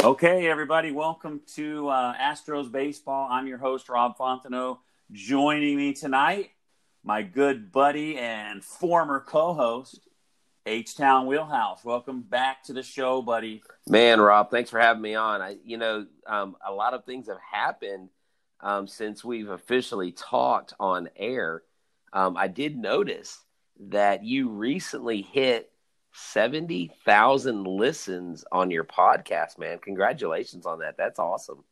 Okay, 0.00 0.46
everybody, 0.48 0.92
welcome 0.92 1.40
to 1.56 1.88
uh, 1.88 2.14
Astros 2.16 2.70
Baseball. 2.70 3.26
I'm 3.28 3.48
your 3.48 3.58
host, 3.58 3.88
Rob 3.88 4.16
Fontenot. 4.16 4.78
Joining 5.10 5.76
me 5.76 5.92
tonight, 5.92 6.50
my 7.02 7.22
good 7.22 7.72
buddy 7.72 8.16
and 8.16 8.62
former 8.64 9.18
co 9.18 9.54
host, 9.54 9.98
H 10.66 10.96
Town 10.96 11.26
Wheelhouse. 11.26 11.84
Welcome 11.84 12.22
back 12.22 12.62
to 12.64 12.72
the 12.72 12.82
show, 12.84 13.22
buddy. 13.22 13.60
Man, 13.88 14.20
Rob, 14.20 14.52
thanks 14.52 14.70
for 14.70 14.78
having 14.78 15.02
me 15.02 15.16
on. 15.16 15.42
I, 15.42 15.56
you 15.64 15.78
know, 15.78 16.06
um, 16.28 16.54
a 16.64 16.72
lot 16.72 16.94
of 16.94 17.04
things 17.04 17.26
have 17.26 17.40
happened 17.40 18.08
um, 18.60 18.86
since 18.86 19.24
we've 19.24 19.50
officially 19.50 20.12
talked 20.12 20.74
on 20.78 21.08
air. 21.16 21.64
Um, 22.12 22.36
I 22.36 22.46
did 22.46 22.78
notice 22.78 23.36
that 23.88 24.22
you 24.22 24.48
recently 24.48 25.22
hit 25.22 25.72
70,000 26.18 27.64
listens 27.64 28.44
on 28.50 28.70
your 28.70 28.84
podcast, 28.84 29.58
man. 29.58 29.78
Congratulations 29.78 30.66
on 30.66 30.80
that. 30.80 30.96
That's 30.96 31.18
awesome. 31.18 31.64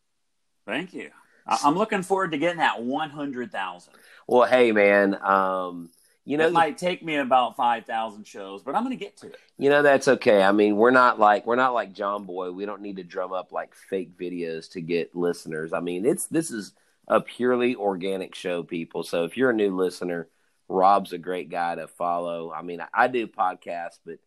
Thank 0.67 0.95
you. 0.95 1.11
I- 1.47 1.59
I'm 1.65 1.77
looking 1.77 2.03
forward 2.03 2.33
to 2.33 2.39
getting 2.39 2.59
that 2.59 2.83
100,000. 2.83 3.93
Well, 4.27 4.49
hey, 4.49 4.73
man, 4.73 5.15
um, 5.23 5.91
you 6.25 6.37
know, 6.37 6.49
it 6.49 6.53
might 6.53 6.77
take 6.77 7.05
me 7.05 7.17
about 7.17 7.57
5,000 7.57 8.27
shows, 8.27 8.63
but 8.63 8.75
I'm 8.75 8.83
going 8.83 8.97
to 8.99 9.05
get 9.05 9.17
to 9.19 9.29
it. 9.29 9.39
You 9.59 9.71
know, 9.71 9.83
that's 9.83 10.09
okay. 10.09 10.43
I 10.43 10.51
mean, 10.51 10.77
we're 10.77 10.91
not 10.91 11.21
like 11.21 11.47
we're 11.47 11.55
not 11.55 11.73
like 11.73 11.93
John 11.93 12.25
Boy. 12.25 12.51
We 12.51 12.67
don't 12.67 12.83
need 12.83 12.97
to 12.97 13.05
drum 13.05 13.33
up 13.33 13.53
like 13.53 13.75
fake 13.77 14.19
videos 14.19 14.71
to 14.73 14.81
get 14.81 15.15
listeners. 15.15 15.73
I 15.73 15.79
mean, 15.79 16.05
it's 16.05 16.27
this 16.27 16.51
is 16.51 16.73
a 17.07 17.21
purely 17.21 17.77
organic 17.77 18.35
show, 18.35 18.65
people. 18.65 19.05
So 19.05 19.25
if 19.25 19.37
you're 19.37 19.51
a 19.51 19.55
new 19.55 19.77
listener, 19.77 20.29
Rob's 20.69 21.13
a 21.13 21.19
great 21.19 21.49
guy 21.49 21.77
to 21.77 21.87
follow. 21.87 22.53
I 22.53 22.63
mean, 22.63 22.81
I, 22.81 22.89
I 22.93 23.07
do 23.07 23.29
podcasts, 23.29 24.01
but 24.05 24.19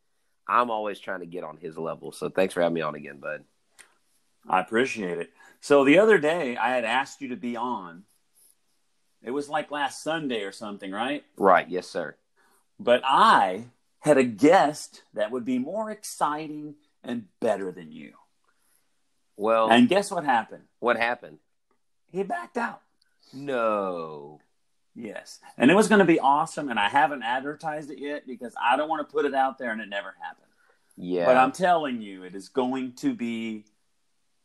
I'm 0.49 0.71
always 0.71 0.99
trying 0.99 1.19
to 1.19 1.25
get 1.25 1.43
on 1.43 1.57
his 1.57 1.77
level. 1.77 2.11
So 2.11 2.29
thanks 2.29 2.53
for 2.53 2.61
having 2.61 2.73
me 2.73 2.81
on 2.81 2.95
again, 2.95 3.17
bud. 3.17 3.43
I 4.47 4.59
appreciate 4.59 5.19
it. 5.19 5.29
So 5.61 5.85
the 5.85 5.99
other 5.99 6.17
day, 6.17 6.57
I 6.57 6.69
had 6.69 6.85
asked 6.85 7.21
you 7.21 7.29
to 7.29 7.35
be 7.35 7.55
on. 7.55 8.03
It 9.21 9.31
was 9.31 9.49
like 9.49 9.69
last 9.69 10.01
Sunday 10.01 10.43
or 10.43 10.51
something, 10.51 10.91
right? 10.91 11.23
Right. 11.37 11.69
Yes, 11.69 11.87
sir. 11.87 12.15
But 12.79 13.01
I 13.03 13.65
had 13.99 14.17
a 14.17 14.23
guest 14.23 15.03
that 15.13 15.29
would 15.31 15.45
be 15.45 15.59
more 15.59 15.91
exciting 15.91 16.75
and 17.03 17.25
better 17.39 17.71
than 17.71 17.91
you. 17.91 18.13
Well, 19.35 19.69
and 19.69 19.87
guess 19.87 20.11
what 20.11 20.25
happened? 20.25 20.63
What 20.79 20.97
happened? 20.97 21.37
He 22.11 22.23
backed 22.23 22.57
out. 22.57 22.81
No. 23.33 24.39
Yes. 24.95 25.39
And 25.57 25.71
it 25.71 25.75
was 25.75 25.87
going 25.87 25.99
to 25.99 26.05
be 26.05 26.19
awesome. 26.19 26.69
And 26.69 26.79
I 26.79 26.89
haven't 26.89 27.23
advertised 27.23 27.89
it 27.91 27.99
yet 27.99 28.27
because 28.27 28.53
I 28.61 28.75
don't 28.75 28.89
want 28.89 29.07
to 29.07 29.11
put 29.11 29.25
it 29.25 29.33
out 29.33 29.57
there 29.57 29.71
and 29.71 29.81
it 29.81 29.89
never 29.89 30.13
happened. 30.21 30.45
Yeah. 30.97 31.25
But 31.25 31.37
I'm 31.37 31.51
telling 31.51 32.01
you, 32.01 32.23
it 32.23 32.35
is 32.35 32.49
going 32.49 32.93
to 32.97 33.13
be 33.13 33.65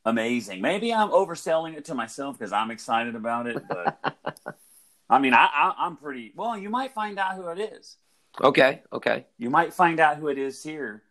amazing. 0.04 0.60
Maybe 0.60 0.92
I'm 0.92 1.10
overselling 1.10 1.76
it 1.76 1.86
to 1.86 1.94
myself 1.94 2.38
because 2.38 2.52
I'm 2.52 2.70
excited 2.70 3.14
about 3.14 3.46
it. 3.46 3.62
But 3.68 3.98
I 5.10 5.18
mean, 5.18 5.34
I, 5.34 5.46
I, 5.46 5.74
I'm 5.78 5.96
pretty 5.96 6.32
well. 6.36 6.56
You 6.56 6.70
might 6.70 6.92
find 6.92 7.18
out 7.18 7.34
who 7.34 7.48
it 7.48 7.58
is. 7.58 7.96
Okay. 8.40 8.82
Okay. 8.92 9.26
You 9.38 9.50
might 9.50 9.74
find 9.74 10.00
out 10.00 10.18
who 10.18 10.28
it 10.28 10.38
is 10.38 10.62
here. 10.62 11.02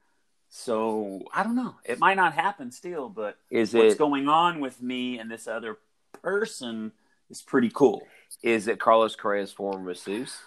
So 0.50 1.24
I 1.34 1.44
don't 1.44 1.56
know. 1.56 1.76
It 1.84 2.00
might 2.00 2.16
not 2.16 2.34
happen 2.34 2.72
still, 2.72 3.10
but 3.10 3.38
is 3.50 3.74
what's 3.74 3.96
it, 3.96 3.98
going 3.98 4.28
on 4.28 4.60
with 4.60 4.82
me 4.82 5.18
and 5.18 5.30
this 5.30 5.48
other 5.48 5.78
person 6.22 6.92
is 7.30 7.42
pretty 7.42 7.72
cool. 7.74 8.04
Is 8.42 8.68
it 8.68 8.80
Carlos 8.80 9.16
Correa's 9.16 9.52
former 9.52 9.80
masseuse? 9.80 10.38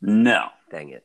No. 0.00 0.48
Dang 0.70 0.90
it. 0.90 1.04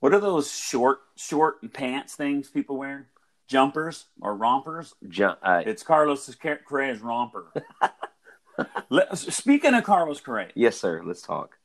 What 0.00 0.14
are 0.14 0.20
those 0.20 0.52
short 0.52 1.00
short 1.16 1.72
pants 1.72 2.14
things 2.14 2.48
people 2.50 2.76
wear? 2.76 3.08
Jumpers 3.48 4.06
or 4.20 4.34
rompers? 4.34 4.94
Jump. 5.08 5.38
Uh, 5.42 5.62
it's 5.64 5.82
Carlos 5.82 6.34
Correa's 6.66 7.00
romper. 7.00 7.52
Let, 8.88 9.16
speaking 9.18 9.74
of 9.74 9.84
Carlos 9.84 10.20
Correa, 10.20 10.48
yes, 10.54 10.78
sir. 10.78 11.02
Let's 11.04 11.22
talk. 11.22 11.58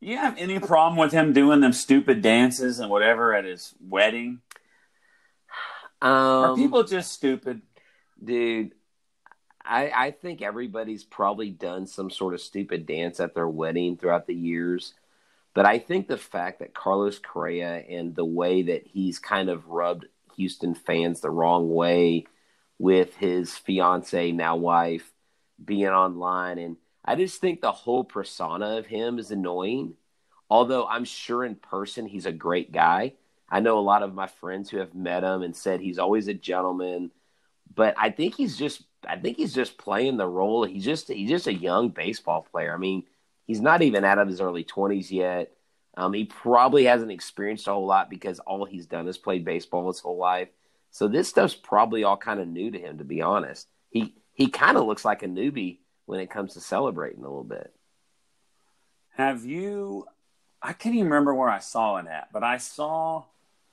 You 0.00 0.18
have 0.18 0.36
any 0.38 0.58
problem 0.58 0.98
with 0.98 1.12
him 1.12 1.32
doing 1.32 1.60
them 1.60 1.72
stupid 1.72 2.22
dances 2.22 2.78
and 2.78 2.90
whatever 2.90 3.34
at 3.34 3.44
his 3.44 3.74
wedding? 3.80 4.40
Um, 6.02 6.10
Are 6.12 6.54
people 6.56 6.84
just 6.84 7.12
stupid, 7.12 7.62
dude? 8.22 8.72
I, 9.66 9.90
I 9.94 10.10
think 10.10 10.42
everybody's 10.42 11.04
probably 11.04 11.50
done 11.50 11.86
some 11.86 12.10
sort 12.10 12.34
of 12.34 12.40
stupid 12.40 12.86
dance 12.86 13.20
at 13.20 13.34
their 13.34 13.48
wedding 13.48 13.96
throughout 13.96 14.26
the 14.26 14.34
years. 14.34 14.94
But 15.54 15.66
I 15.66 15.78
think 15.78 16.06
the 16.06 16.18
fact 16.18 16.58
that 16.58 16.74
Carlos 16.74 17.18
Correa 17.18 17.76
and 17.88 18.14
the 18.14 18.24
way 18.24 18.62
that 18.62 18.86
he's 18.86 19.18
kind 19.18 19.48
of 19.48 19.68
rubbed 19.68 20.06
Houston 20.36 20.74
fans 20.74 21.20
the 21.20 21.30
wrong 21.30 21.72
way 21.72 22.26
with 22.78 23.16
his 23.16 23.56
fiance, 23.56 24.32
now 24.32 24.56
wife, 24.56 25.10
being 25.62 25.88
online. 25.88 26.58
And 26.58 26.76
I 27.04 27.14
just 27.14 27.40
think 27.40 27.60
the 27.60 27.72
whole 27.72 28.04
persona 28.04 28.76
of 28.76 28.86
him 28.86 29.18
is 29.18 29.30
annoying. 29.30 29.94
Although 30.50 30.86
I'm 30.86 31.04
sure 31.04 31.44
in 31.44 31.54
person 31.56 32.06
he's 32.06 32.26
a 32.26 32.32
great 32.32 32.70
guy. 32.70 33.14
I 33.48 33.60
know 33.60 33.78
a 33.78 33.80
lot 33.80 34.02
of 34.02 34.14
my 34.14 34.26
friends 34.26 34.68
who 34.68 34.78
have 34.78 34.94
met 34.94 35.24
him 35.24 35.42
and 35.42 35.56
said 35.56 35.80
he's 35.80 35.98
always 35.98 36.28
a 36.28 36.34
gentleman. 36.34 37.12
But 37.74 37.94
I 37.96 38.10
think 38.10 38.34
he's 38.34 38.56
just 38.56 38.82
I 39.08 39.16
think 39.16 39.36
he's 39.36 39.54
just 39.54 39.78
playing 39.78 40.16
the 40.16 40.26
role. 40.26 40.64
He's 40.64 40.84
just 40.84 41.08
he's 41.08 41.30
just 41.30 41.46
a 41.46 41.54
young 41.54 41.88
baseball 41.90 42.46
player. 42.50 42.74
I 42.74 42.78
mean, 42.78 43.04
he's 43.46 43.60
not 43.60 43.82
even 43.82 44.04
out 44.04 44.18
of 44.18 44.28
his 44.28 44.40
early 44.40 44.64
twenties 44.64 45.10
yet. 45.10 45.52
Um, 45.96 46.12
he 46.12 46.24
probably 46.24 46.84
hasn't 46.84 47.10
experienced 47.10 47.66
a 47.68 47.72
whole 47.72 47.86
lot 47.86 48.10
because 48.10 48.38
all 48.40 48.66
he's 48.66 48.86
done 48.86 49.08
is 49.08 49.16
played 49.16 49.44
baseball 49.44 49.88
his 49.88 50.00
whole 50.00 50.18
life. 50.18 50.48
So 50.90 51.08
this 51.08 51.28
stuff's 51.28 51.54
probably 51.54 52.04
all 52.04 52.16
kind 52.16 52.40
of 52.40 52.48
new 52.48 52.70
to 52.70 52.78
him, 52.78 52.98
to 52.98 53.04
be 53.04 53.22
honest. 53.22 53.66
He 53.90 54.14
he 54.34 54.48
kind 54.48 54.76
of 54.76 54.86
looks 54.86 55.04
like 55.04 55.22
a 55.22 55.26
newbie 55.26 55.78
when 56.04 56.20
it 56.20 56.30
comes 56.30 56.54
to 56.54 56.60
celebrating 56.60 57.20
a 57.20 57.28
little 57.28 57.44
bit. 57.44 57.72
Have 59.16 59.44
you? 59.44 60.06
I 60.62 60.72
can't 60.72 60.94
even 60.94 61.06
remember 61.08 61.34
where 61.34 61.48
I 61.48 61.58
saw 61.58 61.96
it 61.96 62.06
at, 62.06 62.32
but 62.32 62.42
I 62.42 62.58
saw 62.58 63.24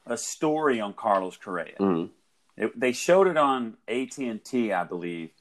a 0.05 0.17
story 0.17 0.79
on 0.79 0.93
Carlos 0.93 1.37
Correa. 1.37 1.75
Mm-hmm. 1.79 2.11
It, 2.57 2.79
they 2.79 2.91
showed 2.91 3.27
it 3.27 3.37
on 3.37 3.77
AT 3.87 4.17
and 4.17 4.43
T, 4.43 4.71
I 4.71 4.83
believe. 4.83 5.31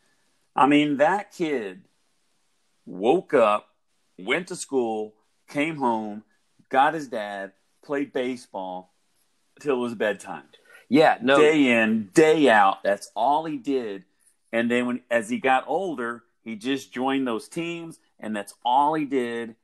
I 0.55 0.67
mean, 0.67 0.99
that 0.99 1.33
kid 1.33 1.83
woke 2.87 3.34
up, 3.34 3.69
went 4.19 4.49
to 4.49 4.56
school, 4.56 5.15
came 5.49 5.77
home, 5.77 6.25
got 6.69 6.95
his 6.95 7.09
dad, 7.09 7.53
played 7.84 8.12
baseball 8.12 8.93
till 9.61 9.77
it 9.77 9.81
was 9.81 9.95
bedtime. 9.95 10.45
Yeah, 10.89 11.19
no. 11.23 11.39
Day 11.39 11.83
in, 11.83 12.11
day 12.12 12.50
out. 12.50 12.83
That's 12.83 13.11
all 13.15 13.44
he 13.44 13.56
did. 13.56 14.05
And 14.53 14.71
then 14.71 14.87
when 14.87 15.00
as 15.11 15.31
he 15.31 15.39
got 15.39 15.65
older, 15.67 16.23
he 16.44 16.56
just 16.56 16.93
joined 16.93 17.27
those 17.27 17.49
teams, 17.49 17.99
and 18.19 18.37
that's 18.37 18.55
all 18.65 18.94
he 18.94 19.05
did 19.05 19.56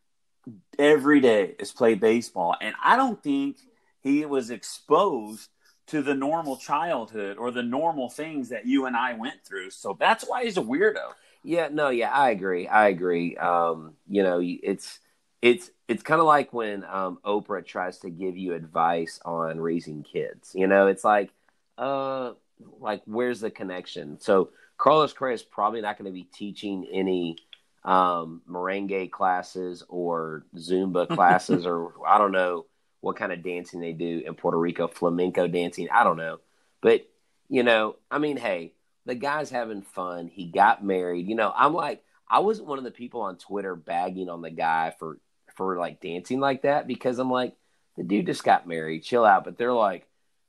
every 0.79 1.21
day 1.21 1.55
is 1.59 1.73
play 1.73 1.95
baseball. 1.95 2.57
And 2.61 2.75
I 2.83 2.97
don't 2.97 3.23
think 3.23 3.59
he 4.01 4.25
was 4.25 4.51
exposed 4.51 5.51
to 5.88 6.03
the 6.03 6.15
normal 6.15 6.56
childhood 6.56 7.38
or 7.38 7.50
the 7.50 7.62
normal 7.62 8.08
things 8.08 8.50
that 8.50 8.67
you 8.67 8.87
and 8.87 8.96
I 8.96 9.14
went 9.14 9.44
through. 9.44 9.70
So 9.70 9.96
that's 9.99 10.25
why 10.25 10.44
he's 10.44 10.56
a 10.56 10.62
weirdo. 10.62 11.12
Yeah, 11.43 11.69
no, 11.73 11.88
yeah, 11.88 12.11
I 12.11 12.31
agree. 12.31 12.69
I 12.69 12.88
agree. 12.88 13.37
Um, 13.37 13.94
you 14.08 14.23
know, 14.23 14.40
it's 14.43 15.00
it's 15.40 15.70
it's 15.87 16.02
kind 16.02 16.20
of 16.20 16.26
like 16.26 16.52
when 16.52 16.85
um, 16.85 17.19
Oprah 17.25 17.64
tries 17.64 17.99
to 17.99 18.11
give 18.11 18.37
you 18.37 18.55
advice 18.55 19.20
on 19.25 19.61
raising 19.61 20.02
kids. 20.02 20.52
You 20.55 20.67
know, 20.67 20.88
it's 20.88 21.05
like, 21.05 21.31
uh, 21.79 22.32
like 22.81 23.02
where's 23.06 23.41
the 23.41 23.50
connection? 23.50 24.20
So 24.20 24.50
Carlos 24.76 25.12
Correa 25.12 25.34
is 25.34 25.43
probably 25.43 25.81
not 25.81 25.96
going 25.96 26.06
to 26.06 26.12
be 26.12 26.25
teaching 26.25 26.87
any 26.93 27.37
um, 27.84 28.43
merengue 28.49 29.11
classes 29.11 29.84
or 29.88 30.44
Zumba 30.56 31.08
classes 31.14 31.67
or 31.67 31.93
I 32.06 32.19
don't 32.19 32.32
know 32.32 32.67
what 33.00 33.17
kind 33.17 33.33
of 33.33 33.43
dancing 33.43 33.81
they 33.81 33.93
do 33.93 34.23
in 34.27 34.35
Puerto 34.35 34.59
Rico, 34.59 34.89
flamenco 34.89 35.47
dancing. 35.47 35.89
I 35.91 36.05
don't 36.05 36.17
know. 36.17 36.41
But, 36.81 37.09
you 37.49 37.62
know, 37.62 37.97
I 38.11 38.19
mean, 38.19 38.37
hey, 38.37 38.75
the 39.06 39.15
guy's 39.15 39.50
having 39.50 39.83
fun. 39.83 40.29
He 40.29 40.47
got 40.47 40.85
married. 40.85 41.29
You 41.29 41.35
know, 41.35 41.53
I'm 41.55 41.75
like, 41.75 42.03
I 42.29 42.41
wasn't 42.41 42.69
one 42.69 42.79
of 42.79 42.85
the 42.85 42.91
people 42.91 43.23
on 43.23 43.39
Twitter 43.39 43.75
bagging 43.75 44.29
on 44.29 44.43
the 44.43 44.50
guy 44.50 44.95
for, 44.99 45.19
for 45.56 45.79
like 45.79 46.00
dancing 46.00 46.41
like 46.41 46.62
that 46.62 46.87
because 46.87 47.19
I'm 47.19 47.31
like, 47.31 47.55
the 47.97 48.05
dude 48.05 48.27
just 48.27 48.45
got 48.45 48.69
married. 48.69 49.03
Chill 49.05 49.25
out. 49.25 49.44
But 49.44 49.59
they're 49.59 49.73
like, 49.73 50.06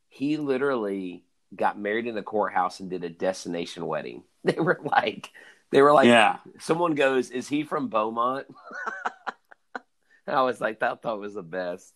he 0.09 0.37
literally 0.37 1.23
got 1.55 1.79
married 1.79 2.07
in 2.07 2.15
the 2.15 2.23
courthouse 2.23 2.79
and 2.79 2.89
did 2.89 3.03
a 3.03 3.09
destination 3.09 3.85
wedding. 3.85 4.23
They 4.45 4.57
were 4.57 4.79
like, 4.81 5.31
they 5.69 5.81
were 5.81 5.91
like, 5.91 6.07
yeah. 6.07 6.37
Someone 6.59 6.95
goes, 6.95 7.29
"Is 7.29 7.49
he 7.49 7.63
from 7.63 7.89
Beaumont?" 7.89 8.47
I 10.27 10.43
was 10.43 10.61
like, 10.61 10.79
that 10.79 11.01
thought 11.01 11.19
was 11.19 11.33
the 11.33 11.43
best. 11.43 11.93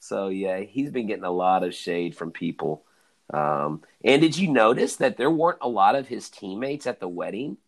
So 0.00 0.28
yeah, 0.28 0.60
he's 0.60 0.90
been 0.90 1.06
getting 1.06 1.24
a 1.24 1.30
lot 1.30 1.62
of 1.62 1.74
shade 1.74 2.16
from 2.16 2.32
people. 2.32 2.84
Um, 3.32 3.82
and 4.04 4.20
did 4.20 4.36
you 4.36 4.50
notice 4.50 4.96
that 4.96 5.16
there 5.16 5.30
weren't 5.30 5.58
a 5.60 5.68
lot 5.68 5.94
of 5.94 6.08
his 6.08 6.28
teammates 6.28 6.86
at 6.86 6.98
the 6.98 7.08
wedding? 7.08 7.58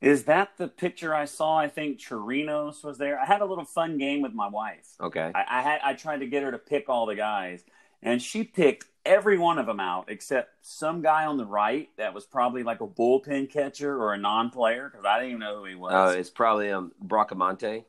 Is 0.00 0.24
that 0.24 0.50
the 0.58 0.68
picture 0.68 1.14
I 1.14 1.24
saw? 1.24 1.56
I 1.56 1.68
think 1.68 1.98
Chirinos 1.98 2.84
was 2.84 2.98
there. 2.98 3.18
I 3.18 3.24
had 3.24 3.40
a 3.40 3.46
little 3.46 3.64
fun 3.64 3.98
game 3.98 4.20
with 4.20 4.34
my 4.34 4.46
wife. 4.46 4.86
Okay. 5.00 5.32
I, 5.34 5.44
I 5.48 5.62
had 5.62 5.80
I 5.82 5.94
tried 5.94 6.20
to 6.20 6.26
get 6.26 6.42
her 6.42 6.52
to 6.52 6.58
pick 6.58 6.88
all 6.88 7.06
the 7.06 7.16
guys, 7.16 7.64
and 8.02 8.20
she 8.20 8.44
picked 8.44 8.84
every 9.06 9.38
one 9.38 9.58
of 9.58 9.66
them 9.66 9.80
out 9.80 10.06
except 10.08 10.50
some 10.60 11.00
guy 11.00 11.24
on 11.24 11.38
the 11.38 11.46
right 11.46 11.88
that 11.96 12.12
was 12.12 12.24
probably 12.24 12.62
like 12.62 12.80
a 12.82 12.86
bullpen 12.86 13.50
catcher 13.50 13.96
or 13.96 14.12
a 14.12 14.18
non-player 14.18 14.90
because 14.90 15.06
I 15.06 15.18
didn't 15.18 15.30
even 15.30 15.40
know 15.40 15.58
who 15.58 15.64
he 15.64 15.74
was. 15.74 15.92
Oh, 15.94 16.08
it's 16.10 16.30
probably 16.30 16.70
um 16.70 16.92
Bracamonte. 17.04 17.84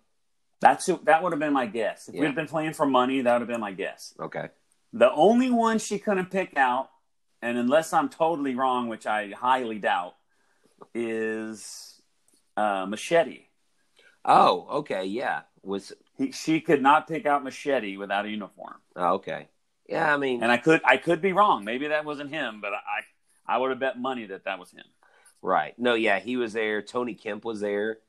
That's 0.60 0.86
who, 0.88 1.00
that 1.04 1.22
would 1.22 1.32
have 1.34 1.40
been 1.40 1.54
my 1.54 1.66
guess. 1.68 2.08
If 2.08 2.16
Yeah. 2.16 2.22
we'd 2.22 2.36
been 2.36 2.48
playing 2.48 2.74
for 2.74 2.86
money, 2.86 3.22
that 3.22 3.32
would 3.34 3.42
have 3.42 3.48
been 3.50 3.62
my 3.62 3.74
guess. 3.74 4.14
Okay. 4.20 4.50
The 4.94 5.12
only 5.12 5.52
one 5.52 5.78
she 5.80 6.00
couldn't 6.00 6.32
pick 6.32 6.58
out, 6.58 6.90
and 7.42 7.58
unless 7.58 7.94
I'm 7.94 8.10
totally 8.10 8.56
wrong, 8.56 8.88
which 8.88 9.06
I 9.06 9.30
highly 9.32 9.78
doubt, 9.80 10.16
is 10.94 12.02
uh, 12.56 12.86
Machete. 12.88 13.46
Oh, 14.26 14.68
okay. 14.80 15.06
Yeah. 15.06 15.42
Was 15.64 15.94
He, 16.18 16.32
she 16.32 16.62
could 16.62 16.82
not 16.82 17.08
pick 17.08 17.26
out 17.26 17.44
Machete 17.44 17.98
without 17.98 18.26
a 18.26 18.30
uniform, 18.30 18.76
oh, 18.96 19.16
okay. 19.16 19.48
Yeah, 19.90 20.14
I 20.14 20.18
mean, 20.18 20.42
and 20.44 20.52
I 20.52 20.58
could 20.58 20.82
I 20.84 20.98
could 20.98 21.22
be 21.22 21.32
wrong. 21.34 21.64
Maybe 21.66 21.88
that 21.90 22.04
wasn't 22.06 22.30
him, 22.30 22.60
but 22.62 22.74
I 22.74 23.02
I 23.48 23.58
would 23.58 23.70
have 23.70 23.80
bet 23.80 23.98
money 24.00 24.26
that 24.28 24.44
that 24.46 24.60
was 24.60 24.72
him. 24.72 24.84
right. 25.42 25.78
No, 25.78 25.94
yeah, 25.94 26.20
he 26.20 26.36
was 26.38 26.54
there. 26.54 26.82
Tony 26.82 27.14
Kemp 27.16 27.46
was 27.46 27.60
there. 27.62 28.00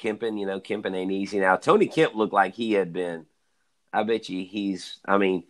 Kempin, 0.00 0.38
you 0.38 0.46
know, 0.46 0.60
Kempin 0.60 0.94
ain't 0.96 1.12
easy 1.12 1.38
now. 1.40 1.56
Tony 1.56 1.86
Kemp 1.86 2.14
looked 2.14 2.32
like 2.32 2.54
he 2.54 2.72
had 2.72 2.92
been. 2.92 3.26
I 3.92 4.02
bet 4.04 4.28
you 4.28 4.44
he's. 4.44 4.98
I 5.06 5.18
mean, 5.18 5.44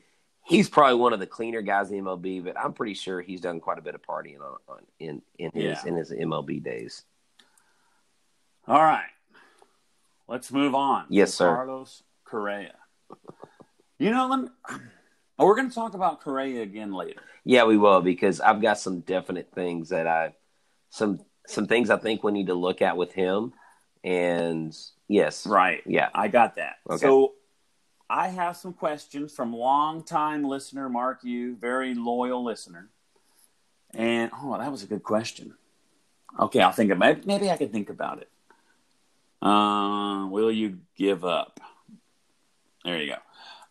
he's 0.44 0.68
probably 0.68 0.94
one 0.98 1.12
of 1.12 1.20
the 1.20 1.26
cleaner 1.26 1.62
guys 1.62 1.90
in 1.90 2.02
MLB, 2.04 2.42
but 2.44 2.58
I'm 2.58 2.72
pretty 2.72 2.94
sure 2.94 3.20
he's 3.20 3.40
done 3.40 3.60
quite 3.60 3.78
a 3.78 3.82
bit 3.82 3.94
of 3.94 4.02
partying 4.02 4.40
on, 4.40 4.56
on 4.68 4.78
in 4.98 5.22
in 5.38 5.50
his 5.52 5.62
Yeah. 5.64 5.82
in 5.86 5.96
his 5.96 6.10
MLB 6.10 6.62
days. 6.62 7.04
All 8.66 8.78
right, 8.82 9.08
let's 10.28 10.52
move 10.52 10.74
on. 10.74 11.06
Yes, 11.08 11.34
sir. 11.34 11.54
Carlos 11.54 12.02
Correa. 12.24 12.74
You 13.98 14.10
know, 14.10 14.28
let 14.28 14.40
me, 14.40 14.48
oh, 15.38 15.46
we're 15.46 15.56
going 15.56 15.68
to 15.68 15.74
talk 15.74 15.94
about 15.94 16.20
Correa 16.22 16.62
again 16.62 16.92
later. 16.92 17.20
Yeah, 17.44 17.64
we 17.64 17.76
will 17.76 18.00
because 18.00 18.40
I've 18.40 18.62
got 18.62 18.78
some 18.78 19.00
definite 19.00 19.50
things 19.54 19.88
that 19.90 20.06
I 20.06 20.34
some 20.90 21.20
some 21.46 21.66
things 21.66 21.90
I 21.90 21.96
think 21.96 22.22
we 22.22 22.32
need 22.32 22.46
to 22.46 22.54
look 22.54 22.80
at 22.82 22.96
with 22.96 23.12
him. 23.12 23.52
And 24.02 24.76
yes, 25.08 25.46
Right. 25.46 25.82
Yeah. 25.86 26.08
I 26.14 26.28
got 26.28 26.56
that. 26.56 26.76
Okay. 26.88 26.98
So 26.98 27.34
I 28.08 28.28
have 28.28 28.56
some 28.56 28.72
questions 28.72 29.32
from 29.32 29.54
longtime 29.54 30.44
listener 30.44 30.88
Mark 30.88 31.22
you, 31.22 31.56
very 31.56 31.94
loyal 31.94 32.42
listener. 32.42 32.90
And 33.94 34.30
oh, 34.34 34.58
that 34.58 34.70
was 34.70 34.82
a 34.82 34.86
good 34.86 35.02
question. 35.02 35.54
Okay, 36.38 36.60
I'll 36.60 36.72
think 36.72 36.90
about 36.90 37.18
it. 37.18 37.26
Maybe 37.26 37.50
I 37.50 37.56
can 37.56 37.70
think 37.70 37.90
about 37.90 38.22
it. 38.22 38.28
Uh, 39.42 40.26
will 40.26 40.50
you 40.52 40.78
give 40.96 41.24
up? 41.24 41.60
There 42.84 43.00
you 43.00 43.08
go. 43.08 43.16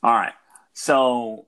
All 0.04 0.14
right. 0.14 0.34
So 0.74 1.46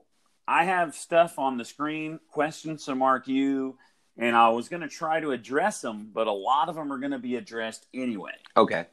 I 0.48 0.66
have 0.66 0.96
stuff 0.96 1.40
on 1.40 1.58
the 1.58 1.66
screen, 1.66 2.20
questions 2.32 2.86
from 2.86 3.00
Mark 3.00 3.28
Yu, 3.28 3.78
and 4.18 4.36
I 4.36 4.50
was 4.50 4.70
going 4.70 4.82
to 4.82 4.88
try 4.88 5.20
to 5.20 5.32
address 5.32 5.82
them, 5.82 6.10
but 6.14 6.28
a 6.28 6.32
lot 6.32 6.70
of 6.70 6.76
them 6.76 6.92
are 6.92 6.98
going 6.98 7.12
to 7.12 7.20
be 7.20 7.36
addressed 7.36 7.86
anyway. 7.94 8.34
Okay. 8.56 8.86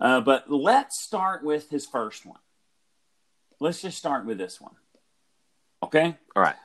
Uh, 0.00 0.20
but 0.20 0.50
let's 0.50 1.02
start 1.02 1.44
with 1.44 1.70
his 1.70 1.86
first 1.86 2.24
one. 2.26 2.38
Let's 3.60 3.82
just 3.82 3.98
start 3.98 4.24
with 4.24 4.38
this 4.38 4.60
one. 4.60 4.74
Okay? 5.82 6.16
All 6.36 6.42
right. 6.42 6.56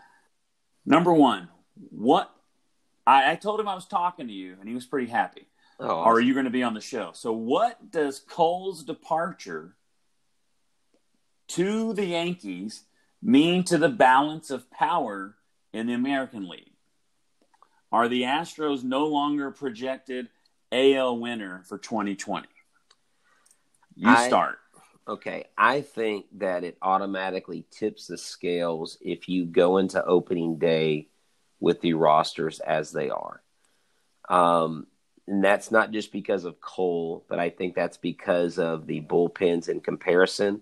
Number 0.85 1.13
one, 1.13 1.49
what 1.89 2.33
I, 3.05 3.31
I 3.31 3.35
told 3.35 3.59
him 3.59 3.67
I 3.67 3.75
was 3.75 3.85
talking 3.85 4.27
to 4.27 4.33
you, 4.33 4.57
and 4.59 4.67
he 4.67 4.75
was 4.75 4.85
pretty 4.85 5.07
happy. 5.07 5.47
Oh, 5.79 5.87
Or 5.87 6.13
are 6.13 6.21
you 6.21 6.33
going 6.33 6.45
to 6.45 6.51
be 6.51 6.63
on 6.63 6.73
the 6.73 6.81
show? 6.81 7.11
So, 7.13 7.31
what 7.33 7.91
does 7.91 8.19
Cole's 8.19 8.83
departure 8.83 9.75
to 11.49 11.93
the 11.93 12.05
Yankees 12.05 12.83
mean 13.21 13.63
to 13.65 13.77
the 13.77 13.89
balance 13.89 14.51
of 14.51 14.69
power 14.69 15.35
in 15.71 15.87
the 15.87 15.93
American 15.93 16.47
League? 16.47 16.72
Are 17.93 18.07
the 18.07 18.23
Astros 18.23 18.83
no 18.83 19.05
longer 19.05 19.51
projected 19.51 20.29
AL 20.71 21.19
winner 21.19 21.61
for 21.67 21.77
2020? 21.77 22.47
You 23.95 24.09
I- 24.09 24.27
start. 24.27 24.57
Okay, 25.05 25.43
I 25.57 25.81
think 25.81 26.27
that 26.37 26.63
it 26.63 26.77
automatically 26.81 27.65
tips 27.69 28.07
the 28.07 28.17
scales 28.17 28.97
if 29.01 29.27
you 29.27 29.45
go 29.45 29.77
into 29.77 30.03
opening 30.03 30.57
day 30.57 31.09
with 31.59 31.81
the 31.81 31.93
rosters 31.93 32.61
as 32.61 32.93
they 32.93 33.09
are. 33.09 33.43
Um, 34.29 34.87
and 35.27 35.43
that's 35.43 35.71
not 35.71 35.91
just 35.91 36.13
because 36.13 36.45
of 36.45 36.61
Cole, 36.61 37.25
but 37.27 37.37
I 37.37 37.49
think 37.49 37.75
that's 37.75 37.97
because 37.97 38.57
of 38.59 38.87
the 38.87 39.01
bullpens 39.01 39.67
in 39.67 39.81
comparison. 39.81 40.61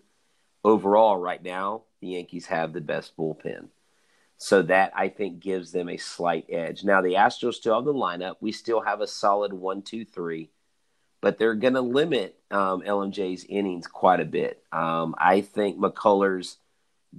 Overall, 0.64 1.18
right 1.18 1.42
now, 1.42 1.84
the 2.02 2.08
Yankees 2.08 2.48
have 2.48 2.74
the 2.74 2.82
best 2.82 3.16
bullpen. 3.16 3.68
So 4.44 4.64
that 4.64 4.92
I 4.96 5.10
think 5.10 5.40
gives 5.40 5.72
them 5.72 5.88
a 5.88 5.98
slight 5.98 6.48
edge. 6.50 6.84
Now, 6.84 7.02
the 7.02 7.14
Astros 7.14 7.54
still 7.54 7.76
have 7.76 7.86
the 7.86 7.94
lineup. 7.94 8.38
We 8.42 8.52
still 8.52 8.82
have 8.82 9.00
a 9.00 9.06
solid 9.06 9.54
one, 9.54 9.84
two, 9.84 10.04
three 10.04 10.50
but 11.22 11.38
they're 11.38 11.56
going 11.56 11.76
to 11.76 11.82
limit 11.82 12.36
um, 12.50 12.82
LMJ's 12.82 13.46
innings 13.48 13.88
quite 13.88 14.20
a 14.20 14.26
bit. 14.26 14.62
Um, 14.72 15.16
I 15.18 15.42
think 15.42 15.78
McCullers 15.78 16.58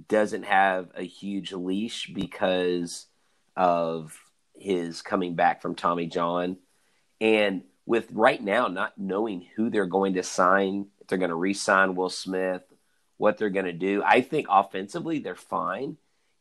doesn't 0.09 0.43
have 0.43 0.89
a 0.95 1.03
huge 1.03 1.53
leash 1.53 2.11
because 2.13 3.07
of 3.55 4.19
his 4.55 5.01
coming 5.01 5.35
back 5.35 5.61
from 5.61 5.75
Tommy 5.75 6.07
John. 6.07 6.57
And 7.21 7.63
with 7.85 8.11
right 8.11 8.41
now 8.41 8.67
not 8.67 8.97
knowing 8.97 9.47
who 9.55 9.69
they're 9.69 9.85
going 9.85 10.15
to 10.15 10.23
sign, 10.23 10.87
if 10.99 11.07
they're 11.07 11.17
going 11.17 11.29
to 11.29 11.35
re 11.35 11.53
sign 11.53 11.95
Will 11.95 12.09
Smith, 12.09 12.63
what 13.17 13.37
they're 13.37 13.49
going 13.49 13.65
to 13.65 13.71
do, 13.71 14.03
I 14.05 14.21
think 14.21 14.47
offensively 14.49 15.19
they're 15.19 15.35
fine. 15.35 15.97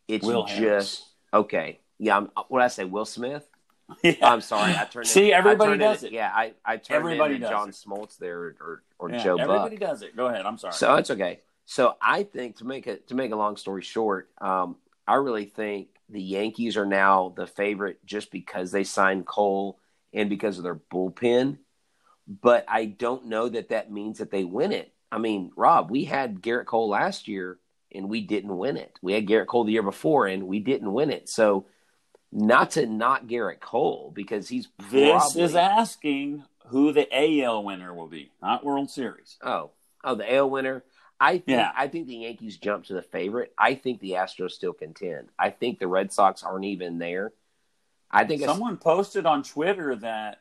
It's 0.09 0.25
Will 0.25 0.45
just, 0.47 0.59
Harris. 0.59 1.09
okay. 1.33 1.81
Yeah, 1.99 2.17
I'm, 2.17 2.31
what 2.49 2.61
did 2.61 2.65
I 2.65 2.69
say? 2.69 2.85
Will 2.85 3.05
Smith? 3.05 3.47
Yeah. 4.03 4.15
I'm 4.23 4.41
sorry. 4.41 4.75
I 4.75 4.85
turned. 4.87 5.06
See, 5.06 5.32
it, 5.32 5.35
everybody 5.35 5.77
does 5.77 6.03
it, 6.03 6.09
it. 6.09 6.13
Yeah, 6.13 6.31
I 6.35 6.55
I 6.65 6.79
turned 6.79 6.97
Everybody 6.97 7.39
does 7.39 7.51
John 7.51 7.69
it. 7.69 7.75
Smoltz 7.75 8.17
there 8.17 8.39
or 8.59 8.82
or 8.99 9.11
Yeah, 9.11 9.23
Joe 9.23 9.37
Buck. 9.37 9.44
everybody 9.49 9.77
does 9.77 10.01
it. 10.03 10.17
Go 10.17 10.27
ahead. 10.27 10.47
I'm 10.47 10.56
sorry. 10.56 10.73
So 10.73 10.94
it's 10.94 11.11
okay. 11.11 11.41
So 11.67 11.97
I 12.01 12.23
think 12.23 12.56
to 12.59 12.65
make 12.65 12.87
it 12.87 13.09
to 13.09 13.15
make 13.15 13.32
a 13.32 13.37
long 13.37 13.56
story 13.56 13.82
short, 13.82 14.31
um, 14.41 14.77
I 15.06 15.17
really 15.17 15.44
think 15.44 15.89
the 16.09 16.23
Yankees 16.23 16.77
are 16.79 16.87
now 16.87 17.35
the 17.37 17.47
favorite 17.47 17.99
just 18.06 18.31
because 18.31 18.73
they 18.73 18.85
signed 18.85 19.27
Cole 19.27 19.79
and 20.15 20.31
because 20.31 20.56
of 20.56 20.65
their 20.65 20.77
bullpen. 20.77 21.59
But 22.27 22.65
I 22.69 22.87
don't 22.87 23.27
know 23.27 23.49
that 23.49 23.71
that 23.71 23.91
means 23.93 24.19
that 24.19 24.31
they 24.31 24.44
win 24.44 24.73
it. 24.73 24.93
I 25.11 25.19
mean, 25.19 25.51
Rob, 25.56 25.91
we 25.91 26.05
had 26.05 26.41
Gerrit 26.41 26.67
Cole 26.67 26.89
last 26.89 27.29
year 27.29 27.59
and 27.94 28.08
we 28.08 28.20
didn't 28.20 28.56
win 28.56 28.77
it. 28.77 28.99
We 29.03 29.13
had 29.13 29.27
Gerrit 29.27 29.46
Cole 29.46 29.65
the 29.65 29.72
year 29.72 29.82
before 29.82 30.27
and 30.27 30.46
we 30.46 30.61
didn't 30.61 30.93
win 30.93 31.11
it. 31.11 31.29
So 31.29 31.67
not 32.31 32.72
to 32.72 32.87
not 32.87 33.27
Gerrit 33.27 33.61
Cole 33.61 34.13
because 34.15 34.49
he's 34.49 34.69
this 34.91 35.11
probably, 35.11 35.43
is 35.43 35.55
asking 35.55 36.44
who 36.69 36.93
the 36.93 37.06
AL 37.13 37.65
winner 37.65 37.93
will 37.93 38.06
be, 38.06 38.31
not 38.41 38.65
World 38.65 38.91
Series. 38.91 39.37
Oh, 39.43 39.70
oh, 40.03 40.15
the 40.15 40.34
AL 40.34 40.51
winner. 40.51 40.84
I 41.20 41.39
think 41.39 41.49
Yeah. 41.49 41.70
I 41.77 41.89
think 41.89 42.08
the 42.08 42.17
Yankees 42.17 42.56
jump 42.56 42.87
to 42.87 42.94
the 42.94 43.03
favorite. 43.03 43.53
I 43.56 43.75
think 43.75 44.01
the 44.01 44.13
Astros 44.13 44.53
still 44.53 44.72
contend. 44.72 45.29
I 45.39 45.51
think 45.51 45.79
the 45.79 45.87
Red 45.87 46.13
Sox 46.13 46.43
aren't 46.43 46.65
even 46.65 46.99
there. 46.99 47.32
I 48.11 48.25
think 48.25 48.43
Someone 48.43 48.77
posted 48.77 49.25
on 49.25 49.43
Twitter 49.43 49.94
that 49.96 50.41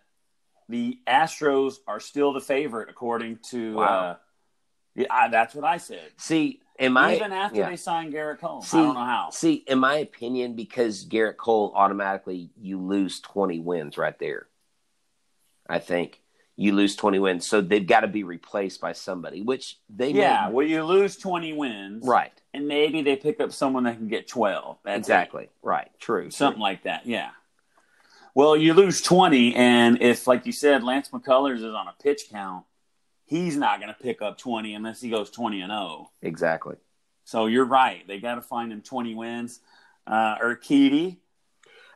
the 0.67 0.99
Astros 1.07 1.75
are 1.87 1.99
still 1.99 2.33
the 2.33 2.41
favorite, 2.41 2.89
according 2.89 3.39
to. 3.49 3.75
Wow. 3.75 3.83
Uh, 3.83 4.15
yeah, 4.95 5.07
I, 5.09 5.27
that's 5.29 5.55
what 5.55 5.63
I 5.63 5.77
said. 5.77 6.11
see 6.17 6.61
Even 6.81 7.31
after 7.31 7.59
yeah. 7.59 7.69
they 7.69 7.75
signed 7.75 8.13
Gerrit 8.13 8.39
Cole, 8.39 8.61
see, 8.61 8.77
I 8.77 8.81
don't 8.81 8.93
know 8.95 9.05
how. 9.05 9.29
See, 9.31 9.63
in 9.67 9.79
my 9.79 9.95
opinion, 9.95 10.55
because 10.55 11.05
Gerrit 11.05 11.37
Cole 11.37 11.71
automatically 11.75 12.49
you 12.59 12.79
lose 12.79 13.19
twenty 13.19 13.59
wins 13.59 13.97
right 13.97 14.17
there. 14.17 14.47
I 15.69 15.79
think 15.79 16.21
you 16.55 16.73
lose 16.73 16.95
twenty 16.95 17.19
wins, 17.19 17.47
so 17.47 17.61
they've 17.61 17.85
got 17.85 18.01
to 18.01 18.07
be 18.07 18.23
replaced 18.23 18.81
by 18.81 18.93
somebody, 18.93 19.41
which 19.41 19.77
they 19.89 20.11
Yeah, 20.11 20.47
may, 20.47 20.53
well, 20.53 20.67
you 20.67 20.83
lose 20.83 21.15
twenty 21.17 21.53
wins, 21.53 22.05
right, 22.05 22.33
And 22.53 22.67
maybe 22.67 23.01
they 23.01 23.15
pick 23.15 23.39
up 23.39 23.51
someone 23.51 23.83
that 23.85 23.97
can 23.97 24.07
get 24.07 24.27
twelve. 24.27 24.77
That's 24.83 24.95
it. 24.95 24.99
exactly, 24.99 25.49
right, 25.61 25.89
true, 25.99 26.29
something 26.29 26.61
like 26.61 26.83
that. 26.83 27.05
Yeah. 27.05 27.29
Well, 28.33 28.55
you 28.55 28.73
lose 28.73 29.01
twenty, 29.01 29.55
and 29.55 30.01
if, 30.01 30.25
like 30.27 30.45
you 30.45 30.51
said, 30.51 30.83
Lance 30.83 31.09
McCullers 31.09 31.57
is 31.57 31.63
on 31.65 31.87
a 31.87 31.93
pitch 32.01 32.23
count, 32.31 32.65
he's 33.31 33.57
not 33.57 33.79
going 33.79 33.93
to 33.93 33.99
pick 33.99 34.21
up 34.21 34.37
twenty 34.37 34.75
unless 34.75 35.01
he 35.01 35.09
goes 35.09 35.31
twenty 35.31 35.61
and 35.61 35.71
zero. 35.71 36.11
exactly. 36.21 36.75
So 37.23 37.45
you're 37.47 37.65
right; 37.65 38.05
they 38.07 38.19
got 38.19 38.35
to 38.35 38.41
find 38.41 38.71
him 38.71 38.81
twenty 38.81 39.15
wins. 39.15 39.59
Uh, 40.07 40.37
Urquidy 40.39 41.17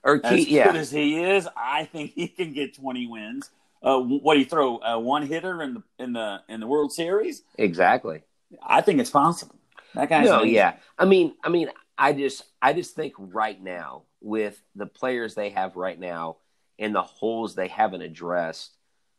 Or 0.03 0.21
as 0.23 0.47
yeah, 0.47 0.65
good 0.67 0.75
as 0.75 0.91
he 0.91 1.21
is, 1.23 1.47
I 1.57 1.85
think 1.85 2.13
he 2.13 2.27
can 2.27 2.53
get 2.53 2.75
20 2.75 3.07
wins. 3.07 3.49
Uh, 3.81 3.99
what 3.99 4.35
do 4.35 4.39
you 4.39 4.45
throw? 4.45 4.77
Uh, 4.77 4.99
one 4.99 5.25
hitter 5.27 5.61
in 5.61 5.73
the 5.75 5.83
in 5.99 6.13
the 6.13 6.41
in 6.47 6.59
the 6.59 6.67
World 6.67 6.93
Series? 6.93 7.43
exactly. 7.57 8.23
I 8.63 8.81
think 8.81 8.99
it's 8.99 9.09
possible. 9.09 9.55
That 9.95 10.09
guy's 10.09 10.31
No, 10.31 10.41
amazing. 10.41 10.55
yeah. 10.55 10.73
I 10.97 11.05
mean, 11.05 11.35
I 11.43 11.49
mean, 11.49 11.69
I 11.97 12.13
just, 12.13 12.43
I 12.61 12.73
just 12.73 12.95
think 12.95 13.13
right 13.17 13.61
now 13.61 14.03
with 14.21 14.61
the 14.75 14.85
players 14.85 15.35
they 15.35 15.49
have 15.51 15.75
right 15.75 15.99
now 15.99 16.37
and 16.79 16.93
the 16.93 17.01
holes 17.01 17.55
they 17.55 17.67
haven't 17.67 18.01
addressed, 18.01 18.71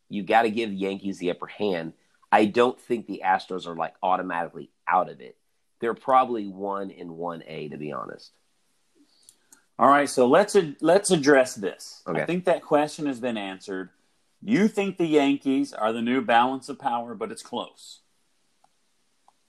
you 0.08 0.23
got 0.23 0.42
to 0.42 0.50
give 0.50 0.70
the 0.70 0.76
Yankees 0.76 1.18
the 1.18 1.30
upper 1.30 1.46
hand. 1.46 1.92
I 2.30 2.47
don't 2.47 2.80
think 2.80 3.06
the 3.06 3.23
Astros 3.25 3.66
are 3.66 3.76
like 3.76 3.95
automatically 4.02 4.71
out 4.87 5.11
of 5.11 5.21
it. 5.21 5.37
They're 5.80 5.95
probably 5.95 6.47
one 6.47 6.90
in 6.90 7.16
one 7.16 7.42
A, 7.47 7.68
to 7.68 7.76
be 7.76 7.92
honest. 7.92 8.33
All 9.78 9.88
right, 9.88 10.09
so 10.09 10.26
let's 10.26 10.56
let's 10.80 11.11
address 11.11 11.54
this. 11.54 12.02
Okay. 12.06 12.23
I 12.23 12.25
think 12.25 12.47
that 12.47 12.62
question 12.62 13.06
has 13.06 13.21
been 13.21 13.37
answered. 13.37 13.90
You 14.42 14.68
think 14.68 14.97
the 14.97 15.06
Yankees 15.06 15.73
are 15.73 15.92
the 15.92 16.02
new 16.02 16.23
balance 16.23 16.68
of 16.68 16.78
power, 16.78 17.14
but 17.14 17.30
it's 17.30 17.42
close. 17.42 18.00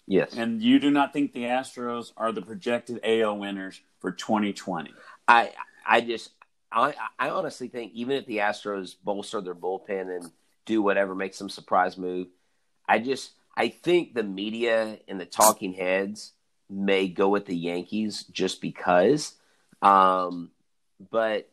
Yes, 0.10 0.34
And 0.38 0.62
you 0.62 0.80
do 0.80 0.90
not 0.90 1.12
think 1.12 1.34
the 1.34 1.44
Astros 1.44 2.14
are 2.16 2.32
the 2.32 2.42
projected 2.42 3.02
AL 3.04 3.38
winners 3.38 3.82
for 4.00 4.14
2020. 4.14 4.94
I, 5.28 5.52
I 5.86 6.00
just, 6.00 6.32
I, 6.72 6.94
I 7.20 7.30
honestly 7.30 7.68
think 7.68 7.92
even 7.94 8.16
if 8.16 8.26
the 8.26 8.38
Astros 8.38 8.96
bolster 9.04 9.42
their 9.42 9.54
bullpen 9.54 10.16
and 10.16 10.32
do 10.66 10.82
whatever, 10.82 11.14
make 11.14 11.34
some 11.34 11.50
surprise 11.50 11.98
move, 11.98 12.28
I 12.88 13.00
just, 13.00 13.32
I 13.56 13.70
think 13.70 14.14
the 14.14 14.24
media 14.24 15.00
and 15.08 15.20
the 15.20 15.26
talking 15.26 15.74
heads 15.74 16.34
may 16.70 17.08
go 17.08 17.30
with 17.30 17.46
the 17.46 17.56
Yankees 17.56 18.24
just 18.32 18.62
because. 18.62 19.34
Um, 19.82 20.52
but 21.12 21.50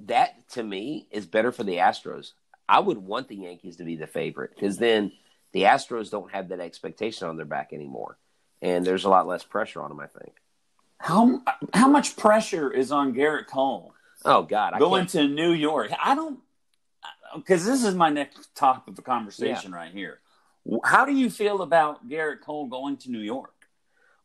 that 0.00 0.48
to 0.50 0.62
me 0.62 1.06
is 1.10 1.26
better 1.26 1.52
for 1.52 1.64
the 1.64 1.76
Astros. 1.76 2.32
I 2.68 2.80
would 2.80 2.98
want 2.98 3.28
the 3.28 3.36
Yankees 3.36 3.76
to 3.76 3.84
be 3.84 3.96
the 3.96 4.06
favorite 4.06 4.50
because 4.54 4.78
then 4.78 5.12
the 5.52 5.62
Astros 5.62 6.10
don't 6.10 6.32
have 6.32 6.48
that 6.48 6.60
expectation 6.60 7.28
on 7.28 7.36
their 7.36 7.46
back 7.46 7.72
anymore, 7.72 8.18
and 8.60 8.84
there's 8.84 9.04
a 9.04 9.08
lot 9.08 9.26
less 9.26 9.44
pressure 9.44 9.80
on 9.80 9.88
them. 9.88 10.00
I 10.00 10.06
think. 10.06 10.34
How 10.98 11.42
how 11.72 11.88
much 11.88 12.16
pressure 12.16 12.72
is 12.72 12.90
on 12.90 13.14
Gerrit 13.14 13.46
Cole 13.46 13.94
Oh 14.24 14.42
God, 14.42 14.72
I 14.74 14.78
going 14.78 15.02
can't, 15.02 15.10
to 15.10 15.28
New 15.28 15.52
York? 15.52 15.92
I 16.02 16.14
don't 16.14 16.40
because 17.34 17.64
this 17.64 17.84
is 17.84 17.94
my 17.94 18.08
next 18.08 18.54
topic 18.54 18.98
of 18.98 19.04
conversation 19.04 19.72
right 19.72 19.92
here. 19.92 20.20
How 20.84 21.04
do 21.04 21.12
you 21.12 21.30
feel 21.30 21.62
about 21.62 22.08
Gerrit 22.08 22.40
Cole 22.40 22.66
going 22.66 22.96
to 22.98 23.10
New 23.10 23.20
York? 23.20 23.52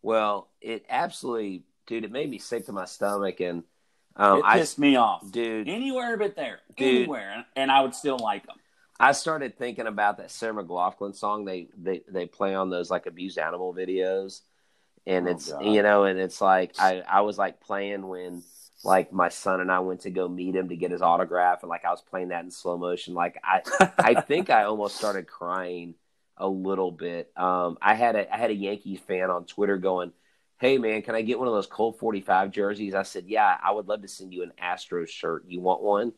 Well, 0.01 0.47
it 0.61 0.85
absolutely, 0.89 1.63
dude, 1.85 2.03
it 2.05 2.11
made 2.11 2.29
me 2.29 2.39
sick 2.39 2.65
to 2.65 2.71
my 2.71 2.85
stomach, 2.85 3.39
and 3.39 3.63
um, 4.15 4.39
it 4.39 4.43
I, 4.45 4.57
pissed 4.59 4.79
me 4.79 4.95
off, 4.95 5.29
dude, 5.31 5.69
Anywhere 5.69 6.17
but 6.17 6.35
there, 6.35 6.59
Dude. 6.75 6.95
anywhere, 7.01 7.45
and 7.55 7.69
I 7.71 7.81
would 7.81 7.93
still 7.93 8.17
like 8.17 8.47
him. 8.47 8.55
I 8.99 9.13
started 9.13 9.57
thinking 9.57 9.87
about 9.87 10.17
that 10.17 10.31
Sarah 10.31 10.53
McLachlan 10.53 11.15
song 11.15 11.45
they 11.45 11.69
they 11.77 12.03
they 12.07 12.25
play 12.25 12.53
on 12.55 12.69
those 12.69 12.89
like 12.91 13.05
abused 13.05 13.37
animal 13.37 13.73
videos, 13.73 14.41
and 15.05 15.27
Oh, 15.27 15.31
it's 15.31 15.51
God. 15.51 15.65
you 15.65 15.81
know, 15.83 16.05
and 16.05 16.19
it's 16.19 16.41
like 16.41 16.73
I 16.79 17.01
I 17.07 17.21
was 17.21 17.37
like 17.37 17.61
playing 17.61 18.07
when 18.07 18.43
like 18.83 19.13
my 19.13 19.29
son 19.29 19.61
and 19.61 19.71
I 19.71 19.79
went 19.79 20.01
to 20.01 20.09
go 20.11 20.27
meet 20.27 20.55
him 20.55 20.69
to 20.69 20.75
get 20.75 20.91
his 20.91 21.01
autograph, 21.03 21.61
and 21.61 21.69
like 21.69 21.85
I 21.85 21.91
was 21.91 22.01
playing 22.01 22.29
that 22.29 22.43
in 22.43 22.49
slow 22.51 22.77
motion. 22.77 23.13
Like 23.13 23.39
I 23.43 23.61
I 23.99 24.21
think 24.21 24.49
I 24.49 24.63
almost 24.63 24.97
started 24.97 25.27
crying 25.27 25.95
a 26.41 26.47
little 26.47 26.91
bit. 26.91 27.31
Um, 27.37 27.77
I 27.81 27.93
had 27.93 28.15
a 28.17 28.33
I 28.33 28.37
had 28.37 28.49
a 28.49 28.55
Yankees 28.55 28.99
fan 28.99 29.29
on 29.29 29.45
Twitter 29.45 29.77
going, 29.77 30.11
"Hey 30.57 30.77
man, 30.77 31.03
can 31.03 31.15
I 31.15 31.21
get 31.21 31.39
one 31.39 31.47
of 31.47 31.53
those 31.53 31.67
forty 31.67 32.21
five 32.21 32.51
jerseys?" 32.51 32.95
I 32.95 33.03
said, 33.03 33.25
"Yeah, 33.27 33.57
I 33.63 33.71
would 33.71 33.87
love 33.87 34.01
to 34.01 34.07
send 34.09 34.33
you 34.33 34.43
an 34.43 34.51
Astros 34.61 35.07
shirt. 35.09 35.45
You 35.47 35.61
want 35.61 35.81
one?" 35.83 36.13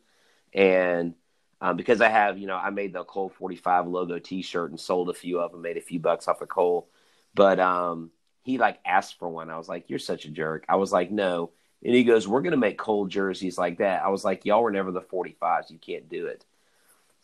And 0.54 1.16
um, 1.62 1.78
because 1.78 2.02
I 2.02 2.10
have, 2.10 2.38
you 2.40 2.48
know, 2.48 2.58
I 2.58 2.70
made 2.72 2.94
the 2.94 3.04
forty 3.04 3.58
five 3.58 3.86
logo 3.86 4.18
T 4.18 4.42
shirt 4.42 4.72
and 4.72 4.80
sold 4.80 5.10
a 5.10 5.14
few 5.14 5.40
of 5.40 5.52
them, 5.52 5.62
made 5.62 5.78
a 5.78 5.82
few 5.82 6.00
bucks 6.00 6.28
off 6.28 6.42
of 6.42 6.50
Cole. 6.50 6.90
But 7.36 7.60
um, 7.60 8.12
he 8.44 8.58
like 8.58 8.80
asked 8.86 9.20
for 9.20 9.30
one. 9.30 9.50
I 9.50 9.58
was 9.58 9.70
like, 9.70 9.90
"You're 9.90 10.00
such 10.00 10.26
a 10.26 10.32
jerk." 10.32 10.66
I 10.70 10.78
was 10.78 10.92
like, 10.92 11.12
"No." 11.12 11.52
And 11.84 11.94
he 11.94 12.06
goes, 12.06 12.28
"We're 12.28 12.42
gonna 12.42 12.58
make 12.58 12.78
Cole 12.78 13.08
jerseys 13.08 13.58
like 13.58 13.80
that." 13.80 14.04
I 14.04 14.10
was 14.10 14.24
like, 14.24 14.46
"Y'all 14.46 14.64
were 14.64 14.72
never 14.72 14.92
the 14.92 15.02
45s. 15.02 15.70
You 15.70 15.80
can't 15.80 16.10
do 16.10 16.28
it." 16.28 16.46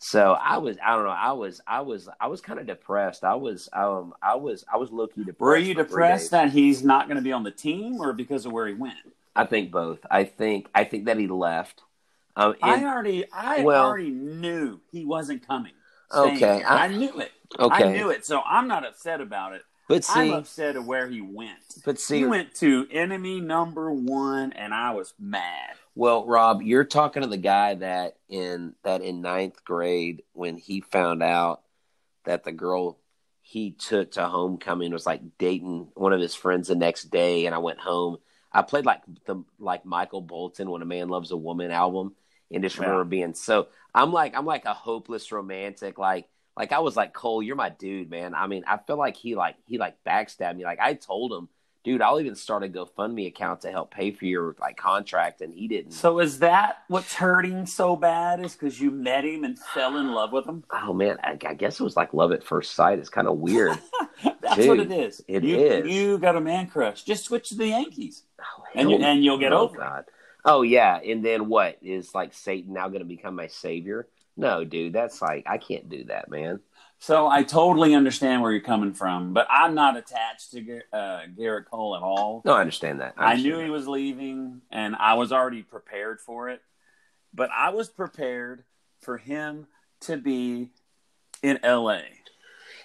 So 0.02 0.32
I 0.32 0.56
was, 0.56 0.78
I 0.82 0.94
don't 0.94 1.04
know, 1.04 1.10
I 1.10 1.32
was, 1.32 1.60
I 1.66 1.82
was, 1.82 2.08
I 2.18 2.28
was 2.28 2.40
kind 2.40 2.58
of 2.58 2.66
depressed. 2.66 3.22
I 3.22 3.34
was, 3.34 3.68
um, 3.74 4.14
I 4.22 4.34
was, 4.34 4.64
I 4.72 4.78
was 4.78 4.90
low 4.90 5.06
key 5.06 5.24
depressed. 5.24 5.40
Were 5.40 5.56
you 5.58 5.74
depressed 5.74 6.30
that 6.30 6.50
he's 6.50 6.82
not 6.82 7.06
going 7.06 7.16
to 7.16 7.22
be 7.22 7.32
on 7.32 7.42
the 7.42 7.50
team, 7.50 8.00
or 8.00 8.14
because 8.14 8.46
of 8.46 8.52
where 8.52 8.66
he 8.66 8.72
went? 8.72 8.96
I 9.36 9.44
think 9.44 9.70
both. 9.70 9.98
I 10.10 10.24
think, 10.24 10.68
I 10.74 10.84
think 10.84 11.04
that 11.04 11.18
he 11.18 11.26
left. 11.26 11.82
Um, 12.34 12.54
I 12.62 12.82
already, 12.82 13.26
I 13.30 13.60
well- 13.60 13.86
already 13.88 14.08
knew 14.08 14.80
he 14.90 15.04
wasn't 15.04 15.46
coming. 15.46 15.72
Okay, 16.12 16.62
I- 16.62 16.84
I, 16.84 16.88
knew 16.88 17.20
it. 17.20 17.30
okay, 17.58 17.84
I 17.84 17.92
knew 17.92 18.08
it. 18.08 18.24
So 18.24 18.40
I'm 18.40 18.68
not 18.68 18.86
upset 18.86 19.20
about 19.20 19.52
it. 19.52 19.62
but 19.86 20.06
I'm 20.08 20.28
see, 20.28 20.32
upset 20.32 20.76
at 20.76 20.84
where 20.84 21.08
he 21.08 21.20
went. 21.20 21.58
but 21.84 22.00
see, 22.00 22.20
he 22.20 22.24
went 22.24 22.54
to 22.56 22.86
enemy 22.90 23.38
number 23.40 23.92
one, 23.92 24.54
and 24.54 24.72
I 24.72 24.92
was 24.92 25.12
mad. 25.20 25.74
Well, 25.94 26.26
Rob, 26.26 26.62
you're 26.62 26.84
talking 26.84 27.22
to 27.22 27.28
the 27.28 27.36
guy 27.36 27.74
that 27.74 28.16
in 28.28 28.74
that 28.84 29.02
in 29.02 29.20
ninth 29.20 29.64
grade 29.64 30.22
when 30.32 30.56
he 30.56 30.80
found 30.80 31.22
out 31.22 31.62
that 32.24 32.44
the 32.44 32.52
girl 32.52 32.98
he 33.42 33.72
took 33.72 34.12
to 34.12 34.26
homecoming 34.26 34.92
was 34.92 35.06
like 35.06 35.20
dating 35.38 35.88
one 35.94 36.12
of 36.12 36.20
his 36.20 36.34
friends 36.34 36.68
the 36.68 36.76
next 36.76 37.04
day, 37.10 37.46
and 37.46 37.54
I 37.54 37.58
went 37.58 37.80
home. 37.80 38.18
I 38.52 38.62
played 38.62 38.84
like 38.86 39.02
the 39.26 39.42
like 39.58 39.84
Michael 39.84 40.20
Bolton 40.20 40.70
when 40.70 40.82
a 40.82 40.86
man 40.86 41.08
loves 41.08 41.32
a 41.32 41.36
woman 41.36 41.70
album, 41.70 42.14
and 42.50 42.62
just 42.62 42.78
remember 42.78 43.04
being 43.04 43.34
so. 43.34 43.68
I'm 43.92 44.12
like 44.12 44.36
I'm 44.36 44.46
like 44.46 44.66
a 44.66 44.74
hopeless 44.74 45.32
romantic, 45.32 45.98
like 45.98 46.28
like 46.56 46.72
I 46.72 46.78
was 46.78 46.96
like 46.96 47.12
Cole, 47.12 47.42
you're 47.42 47.56
my 47.56 47.70
dude, 47.70 48.10
man. 48.10 48.34
I 48.34 48.46
mean, 48.46 48.64
I 48.66 48.78
feel 48.78 48.96
like 48.96 49.16
he 49.16 49.34
like 49.34 49.56
he 49.66 49.78
like 49.78 49.96
backstabbed 50.06 50.56
me. 50.56 50.64
Like 50.64 50.80
I 50.80 50.94
told 50.94 51.32
him, 51.32 51.48
dude, 51.84 52.02
I'll 52.02 52.20
even 52.20 52.34
start 52.34 52.64
a 52.64 52.68
GoFundMe 52.68 53.26
account 53.26 53.62
to 53.62 53.70
help 53.70 53.90
pay 53.90 54.10
for 54.10 54.24
your 54.26 54.54
like 54.60 54.76
contract, 54.76 55.40
and 55.40 55.52
he 55.54 55.68
didn't. 55.68 55.92
So 55.92 56.18
is 56.20 56.40
that 56.40 56.82
what's 56.88 57.14
hurting 57.14 57.66
so 57.66 57.96
bad? 57.96 58.44
Is 58.44 58.54
because 58.54 58.80
you 58.80 58.90
met 58.90 59.24
him 59.24 59.44
and 59.44 59.58
fell 59.58 59.96
in 59.96 60.12
love 60.12 60.32
with 60.32 60.46
him? 60.46 60.64
Oh 60.70 60.92
man, 60.92 61.18
I, 61.22 61.38
I 61.46 61.54
guess 61.54 61.80
it 61.80 61.84
was 61.84 61.96
like 61.96 62.14
love 62.14 62.32
at 62.32 62.44
first 62.44 62.74
sight. 62.74 62.98
It's 62.98 63.08
kind 63.08 63.28
of 63.28 63.38
weird. 63.38 63.78
That's 64.42 64.56
Dude, 64.56 64.68
what 64.68 64.80
it 64.80 64.92
is. 64.92 65.22
it 65.28 65.44
you, 65.44 65.56
is. 65.56 65.86
You 65.86 66.18
got 66.18 66.36
a 66.36 66.40
man 66.40 66.66
crush. 66.66 67.02
Just 67.04 67.24
switch 67.24 67.50
to 67.50 67.54
the 67.56 67.68
Yankees, 67.68 68.24
Oh, 68.40 68.64
and 68.74 68.90
you, 68.90 68.96
and 68.98 69.24
you'll 69.24 69.38
get 69.38 69.52
oh, 69.52 69.60
over 69.60 69.76
it. 69.76 69.80
God. 69.80 70.04
Oh 70.44 70.62
yeah, 70.62 70.98
and 70.98 71.24
then 71.24 71.48
what 71.48 71.78
is 71.82 72.14
like 72.14 72.34
Satan 72.34 72.72
now 72.72 72.88
going 72.88 73.00
to 73.00 73.04
become 73.04 73.36
my 73.36 73.46
savior? 73.46 74.08
No, 74.36 74.64
dude, 74.64 74.92
that's 74.92 75.20
like 75.20 75.44
I 75.46 75.58
can't 75.58 75.88
do 75.88 76.04
that, 76.04 76.30
man. 76.30 76.60
So 77.02 77.26
I 77.26 77.44
totally 77.44 77.94
understand 77.94 78.42
where 78.42 78.52
you're 78.52 78.60
coming 78.60 78.92
from, 78.92 79.32
but 79.32 79.46
I'm 79.48 79.74
not 79.74 79.96
attached 79.96 80.50
to 80.50 80.80
uh, 80.92 81.22
Gerrit 81.34 81.64
Cole 81.64 81.96
at 81.96 82.02
all. 82.02 82.42
No, 82.44 82.52
I 82.52 82.60
understand 82.60 83.00
that. 83.00 83.14
I, 83.16 83.30
understand 83.32 83.42
knew 83.42 83.56
that. 83.56 83.64
he 83.64 83.70
was 83.70 83.88
leaving, 83.88 84.60
and 84.70 84.94
I 84.96 85.14
was 85.14 85.32
already 85.32 85.62
prepared 85.62 86.20
for 86.20 86.50
it. 86.50 86.60
But 87.32 87.48
I 87.56 87.70
was 87.70 87.88
prepared 87.88 88.64
for 89.00 89.16
him 89.16 89.66
to 90.02 90.18
be 90.18 90.72
in 91.42 91.58
LA. 91.64 92.00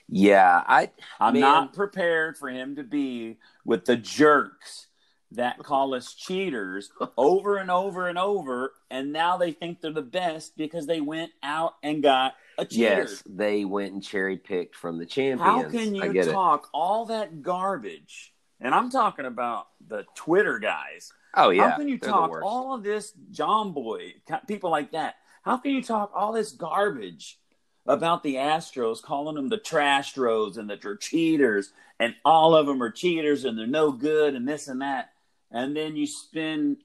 Yeah, 0.08 0.64
I. 0.66 0.92
I'm 1.20 1.34
Man. 1.34 1.42
not 1.42 1.74
prepared 1.74 2.38
for 2.38 2.48
him 2.48 2.78
to 2.78 2.84
be 2.84 3.36
with 3.66 3.84
the 3.84 3.98
jerks 3.98 4.88
that 5.32 5.58
call 5.60 5.94
us 5.94 6.14
cheaters 6.14 6.90
over 7.18 7.58
and 7.58 7.70
over 7.70 8.08
and 8.08 8.18
over, 8.18 8.72
and 8.90 9.12
now 9.12 9.36
they 9.36 9.52
think 9.52 9.82
they're 9.82 9.92
the 9.92 10.02
best 10.02 10.56
because 10.56 10.88
they 10.88 11.02
went 11.02 11.32
out 11.44 11.74
and 11.84 12.02
got 12.02 12.36
a 12.58 12.66
cheater. 12.66 13.02
Yes, 13.02 13.24
they 13.28 13.66
went 13.66 13.94
and 13.94 14.04
cherry 14.04 14.38
picked 14.38 14.76
from 14.76 14.98
the 14.98 15.06
champions. 15.06 15.42
How 15.42 15.64
can 15.64 15.96
you 15.96 16.14
get 16.14 16.28
it. 16.28 16.32
talk 16.32 16.70
all 16.74 17.06
that 17.06 17.42
garbage? 17.42 18.34
And 18.60 18.74
I'm 18.74 18.90
talking 18.90 19.26
about 19.26 19.68
the 19.86 20.06
Twitter 20.16 20.60
guys. 20.60 21.12
Oh 21.34 21.50
yeah, 21.50 21.72
How 21.72 21.78
can 21.78 21.88
you 21.88 21.98
they're 21.98 22.10
talk 22.10 22.32
all 22.42 22.74
of 22.74 22.84
this 22.84 23.14
John 23.32 23.74
Boy, 23.74 24.14
people 24.48 24.70
like 24.70 24.92
that? 24.92 25.16
How 25.44 25.58
can 25.58 25.72
you 25.72 25.84
talk 25.84 26.12
all 26.16 26.32
this 26.32 26.52
garbage 26.52 27.38
about 27.86 28.24
the 28.24 28.36
Astros, 28.36 29.02
calling 29.02 29.36
them 29.36 29.50
the 29.50 29.58
trash 29.58 30.18
roads 30.18 30.58
and 30.58 30.70
that 30.70 30.82
they're 30.82 30.96
cheaters, 30.96 31.72
and 32.00 32.16
all 32.24 32.56
of 32.56 32.66
them 32.66 32.82
are 32.82 32.90
cheaters 32.90 33.46
and 33.46 33.58
they're 33.58 33.68
no 33.68 33.92
good 33.92 34.34
and 34.34 34.48
this 34.48 34.68
and 34.68 34.82
that, 34.82 35.12
and 35.52 35.76
then 35.76 35.96
you 35.96 36.08
spend 36.08 36.78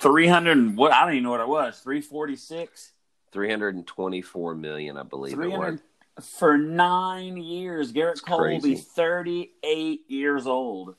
three 0.00 0.26
hundred 0.26 0.56
and 0.56 0.76
what 0.76 0.92
I 0.92 1.04
don't 1.04 1.14
even 1.14 1.24
know 1.24 1.30
what 1.30 1.40
it 1.40 1.48
was, 1.48 1.80
three 1.80 2.00
forty 2.00 2.36
six, 2.36 2.92
Three 3.32 3.50
hundred 3.50 3.76
and 3.76 3.86
twenty-four 3.86 4.54
million, 4.54 4.96
I 4.96 5.02
believe 5.02 5.34
three 5.34 5.52
it 5.52 5.80
for 6.20 6.58
nine 6.58 7.36
years. 7.36 7.92
Gerrit 7.92 8.22
Cole 8.24 8.40
will 8.40 8.60
be 8.60 8.74
thirty 8.74 9.52
eight 9.62 10.02
years 10.08 10.46
old, 10.46 10.96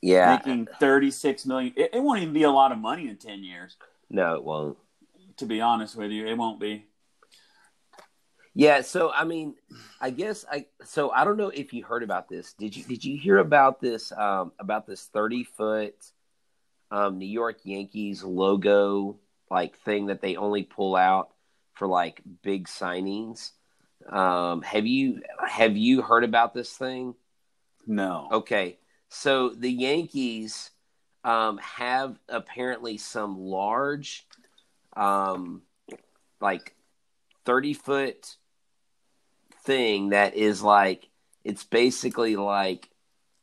Yeah, 0.00 0.36
making 0.36 0.68
thirty 0.80 1.10
six 1.10 1.46
million. 1.46 1.72
It, 1.76 1.90
it 1.94 2.02
won't 2.02 2.22
even 2.22 2.34
be 2.34 2.44
a 2.44 2.50
lot 2.50 2.72
of 2.72 2.78
money 2.78 3.08
in 3.08 3.16
ten 3.16 3.44
years. 3.44 3.76
no, 4.10 4.34
it 4.34 4.44
won't. 4.44 4.78
to 5.36 5.46
be 5.46 5.60
honest 5.60 5.96
with 5.96 6.10
you. 6.10 6.26
It 6.26 6.36
won't 6.36 6.60
be. 6.60 6.86
Yeah, 8.54 8.80
so 8.80 9.12
I 9.12 9.24
mean, 9.24 9.54
I 10.00 10.08
guess 10.08 10.46
I 10.50 10.66
so 10.82 11.10
I 11.10 11.24
don't 11.24 11.36
know 11.36 11.50
if 11.50 11.74
you 11.74 11.84
heard 11.84 12.02
about 12.02 12.28
this. 12.28 12.54
Did 12.54 12.74
you 12.74 12.84
did 12.84 13.04
you 13.04 13.18
hear 13.18 13.38
about 13.38 13.80
this 13.80 14.12
um 14.12 14.52
about 14.58 14.86
this 14.86 15.04
30 15.12 15.44
foot 15.44 15.94
um, 16.90 17.18
New 17.18 17.26
York 17.26 17.58
Yankees 17.64 18.22
logo 18.22 19.18
like 19.50 19.78
thing 19.80 20.06
that 20.06 20.22
they 20.22 20.36
only 20.36 20.62
pull 20.62 20.96
out 20.96 21.30
for 21.76 21.86
like 21.86 22.20
big 22.42 22.66
signings. 22.66 23.52
Um, 24.08 24.62
have 24.62 24.86
you 24.86 25.22
have 25.48 25.76
you 25.76 26.02
heard 26.02 26.24
about 26.24 26.54
this 26.54 26.72
thing? 26.72 27.14
No. 27.86 28.28
Okay, 28.32 28.78
so 29.08 29.50
the 29.50 29.70
Yankees 29.70 30.70
um, 31.24 31.58
have 31.58 32.18
apparently 32.28 32.98
some 32.98 33.38
large, 33.38 34.26
um, 34.96 35.62
like 36.40 36.74
thirty 37.44 37.74
foot 37.74 38.36
thing 39.64 40.10
that 40.10 40.34
is 40.34 40.62
like 40.62 41.08
it's 41.44 41.64
basically 41.64 42.36
like 42.36 42.88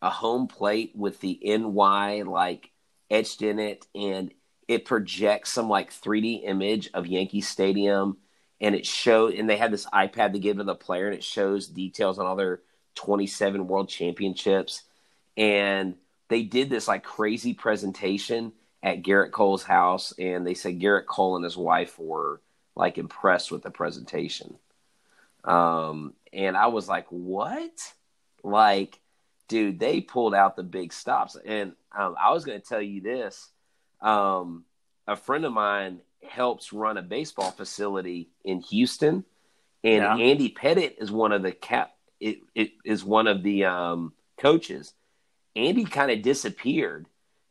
a 0.02 0.10
home 0.10 0.48
plate 0.48 0.92
with 0.96 1.20
the 1.22 1.40
NY 1.46 2.24
like 2.24 2.72
etched 3.10 3.42
in 3.42 3.60
it, 3.60 3.86
and 3.94 4.34
it 4.68 4.86
projects 4.86 5.52
some 5.52 5.70
like 5.70 5.92
3D 5.92 6.48
image 6.48 6.90
of 6.94 7.08
Yankee 7.08 7.42
Stadium, 7.42 8.18
and 8.62 8.76
it 8.76 8.86
showed. 8.86 9.34
And 9.34 9.50
they 9.50 9.58
had 9.58 9.72
this 9.72 9.86
iPad 9.88 10.34
to 10.34 10.40
give 10.40 10.58
to 10.58 10.64
the 10.64 10.76
player, 10.76 11.08
and 11.08 11.16
it 11.16 11.24
shows 11.24 11.68
details 11.68 12.20
on 12.20 12.26
all 12.26 12.36
their 12.36 12.62
27 12.96 13.68
World 13.68 13.90
Championships, 13.90 14.84
and 15.38 15.96
they 16.30 16.44
did 16.44 16.70
this 16.70 16.88
like 16.88 17.04
crazy 17.04 17.54
presentation 17.54 18.54
at 18.82 19.02
Gerrit 19.02 19.32
Cole's 19.32 19.64
house, 19.64 20.14
and 20.18 20.46
they 20.46 20.54
said 20.54 20.80
Gerrit 20.80 21.06
Cole 21.06 21.36
and 21.36 21.44
his 21.44 21.58
wife 21.58 21.98
were 21.98 22.42
like 22.76 22.98
impressed 22.98 23.52
with 23.52 23.64
the 23.64 23.72
presentation. 23.72 24.58
Um, 25.44 26.14
and 26.32 26.58
I 26.58 26.68
was 26.68 26.88
like, 26.88 27.08
what? 27.10 27.94
Like, 28.44 29.00
dude, 29.48 29.80
they 29.80 30.02
pulled 30.02 30.34
out 30.34 30.56
the 30.56 30.64
big 30.64 30.94
stops. 30.94 31.38
And 31.46 31.74
um, 31.98 32.16
I 32.22 32.32
was 32.32 32.46
going 32.46 32.60
to 32.60 32.68
tell 32.68 32.82
you 32.82 33.02
this. 33.02 33.50
Um, 34.02 34.66
a 35.08 35.16
friend 35.16 35.46
of 35.46 35.54
mine 35.54 36.02
helps 36.26 36.74
run 36.74 36.98
a 36.98 37.02
baseball 37.02 37.52
facility 37.52 38.30
in 38.44 38.62
Houston, 38.62 39.26
and 39.84 40.04
Yeah. 40.04 40.16
Andy 40.18 40.50
Pettitte 40.50 40.98
is 40.98 41.12
one 41.12 41.32
of 41.32 41.42
the 41.44 41.52
cap. 41.52 41.96
It, 42.20 42.40
it 42.56 42.72
is 42.86 43.04
one 43.04 43.28
of 43.28 43.44
the 43.44 43.66
um, 43.66 44.14
coaches. 44.38 44.94
Andy 45.56 45.84
kind 45.86 46.10
of 46.12 46.22
disappeared. 46.22 47.08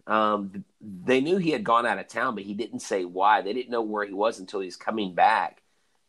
Um, 0.07 0.65
they 0.81 1.21
knew 1.21 1.37
he 1.37 1.51
had 1.51 1.63
gone 1.63 1.87
out 1.87 1.99
of 1.99 2.09
town, 2.09 2.35
but 2.35 2.45
he 2.45 2.55
didn't 2.55 2.81
say 2.81 3.05
why. 3.05 3.43
They 3.43 3.53
didn't 3.53 3.71
know 3.71 3.83
where 3.83 4.05
he 4.05 4.13
was 4.13 4.41
until 4.41 4.61
he's 4.61 4.77
coming 4.77 5.15
back. 5.15 5.63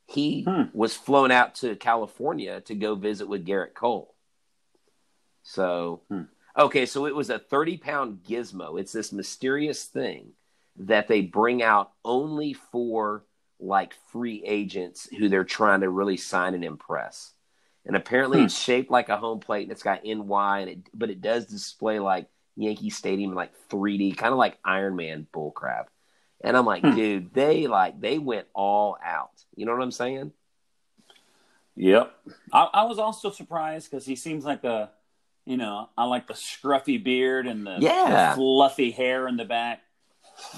He 0.08 0.44
Hmm. 0.44 0.64
was 0.74 0.96
flown 0.96 1.32
out 1.32 1.56
to 1.56 1.76
California 1.76 2.62
to 2.62 2.74
go 2.76 2.96
visit 2.96 3.28
with 3.28 3.46
Gerrit 3.46 3.74
Cole. 3.74 4.14
So, 5.44 6.02
Hmm. 6.10 6.24
okay, 6.58 6.86
so 6.86 7.06
it 7.06 7.16
was 7.16 7.30
a 7.30 7.40
30 7.40 7.78
pound 7.78 8.24
gizmo. 8.24 8.80
It's 8.80 8.92
this 8.94 9.12
mysterious 9.12 9.86
thing 9.86 10.34
that 10.78 11.08
they 11.08 11.22
bring 11.22 11.62
out 11.62 11.92
only 12.04 12.54
for 12.54 13.24
like 13.60 13.94
free 14.12 14.44
agents 14.46 15.08
who 15.18 15.30
they're 15.30 15.44
trying 15.44 15.82
to 15.82 15.90
really 15.90 16.18
sign 16.18 16.54
and 16.54 16.66
impress. 16.66 17.34
And 17.86 17.96
apparently 17.96 18.40
Hmm. 18.40 18.46
it's 18.46 18.58
shaped 18.58 18.92
like 18.92 19.10
a 19.10 19.18
home 19.18 19.40
plate 19.40 19.64
and 19.64 19.72
it's 19.72 19.84
got 19.84 20.06
NY 20.06 20.60
and 20.60 20.70
it 20.70 20.80
but 20.94 21.10
it 21.10 21.22
does 21.22 21.46
display 21.46 22.00
like 22.00 22.28
Yankee 22.56 22.90
Stadium 22.90 23.34
like 23.34 23.52
3D, 23.70 24.16
kind 24.18 24.32
of 24.32 24.38
like 24.38 24.58
Iron 24.66 24.96
Man 24.96 25.28
bullcrap. 25.34 25.86
And 26.44 26.58
I'm 26.58 26.66
like, 26.66 26.82
Hmm. 26.82 26.96
dude, 26.96 27.34
they 27.34 27.68
like 27.68 28.00
they 28.02 28.20
went 28.20 28.48
all 28.54 28.98
out. 29.04 29.32
You 29.56 29.66
know 29.66 29.74
what 29.74 29.82
I'm 29.84 29.92
saying? 29.92 30.32
Yep. 31.76 32.14
I, 32.52 32.70
I 32.74 32.84
was 32.86 33.00
also 33.00 33.32
surprised 33.32 33.90
because 33.90 34.06
he 34.06 34.16
seems 34.16 34.46
like 34.46 34.64
a, 34.64 34.92
you 35.46 35.58
know, 35.58 35.90
I 35.98 36.06
like 36.06 36.28
the 36.28 36.34
scruffy 36.34 37.04
beard 37.04 37.48
and 37.48 37.66
the, 37.66 37.78
Yeah. 37.80 38.32
the 38.32 38.36
fluffy 38.36 38.92
hair 38.92 39.28
in 39.28 39.38
the 39.38 39.46
back. 39.46 39.82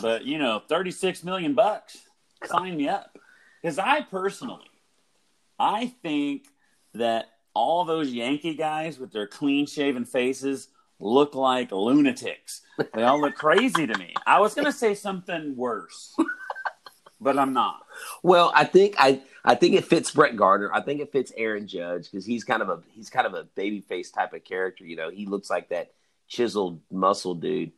But 0.02 0.26
you 0.26 0.38
know, 0.38 0.62
thirty 0.68 0.92
six 0.92 1.24
million 1.24 1.54
bucks, 1.54 1.98
sign 2.44 2.78
me 2.78 2.90
up. 2.90 3.18
Because 3.62 3.80
I 3.80 4.02
personally, 4.02 4.70
I 5.60 5.88
think 6.02 6.48
that 6.94 7.28
all 7.54 7.86
those 7.86 8.12
Yankee 8.12 8.54
guys 8.54 9.00
with 9.00 9.12
their 9.12 9.28
clean 9.28 9.66
shaven 9.66 10.06
faces 10.06 10.68
look 11.00 11.36
like 11.36 11.72
lunatics. 11.72 12.62
They 12.94 13.04
all 13.04 13.20
look 13.20 13.36
crazy 13.36 13.88
to 13.88 13.98
me. 13.98 14.14
I 14.26 14.40
was 14.40 14.54
gonna 14.54 14.72
say 14.72 14.94
something 14.94 15.56
worse, 15.56 16.16
but 17.20 17.40
I'm 17.40 17.54
not. 17.54 17.86
Well, 18.24 18.52
I 18.54 18.66
think 18.66 18.96
I 18.98 19.22
I 19.44 19.56
think 19.56 19.76
it 19.76 19.86
fits 19.86 20.12
Brett 20.12 20.36
Gardner. 20.36 20.72
I 20.74 20.82
think 20.82 21.02
it 21.02 21.12
fits 21.12 21.32
Aaron 21.38 21.68
Judge 21.68 22.12
because 22.12 22.26
he's 22.26 22.44
kind 22.44 22.62
of 22.62 22.70
a 22.70 22.82
he's 22.92 23.10
kind 23.10 23.28
of 23.28 23.34
a 23.34 23.44
baby 23.56 23.82
face 23.82 24.12
type 24.12 24.34
of 24.34 24.44
character. 24.44 24.86
You 24.86 24.96
know, 24.96 25.10
he 25.10 25.26
looks 25.26 25.50
like 25.50 25.70
that 25.70 25.94
chiseled 26.28 26.82
muscle 26.92 27.36
dude. 27.36 27.72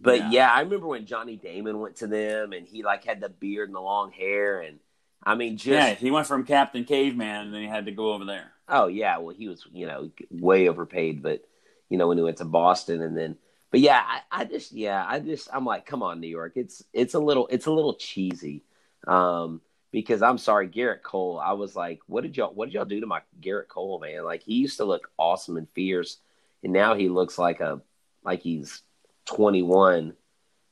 But 0.00 0.18
Yeah. 0.18 0.30
yeah. 0.30 0.52
I 0.52 0.60
remember 0.60 0.86
when 0.86 1.06
Johnny 1.06 1.36
Damon 1.36 1.80
went 1.80 1.96
to 1.96 2.06
them 2.06 2.52
and 2.52 2.66
he 2.66 2.82
like 2.82 3.04
had 3.04 3.20
the 3.20 3.28
beard 3.28 3.68
and 3.68 3.76
the 3.76 3.80
long 3.80 4.10
hair 4.12 4.60
and 4.60 4.78
I 5.22 5.34
mean 5.34 5.56
just 5.56 5.68
yeah, 5.68 5.94
he 5.94 6.10
went 6.10 6.26
from 6.26 6.44
Captain 6.44 6.84
Caveman 6.84 7.46
and 7.46 7.54
then 7.54 7.62
he 7.62 7.68
had 7.68 7.86
to 7.86 7.92
go 7.92 8.12
over 8.12 8.24
there. 8.24 8.52
Oh 8.68 8.86
yeah, 8.88 9.18
well 9.18 9.34
he 9.34 9.48
was 9.48 9.66
you 9.72 9.86
know 9.86 10.10
way 10.30 10.68
overpaid, 10.68 11.22
but 11.22 11.44
you 11.88 11.98
know 11.98 12.08
when 12.08 12.18
he 12.18 12.24
went 12.24 12.38
to 12.38 12.44
Boston 12.44 13.00
and 13.02 13.16
then, 13.16 13.36
but 13.70 13.80
yeah, 13.80 14.02
I, 14.04 14.20
I 14.30 14.44
just 14.44 14.72
yeah 14.72 15.04
I 15.06 15.20
just 15.20 15.48
I'm 15.52 15.64
like 15.64 15.86
come 15.86 16.02
on 16.02 16.20
New 16.20 16.28
York, 16.28 16.52
it's 16.56 16.82
it's 16.92 17.14
a 17.14 17.18
little 17.18 17.46
it's 17.48 17.66
a 17.66 17.72
little 17.72 17.94
cheesy, 17.94 18.64
um 19.06 19.60
because 19.92 20.22
I'm 20.22 20.38
sorry 20.38 20.68
Gerrit 20.68 21.02
Cole, 21.02 21.38
I 21.38 21.52
was 21.52 21.74
like 21.76 22.00
what 22.06 22.22
did 22.22 22.36
y'all 22.36 22.52
what 22.52 22.66
did 22.66 22.74
y'all 22.74 22.84
do 22.84 23.00
to 23.00 23.06
my 23.06 23.22
Gerrit 23.40 23.68
Cole 23.68 23.98
man? 24.00 24.24
Like 24.24 24.42
he 24.42 24.54
used 24.54 24.78
to 24.78 24.84
look 24.84 25.10
awesome 25.18 25.56
and 25.56 25.68
fierce, 25.74 26.18
and 26.62 26.72
now 26.72 26.94
he 26.94 27.08
looks 27.08 27.38
like 27.38 27.60
a 27.60 27.80
like 28.24 28.40
he's 28.40 28.82
21 29.26 30.14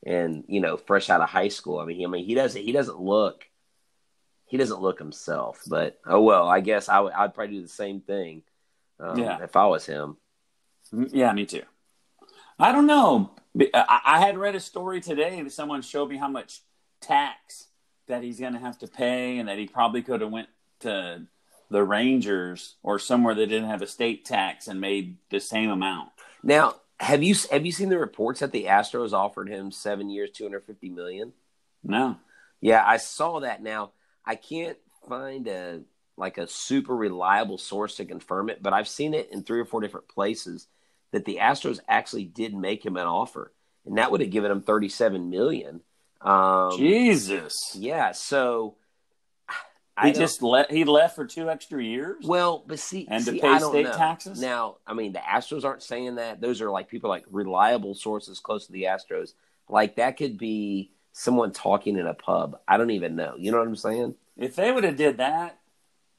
and 0.04 0.44
you 0.48 0.60
know 0.60 0.76
fresh 0.76 1.10
out 1.10 1.20
of 1.20 1.28
high 1.28 1.48
school. 1.48 1.78
I 1.78 1.84
mean 1.84 1.96
he, 1.96 2.04
I 2.04 2.08
mean 2.08 2.24
he 2.24 2.34
doesn't 2.34 2.60
he 2.60 2.72
doesn't 2.72 3.00
look 3.00 3.44
he 4.46 4.56
doesn't 4.56 4.80
look 4.80 4.98
himself. 4.98 5.62
But 5.66 5.98
oh 6.06 6.20
well, 6.22 6.48
I 6.48 6.60
guess 6.60 6.88
I 6.88 7.00
would 7.00 7.12
I'd 7.12 7.34
probably 7.34 7.56
do 7.56 7.62
the 7.62 7.68
same 7.68 8.00
thing. 8.00 8.42
Um, 9.00 9.18
Yeah. 9.18 9.38
if 9.42 9.56
I 9.56 9.66
was 9.66 9.86
him. 9.86 10.16
Mm, 10.92 11.10
Yeah, 11.12 11.32
me 11.32 11.46
too. 11.46 11.62
I 12.58 12.70
don't 12.72 12.86
know. 12.86 13.30
I 13.74 14.00
I 14.04 14.20
had 14.20 14.38
read 14.38 14.54
a 14.54 14.60
story 14.60 15.00
today 15.00 15.40
that 15.42 15.52
someone 15.52 15.82
showed 15.82 16.10
me 16.10 16.16
how 16.16 16.28
much 16.28 16.60
tax 17.00 17.66
that 18.08 18.22
he's 18.22 18.38
going 18.40 18.52
to 18.52 18.58
have 18.58 18.78
to 18.78 18.88
pay, 18.88 19.38
and 19.38 19.48
that 19.48 19.58
he 19.58 19.66
probably 19.66 20.02
could 20.02 20.20
have 20.20 20.30
went 20.30 20.48
to 20.80 21.22
the 21.70 21.82
Rangers 21.82 22.76
or 22.82 22.98
somewhere 22.98 23.34
that 23.34 23.46
didn't 23.46 23.70
have 23.70 23.80
a 23.82 23.86
state 23.86 24.24
tax 24.24 24.68
and 24.68 24.80
made 24.80 25.16
the 25.30 25.40
same 25.40 25.70
amount. 25.70 26.10
Now, 26.42 26.74
have 27.02 27.22
you 27.24 27.34
have 27.50 27.66
you 27.66 27.72
seen 27.72 27.88
the 27.88 27.98
reports 27.98 28.40
that 28.40 28.52
the 28.52 28.66
Astros 28.66 29.12
offered 29.12 29.48
him 29.48 29.72
seven 29.72 30.08
years, 30.08 30.30
two 30.30 30.44
hundred 30.44 30.64
fifty 30.64 30.88
million? 30.88 31.32
No. 31.82 32.16
Yeah, 32.60 32.84
I 32.86 32.98
saw 32.98 33.40
that. 33.40 33.60
Now 33.60 33.90
I 34.24 34.36
can't 34.36 34.78
find 35.08 35.48
a 35.48 35.80
like 36.16 36.38
a 36.38 36.46
super 36.46 36.94
reliable 36.94 37.58
source 37.58 37.96
to 37.96 38.04
confirm 38.04 38.50
it, 38.50 38.62
but 38.62 38.72
I've 38.72 38.86
seen 38.86 39.14
it 39.14 39.30
in 39.32 39.42
three 39.42 39.58
or 39.58 39.64
four 39.64 39.80
different 39.80 40.08
places 40.08 40.68
that 41.10 41.24
the 41.24 41.38
Astros 41.42 41.80
actually 41.88 42.24
did 42.24 42.54
make 42.54 42.86
him 42.86 42.96
an 42.96 43.06
offer, 43.06 43.52
and 43.84 43.98
that 43.98 44.12
would 44.12 44.20
have 44.20 44.30
given 44.30 44.52
him 44.52 44.62
thirty-seven 44.62 45.28
million. 45.28 45.80
Um, 46.20 46.76
Jesus. 46.78 47.74
yeah, 47.76 48.12
so 48.12 48.76
He 50.00 50.12
just 50.12 50.42
let 50.42 50.70
he 50.70 50.84
left 50.84 51.16
for 51.16 51.26
two 51.26 51.50
extra 51.50 51.82
years. 51.82 52.24
Well, 52.24 52.64
but 52.66 52.78
see, 52.78 53.06
And 53.10 53.24
to 53.26 53.32
pay 53.32 53.46
I 53.46 53.58
state 53.58 53.84
know. 53.84 53.92
taxes? 53.92 54.40
Now, 54.40 54.76
I 54.86 54.94
mean, 54.94 55.12
the 55.12 55.18
Astros 55.18 55.64
aren't 55.64 55.82
saying 55.82 56.14
that. 56.14 56.40
Those 56.40 56.62
are 56.62 56.70
like 56.70 56.88
people 56.88 57.10
like 57.10 57.24
reliable 57.30 57.94
sources 57.94 58.40
close 58.40 58.66
to 58.66 58.72
the 58.72 58.84
Astros. 58.84 59.34
Like 59.68 59.96
that 59.96 60.16
could 60.16 60.38
be 60.38 60.92
someone 61.12 61.52
talking 61.52 61.98
in 61.98 62.06
a 62.06 62.14
pub. 62.14 62.58
I 62.66 62.78
don't 62.78 62.90
even 62.90 63.16
know. 63.16 63.34
You 63.36 63.52
know 63.52 63.58
what 63.58 63.68
I'm 63.68 63.76
saying? 63.76 64.14
if 64.38 64.56
they 64.56 64.72
would 64.72 64.84
have 64.84 64.96
did 64.96 65.18
that, 65.18 65.58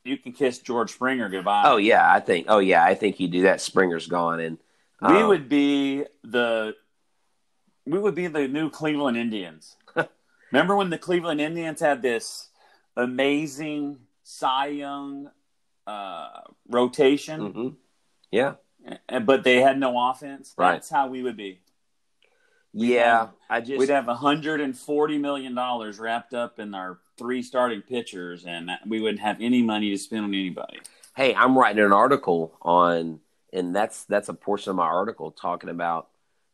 you 0.03 0.17
can 0.17 0.33
kiss 0.33 0.59
George 0.59 0.91
Springer 0.91 1.29
goodbye. 1.29 1.63
Oh 1.65 1.77
yeah, 1.77 2.13
I 2.13 2.19
think. 2.19 2.45
Oh 2.49 2.59
yeah, 2.59 2.83
I 2.83 2.93
think 2.93 3.19
you 3.19 3.27
do 3.27 3.43
that. 3.43 3.59
Springer's 3.59 4.07
gone, 4.07 4.39
and 4.39 4.57
we 5.01 5.17
um, 5.17 5.27
would 5.29 5.49
be 5.49 6.05
the 6.23 6.75
we 7.85 7.97
would 7.97 8.15
be 8.15 8.27
the 8.27 8.47
new 8.47 8.69
Cleveland 8.69 9.17
Indians. 9.17 9.77
Remember 10.51 10.75
when 10.75 10.89
the 10.89 10.97
Cleveland 10.97 11.41
Indians 11.41 11.79
had 11.79 12.01
this 12.01 12.49
amazing 12.95 13.99
Cy 14.23 14.67
Young 14.67 15.29
uh, 15.87 16.29
rotation, 16.69 17.53
mhm. 17.53 17.75
Yeah, 18.31 18.53
and- 19.09 19.25
but 19.25 19.43
they 19.43 19.57
had 19.61 19.79
no 19.79 20.09
offense? 20.09 20.53
Right. 20.57 20.73
That's 20.73 20.89
how 20.89 21.07
we 21.07 21.21
would 21.23 21.37
be. 21.37 21.59
yeah. 22.73 23.27
I 23.49 23.61
just 23.61 23.77
We'd 23.79 23.89
have 23.89 24.07
140 24.07 25.17
million 25.17 25.53
dollars 25.55 25.99
wrapped 25.99 26.33
up 26.33 26.59
in 26.59 26.73
our 26.73 26.99
three 27.17 27.43
starting 27.43 27.81
pitchers, 27.81 28.45
and 28.45 28.71
we 28.87 28.99
wouldn't 29.01 29.19
have 29.21 29.37
any 29.41 29.61
money 29.61 29.91
to 29.91 29.97
spend 29.97 30.23
on 30.23 30.33
anybody. 30.33 30.79
hey, 31.15 31.35
I'm 31.35 31.57
writing 31.57 31.83
an 31.83 31.93
article 31.93 32.57
on, 32.61 33.19
and 33.51 33.75
that's 33.75 34.05
that's 34.05 34.29
a 34.29 34.33
portion 34.33 34.71
of 34.71 34.75
my 34.77 34.87
article 34.87 35.31
talking 35.31 35.69
about 35.69 36.07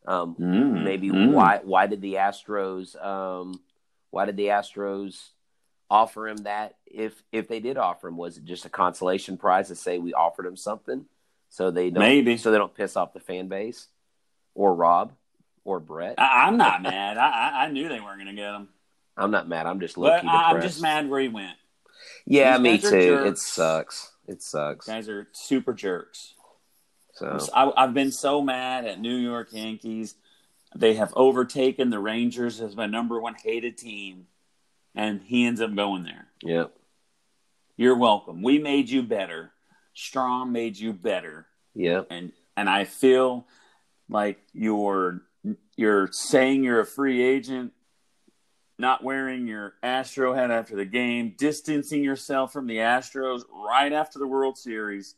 um, 0.06 0.36
Mm, 0.36 0.84
maybe 0.84 1.10
mm. 1.10 1.32
why 1.32 1.60
why 1.64 1.88
did 1.88 2.02
the 2.02 2.16
Astros 2.16 3.02
um, 3.04 3.62
why 4.10 4.26
did 4.26 4.36
the 4.38 4.48
Astros 4.48 5.30
offer 5.90 6.28
him 6.28 6.38
that 6.38 6.76
if 6.86 7.22
if 7.32 7.48
they 7.48 7.60
did 7.60 7.78
offer 7.78 8.08
him 8.08 8.18
was 8.18 8.38
it 8.38 8.46
just 8.46 8.66
a 8.66 8.70
consolation 8.70 9.38
prize 9.38 9.70
to 9.70 9.76
say 9.76 9.98
we 9.98 10.14
offered 10.14 10.46
him 10.46 10.56
something 10.56 11.06
so 11.50 11.72
they 11.72 11.90
don't 11.90 12.00
Maybe. 12.00 12.38
so 12.38 12.52
they 12.52 12.58
don't 12.58 12.74
piss 12.74 12.96
off 12.96 13.14
the 13.14 13.20
fan 13.20 13.48
base 13.48 13.88
or 14.54 14.74
Rob 14.74 15.14
or 15.64 15.80
Brett. 15.80 16.16
I, 16.20 16.48
am 16.48 16.58
not 16.58 16.82
mad. 16.84 17.18
I, 17.18 17.66
I, 17.66 17.72
knew 17.72 17.90
they 17.90 18.00
weren't 18.00 18.18
going 18.18 18.36
to 18.36 18.42
get 18.42 18.54
him. 18.54 18.70
I'm 19.18 19.32
not 19.32 19.48
mad. 19.48 19.66
I'm 19.66 19.80
just 19.80 19.98
looking. 19.98 20.30
I- 20.30 20.52
I'm 20.52 20.62
just 20.62 20.82
mad 20.82 21.10
where 21.10 21.20
he 21.20 21.28
went. 21.28 21.58
Yeah, 22.26 22.58
These 22.58 22.84
me 22.84 22.90
too. 22.90 23.24
It 23.26 23.38
sucks. 23.38 24.12
It 24.28 24.42
sucks. 24.42 24.88
Guys 24.88 25.10
are 25.10 25.28
super 25.34 25.74
jerks. 25.74 26.34
So 27.14 27.38
I, 27.54 27.72
I've 27.76 27.94
been 27.94 28.12
so 28.14 28.42
mad 28.42 28.86
at 28.86 29.02
New 29.02 29.16
York 29.16 29.50
Yankees. 29.52 30.16
They 30.76 30.94
have 30.94 31.12
overtaken 31.16 31.90
the 31.90 32.00
Rangers 32.00 32.62
as 32.62 32.76
my 32.76 32.86
number 32.86 33.20
one 33.20 33.36
hated 33.36 33.78
team, 33.78 34.28
and 35.00 35.22
he 35.22 35.46
ends 35.46 35.62
up 35.62 35.74
going 35.74 36.04
there. 36.04 36.28
yeah, 36.44 36.66
You're 37.78 37.98
welcome. 37.98 38.42
We 38.42 38.60
made 38.60 38.90
you 38.90 39.02
better. 39.02 39.52
Strom 39.94 40.52
made 40.52 40.78
you 40.78 40.92
better, 40.94 41.48
yeah, 41.74 42.02
and 42.10 42.34
and 42.58 42.70
I 42.70 42.84
feel 42.84 43.48
like 44.10 44.40
you're 44.54 45.22
you're 45.78 46.10
saying 46.12 46.64
you're 46.64 46.82
a 46.82 46.86
free 46.86 47.22
agent, 47.22 47.72
not 48.78 49.04
wearing 49.04 49.48
your 49.48 49.74
Astro 49.82 50.34
hat 50.34 50.52
after 50.52 50.76
the 50.76 50.86
game, 50.86 51.36
distancing 51.38 52.04
yourself 52.04 52.52
from 52.52 52.68
the 52.68 52.78
Astros 52.78 53.44
right 53.52 53.92
after 53.94 54.20
the 54.20 54.28
World 54.28 54.58
Series, 54.58 55.16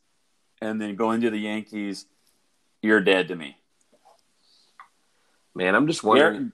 and 0.62 0.80
then 0.80 0.96
going 0.96 1.22
to 1.22 1.32
the 1.32 1.40
Yankees. 1.40 2.06
You're 2.84 3.02
dead 3.02 3.28
to 3.30 3.36
me. 3.36 3.58
man. 5.56 5.76
I'm 5.76 5.88
just 5.88 6.04
wondering. 6.04 6.52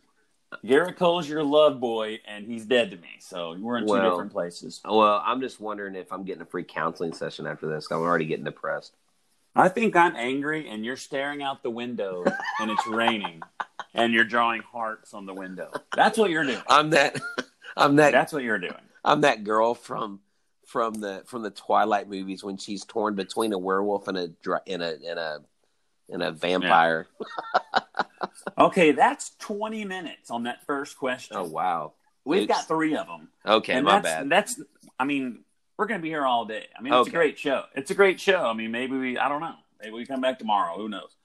Gerrit 0.63 0.97
Cole's 0.97 1.27
your 1.27 1.43
love 1.43 1.79
boy, 1.79 2.19
and 2.27 2.45
he's 2.45 2.65
dead 2.65 2.91
to 2.91 2.97
me. 2.97 3.09
So 3.19 3.55
we're 3.59 3.77
in 3.77 3.85
two 3.87 3.93
Well- 3.93 4.09
different 4.11 4.31
places. 4.31 4.81
Well, 4.85 5.21
I'm 5.25 5.41
just 5.41 5.59
wondering 5.59 5.95
if 5.95 6.11
I'm 6.11 6.23
getting 6.23 6.41
a 6.41 6.45
free 6.45 6.63
counseling 6.63 7.13
session 7.13 7.47
after 7.47 7.67
this. 7.67 7.87
I'm 7.91 7.99
already 8.01 8.25
getting 8.25 8.45
depressed. 8.45 8.93
I 9.55 9.69
think 9.69 9.95
I'm 9.95 10.15
angry, 10.15 10.69
and 10.69 10.85
you're 10.85 10.97
staring 10.97 11.41
out 11.41 11.63
the 11.63 11.71
window, 11.71 12.23
and 12.59 12.69
it's 12.69 12.85
raining, 12.87 13.41
and 13.95 14.13
you're 14.13 14.23
drawing 14.23 14.61
hearts 14.61 15.13
on 15.15 15.25
the 15.25 15.33
window. 15.33 15.71
That's 15.95 16.17
what 16.17 16.29
you're 16.29 16.43
doing. 16.43 16.61
I'm 16.69 16.91
that. 16.91 17.19
I'm 17.75 17.95
that. 17.95 18.11
That's 18.11 18.31
what 18.33 18.43
you're 18.43 18.59
doing. 18.59 18.73
I'm 19.03 19.21
that 19.21 19.43
girl 19.43 19.73
from 19.73 20.19
from 20.65 20.95
the 20.95 21.23
from 21.25 21.41
the 21.43 21.49
Twilight 21.49 22.09
movies 22.09 22.43
when 22.43 22.57
she's 22.57 22.83
torn 22.85 23.15
between 23.15 23.53
a 23.53 23.57
werewolf 23.57 24.07
and 24.09 24.17
a 24.17 24.27
dra- 24.27 24.61
and 24.67 24.83
a 24.83 24.95
and 25.07 25.17
a 25.17 25.39
and 26.09 26.23
a 26.23 26.31
vampire. 26.31 27.07
Okay, 28.57 28.91
that's 28.91 29.35
20 29.39 29.85
minutes 29.85 30.31
on 30.31 30.43
that 30.43 30.65
first 30.65 30.97
question. 30.97 31.37
Oh 31.37 31.43
wow. 31.43 31.93
We've 32.25 32.43
Oops. 32.43 32.53
got 32.53 32.67
three 32.67 32.95
of 32.95 33.05
them. 33.07 33.27
Okay, 33.45 33.73
and 33.73 33.85
my 33.85 33.99
that's, 33.99 34.03
bad. 34.03 34.29
That's, 34.29 34.61
I 34.99 35.05
mean, 35.05 35.43
we're 35.77 35.85
going 35.85 35.99
to 35.99 36.03
be 36.03 36.09
here 36.09 36.25
all 36.25 36.45
day. 36.45 36.65
I 36.77 36.81
mean, 36.81 36.91
it's 36.91 37.01
Okay. 37.01 37.11
a 37.11 37.13
great 37.13 37.37
show. 37.37 37.63
It's 37.75 37.91
a 37.91 37.95
great 37.95 38.19
show. 38.19 38.43
I 38.45 38.53
mean, 38.53 38.71
maybe 38.71 38.97
we, 38.97 39.17
I 39.17 39.29
don't 39.29 39.41
know. 39.41 39.55
Maybe 39.79 39.93
we 39.93 40.05
come 40.05 40.21
back 40.21 40.39
tomorrow. 40.39 40.75
Who 40.75 40.89
knows? 40.89 41.15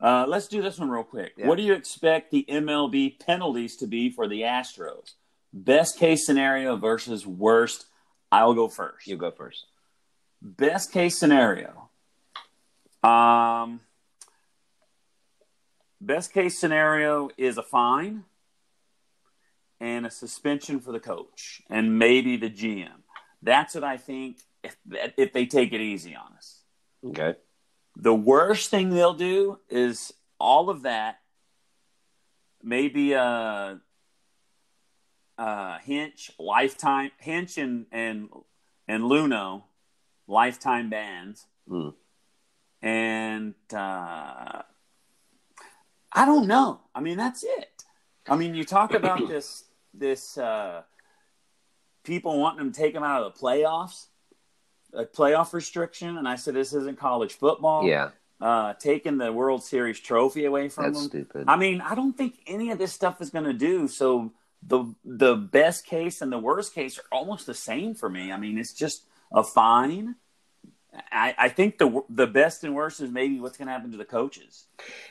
Uh, 0.00 0.24
let's 0.28 0.48
do 0.48 0.60
this 0.60 0.78
one 0.78 0.90
real 0.90 1.04
quick. 1.04 1.34
Yeah. 1.36 1.46
What 1.46 1.56
do 1.56 1.62
you 1.62 1.72
expect 1.74 2.30
the 2.30 2.44
MLB 2.48 3.20
penalties 3.20 3.76
to 3.76 3.86
be 3.86 4.10
for 4.10 4.26
the 4.28 4.42
Astros? 4.42 5.14
Best 5.52 5.96
case 5.98 6.26
scenario 6.26 6.76
versus 6.76 7.26
worst. 7.26 7.86
I'll 8.30 8.54
go 8.54 8.68
first. 8.68 9.06
You 9.06 9.16
go 9.16 9.30
first. 9.30 9.64
Best 10.42 10.92
case 10.92 11.18
scenario. 11.18 11.88
Um, 13.02 13.80
best 16.00 16.32
case 16.32 16.58
scenario 16.58 17.30
is 17.36 17.58
a 17.58 17.62
fine 17.62 18.24
and 19.80 20.06
a 20.06 20.10
suspension 20.10 20.80
for 20.80 20.92
the 20.92 21.00
coach 21.00 21.62
and 21.70 21.98
maybe 21.98 22.36
the 22.36 22.50
GM. 22.50 23.02
That's 23.42 23.74
what 23.74 23.84
I 23.84 23.96
think 23.96 24.38
if, 24.62 24.76
if 25.16 25.32
they 25.32 25.46
take 25.46 25.72
it 25.72 25.80
easy 25.80 26.14
on 26.16 26.32
us. 26.36 26.62
Okay. 27.06 27.36
The 27.96 28.14
worst 28.14 28.70
thing 28.70 28.90
they'll 28.90 29.14
do 29.14 29.58
is 29.68 30.12
all 30.38 30.70
of 30.70 30.82
that. 30.82 31.18
Maybe 32.62 33.12
a, 33.12 33.80
uh, 35.38 35.78
Hinch 35.78 36.32
lifetime 36.38 37.12
Hinch 37.18 37.58
and 37.58 37.86
and 37.92 38.28
and 38.88 39.04
Luhnow 39.04 39.62
lifetime 40.26 40.90
bans, 40.90 41.46
Hmm. 41.68 41.90
and 42.82 43.54
uh, 43.72 44.62
I 46.12 46.24
don't 46.24 46.46
know. 46.46 46.80
I 46.94 47.00
mean, 47.00 47.16
that's 47.16 47.44
it. 47.44 47.84
I 48.28 48.36
mean, 48.36 48.54
you 48.54 48.64
talk 48.64 48.94
about 48.94 49.18
this 49.28 49.64
this 49.94 50.36
uh, 50.38 50.82
people 52.04 52.38
wanting 52.38 52.58
them 52.58 52.72
to 52.72 52.78
take 52.78 52.94
them 52.94 53.02
out 53.02 53.22
of 53.22 53.34
the 53.34 53.40
playoffs, 53.40 54.06
a 54.92 55.04
playoff 55.04 55.52
restriction, 55.52 56.16
and 56.16 56.28
I 56.28 56.36
said 56.36 56.54
this 56.54 56.72
isn't 56.72 56.98
college 56.98 57.34
football 57.34 57.86
Yeah, 57.86 58.10
uh, 58.40 58.74
taking 58.74 59.18
the 59.18 59.32
World 59.32 59.62
Series 59.64 60.00
trophy 60.00 60.44
away 60.44 60.68
from 60.68 60.84
that's 60.84 61.00
them. 61.00 61.08
stupid. 61.08 61.44
I 61.48 61.56
mean, 61.56 61.80
I 61.80 61.94
don't 61.94 62.16
think 62.16 62.38
any 62.46 62.70
of 62.70 62.78
this 62.78 62.92
stuff 62.92 63.20
is 63.20 63.30
going 63.30 63.44
to 63.44 63.52
do. 63.52 63.88
So 63.88 64.32
the 64.62 64.94
the 65.04 65.36
best 65.36 65.86
case 65.86 66.20
and 66.20 66.32
the 66.32 66.38
worst 66.38 66.74
case 66.74 66.98
are 66.98 67.04
almost 67.12 67.46
the 67.46 67.54
same 67.54 67.94
for 67.94 68.08
me. 68.08 68.32
I 68.32 68.38
mean, 68.38 68.58
it's 68.58 68.72
just 68.72 69.04
a 69.32 69.42
fine. 69.42 70.16
I, 71.12 71.34
I 71.38 71.48
think 71.48 71.78
the 71.78 72.02
the 72.08 72.26
best 72.26 72.64
and 72.64 72.74
worst 72.74 73.00
is 73.00 73.10
maybe 73.10 73.40
what's 73.40 73.56
going 73.58 73.66
to 73.66 73.72
happen 73.72 73.90
to 73.92 73.96
the 73.98 74.04
coaches. 74.04 74.66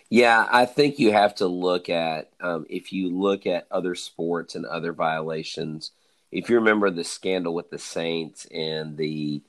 Yeah, 0.09 0.47
I 0.49 0.65
think 0.65 0.99
you 0.99 1.11
have 1.11 1.35
to 1.35 1.47
look 1.47 1.89
at 1.89 2.31
um, 2.39 2.65
if 2.69 2.93
you 2.93 3.09
look 3.09 3.45
at 3.45 3.67
other 3.71 3.95
sports 3.95 4.55
and 4.55 4.65
other 4.65 4.93
violations. 4.93 5.91
If 6.31 6.49
you 6.49 6.57
remember 6.57 6.89
the 6.89 7.03
scandal 7.03 7.53
with 7.53 7.69
the 7.69 7.77
Saints 7.79 8.45
and 8.47 8.97
the 8.97 9.41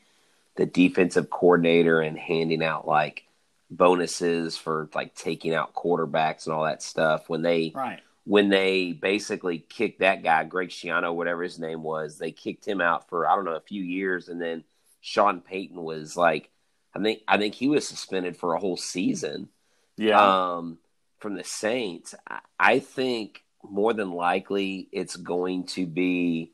the 0.57 0.67
defensive 0.67 1.31
coordinator 1.31 2.01
and 2.01 2.19
handing 2.19 2.62
out 2.64 2.87
like 2.87 3.25
bonuses 3.71 4.57
for 4.57 4.88
like 4.95 5.14
taking 5.14 5.55
out 5.55 5.75
quarterbacks 5.75 6.47
and 6.47 6.55
all 6.55 6.64
that 6.64 6.83
stuff 6.83 7.29
when 7.29 7.43
they 7.43 7.77
Right. 7.77 8.01
when 8.25 8.49
they 8.51 8.93
basically 8.93 9.59
kicked 9.61 10.01
that 10.01 10.23
guy 10.23 10.45
Greg 10.45 10.71
Schiano 10.71 11.14
whatever 11.14 11.43
his 11.43 11.59
name 11.59 11.83
was 11.83 12.19
they 12.19 12.33
kicked 12.33 12.67
him 12.67 12.81
out 12.81 13.09
for 13.09 13.29
I 13.29 13.37
don't 13.37 13.45
know 13.45 13.57
a 13.57 13.61
few 13.61 13.83
years 13.83 14.29
and 14.29 14.41
then 14.41 14.64
Sean 15.01 15.41
Payton 15.41 15.81
was 15.83 16.17
like 16.17 16.51
I 16.95 17.01
think 17.01 17.21
I 17.29 17.39
think 17.39 17.55
he 17.55 17.69
was 17.69 17.87
suspended 17.87 18.37
for 18.37 18.55
a 18.55 18.61
whole 18.61 18.77
season 18.77 19.49
Yeah. 19.97 20.21
um, 20.57 20.79
from 21.19 21.35
the 21.37 21.45
Saints. 21.45 22.15
I, 22.27 22.41
I 22.59 22.79
think 22.81 23.43
more 23.63 23.93
than 23.93 24.13
likely 24.13 24.89
it's 24.93 25.17
going 25.17 25.67
to 25.67 25.87
be 25.87 26.53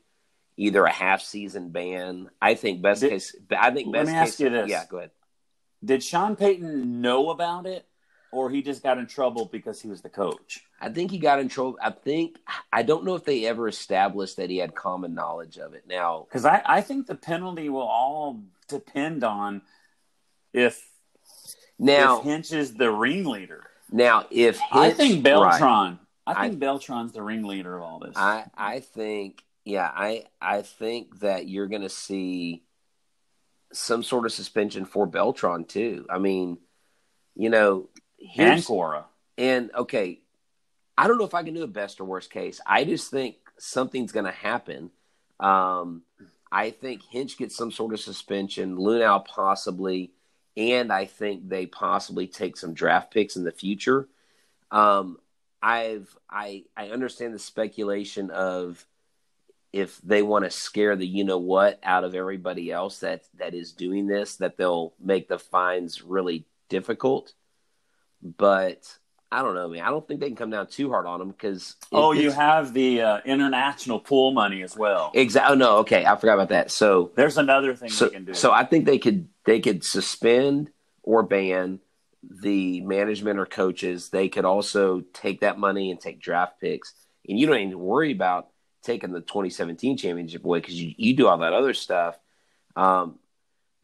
either 0.57 0.83
a 0.85 0.91
half 0.91 1.21
season 1.21 1.69
ban. 1.69 2.29
I 2.41 2.55
think 2.55 2.81
best 2.81 3.01
Did- 3.01 3.11
case. 3.11 3.35
I 3.57 3.71
think 3.71 3.91
best 3.93 4.05
Let 4.07 4.13
me 4.13 4.19
case. 4.19 4.29
ask 4.31 4.39
you 4.39 4.49
this. 4.49 4.69
Yeah, 4.69 4.83
go 4.89 4.97
ahead. 4.97 5.11
Did 5.83 6.03
Sean 6.03 6.35
Payton 6.35 7.01
know 7.01 7.29
about 7.29 7.65
it, 7.67 7.85
or 8.31 8.49
he 8.49 8.61
just 8.61 8.83
got 8.83 8.97
in 8.97 9.07
trouble 9.07 9.45
because 9.51 9.81
he 9.81 9.87
was 9.87 10.01
the 10.01 10.09
coach? 10.09 10.61
I 10.81 10.89
think 10.89 11.11
he 11.11 11.17
got 11.19 11.39
in 11.39 11.47
trouble. 11.49 11.77
I 11.81 11.91
think 11.91 12.37
I 12.71 12.83
don't 12.83 13.05
know 13.05 13.15
if 13.15 13.23
they 13.25 13.45
ever 13.45 13.67
established 13.67 14.37
that 14.37 14.49
he 14.49 14.57
had 14.57 14.75
common 14.75 15.13
knowledge 15.13 15.57
of 15.57 15.73
it. 15.73 15.83
Now, 15.87 16.25
Because 16.27 16.45
I, 16.45 16.61
I 16.65 16.81
think 16.81 17.07
the 17.07 17.15
penalty 17.15 17.69
will 17.69 17.81
all 17.81 18.41
depend 18.67 19.23
on 19.23 19.61
if 20.53 20.85
now, 21.79 22.19
if 22.19 22.23
Hinch 22.23 22.51
is 22.53 22.73
the 22.75 22.89
ringleader. 22.91 23.63
now, 23.91 24.25
if 24.31 24.59
I 24.71 24.87
Hitch- 24.87 24.97
think 24.97 25.13
right. 25.15 25.23
Beltran. 25.23 25.99
I 26.27 26.47
think 26.47 26.59
Beltran's 26.59 27.11
the 27.13 27.21
ringleader 27.21 27.77
of 27.77 27.83
all 27.83 27.99
this. 27.99 28.13
I 28.15 28.45
I 28.57 28.79
think 28.79 29.43
yeah, 29.63 29.89
I 29.93 30.25
I 30.41 30.61
think 30.63 31.19
that 31.19 31.47
you're 31.47 31.67
going 31.67 31.83
to 31.83 31.89
see 31.89 32.63
some 33.73 34.01
sort 34.03 34.25
of 34.25 34.31
suspension 34.31 34.85
for 34.85 35.05
Beltran 35.05 35.65
too. 35.65 36.05
I 36.09 36.17
mean, 36.17 36.57
you 37.35 37.49
know, 37.49 37.89
and 38.37 38.65
Cora. 38.65 39.05
and 39.37 39.71
okay, 39.75 40.19
I 40.97 41.07
don't 41.07 41.17
know 41.17 41.25
if 41.25 41.33
I 41.33 41.43
can 41.43 41.53
do 41.53 41.63
a 41.63 41.67
best 41.67 41.99
or 41.99 42.05
worst 42.05 42.31
case. 42.31 42.61
I 42.65 42.83
just 42.83 43.11
think 43.11 43.37
something's 43.57 44.11
going 44.11 44.25
to 44.25 44.31
happen. 44.31 44.91
Um, 45.39 46.03
I 46.51 46.71
think 46.71 47.01
Hinch 47.03 47.37
gets 47.37 47.55
some 47.55 47.71
sort 47.71 47.93
of 47.93 47.99
suspension, 47.99 48.77
Luhnow 48.77 49.25
possibly, 49.25 50.11
and 50.55 50.91
I 50.91 51.05
think 51.05 51.49
they 51.49 51.65
possibly 51.65 52.27
take 52.27 52.55
some 52.57 52.73
draft 52.73 53.13
picks 53.13 53.35
in 53.35 53.43
the 53.43 53.51
future. 53.51 54.07
Um, 54.71 55.17
I've 55.61 56.15
I 56.29 56.65
I 56.77 56.89
understand 56.89 57.33
the 57.33 57.39
speculation 57.39 58.29
of 58.29 58.85
if 59.73 59.99
they 60.03 60.21
want 60.21 60.45
to 60.45 60.51
scare 60.51 60.95
the 60.95 61.07
you 61.07 61.25
know 61.25 61.39
what 61.39 61.79
out 61.83 62.03
of 62.03 62.15
everybody 62.15 62.71
else 62.71 62.99
that 62.99 63.23
that 63.37 63.53
is 63.53 63.73
doing 63.73 64.07
this, 64.07 64.37
that 64.37 64.57
they'll 64.57 64.93
make 64.99 65.27
the 65.27 65.39
fines 65.39 66.01
really 66.01 66.45
difficult. 66.69 67.33
But 68.37 68.91
I 69.31 69.41
don't 69.43 69.53
know, 69.53 69.67
man. 69.69 69.83
I 69.83 69.89
don't 69.89 70.07
think 70.07 70.19
they 70.19 70.27
can 70.27 70.35
come 70.35 70.49
down 70.49 70.67
too 70.67 70.89
hard 70.89 71.05
on 71.05 71.19
them 71.19 71.29
because 71.29 71.75
Oh, 71.91 72.11
you 72.11 72.31
have 72.31 72.73
the 72.73 73.01
uh, 73.01 73.21
international 73.25 73.99
pool 73.99 74.31
money 74.31 74.63
as 74.63 74.75
well. 74.75 75.11
exactly. 75.13 75.53
Oh 75.53 75.55
no, 75.57 75.77
okay, 75.77 76.05
I 76.05 76.15
forgot 76.15 76.33
about 76.33 76.49
that. 76.49 76.71
So 76.71 77.11
There's 77.15 77.37
another 77.37 77.75
thing 77.75 77.89
so, 77.89 78.05
they 78.05 78.11
can 78.13 78.25
do. 78.25 78.33
so 78.33 78.51
I 78.51 78.63
think 78.65 78.85
they 78.85 78.97
could 78.97 79.27
they 79.45 79.59
could 79.59 79.83
suspend 79.83 80.71
or 81.03 81.21
ban 81.21 81.79
the 82.27 82.81
management 82.81 83.37
or 83.37 83.45
coaches. 83.45 84.09
They 84.09 84.29
could 84.29 84.45
also 84.45 85.01
take 85.13 85.41
that 85.41 85.59
money 85.59 85.91
and 85.91 85.99
take 85.99 86.19
draft 86.19 86.59
picks, 86.59 86.93
and 87.27 87.37
you 87.37 87.45
don't 87.45 87.59
even 87.59 87.79
worry 87.79 88.11
about 88.11 88.47
taking 88.83 89.11
the 89.11 89.21
2017 89.21 89.97
championship 89.97 90.45
away 90.45 90.59
because 90.59 90.79
you, 90.81 90.93
you 90.97 91.15
do 91.15 91.27
all 91.27 91.37
that 91.39 91.53
other 91.53 91.73
stuff. 91.73 92.17
Um, 92.75 93.19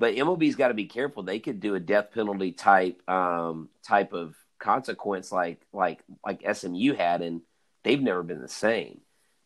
but 0.01 0.15
MLB's 0.15 0.55
got 0.55 0.69
to 0.69 0.73
be 0.73 0.85
careful. 0.85 1.21
They 1.23 1.39
could 1.39 1.59
do 1.59 1.75
a 1.75 1.79
death 1.79 2.11
penalty 2.13 2.51
type 2.51 3.07
um, 3.09 3.69
type 3.87 4.11
of 4.13 4.35
consequence 4.59 5.31
like 5.31 5.61
like 5.71 6.01
like 6.25 6.43
SMU 6.51 6.93
had, 6.95 7.21
and 7.21 7.41
they've 7.83 8.01
never 8.01 8.23
been 8.23 8.41
the 8.41 8.47
same. 8.49 8.99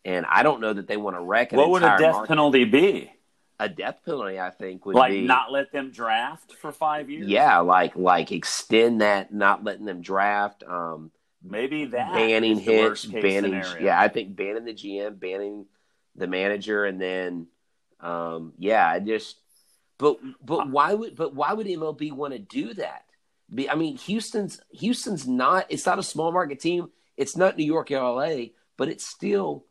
And 0.05 0.25
I 0.25 0.43
don't 0.43 0.61
know 0.61 0.71
that 0.73 0.87
they 0.87 0.97
want 0.97 1.15
to 1.17 1.21
wreck 1.21 1.51
What 1.51 1.69
would 1.69 1.83
a 1.83 1.97
death 1.97 2.13
market. 2.13 2.27
penalty 2.29 2.63
be? 2.63 3.11
A 3.59 3.67
death 3.69 3.99
penalty, 4.05 4.39
I 4.39 4.49
think, 4.51 4.85
would 4.85 4.93
be 4.93 4.99
Like 4.99 5.11
be 5.11 5.21
not 5.21 5.51
let 5.51 5.71
them 5.71 5.91
draft 5.91 6.53
for 6.53 6.71
five 6.71 7.09
years? 7.09 7.27
yeah, 7.27 7.59
like 7.59 7.95
like 7.95 8.31
extend 8.31 9.01
that, 9.01 9.33
not 9.33 9.63
letting 9.63 9.85
them 9.85 10.01
draft. 10.01 10.63
Um, 10.63 11.11
Maybe 11.47 11.85
that 11.85 12.11
banning 12.13 12.57
hits, 12.59 13.05
banning. 13.05 13.61
scenario. 13.61 13.85
Yeah, 13.85 13.99
I 14.01 14.07
think 14.07 14.35
banning 14.35 14.65
the 14.65 14.73
GM, 14.73 15.19
banning 15.19 15.67
the 16.15 16.27
manager, 16.27 16.85
and 16.85 16.99
then, 16.99 17.47
um, 17.99 18.53
yeah, 18.57 18.87
I 18.89 18.99
just. 18.99 19.37
But 19.97 20.17
but 20.43 20.69
why 20.69 20.93
would 20.93 21.15
but 21.15 21.33
why 21.33 21.53
would 21.53 21.67
MLB 21.67 22.11
want 22.11 22.33
to 22.33 22.39
do 22.39 22.73
that? 22.75 23.05
Be, 23.53 23.69
I 23.69 23.75
mean, 23.75 23.97
Houston's 23.97 24.59
Houston's 24.71 25.27
not. 25.27 25.67
It's 25.69 25.85
not 25.85 25.99
a 25.99 26.03
small 26.03 26.31
market 26.31 26.59
team. 26.59 26.89
It's 27.15 27.37
not 27.37 27.57
New 27.57 27.65
York 27.65 27.91
or 27.91 27.99
LA, 27.99 28.47
but 28.77 28.89
it's 28.89 29.05
still 29.05 29.65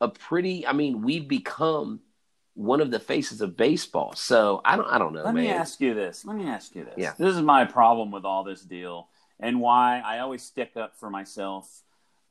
a 0.00 0.08
pretty. 0.08 0.66
I 0.66 0.72
mean, 0.72 1.02
we've 1.02 1.28
become 1.28 2.00
one 2.54 2.80
of 2.80 2.90
the 2.90 3.00
faces 3.00 3.40
of 3.40 3.56
baseball. 3.56 4.14
So 4.14 4.60
I 4.64 4.76
don't. 4.76 4.88
I 4.88 4.98
don't 4.98 5.12
know, 5.14 5.22
Let 5.22 5.34
man. 5.34 5.44
me 5.44 5.50
ask 5.50 5.80
you 5.80 5.94
this. 5.94 6.24
Let 6.24 6.36
me 6.36 6.46
ask 6.46 6.74
you 6.74 6.84
this. 6.84 6.94
Yeah. 6.96 7.12
This 7.16 7.34
is 7.34 7.42
my 7.42 7.64
problem 7.64 8.10
with 8.10 8.24
all 8.24 8.44
this 8.44 8.62
deal 8.62 9.08
and 9.40 9.60
why 9.60 10.02
I 10.04 10.18
always 10.18 10.42
stick 10.42 10.76
up 10.76 10.98
for 10.98 11.10
myself 11.10 11.82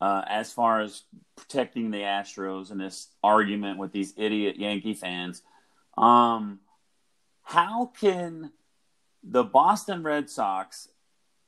uh, 0.01 0.23
as 0.27 0.53
far 0.53 0.81
as 0.81 1.03
protecting 1.35 1.91
the 1.91 1.99
Astros 1.99 2.71
and 2.71 2.79
this 2.79 3.07
argument 3.23 3.79
with 3.79 3.91
these 3.91 4.13
idiot 4.15 4.57
Yankee 4.57 4.93
fans. 4.93 5.41
Um, 5.97 6.59
how 7.49 7.87
can 7.99 8.51
the 9.23 9.43
Boston 9.43 10.03
Red 10.03 10.29
Sox 10.29 10.89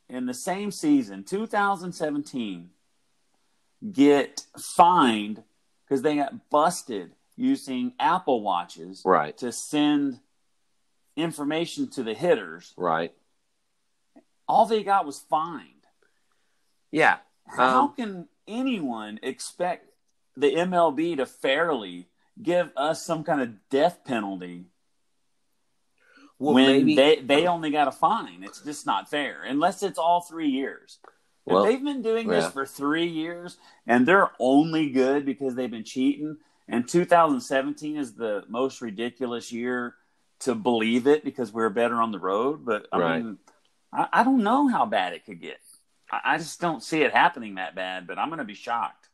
in 0.10 0.26
the 0.26 0.34
same 0.34 0.72
season, 0.72 1.24
2017, 1.24 2.72
get 3.92 4.48
fined 4.76 5.44
because 5.86 6.02
they 6.02 6.16
got 6.16 6.50
busted 6.50 7.12
using 7.36 7.94
Apple 8.00 8.42
Watches 8.42 9.04
Right. 9.06 9.38
to 9.38 9.52
send 9.52 10.20
information 11.16 11.88
to 11.92 12.02
the 12.02 12.16
hitters. 12.16 12.74
Right. 12.76 13.14
All 14.48 14.66
they 14.66 14.82
got 14.84 15.06
was 15.06 15.20
fined. 15.20 15.86
Yeah. 16.90 17.20
How 17.46 17.84
Um, 17.90 17.94
can 17.94 18.28
anyone 18.48 19.20
expect 19.22 19.94
the 20.36 20.56
MLB 20.56 21.16
to 21.18 21.28
fairly 21.28 22.08
give 22.42 22.72
us 22.76 23.06
some 23.06 23.24
kind 23.24 23.40
of 23.40 23.70
death 23.70 24.04
penalty 24.04 24.71
well, 26.42 26.54
when 26.56 26.66
maybe 26.66 26.96
they, 26.96 27.16
they 27.18 27.48
only 27.48 27.72
got 27.72 27.88
a 27.88 27.92
fine? 27.92 28.44
It's 28.44 28.62
just 28.62 28.86
not 28.86 29.10
fair 29.10 29.44
unless 29.44 29.84
it's 29.84 30.00
all 30.00 30.22
three 30.22 30.50
years. 30.50 31.00
Well, 31.46 31.64
if 31.64 31.70
they've 31.70 31.84
been 31.84 32.02
doing 32.02 32.28
this 32.28 32.48
for 32.52 32.66
three 32.66 33.08
years 33.08 33.58
and 33.88 34.08
they're 34.08 34.32
only 34.40 34.90
good 34.90 35.26
because 35.26 35.56
they've 35.56 35.72
been 35.72 35.84
cheating, 35.84 36.38
and 36.68 36.88
2017 36.88 37.98
is 37.98 38.14
the 38.14 38.44
most 38.48 38.82
ridiculous 38.82 39.52
year 39.52 39.96
to 40.40 40.56
believe 40.56 41.08
it 41.08 41.24
because 41.24 41.52
we're 41.52 41.70
better 41.70 42.02
on 42.02 42.12
the 42.12 42.20
road. 42.20 42.66
But 42.66 42.88
I 42.92 43.00
Right. 43.00 43.22
mean, 43.24 43.38
I, 43.94 44.08
I 44.12 44.24
don't 44.24 44.44
know 44.44 44.68
how 44.68 44.86
bad 44.86 45.14
it 45.14 45.26
could 45.26 45.42
get. 45.42 45.60
I, 46.12 46.22
I 46.26 46.38
just 46.38 46.60
don't 46.60 46.84
see 46.84 47.02
it 47.02 47.12
happening 47.14 47.56
that 47.56 47.76
bad. 47.76 48.08
But 48.08 48.18
I'm 48.18 48.30
going 48.30 48.40
to 48.40 48.46
be 48.46 48.56
shocked. 48.56 49.10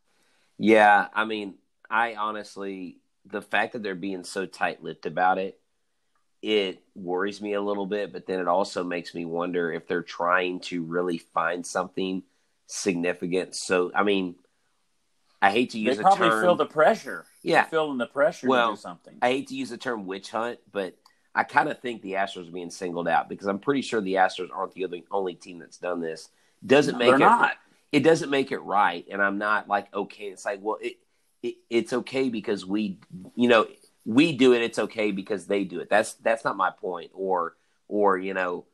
Yeah, 0.58 1.08
I 1.14 1.26
mean, 1.26 1.56
I 1.90 2.16
honestly, 2.16 2.98
the 3.26 3.42
fact 3.42 3.74
that 3.74 3.84
they're 3.84 3.96
being 3.96 4.24
so 4.24 4.46
tight-lipped 4.46 5.06
about 5.06 5.38
it, 5.38 5.60
it 6.48 6.82
worries 6.96 7.42
me 7.42 7.54
a 7.54 7.62
little 7.62 7.86
bit. 7.86 8.14
But 8.14 8.26
then 8.26 8.40
it 8.40 8.48
also 8.48 8.84
makes 8.84 9.14
me 9.14 9.26
wonder 9.26 9.70
if 9.72 9.86
they're 9.86 10.02
trying 10.02 10.62
to 10.62 10.82
really 10.84 11.18
find 11.18 11.66
something 11.66 12.24
significant. 12.68 13.54
So, 13.54 13.92
I 13.94 14.04
mean, 14.04 14.36
I 15.42 15.52
hate 15.52 15.72
to 15.72 15.78
They 15.84 15.84
use 15.84 16.00
a 16.00 16.02
probably 16.04 16.30
term. 16.30 16.42
feel 16.44 16.56
the 16.56 16.66
pressure. 16.66 17.26
Yeah. 17.44 17.64
They're 17.64 17.70
feeling 17.72 17.98
the 17.98 18.08
pressure 18.08 18.48
Well, 18.48 18.76
something. 18.78 19.18
I 19.22 19.30
hate 19.30 19.48
to 19.50 19.56
use 19.56 19.70
the 19.70 19.78
term 19.78 20.06
witch 20.06 20.32
hunt, 20.32 20.60
but 20.72 20.96
I 21.36 21.44
kind 21.44 21.68
of 21.70 21.80
think 21.82 22.02
the 22.02 22.14
Astros 22.14 22.48
are 22.48 22.52
being 22.52 22.70
singled 22.72 23.08
out 23.10 23.28
because 23.30 23.48
I'm 23.48 23.60
pretty 23.60 23.82
sure 23.82 24.00
the 24.02 24.16
Astros 24.16 24.50
aren't 24.54 24.74
the 24.74 24.86
other, 24.86 25.00
only 25.12 25.36
team 25.36 25.60
that's 25.60 25.78
done 25.78 26.00
this. 26.00 26.30
Doesn't 26.66 26.98
make 26.98 27.08
They're 27.10 27.16
it 27.18 27.20
not. 27.20 27.54
it 27.92 28.00
doesn't 28.00 28.32
make 28.32 28.52
it 28.52 28.58
right 28.60 29.06
and 29.12 29.22
i'm 29.22 29.38
not 29.38 29.68
like 29.68 29.94
okay 29.94 30.26
it's 30.26 30.44
like 30.44 30.60
well 30.62 30.80
it, 30.82 30.94
it 31.44 31.56
it's 31.70 31.94
okay 31.94 32.30
because 32.30 32.66
we 32.66 32.98
you 33.36 33.48
know 33.48 33.68
we 34.08 34.32
do 34.32 34.54
it 34.54 34.62
it's 34.62 34.80
okay 34.80 35.12
because 35.12 35.46
they 35.46 35.66
do 35.66 35.82
it. 35.82 35.90
That's 35.90 36.14
that's 36.14 36.44
not 36.44 36.58
my 36.58 36.72
point. 36.72 37.12
Or 37.14 37.56
or 37.88 38.18
you 38.18 38.34
know 38.34 38.66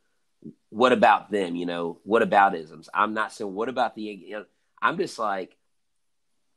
what 0.70 0.92
about 0.92 1.30
them? 1.30 1.56
You 1.56 1.66
know 1.66 1.98
what 2.04 2.22
about 2.22 2.54
isms 2.54 2.88
i'm 2.94 3.14
not 3.14 3.32
saying 3.32 3.52
what 3.52 3.68
about 3.68 3.94
the 3.94 4.02
you 4.02 4.30
know, 4.30 4.44
i'm 4.80 4.98
just 4.98 5.18
like 5.18 5.56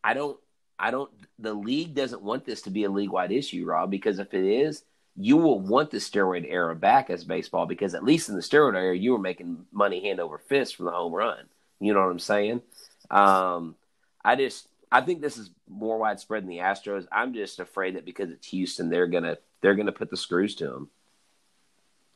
i 0.03 0.13
don't 0.13 0.37
i 0.77 0.91
don't 0.91 1.09
the 1.39 1.53
league 1.53 1.95
doesn't 1.95 2.21
want 2.21 2.45
this 2.45 2.63
to 2.63 2.69
be 2.69 2.83
a 2.83 2.89
league 2.89 3.11
wide 3.11 3.31
issue 3.31 3.65
rob 3.65 3.89
because 3.89 4.19
if 4.19 4.33
it 4.33 4.45
is 4.45 4.83
you 5.17 5.35
will 5.35 5.59
want 5.59 5.89
the 5.89 5.97
steroid 5.97 6.45
era 6.47 6.75
back 6.75 7.09
as 7.09 7.23
baseball 7.23 7.65
because 7.65 7.95
at 7.95 8.03
least 8.03 8.29
in 8.29 8.35
the 8.35 8.41
steroid 8.41 8.75
era 8.75 8.95
you 8.95 9.11
were 9.11 9.17
making 9.17 9.65
money 9.71 10.01
hand 10.01 10.19
over 10.19 10.37
fist 10.37 10.75
from 10.75 10.85
the 10.85 10.91
home 10.91 11.13
run. 11.13 11.43
You 11.79 11.93
know 11.93 12.01
what 12.01 12.11
I'm 12.11 12.19
saying? 12.19 12.61
Um, 13.09 13.75
I 14.23 14.35
just 14.35 14.67
I 14.91 15.01
think 15.01 15.21
this 15.21 15.37
is 15.37 15.49
more 15.69 15.97
widespread 15.97 16.43
than 16.43 16.49
the 16.49 16.59
Astros. 16.59 17.07
I'm 17.11 17.33
just 17.33 17.59
afraid 17.59 17.95
that 17.95 18.05
because 18.05 18.31
it's 18.31 18.47
Houston, 18.47 18.89
they're 18.89 19.07
gonna 19.07 19.37
they're 19.61 19.75
gonna 19.75 19.91
put 19.91 20.09
the 20.09 20.17
screws 20.17 20.55
to 20.55 20.67
them, 20.67 20.89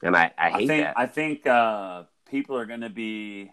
and 0.02 0.16
I 0.16 0.32
I 0.38 0.48
I 0.48 0.52
hate 0.52 0.68
think 0.68 0.84
that. 0.84 0.98
I 0.98 1.06
think 1.06 1.48
uh, 1.48 2.04
people 2.32 2.58
are 2.58 2.66
going 2.66 2.82
to 2.82 2.90
be. 2.90 3.52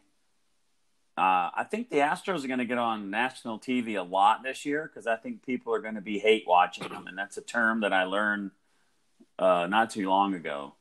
Uh, 1.16 1.50
I 1.52 1.66
think 1.68 1.90
the 1.90 1.96
Astros 1.96 2.44
are 2.44 2.46
going 2.46 2.61
to 2.61 2.64
get 2.64 2.78
on 2.78 3.11
national 3.11 3.59
TV 3.59 3.98
a 3.98 4.02
lot 4.02 4.44
this 4.44 4.64
year 4.64 4.88
because 4.88 5.09
I 5.09 5.16
think 5.16 5.44
people 5.44 5.74
are 5.74 5.81
going 5.81 5.96
to 5.96 6.00
be 6.00 6.20
hate 6.20 6.44
watching 6.46 6.88
them, 6.88 7.09
and 7.09 7.18
that's 7.18 7.37
a 7.37 7.42
term 7.42 7.81
that 7.81 7.92
I 7.92 8.04
learned 8.04 8.52
uh, 9.37 9.66
not 9.68 9.90
too 9.90 10.09
long 10.09 10.35
ago. 10.35 10.74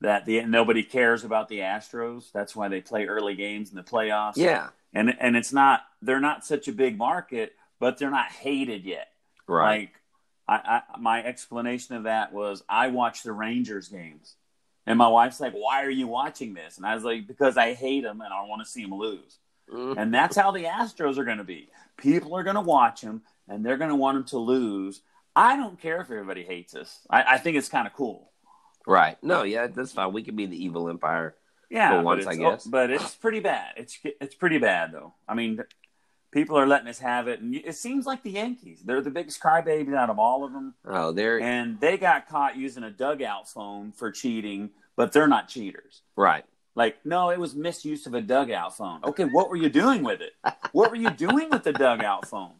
That 0.00 0.26
the 0.26 0.44
nobody 0.44 0.84
cares 0.84 1.24
about 1.24 1.48
the 1.48 1.58
Astros. 1.58 2.30
That's 2.30 2.54
why 2.54 2.68
they 2.68 2.80
play 2.80 3.06
early 3.06 3.34
games 3.34 3.70
in 3.70 3.76
the 3.76 3.82
playoffs. 3.82 4.36
yeah, 4.36 4.68
and 4.92 5.14
and 5.20 5.36
it's 5.36 5.52
not 5.52 5.82
they're 6.02 6.20
not 6.20 6.44
such 6.44 6.68
a 6.68 6.72
big 6.72 6.96
market, 6.96 7.54
but 7.80 7.98
they're 7.98 8.10
not 8.10 8.30
hated 8.30 8.84
yet. 8.84 9.08
right. 9.46 9.80
Like, 9.80 10.00
I, 10.48 10.82
I 10.94 10.98
my 10.98 11.22
explanation 11.22 11.94
of 11.96 12.04
that 12.04 12.32
was 12.32 12.62
I 12.68 12.88
watch 12.88 13.22
the 13.22 13.32
Rangers 13.32 13.88
games, 13.88 14.34
and 14.86 14.98
my 14.98 15.08
wife's 15.08 15.40
like, 15.40 15.52
"Why 15.52 15.84
are 15.84 15.90
you 15.90 16.06
watching 16.06 16.54
this?" 16.54 16.76
And 16.78 16.86
I 16.86 16.94
was 16.94 17.04
like, 17.04 17.26
"Because 17.26 17.56
I 17.56 17.74
hate 17.74 18.02
them 18.04 18.20
and 18.22 18.32
I 18.32 18.42
want 18.42 18.62
to 18.62 18.68
see 18.70 18.82
them 18.82 18.94
lose." 18.94 19.38
Mhm. 19.70 19.98
And 19.98 20.14
that's 20.14 20.36
how 20.36 20.50
the 20.50 20.64
Astros 20.64 21.18
are 21.18 21.24
going 21.24 21.36
to 21.38 21.44
be. 21.44 21.68
People 21.98 22.34
are 22.34 22.42
going 22.42 22.54
to 22.56 22.62
watch 22.62 23.02
them, 23.02 23.20
and 23.46 23.64
they're 23.64 23.76
going 23.76 23.90
to 23.90 23.96
want 23.96 24.16
them 24.16 24.24
to 24.24 24.38
lose. 24.38 25.02
I 25.36 25.56
don't 25.56 25.78
care 25.78 26.00
if 26.00 26.10
everybody 26.10 26.42
hates 26.42 26.74
us. 26.74 27.00
I, 27.10 27.34
I 27.34 27.38
think 27.38 27.58
it's 27.58 27.68
kind 27.68 27.86
of 27.86 27.92
cool. 27.92 28.30
Right. 28.86 29.22
No, 29.22 29.42
yeah, 29.42 29.66
that's 29.66 29.92
fine. 29.92 30.14
We 30.14 30.22
could 30.22 30.36
be 30.36 30.46
the 30.46 30.64
evil 30.64 30.88
empire. 30.88 31.34
Yeah, 31.70 32.00
once, 32.02 32.22
it's- 32.22 32.36
I 32.36 32.38
guess. 32.38 32.66
But 32.66 32.90
it's 32.90 33.14
pretty 33.14 33.40
bad. 33.40 33.74
It's 33.76 33.98
it's 34.20 34.34
pretty 34.34 34.58
bad 34.58 34.92
though. 34.92 35.12
I 35.28 35.34
mean, 35.34 35.60
people 36.30 36.56
are 36.58 36.66
letting 36.66 36.88
us 36.88 36.98
have 37.00 37.28
it, 37.28 37.40
and 37.40 37.54
it 37.54 37.74
seems 37.74 38.06
like 38.06 38.22
the 38.22 38.30
Yankees. 38.30 38.80
They're 38.84 39.02
the 39.02 39.10
biggest 39.10 39.40
crybabies 39.42 39.94
out 39.94 40.10
of 40.10 40.18
all 40.18 40.44
of 40.44 40.52
them. 40.52 40.74
Oh, 40.86 41.12
they're 41.12 41.40
and 41.40 41.78
they 41.80 41.96
got 41.98 42.28
caught 42.28 42.56
using 42.56 42.84
a 42.84 42.90
dugout 42.90 43.48
phone 43.48 43.92
for 43.92 44.10
cheating, 44.10 44.70
but 44.96 45.12
they're 45.12 45.28
not 45.28 45.48
cheaters. 45.48 46.02
right. 46.16 46.44
Like, 46.74 47.04
no, 47.04 47.30
it 47.30 47.40
was 47.40 47.56
misuse 47.56 48.06
of 48.06 48.14
a 48.14 48.20
dugout 48.20 48.76
phone. 48.76 49.00
Okay, 49.02 49.24
what 49.24 49.50
were 49.50 49.56
you 49.56 49.68
doing 49.68 50.04
with 50.04 50.20
it? 50.20 50.34
What 50.70 50.90
were 50.90 50.96
you 50.96 51.10
doing 51.10 51.50
with 51.50 51.64
the 51.64 51.72
dugout 51.72 52.28
phone? 52.28 52.52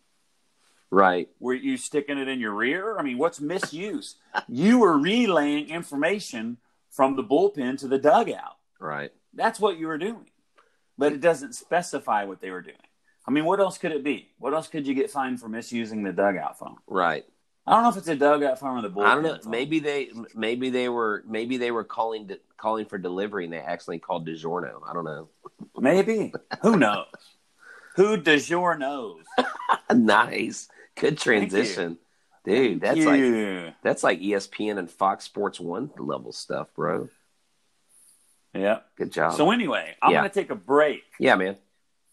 Right. 0.90 1.28
Were 1.38 1.54
you 1.54 1.76
sticking 1.76 2.18
it 2.18 2.26
in 2.26 2.40
your 2.40 2.52
rear? 2.52 2.98
I 2.98 3.02
mean, 3.02 3.16
what's 3.18 3.40
misuse? 3.40 4.16
You 4.48 4.80
were 4.80 4.98
relaying 4.98 5.68
information 5.68 6.56
from 6.90 7.14
the 7.14 7.22
bullpen 7.22 7.78
to 7.78 7.86
the 7.86 7.98
dugout. 7.98 8.56
Right. 8.78 9.10
That's 9.34 9.60
what 9.60 9.78
you 9.78 9.86
were 9.86 9.98
doing. 9.98 10.26
But 10.96 11.12
it 11.12 11.20
doesn't 11.20 11.54
specify 11.54 12.24
what 12.24 12.40
they 12.40 12.50
were 12.50 12.62
doing. 12.62 12.76
I 13.26 13.30
mean, 13.30 13.44
what 13.44 13.60
else 13.60 13.78
could 13.78 13.92
it 13.92 14.02
be? 14.02 14.30
What 14.38 14.54
else 14.54 14.68
could 14.68 14.86
you 14.86 14.94
get 14.94 15.10
fined 15.10 15.38
for 15.40 15.48
misusing 15.48 16.02
the 16.02 16.12
dugout 16.12 16.58
phone? 16.58 16.76
Right. 16.86 17.24
I 17.66 17.72
don't 17.72 17.82
know 17.82 17.90
if 17.90 17.98
it's 17.98 18.08
a 18.08 18.16
dugout 18.16 18.58
phone 18.58 18.78
or 18.78 18.82
the 18.82 18.90
bullpen. 18.90 19.04
I 19.04 19.14
don't 19.14 19.22
know. 19.22 19.38
phone. 19.38 19.50
Maybe 19.50 19.78
they 19.78 20.10
maybe 20.34 20.70
they 20.70 20.88
were 20.88 21.22
maybe 21.28 21.58
they 21.58 21.70
were 21.70 21.84
calling 21.84 22.28
to, 22.28 22.40
calling 22.56 22.86
for 22.86 22.96
delivery 22.96 23.44
and 23.44 23.52
they 23.52 23.58
accidentally 23.58 23.98
called 23.98 24.26
DiGiorno. 24.26 24.80
I 24.88 24.94
don't 24.94 25.04
know. 25.04 25.28
Maybe. 25.78 26.32
Who 26.62 26.76
knows? 26.76 27.06
Who 27.96 28.16
jour 28.16 28.78
knows? 28.78 29.24
nice. 29.94 30.68
Good 30.94 31.18
transition. 31.18 31.98
Dude, 32.44 32.80
that's 32.80 33.00
like 33.00 33.74
that's 33.82 34.02
like 34.02 34.20
ESPN 34.20 34.78
and 34.78 34.90
Fox 34.90 35.24
Sports 35.24 35.60
One 35.60 35.90
level 35.98 36.32
stuff, 36.32 36.68
bro. 36.74 37.10
Yeah. 38.58 38.80
Good 38.96 39.12
job. 39.12 39.34
So 39.34 39.50
anyway, 39.50 39.94
I'm 40.02 40.12
Yeah. 40.12 40.20
going 40.20 40.30
to 40.30 40.34
take 40.34 40.50
a 40.50 40.54
break 40.54 41.02
yeah, 41.18 41.36
man. 41.36 41.56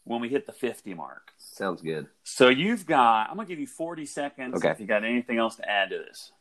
when 0.03 0.21
we 0.21 0.29
hit 0.29 0.45
the 0.45 0.51
50 0.51 0.93
mark. 0.93 1.31
Sounds 1.37 1.81
good. 1.81 2.07
So 2.23 2.49
you've 2.49 2.85
got, 2.85 3.29
I'm 3.29 3.35
going 3.35 3.47
to 3.47 3.51
give 3.51 3.59
you 3.59 3.67
40 3.67 4.05
seconds 4.05 4.55
Okay. 4.57 4.69
if 4.69 4.79
you 4.79 4.85
got 4.85 5.03
anything 5.03 5.37
else 5.37 5.55
to 5.57 5.69
add 5.69 5.89
to 5.89 5.97
this. 5.97 6.31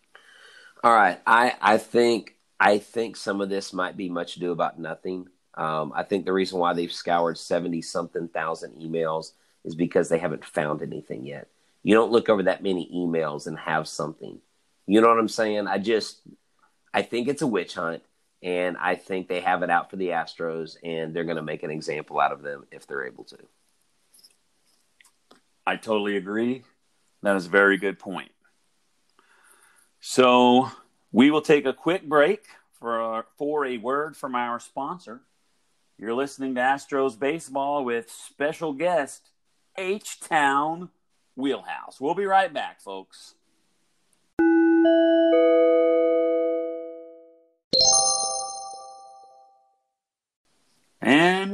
All 0.82 0.92
right. 0.92 1.20
I 1.26 1.54
I 1.62 1.78
think 1.78 2.36
I 2.60 2.78
think 2.78 3.16
some 3.16 3.40
of 3.40 3.48
this 3.48 3.72
might 3.72 3.96
be 3.96 4.08
much 4.10 4.36
ado 4.36 4.52
about 4.52 4.78
nothing. 4.78 5.28
Um, 5.54 5.92
I 5.94 6.02
think 6.02 6.24
the 6.26 6.32
reason 6.32 6.58
why 6.58 6.74
they've 6.74 6.92
scoured 6.92 7.38
70 7.38 7.80
something 7.82 8.28
thousand 8.28 8.74
emails 8.80 9.32
is 9.64 9.74
because 9.74 10.08
they 10.08 10.18
haven't 10.18 10.44
found 10.44 10.82
anything 10.82 11.24
yet. 11.24 11.48
You 11.82 11.94
don't 11.94 12.12
look 12.12 12.28
over 12.28 12.42
that 12.44 12.62
many 12.62 12.90
emails 12.94 13.46
and 13.46 13.58
have 13.58 13.88
something. 13.88 14.40
You 14.86 15.00
know 15.00 15.08
what 15.08 15.18
I'm 15.18 15.28
saying? 15.28 15.66
I 15.66 15.78
just, 15.78 16.20
I 16.92 17.00
think 17.02 17.28
it's 17.28 17.40
a 17.42 17.46
witch 17.46 17.74
hunt, 17.76 18.02
and 18.44 18.76
I 18.76 18.94
think 18.94 19.26
they 19.26 19.40
have 19.40 19.62
it 19.62 19.70
out 19.70 19.90
for 19.90 19.96
the 19.96 20.08
Astros, 20.08 20.76
and 20.84 21.14
they're 21.14 21.24
going 21.24 21.38
to 21.38 21.42
make 21.42 21.62
an 21.62 21.70
example 21.70 22.20
out 22.20 22.30
of 22.30 22.42
them 22.42 22.66
if 22.70 22.86
they're 22.86 23.06
able 23.06 23.24
to. 23.24 23.38
I 25.66 25.76
totally 25.76 26.18
agree. 26.18 26.62
That 27.22 27.36
is 27.36 27.46
a 27.46 27.48
very 27.48 27.78
good 27.78 27.98
point. 27.98 28.30
So 30.00 30.70
we 31.10 31.30
will 31.30 31.40
take 31.40 31.64
a 31.64 31.72
quick 31.72 32.06
break 32.06 32.44
for, 32.78 33.24
for 33.38 33.64
a 33.64 33.78
word 33.78 34.14
from 34.14 34.34
our 34.34 34.60
sponsor. 34.60 35.22
You're 35.98 36.12
listening 36.12 36.54
to 36.56 36.60
Astros 36.60 37.18
Baseball 37.18 37.82
with 37.82 38.10
special 38.10 38.74
guest 38.74 39.30
H 39.78 40.20
Town 40.20 40.90
Wheelhouse. 41.34 41.98
We'll 41.98 42.14
be 42.14 42.26
right 42.26 42.52
back, 42.52 42.82
folks. 42.82 43.36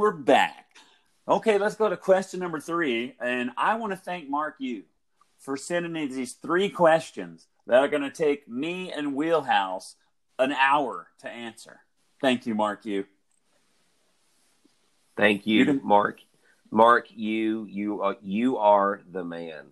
We're 0.01 0.13
back. 0.13 0.65
Okay, 1.29 1.59
let's 1.59 1.77
go 1.77 1.91
to 1.91 1.97
question 1.97 2.41
number 2.41 2.59
three. 2.59 3.15
And 3.21 3.51
I 3.59 3.75
want 3.75 3.93
to 3.93 3.99
thank 3.99 4.31
Mark 4.31 4.55
you 4.59 4.85
for 5.39 5.59
sending 5.59 5.93
me 5.93 6.07
these 6.07 6.33
three 6.33 6.71
questions 6.71 7.47
that 7.67 7.83
are 7.83 7.89
going 7.89 8.03
to 8.03 8.11
take 8.11 8.49
me 8.49 8.91
and 8.91 9.15
Wheelhouse 9.15 9.97
an 10.39 10.53
hour 10.53 11.09
to 11.21 11.29
answer. 11.29 11.81
Thank 12.23 12.47
you, 12.47 12.55
Mark 12.55 12.87
you. 12.87 13.05
Thank 15.19 15.47
you, 15.47 15.65
you. 15.67 15.81
Mark. 15.85 16.21
Mark, 16.71 17.09
you 17.11 17.67
you 17.67 18.01
are 18.01 18.17
you 18.23 18.57
are 18.57 19.03
the 19.11 19.25
man. 19.25 19.67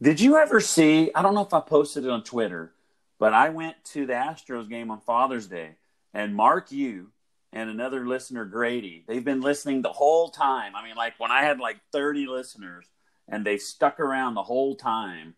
Did 0.00 0.20
you 0.20 0.36
ever 0.36 0.60
see? 0.60 1.10
I 1.16 1.22
don't 1.22 1.34
know 1.34 1.44
if 1.44 1.54
I 1.54 1.60
posted 1.60 2.04
it 2.04 2.10
on 2.10 2.22
Twitter, 2.22 2.72
but 3.18 3.34
I 3.34 3.48
went 3.48 3.82
to 3.86 4.06
the 4.06 4.12
Astros 4.12 4.68
game 4.68 4.92
on 4.92 5.00
Father's 5.00 5.48
Day, 5.48 5.70
and 6.14 6.36
Mark, 6.36 6.70
you 6.70 7.08
and 7.52 7.70
another 7.70 8.06
listener, 8.06 8.44
Grady, 8.44 9.04
they've 9.06 9.24
been 9.24 9.40
listening 9.40 9.82
the 9.82 9.92
whole 9.92 10.28
time. 10.28 10.74
I 10.76 10.84
mean, 10.84 10.96
like 10.96 11.14
when 11.18 11.30
I 11.30 11.42
had 11.42 11.60
like 11.60 11.78
thirty 11.92 12.26
listeners, 12.26 12.86
and 13.28 13.44
they 13.44 13.58
stuck 13.58 14.00
around 14.00 14.34
the 14.34 14.42
whole 14.42 14.76
time. 14.76 15.34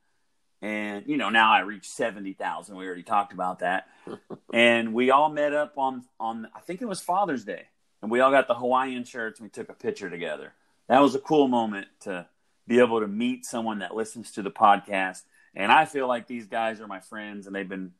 And 0.62 1.04
you 1.06 1.16
know, 1.16 1.30
now 1.30 1.52
I 1.52 1.60
reached 1.60 1.90
seventy 1.90 2.34
thousand. 2.34 2.76
We 2.76 2.86
already 2.86 3.02
talked 3.02 3.32
about 3.32 3.60
that, 3.60 3.88
and 4.52 4.92
we 4.92 5.10
all 5.10 5.30
met 5.30 5.54
up 5.54 5.78
on 5.78 6.04
on 6.18 6.48
I 6.54 6.60
think 6.60 6.82
it 6.82 6.86
was 6.86 7.00
Father's 7.00 7.44
Day, 7.44 7.64
and 8.02 8.10
we 8.10 8.20
all 8.20 8.30
got 8.30 8.46
the 8.46 8.54
Hawaiian 8.54 9.04
shirts. 9.04 9.40
and 9.40 9.46
We 9.46 9.50
took 9.50 9.70
a 9.70 9.74
picture 9.74 10.10
together 10.10 10.52
that 10.90 11.00
was 11.02 11.14
a 11.14 11.20
cool 11.20 11.46
moment 11.46 11.86
to 12.00 12.26
be 12.66 12.80
able 12.80 12.98
to 13.00 13.06
meet 13.06 13.46
someone 13.46 13.78
that 13.78 13.94
listens 13.94 14.32
to 14.32 14.42
the 14.42 14.50
podcast. 14.50 15.22
And 15.54 15.70
I 15.70 15.84
feel 15.84 16.08
like 16.08 16.26
these 16.26 16.48
guys 16.48 16.80
are 16.80 16.88
my 16.88 16.98
friends, 16.98 17.46
and 17.46 17.54
they've 17.54 17.68
been, 17.68 17.92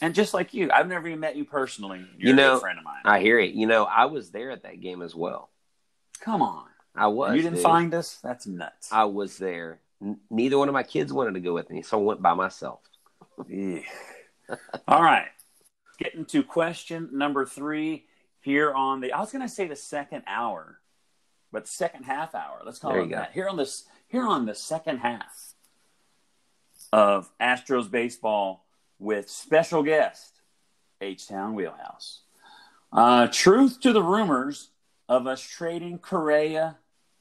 and 0.00 0.14
just 0.14 0.34
like 0.34 0.54
you, 0.54 0.70
I've 0.72 0.88
never 0.88 1.06
even 1.08 1.20
met 1.20 1.36
you 1.36 1.44
personally. 1.44 2.04
You're 2.18 2.30
you 2.30 2.34
know, 2.34 2.56
a 2.56 2.60
friend 2.60 2.78
of 2.78 2.84
mine. 2.84 3.02
I 3.04 3.20
hear 3.20 3.38
it. 3.38 3.54
You 3.54 3.66
know, 3.66 3.84
I 3.84 4.06
was 4.06 4.30
there 4.30 4.50
at 4.50 4.62
that 4.62 4.80
game 4.80 5.02
as 5.02 5.14
well. 5.14 5.50
Come 6.20 6.42
on, 6.42 6.66
I 6.94 7.08
was. 7.08 7.34
You 7.36 7.42
didn't 7.42 7.56
dude. 7.56 7.62
find 7.62 7.94
us? 7.94 8.18
That's 8.22 8.46
nuts. 8.46 8.88
I 8.92 9.04
was 9.04 9.38
there. 9.38 9.80
N- 10.00 10.20
neither 10.30 10.58
one 10.58 10.68
of 10.68 10.74
my 10.74 10.82
kids 10.82 11.12
wanted 11.12 11.34
to 11.34 11.40
go 11.40 11.54
with 11.54 11.70
me, 11.70 11.82
so 11.82 11.98
I 11.98 12.02
went 12.02 12.22
by 12.22 12.34
myself. 12.34 12.80
yeah. 13.48 13.80
All 14.88 15.02
right, 15.02 15.28
getting 15.98 16.24
to 16.26 16.42
question 16.42 17.10
number 17.12 17.46
three 17.46 18.06
here 18.40 18.72
on 18.72 19.00
the. 19.00 19.12
I 19.12 19.20
was 19.20 19.32
going 19.32 19.46
to 19.46 19.52
say 19.52 19.66
the 19.66 19.76
second 19.76 20.22
hour 20.26 20.78
but 21.52 21.68
second 21.68 22.04
half 22.04 22.34
hour. 22.34 22.62
Let's 22.64 22.78
call 22.78 22.92
there 22.92 23.02
it 23.02 23.10
that. 23.10 23.32
Here 23.32 23.48
on 23.48 23.56
this 23.56 23.84
here 24.08 24.26
on 24.26 24.46
the 24.46 24.54
second 24.54 24.98
half 24.98 25.54
of 26.92 27.30
Astros 27.40 27.90
baseball 27.90 28.64
with 28.98 29.28
special 29.28 29.82
guest 29.82 30.40
H 31.00 31.28
Town 31.28 31.54
Wheelhouse. 31.54 32.22
Uh, 32.92 33.26
truth 33.26 33.80
to 33.80 33.92
the 33.92 34.02
rumors 34.02 34.70
of 35.08 35.26
us 35.26 35.40
trading 35.40 35.98
Correa 35.98 36.78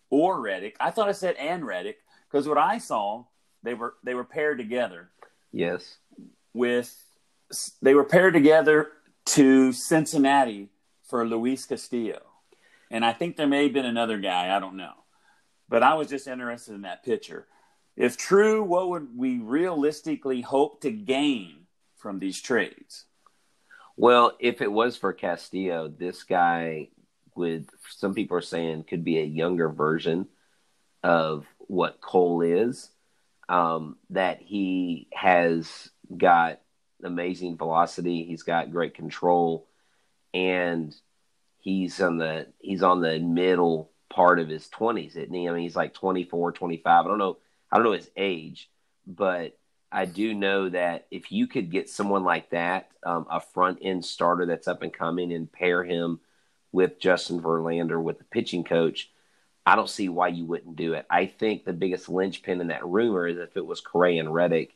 or 0.09 0.39
Reddick. 0.39 0.75
I 0.79 0.91
thought 0.91 1.09
I 1.09 1.13
said 1.13 1.35
and 1.35 1.65
Reddick 1.65 1.99
because 2.29 2.47
what 2.47 2.57
I 2.57 2.77
saw 2.77 3.25
they 3.63 3.73
were 3.73 3.95
they 4.03 4.13
were 4.13 4.23
paired 4.23 4.57
together. 4.57 5.09
Yes. 5.51 5.97
With 6.53 6.95
they 7.81 7.93
were 7.93 8.03
paired 8.03 8.33
together 8.33 8.89
to 9.27 9.71
Cincinnati 9.73 10.69
for 11.03 11.27
Luis 11.27 11.65
Castillo. 11.65 12.21
And 12.89 13.05
I 13.05 13.13
think 13.13 13.35
there 13.35 13.47
may 13.47 13.63
have 13.63 13.73
been 13.73 13.85
another 13.85 14.17
guy, 14.17 14.55
I 14.55 14.59
don't 14.59 14.77
know. 14.77 14.93
But 15.69 15.83
I 15.83 15.93
was 15.93 16.09
just 16.09 16.27
interested 16.27 16.73
in 16.73 16.81
that 16.81 17.03
picture. 17.03 17.47
If 17.95 18.17
true, 18.17 18.63
what 18.63 18.89
would 18.89 19.17
we 19.17 19.39
realistically 19.39 20.41
hope 20.41 20.81
to 20.81 20.91
gain 20.91 21.60
from 22.01 22.19
these 22.19 22.41
trades? 22.41 23.05
Well, 23.95 24.35
if 24.39 24.61
it 24.61 24.71
was 24.71 24.97
for 24.97 25.13
Castillo, 25.13 25.87
this 25.87 26.23
guy 26.23 26.89
would, 27.35 27.69
some 27.89 28.13
people 28.13 28.37
are 28.37 28.41
saying, 28.41 28.85
could 28.85 29.03
be 29.03 29.19
a 29.19 29.25
younger 29.25 29.69
version 29.69 30.27
of 31.03 31.45
what 31.59 32.01
Cole 32.01 32.41
is. 32.41 32.89
Um, 33.49 33.97
that 34.11 34.41
he 34.41 35.07
has 35.11 35.89
got 36.15 36.61
amazing 37.03 37.57
velocity, 37.57 38.23
he's 38.23 38.43
got 38.43 38.71
great 38.71 38.93
control, 38.93 39.67
and 40.33 40.95
he's 41.61 42.01
on 42.01 42.17
the 42.17 42.47
he's 42.59 42.83
on 42.83 43.01
the 43.01 43.19
middle 43.19 43.91
part 44.09 44.39
of 44.39 44.49
his 44.49 44.67
20s 44.67 45.09
isn't 45.09 45.33
he 45.33 45.47
i 45.47 45.51
mean 45.53 45.63
he's 45.63 45.75
like 45.75 45.93
24 45.93 46.51
25 46.51 47.05
i 47.05 47.07
don't 47.07 47.17
know 47.17 47.37
i 47.71 47.77
don't 47.77 47.85
know 47.85 47.93
his 47.93 48.09
age 48.17 48.69
but 49.07 49.57
i 49.91 50.05
do 50.05 50.33
know 50.33 50.69
that 50.69 51.07
if 51.11 51.31
you 51.31 51.47
could 51.47 51.71
get 51.71 51.89
someone 51.89 52.23
like 52.23 52.49
that 52.49 52.89
um, 53.03 53.25
a 53.29 53.39
front 53.39 53.79
end 53.81 54.03
starter 54.05 54.45
that's 54.45 54.67
up 54.67 54.81
and 54.81 54.93
coming 54.93 55.31
and 55.33 55.51
pair 55.51 55.83
him 55.83 56.19
with 56.71 56.99
justin 56.99 57.41
verlander 57.41 58.01
with 58.01 58.17
the 58.17 58.23
pitching 58.25 58.63
coach 58.63 59.11
i 59.65 59.75
don't 59.75 59.89
see 59.89 60.09
why 60.09 60.27
you 60.27 60.45
wouldn't 60.45 60.75
do 60.75 60.93
it. 60.93 61.05
I 61.09 61.27
think 61.27 61.63
the 61.63 61.73
biggest 61.73 62.09
linchpin 62.09 62.61
in 62.61 62.67
that 62.67 62.85
rumor 62.85 63.27
is 63.27 63.37
if 63.37 63.55
it 63.55 63.65
was 63.65 63.79
Correa 63.79 64.19
and 64.19 64.33
reddick 64.33 64.75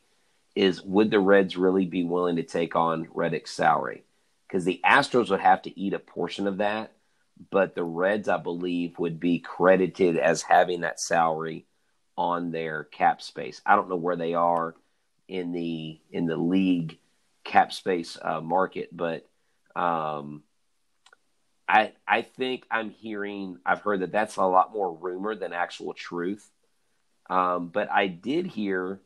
is 0.56 0.82
would 0.82 1.10
the 1.10 1.20
reds 1.20 1.56
really 1.56 1.86
be 1.86 2.02
willing 2.02 2.36
to 2.36 2.42
take 2.42 2.74
on 2.74 3.08
reddick's 3.12 3.52
salary? 3.52 4.02
Because 4.48 4.64
the 4.64 4.80
Astros 4.84 5.30
would 5.30 5.40
have 5.40 5.62
to 5.62 5.78
eat 5.78 5.92
a 5.92 5.98
portion 5.98 6.46
of 6.46 6.58
that, 6.58 6.92
but 7.50 7.74
the 7.74 7.84
Reds, 7.84 8.28
I 8.28 8.38
believe, 8.38 8.98
would 8.98 9.20
be 9.20 9.38
credited 9.38 10.16
as 10.16 10.42
having 10.42 10.80
that 10.80 11.00
salary 11.00 11.66
on 12.16 12.52
their 12.52 12.84
cap 12.84 13.20
space. 13.20 13.60
I 13.66 13.76
don't 13.76 13.90
know 13.90 13.96
where 13.96 14.16
they 14.16 14.34
are 14.34 14.74
in 15.28 15.52
the 15.52 16.00
in 16.10 16.26
the 16.26 16.36
league 16.36 16.98
cap 17.44 17.72
space 17.72 18.18
uh, 18.20 18.40
market, 18.40 18.88
but 18.92 19.28
um, 19.74 20.42
I 21.68 21.92
I 22.06 22.22
think 22.22 22.66
I'm 22.70 22.90
hearing 22.90 23.58
I've 23.64 23.82
heard 23.82 24.00
that 24.00 24.12
that's 24.12 24.36
a 24.36 24.44
lot 24.44 24.72
more 24.72 24.94
rumor 24.94 25.34
than 25.34 25.52
actual 25.52 25.94
truth. 25.94 26.48
Um, 27.28 27.68
but 27.68 27.90
I 27.90 28.06
did 28.06 28.46
hear 28.46 29.00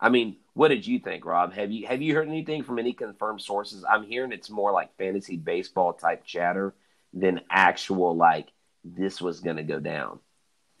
I 0.00 0.08
mean, 0.08 0.36
what 0.54 0.68
did 0.68 0.86
you 0.86 0.98
think, 0.98 1.26
Rob? 1.26 1.52
Have 1.52 1.70
you 1.70 1.86
have 1.86 2.00
you 2.00 2.14
heard 2.14 2.26
anything 2.26 2.62
from 2.62 2.78
any 2.78 2.92
confirmed 2.94 3.42
sources? 3.42 3.84
I'm 3.88 4.04
hearing 4.04 4.32
it's 4.32 4.48
more 4.48 4.72
like 4.72 4.96
fantasy 4.96 5.36
baseball 5.36 5.92
type 5.92 6.24
chatter 6.24 6.74
than 7.12 7.42
actual 7.50 8.16
like 8.16 8.48
this 8.82 9.20
was 9.20 9.40
going 9.40 9.56
to 9.56 9.62
go 9.62 9.78
down. 9.78 10.20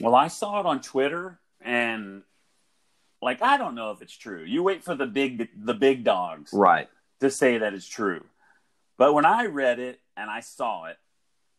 Well, 0.00 0.14
I 0.14 0.28
saw 0.28 0.60
it 0.60 0.66
on 0.66 0.80
Twitter 0.80 1.38
and 1.60 2.22
like 3.22 3.42
I 3.42 3.56
don't 3.56 3.74
know 3.74 3.90
if 3.90 4.02
it's 4.02 4.16
true. 4.16 4.44
You 4.44 4.62
wait 4.62 4.84
for 4.84 4.94
the 4.94 5.06
big 5.06 5.48
the 5.56 5.74
big 5.74 6.04
dogs 6.04 6.50
right 6.52 6.88
to 7.20 7.30
say 7.30 7.58
that 7.58 7.74
it's 7.74 7.88
true. 7.88 8.24
But 8.96 9.14
when 9.14 9.24
I 9.24 9.46
read 9.46 9.78
it 9.78 10.00
and 10.16 10.30
I 10.30 10.40
saw 10.40 10.86
it, 10.86 10.98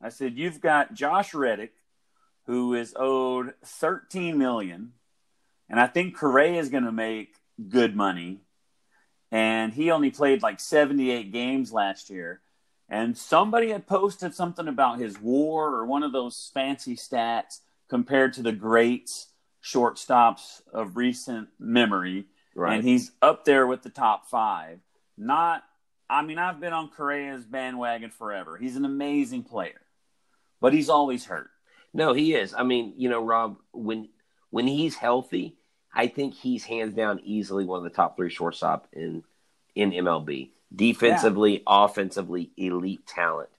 I 0.02 0.10
said 0.10 0.38
you've 0.38 0.62
got 0.62 0.94
Josh 0.94 1.34
Reddick 1.34 1.74
who 2.46 2.74
is 2.74 2.94
owed 2.98 3.54
13 3.64 4.38
million 4.38 4.94
and 5.72 5.80
I 5.80 5.88
think 5.88 6.18
Correa 6.18 6.60
is 6.60 6.70
going 6.70 6.84
to 6.84 6.92
make 6.92 7.36
good 7.70 7.96
money. 7.96 8.42
And 9.32 9.74
he 9.74 9.90
only 9.90 10.12
played 10.12 10.44
like 10.44 10.60
78 10.60 11.32
games 11.32 11.72
last 11.72 12.10
year. 12.10 12.42
And 12.90 13.18
somebody 13.18 13.70
had 13.70 13.88
posted 13.88 14.36
something 14.36 14.68
about 14.68 15.00
his 15.00 15.18
WAR 15.22 15.74
or 15.74 15.86
one 15.86 16.04
of 16.04 16.12
those 16.12 16.52
fancy 16.54 16.98
stats 16.98 17.60
compared 17.88 18.34
to 18.34 18.42
the 18.42 18.52
greats 18.52 19.28
shortstops 19.64 20.62
of 20.74 20.98
recent 20.98 21.50
memory. 21.60 22.26
Right. 22.56 22.76
And 22.76 22.84
he's 22.84 23.12
up 23.22 23.46
there 23.46 23.66
with 23.66 23.84
the 23.84 23.90
top 23.90 24.28
five. 24.28 24.80
Not, 25.18 25.64
I 26.10 26.22
mean, 26.22 26.38
I've 26.38 26.60
been 26.60 26.74
on 26.74 26.90
Correa's 26.90 27.46
bandwagon 27.46 28.10
forever. 28.10 28.58
He's 28.58 28.76
an 28.76 28.86
amazing 28.86 29.44
player, 29.44 29.82
but 30.60 30.74
he's 30.74 30.90
always 30.90 31.26
hurt. 31.26 31.50
No, 31.94 32.14
he 32.14 32.34
is. 32.34 32.54
I 32.54 32.64
mean, 32.64 32.94
you 32.98 33.10
know, 33.10 33.24
Rob, 33.24 33.58
when 33.74 34.10
when 34.50 34.68
he's 34.68 34.96
healthy, 34.96 35.58
I 35.94 36.08
think 36.08 36.34
he's 36.34 36.64
hands 36.64 36.94
down 36.94 37.20
easily 37.24 37.66
one 37.66 37.78
of 37.78 37.84
the 37.84 37.90
top 37.90 38.16
three 38.16 38.30
shortstop 38.30 38.88
in 38.94 39.24
in 39.76 39.92
MLB. 39.92 40.52
Defensively, 40.74 41.54
yeah. 41.54 41.60
offensively, 41.68 42.52
elite 42.56 43.06
talent. 43.06 43.50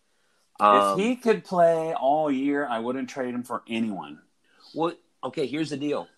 Um, 0.58 0.98
if 0.98 1.04
he 1.04 1.16
could 1.16 1.44
play 1.44 1.94
all 1.94 2.30
year, 2.30 2.66
I 2.66 2.78
wouldn't 2.78 3.10
trade 3.10 3.34
him 3.34 3.42
for 3.42 3.62
anyone. 3.68 4.20
Well, 4.74 4.94
okay, 5.24 5.46
here's 5.46 5.70
the 5.70 5.76
deal. 5.76 6.08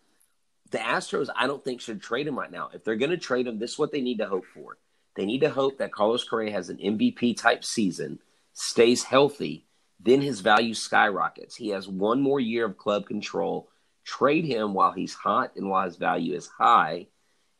The 0.70 0.78
Astros, 0.78 1.28
I 1.34 1.46
don't 1.46 1.62
think 1.62 1.80
should 1.80 2.02
trade 2.02 2.26
him 2.26 2.38
right 2.38 2.50
now. 2.50 2.70
If 2.72 2.84
they're 2.84 2.96
going 2.96 3.10
to 3.10 3.16
trade 3.16 3.46
him, 3.46 3.58
this 3.58 3.72
is 3.72 3.78
what 3.78 3.92
they 3.92 4.00
need 4.00 4.18
to 4.18 4.26
hope 4.26 4.46
for. 4.46 4.78
They 5.14 5.26
need 5.26 5.40
to 5.42 5.50
hope 5.50 5.78
that 5.78 5.92
Carlos 5.92 6.24
Correa 6.24 6.52
has 6.52 6.70
an 6.70 6.78
MVP 6.78 7.36
type 7.36 7.64
season, 7.64 8.18
stays 8.52 9.04
healthy, 9.04 9.66
then 10.00 10.20
his 10.20 10.40
value 10.40 10.74
skyrockets. 10.74 11.54
He 11.54 11.68
has 11.68 11.88
one 11.88 12.20
more 12.20 12.40
year 12.40 12.64
of 12.66 12.76
club 12.76 13.06
control. 13.06 13.68
Trade 14.04 14.44
him 14.44 14.74
while 14.74 14.92
he's 14.92 15.14
hot 15.14 15.52
and 15.56 15.70
while 15.70 15.84
his 15.84 15.96
value 15.96 16.34
is 16.34 16.46
high, 16.46 17.06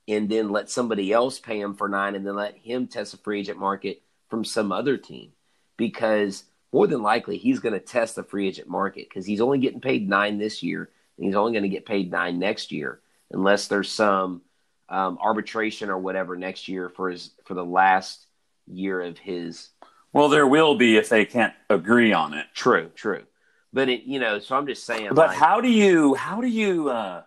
and 0.08 0.28
then 0.28 0.50
let 0.50 0.68
somebody 0.68 1.12
else 1.12 1.38
pay 1.38 1.58
him 1.60 1.74
for 1.74 1.88
nine, 1.88 2.14
and 2.14 2.26
then 2.26 2.34
let 2.34 2.56
him 2.56 2.86
test 2.86 3.12
the 3.12 3.18
free 3.18 3.40
agent 3.40 3.58
market 3.58 4.02
from 4.28 4.44
some 4.44 4.72
other 4.72 4.96
team. 4.98 5.32
Because 5.76 6.44
more 6.72 6.86
than 6.86 7.02
likely, 7.02 7.38
he's 7.38 7.60
going 7.60 7.72
to 7.72 7.80
test 7.80 8.16
the 8.16 8.22
free 8.22 8.48
agent 8.48 8.68
market 8.68 9.08
because 9.08 9.24
he's 9.24 9.40
only 9.40 9.58
getting 9.58 9.80
paid 9.80 10.08
nine 10.08 10.38
this 10.38 10.62
year, 10.62 10.90
he's 11.16 11.34
only 11.34 11.52
going 11.52 11.62
to 11.62 11.68
get 11.68 11.86
paid 11.86 12.10
nine 12.10 12.38
next 12.38 12.72
year, 12.72 13.00
unless 13.30 13.68
there's 13.68 13.90
some 13.90 14.42
um, 14.88 15.18
arbitration 15.20 15.90
or 15.90 15.98
whatever 15.98 16.36
next 16.36 16.68
year 16.68 16.88
for 16.88 17.10
his 17.10 17.30
for 17.44 17.54
the 17.54 17.64
last 17.64 18.26
year 18.66 19.00
of 19.00 19.18
his. 19.18 19.70
Well, 20.12 20.28
there 20.28 20.46
will 20.46 20.76
be 20.76 20.96
if 20.96 21.08
they 21.08 21.24
can't 21.24 21.54
agree 21.68 22.12
on 22.12 22.34
it. 22.34 22.46
True, 22.54 22.90
true, 22.94 23.24
but 23.72 23.88
it 23.88 24.04
you 24.04 24.20
know. 24.20 24.38
So 24.38 24.56
I'm 24.56 24.66
just 24.66 24.84
saying. 24.84 25.08
But 25.10 25.28
like, 25.28 25.36
how 25.36 25.60
do 25.60 25.68
you 25.68 26.14
how 26.14 26.40
do 26.40 26.46
you 26.46 26.90
uh, 26.90 27.22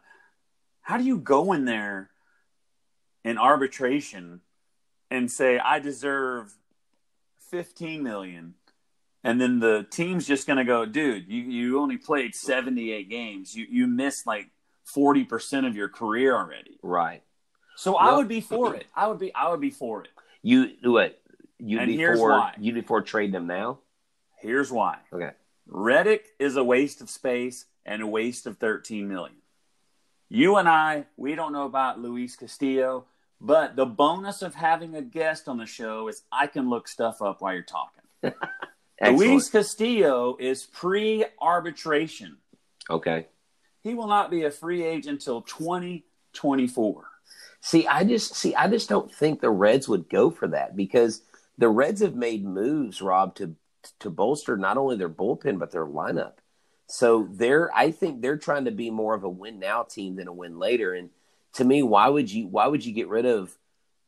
how 0.81 0.97
do 0.97 1.03
you 1.03 1.17
go 1.17 1.53
in 1.53 1.65
there 1.65 2.09
in 3.23 3.37
arbitration 3.37 4.41
and 5.11 5.29
say 5.29 5.59
I 5.59 5.79
deserve 5.79 6.55
fifteen 7.39 8.03
million, 8.03 8.53
and 9.23 9.39
then 9.41 9.59
the 9.59 9.85
team's 9.89 10.25
just 10.27 10.47
going 10.47 10.57
to 10.57 10.63
go, 10.63 10.85
dude, 10.85 11.27
you 11.27 11.41
you 11.43 11.79
only 11.79 11.97
played 11.97 12.35
seventy 12.35 12.91
eight 12.91 13.09
games, 13.09 13.55
you 13.55 13.65
you 13.69 13.87
missed 13.87 14.25
like 14.27 14.49
forty 14.83 15.23
percent 15.23 15.65
of 15.65 15.75
your 15.75 15.89
career 15.89 16.35
already. 16.35 16.77
right? 16.83 17.23
So 17.75 17.95
I 17.95 18.15
would 18.15 18.27
be 18.27 18.41
for 18.41 18.75
it. 18.75 18.87
I 18.95 19.07
would 19.07 19.19
be 19.19 19.33
I 19.35 19.49
would 19.49 19.61
be 19.61 19.69
for 19.71 20.03
it. 20.03 20.09
You 20.41 20.71
what? 20.83 21.19
You 21.59 21.79
And 21.79 21.91
here's 21.91 22.17
before 22.17 22.31
why. 22.31 22.53
you 22.59 22.73
before 22.73 23.01
trading 23.01 23.31
them 23.33 23.47
now? 23.47 23.79
Here's 24.39 24.71
why. 24.71 24.97
Okay. 25.11 25.31
Reddick 25.67 26.27
is 26.39 26.55
a 26.55 26.63
waste 26.63 27.01
of 27.01 27.09
space 27.09 27.65
and 27.85 28.01
a 28.01 28.07
waste 28.07 28.45
of 28.47 28.57
13 28.57 29.07
million. 29.07 29.35
You 30.29 30.57
and 30.57 30.67
I, 30.69 31.05
we 31.17 31.35
don't 31.35 31.53
know 31.53 31.65
about 31.65 31.99
Luis 31.99 32.35
Castillo, 32.35 33.05
but 33.41 33.75
the 33.75 33.85
bonus 33.85 34.41
of 34.41 34.55
having 34.55 34.95
a 34.95 35.01
guest 35.01 35.47
on 35.47 35.57
the 35.57 35.65
show 35.65 36.07
is 36.07 36.23
I 36.31 36.47
can 36.47 36.69
look 36.69 36.87
stuff 36.87 37.21
up 37.21 37.41
while 37.41 37.53
you're 37.53 37.63
talking. 37.63 38.03
Excellent. 38.99 39.29
Luis 39.29 39.49
Castillo 39.49 40.37
is 40.39 40.65
pre 40.65 41.25
arbitration. 41.39 42.37
Okay. 42.89 43.27
He 43.83 43.93
will 43.93 44.07
not 44.07 44.31
be 44.31 44.43
a 44.43 44.51
free 44.51 44.83
agent 44.83 45.19
until 45.19 45.41
2024. 45.41 47.05
See, 47.61 47.87
I 47.87 48.03
just 48.03 48.35
see. 48.35 48.55
I 48.55 48.67
just 48.67 48.89
don't 48.89 49.13
think 49.13 49.39
the 49.39 49.49
Reds 49.49 49.87
would 49.87 50.09
go 50.09 50.29
for 50.29 50.47
that 50.49 50.75
because 50.75 51.21
the 51.57 51.69
Reds 51.69 52.01
have 52.01 52.15
made 52.15 52.45
moves, 52.45 53.01
Rob, 53.01 53.35
to 53.35 53.55
to 53.99 54.09
bolster 54.09 54.57
not 54.57 54.77
only 54.77 54.97
their 54.97 55.09
bullpen 55.09 55.59
but 55.59 55.71
their 55.71 55.85
lineup. 55.85 56.33
So 56.87 57.27
they're, 57.31 57.73
I 57.75 57.91
think 57.91 58.21
they're 58.21 58.37
trying 58.37 58.65
to 58.65 58.71
be 58.71 58.89
more 58.89 59.13
of 59.13 59.23
a 59.23 59.29
win 59.29 59.59
now 59.59 59.83
team 59.83 60.15
than 60.15 60.27
a 60.27 60.33
win 60.33 60.57
later. 60.57 60.93
And 60.93 61.09
to 61.53 61.65
me, 61.65 61.83
why 61.83 62.07
would 62.07 62.31
you? 62.31 62.47
Why 62.47 62.67
would 62.67 62.85
you 62.85 62.93
get 62.93 63.09
rid 63.09 63.25
of 63.25 63.55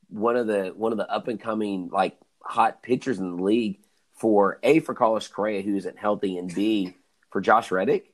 one 0.07 0.35
of 0.35 0.47
the 0.47 0.73
one 0.75 0.91
of 0.91 0.97
the 0.97 1.09
up 1.11 1.27
and 1.27 1.39
coming 1.39 1.89
like 1.91 2.17
hot 2.41 2.81
pitchers 2.81 3.19
in 3.19 3.37
the 3.37 3.43
league 3.43 3.79
for 4.19 4.59
a 4.61 4.79
for 4.79 4.93
Carlos 4.93 5.27
Correa 5.27 5.61
who 5.61 5.75
isn't 5.75 5.97
healthy 5.97 6.37
and 6.37 6.53
b 6.53 6.95
for 7.31 7.41
Josh 7.41 7.71
Reddick? 7.71 8.13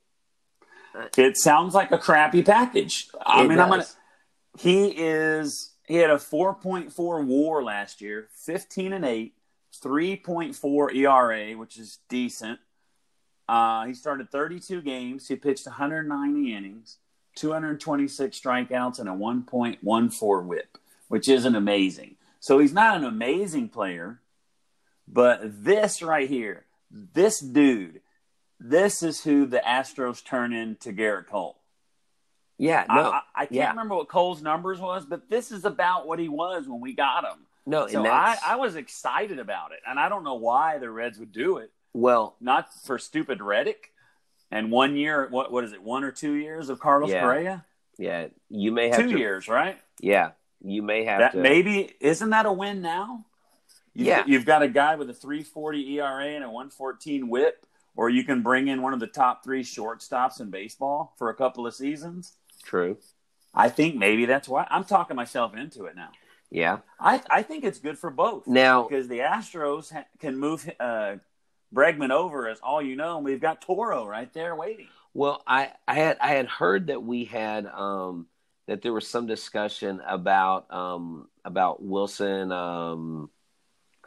It 1.18 1.38
sounds 1.38 1.74
like 1.74 1.92
a 1.92 1.98
crappy 1.98 2.44
package. 2.44 3.10
I 3.26 3.44
It 3.44 3.50
mean, 3.50 3.60
I'm 3.60 3.70
gonna. 3.70 3.86
He 4.58 4.88
is. 4.88 5.72
He 5.88 5.96
had 5.96 6.10
a 6.10 6.16
4.4 6.16 7.26
WAR 7.26 7.64
last 7.64 8.02
year, 8.02 8.28
15 8.46 8.94
and 8.94 9.06
eight, 9.06 9.34
3.4 9.84 10.96
ERA, 10.96 11.58
which 11.58 11.78
is 11.78 12.00
decent. 12.10 12.60
Uh, 13.48 13.86
he 13.86 13.94
started 13.94 14.32
32 14.32 14.82
games. 14.82 15.28
He 15.28 15.36
pitched 15.36 15.68
190 15.68 16.56
innings, 16.56 16.98
226 17.36 18.40
strikeouts, 18.40 19.00
and 19.00 19.08
a 19.08 19.12
1.14 19.12 20.48
WHIP, 20.48 20.78
which 21.08 21.30
isn't 21.30 21.56
amazing. 21.56 22.16
So 22.40 22.58
he's 22.58 22.74
not 22.74 22.98
an 22.98 23.04
amazing 23.04 23.70
player, 23.70 24.22
but 25.08 25.42
this 25.64 26.02
right 26.02 26.30
here, 26.30 26.66
this 26.92 27.40
dude, 27.40 28.02
this 28.60 29.04
is 29.04 29.24
who 29.24 29.46
the 29.46 29.60
Astros 29.66 30.24
turn 30.24 30.54
into 30.54 30.92
Gerrit 30.94 31.28
Cole. 31.28 31.58
Yeah, 32.58 32.86
no, 32.88 33.12
I, 33.12 33.22
I 33.36 33.40
can't 33.48 33.52
yeah. 33.52 33.70
remember 33.72 33.96
what 33.96 34.08
Cole's 34.08 34.42
numbers 34.42 34.80
was, 34.80 35.06
but 35.06 35.30
this 35.30 35.52
is 35.52 35.66
about 35.66 36.08
what 36.08 36.20
he 36.20 36.30
was 36.30 36.68
when 36.70 36.80
we 36.80 36.94
got 36.94 37.26
him. 37.26 37.46
no, 37.66 37.86
So 37.88 38.00
and 38.00 38.08
I, 38.08 38.38
I 38.46 38.56
was 38.56 38.78
excited 38.78 39.40
about 39.40 39.72
it, 39.74 39.80
and 39.86 40.00
I 40.00 40.08
don't 40.08 40.24
know 40.24 40.36
why 40.36 40.78
the 40.78 40.90
Reds 40.90 41.20
would 41.20 41.34
do 41.34 41.58
it. 41.58 41.72
well, 41.94 42.38
Not 42.40 42.70
for 42.86 42.98
stupid 42.98 43.42
Reddick, 43.42 43.92
and 44.52 44.72
one 44.72 44.96
year, 44.96 45.28
what 45.30 45.52
what 45.52 45.66
is 45.66 45.74
it? 45.74 45.84
One 45.84 46.06
or 46.06 46.12
two 46.12 46.34
years 46.34 46.70
of 46.70 46.80
Carlos 46.80 47.10
Yeah. 47.12 47.22
Correa? 47.24 47.66
yeah, 47.98 48.28
you 48.50 48.72
may 48.72 48.88
have 48.90 49.00
Two 49.02 49.12
to, 49.12 49.18
years, 49.20 49.50
right? 49.50 49.78
Yeah, 50.00 50.32
you 50.64 50.82
may 50.82 51.04
have 51.04 51.20
That 51.20 51.32
to. 51.34 51.38
maybe 51.40 51.94
isn't 52.00 52.30
that 52.30 52.46
a 52.46 52.54
win 52.54 52.82
now? 52.82 53.26
You've, 53.96 54.08
Yeah. 54.08 54.24
you've 54.28 54.46
got 54.46 54.62
a 54.62 54.68
guy 54.68 54.96
with 54.96 55.10
a 55.10 55.14
340 55.14 55.94
ERA 56.00 56.26
and 56.28 56.44
a 56.44 56.50
114 56.50 57.28
WHIP, 57.30 57.66
or 57.96 58.10
you 58.10 58.24
can 58.24 58.44
bring 58.44 58.68
in 58.68 58.82
one 58.82 58.94
of 58.94 59.00
the 59.00 59.08
top 59.08 59.44
three 59.44 59.64
shortstops 59.64 60.40
in 60.42 60.50
baseball 60.52 61.14
for 61.18 61.30
a 61.30 61.34
couple 61.34 61.66
of 61.66 61.74
seasons. 61.74 62.34
True. 62.64 62.98
I 63.54 63.70
think 63.70 63.96
maybe 63.96 64.26
that's 64.26 64.50
why 64.50 64.68
I'm 64.70 64.84
talking 64.84 65.16
myself 65.16 65.56
into 65.56 65.86
it 65.86 65.96
now. 65.96 66.10
Yeah. 66.52 66.80
I 67.00 67.22
I 67.30 67.42
think 67.42 67.64
it's 67.64 67.80
good 67.80 67.98
for 67.98 68.10
both 68.12 68.46
Now, 68.48 68.84
because 68.84 69.08
the 69.08 69.20
Astros 69.20 69.92
ha- 69.92 70.06
can 70.20 70.38
move 70.38 70.70
uh, 70.80 71.16
Bregman 71.74 72.12
over 72.12 72.48
as 72.50 72.60
all 72.60 72.82
you 72.82 72.96
know, 72.96 73.16
and 73.18 73.26
we've 73.26 73.42
got 73.42 73.62
Toro 73.62 74.06
right 74.06 74.32
there 74.34 74.56
waiting. 74.56 74.88
well, 75.14 75.42
I 75.48 75.72
I 75.88 75.96
had 75.96 76.18
I 76.22 76.30
had 76.34 76.48
heard 76.48 76.88
that 76.88 77.02
we 77.02 77.24
had 77.26 77.66
um 77.66 78.28
that 78.68 78.82
there 78.82 78.94
was 78.94 79.08
some 79.08 79.26
discussion 79.26 80.02
about 80.06 80.72
um 80.72 81.30
about 81.46 81.82
Willson 81.82 82.52
um 82.52 83.30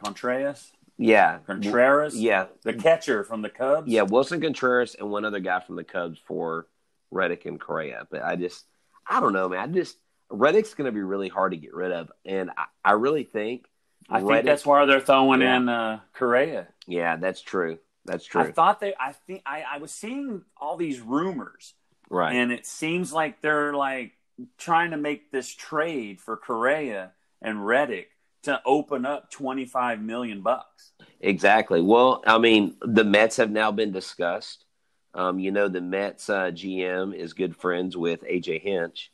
Contreras, 0.03 0.71
yeah 0.97 1.39
Contreras, 1.45 2.15
yeah 2.15 2.47
the 2.63 2.73
catcher 2.73 3.23
from 3.23 3.41
the 3.41 3.49
Cubs. 3.49 3.87
yeah 3.87 4.01
Willson 4.03 4.41
Contreras 4.41 4.95
and 4.95 5.09
one 5.09 5.25
other 5.25 5.39
guy 5.39 5.59
from 5.59 5.75
the 5.75 5.83
Cubs 5.83 6.19
for 6.25 6.67
Reddick 7.11 7.45
and 7.45 7.59
Correa. 7.59 8.07
But 8.09 8.23
I 8.23 8.35
just 8.35 8.65
I 9.07 9.19
don't 9.19 9.33
know, 9.33 9.49
man. 9.49 9.59
I 9.59 9.67
just 9.73 9.97
Reddick's 10.29 10.73
going 10.75 10.85
to 10.85 10.91
be 10.91 11.01
really 11.01 11.29
hard 11.29 11.51
to 11.53 11.57
get 11.57 11.73
rid 11.73 11.91
of, 11.91 12.11
and 12.25 12.51
I, 12.55 12.65
I 12.85 12.91
really 12.93 13.23
think 13.23 13.65
I 14.09 14.21
think 14.21 14.45
that's 14.45 14.65
why 14.65 14.85
they're 14.85 14.99
throwing 14.99 15.41
Yeah. 15.41 15.57
in 15.57 15.69
uh, 15.69 15.99
Correa. 16.13 16.67
yeah, 16.87 17.15
that's 17.15 17.41
true. 17.41 17.79
That's 18.05 18.25
true. 18.25 18.41
I 18.41 18.51
thought 18.51 18.79
they. 18.79 18.93
I 18.99 19.13
think 19.13 19.41
I, 19.45 19.63
I 19.73 19.77
was 19.77 19.91
seeing 19.91 20.43
all 20.57 20.77
these 20.77 20.99
rumors, 20.99 21.73
right. 22.09 22.33
and 22.35 22.51
it 22.51 22.65
seems 22.65 23.11
like 23.13 23.41
they're 23.41 23.73
like 23.73 24.13
trying 24.57 24.91
to 24.91 24.97
make 24.97 25.31
this 25.31 25.49
trade 25.53 26.19
for 26.21 26.37
Correa 26.37 27.11
and 27.41 27.65
Reddick 27.65 28.09
to 28.43 28.61
open 28.65 29.05
up 29.05 29.29
twenty 29.31 29.65
five 29.65 30.01
million 30.01 30.41
bucks. 30.41 30.91
Exactly. 31.21 31.81
Well, 31.81 32.23
I 32.25 32.37
mean, 32.37 32.75
the 32.81 33.03
Mets 33.03 33.37
have 33.37 33.51
now 33.51 33.71
been 33.71 33.91
discussed. 33.91 34.65
Um, 35.13 35.39
you 35.39 35.51
know, 35.51 35.67
the 35.67 35.81
Mets 35.81 36.29
uh, 36.29 36.51
GM 36.51 37.15
is 37.15 37.33
good 37.33 37.55
friends 37.55 37.97
with 37.97 38.21
AJ 38.23 38.61
Hinch. 38.61 39.11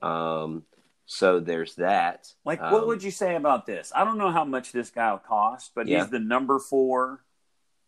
Um, 0.00 0.64
so 1.04 1.40
there's 1.40 1.74
that. 1.74 2.32
Like, 2.44 2.60
Um, 2.62 2.72
what 2.72 2.86
would 2.86 3.02
you 3.02 3.10
say 3.10 3.34
about 3.34 3.66
this? 3.66 3.92
I 3.94 4.04
don't 4.04 4.18
know 4.18 4.30
how 4.30 4.44
much 4.44 4.72
this 4.72 4.90
guy 4.90 5.10
will 5.10 5.18
cost, 5.18 5.72
but 5.74 5.86
Yeah. 5.86 6.00
he's 6.00 6.10
the 6.10 6.20
number 6.20 6.58
four 6.58 7.24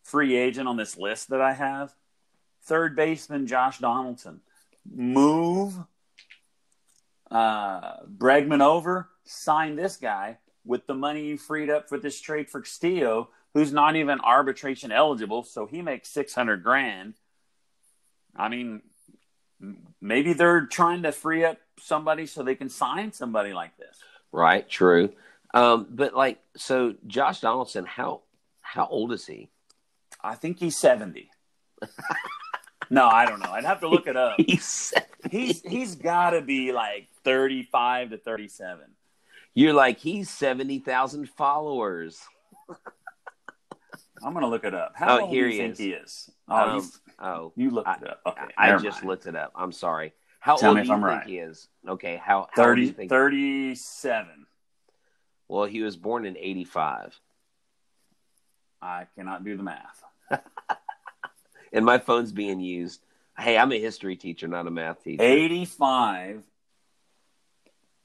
free 0.03 0.37
agent 0.37 0.68
on 0.68 0.76
this 0.76 0.99
list 0.99 1.30
that 1.30 1.41
I 1.41 1.53
have. 1.53 1.95
Third 2.64 2.97
baseman 2.97 3.47
Josh 3.47 3.78
Donaldson. 3.78 4.41
Move 4.85 5.78
uh, 7.30 8.03
Bregman 8.05 8.61
over, 8.61 9.09
sign 9.24 9.76
this 9.76 9.97
guy 9.97 10.39
with 10.65 10.87
the 10.87 10.95
money 10.95 11.27
you 11.27 11.39
freed 11.39 11.71
up 11.71 11.89
for 11.89 11.99
this 11.99 12.21
trade 12.21 12.49
for 12.49 12.61
Castillo, 12.61 13.29
who's 13.53 13.73
not 13.73 13.97
even 13.97 14.21
arbitration 14.21 14.93
eligible, 14.93 15.45
so 15.45 15.67
he 15.67 15.83
makes 15.83 16.09
600 16.11 16.62
grand. 16.62 17.15
I 18.37 18.49
mean, 18.49 18.83
maybe 20.01 20.33
they're 20.33 20.67
trying 20.67 21.03
to 21.03 21.12
free 21.12 21.45
up 21.45 21.59
somebody 21.79 22.27
so 22.27 22.43
they 22.43 22.55
can 22.55 22.69
sign 22.69 23.12
somebody 23.12 23.53
like 23.53 23.77
this. 23.77 23.99
Right. 24.33 24.69
True. 24.69 25.12
Um, 25.53 25.87
but 25.91 26.15
like, 26.15 26.41
so 26.57 26.95
Josh 27.07 27.41
Donaldson, 27.41 27.85
how 27.85 28.23
how 28.61 28.87
old 28.87 29.12
is 29.12 29.25
he? 29.25 29.51
I 30.21 30.35
think 30.35 30.59
he's 30.59 30.77
70. 30.77 31.31
no, 32.91 33.07
I 33.07 33.27
don't 33.27 33.39
know. 33.39 33.53
I'd 33.53 33.65
have 33.65 33.81
to 33.81 33.89
look 33.89 34.09
it 34.09 34.17
up. 34.17 34.37
He's 34.47 34.93
He's 35.31 35.62
he's 35.62 35.95
got 35.95 36.31
to 36.31 36.43
be 36.43 36.73
like 36.73 37.09
35 37.25 38.11
to 38.11 38.19
37. 38.19 38.85
You're 39.55 39.73
like 39.73 39.99
he's 39.99 40.29
seventy 40.31 40.79
thousand 40.79 41.29
followers. 41.31 42.21
I'm 44.25 44.33
gonna 44.33 44.49
look 44.49 44.65
it 44.65 44.75
up. 44.75 44.93
How 44.97 45.19
Oh, 45.19 45.23
old 45.23 45.31
here 45.31 45.49
do 45.49 45.49
you 45.49 45.53
he 45.53 45.59
think 45.59 45.73
is. 45.73 45.79
he 45.79 45.91
is? 45.93 46.31
Oh, 46.49 46.79
Um, 46.79 46.93
oh, 47.21 47.53
you 47.57 47.71
looked 47.71 47.89
I- 47.89 47.97
it 47.97 48.09
up. 48.09 48.21
Okay, 48.27 48.47
I 48.57 48.69
never 48.71 48.83
just 48.83 48.99
mind. 48.99 49.09
looked 49.09 49.27
it 49.27 49.37
up. 49.37 49.53
I'm 49.55 49.73
sorry. 49.73 50.13
How 50.41 50.57
Tell 50.57 50.71
old 50.71 50.79
do 50.79 50.87
you 50.87 50.93
I'm 50.93 51.01
think 51.01 51.07
right. 51.07 51.27
he 51.27 51.39
is? 51.39 51.69
Okay, 51.89 52.17
how, 52.23 52.49
how 52.53 52.69
old 52.69 52.77
do 52.77 52.83
30, 52.83 52.87
you 52.87 52.93
think? 52.93 53.11
37. 53.11 54.47
Well, 55.49 55.65
he 55.65 55.83
was 55.83 55.97
born 55.97 56.25
in 56.27 56.37
'85, 56.39 57.19
I 58.83 59.07
cannot 59.15 59.45
do 59.45 59.57
the 59.57 59.63
math. 59.63 60.03
and 61.73 61.85
my 61.85 61.99
phone's 61.99 62.33
being 62.33 62.61
used. 62.61 63.03
Hey, 63.39 63.59
I'm 63.59 63.73
a 63.73 63.79
history 63.81 64.17
teacher, 64.17 64.49
not 64.49 64.67
a 64.67 64.71
math 64.71 65.03
teacher. 65.05 65.23
85 65.23 66.43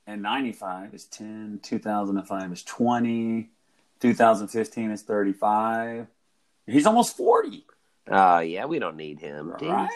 and 0.10 0.24
95 0.24 0.94
is 0.94 1.06
10. 1.06 1.60
2005 1.62 2.52
is 2.52 2.64
20. 2.64 3.50
2015 4.00 4.92
is 4.92 5.02
35. 5.04 6.08
He's 6.66 6.88
almost 6.88 7.16
40. 7.16 7.66
Uh, 8.10 8.44
yeah, 8.46 8.66
we 8.66 8.80
don't 8.80 8.98
need 8.98 9.20
him. 9.20 9.52
Right? 9.52 9.90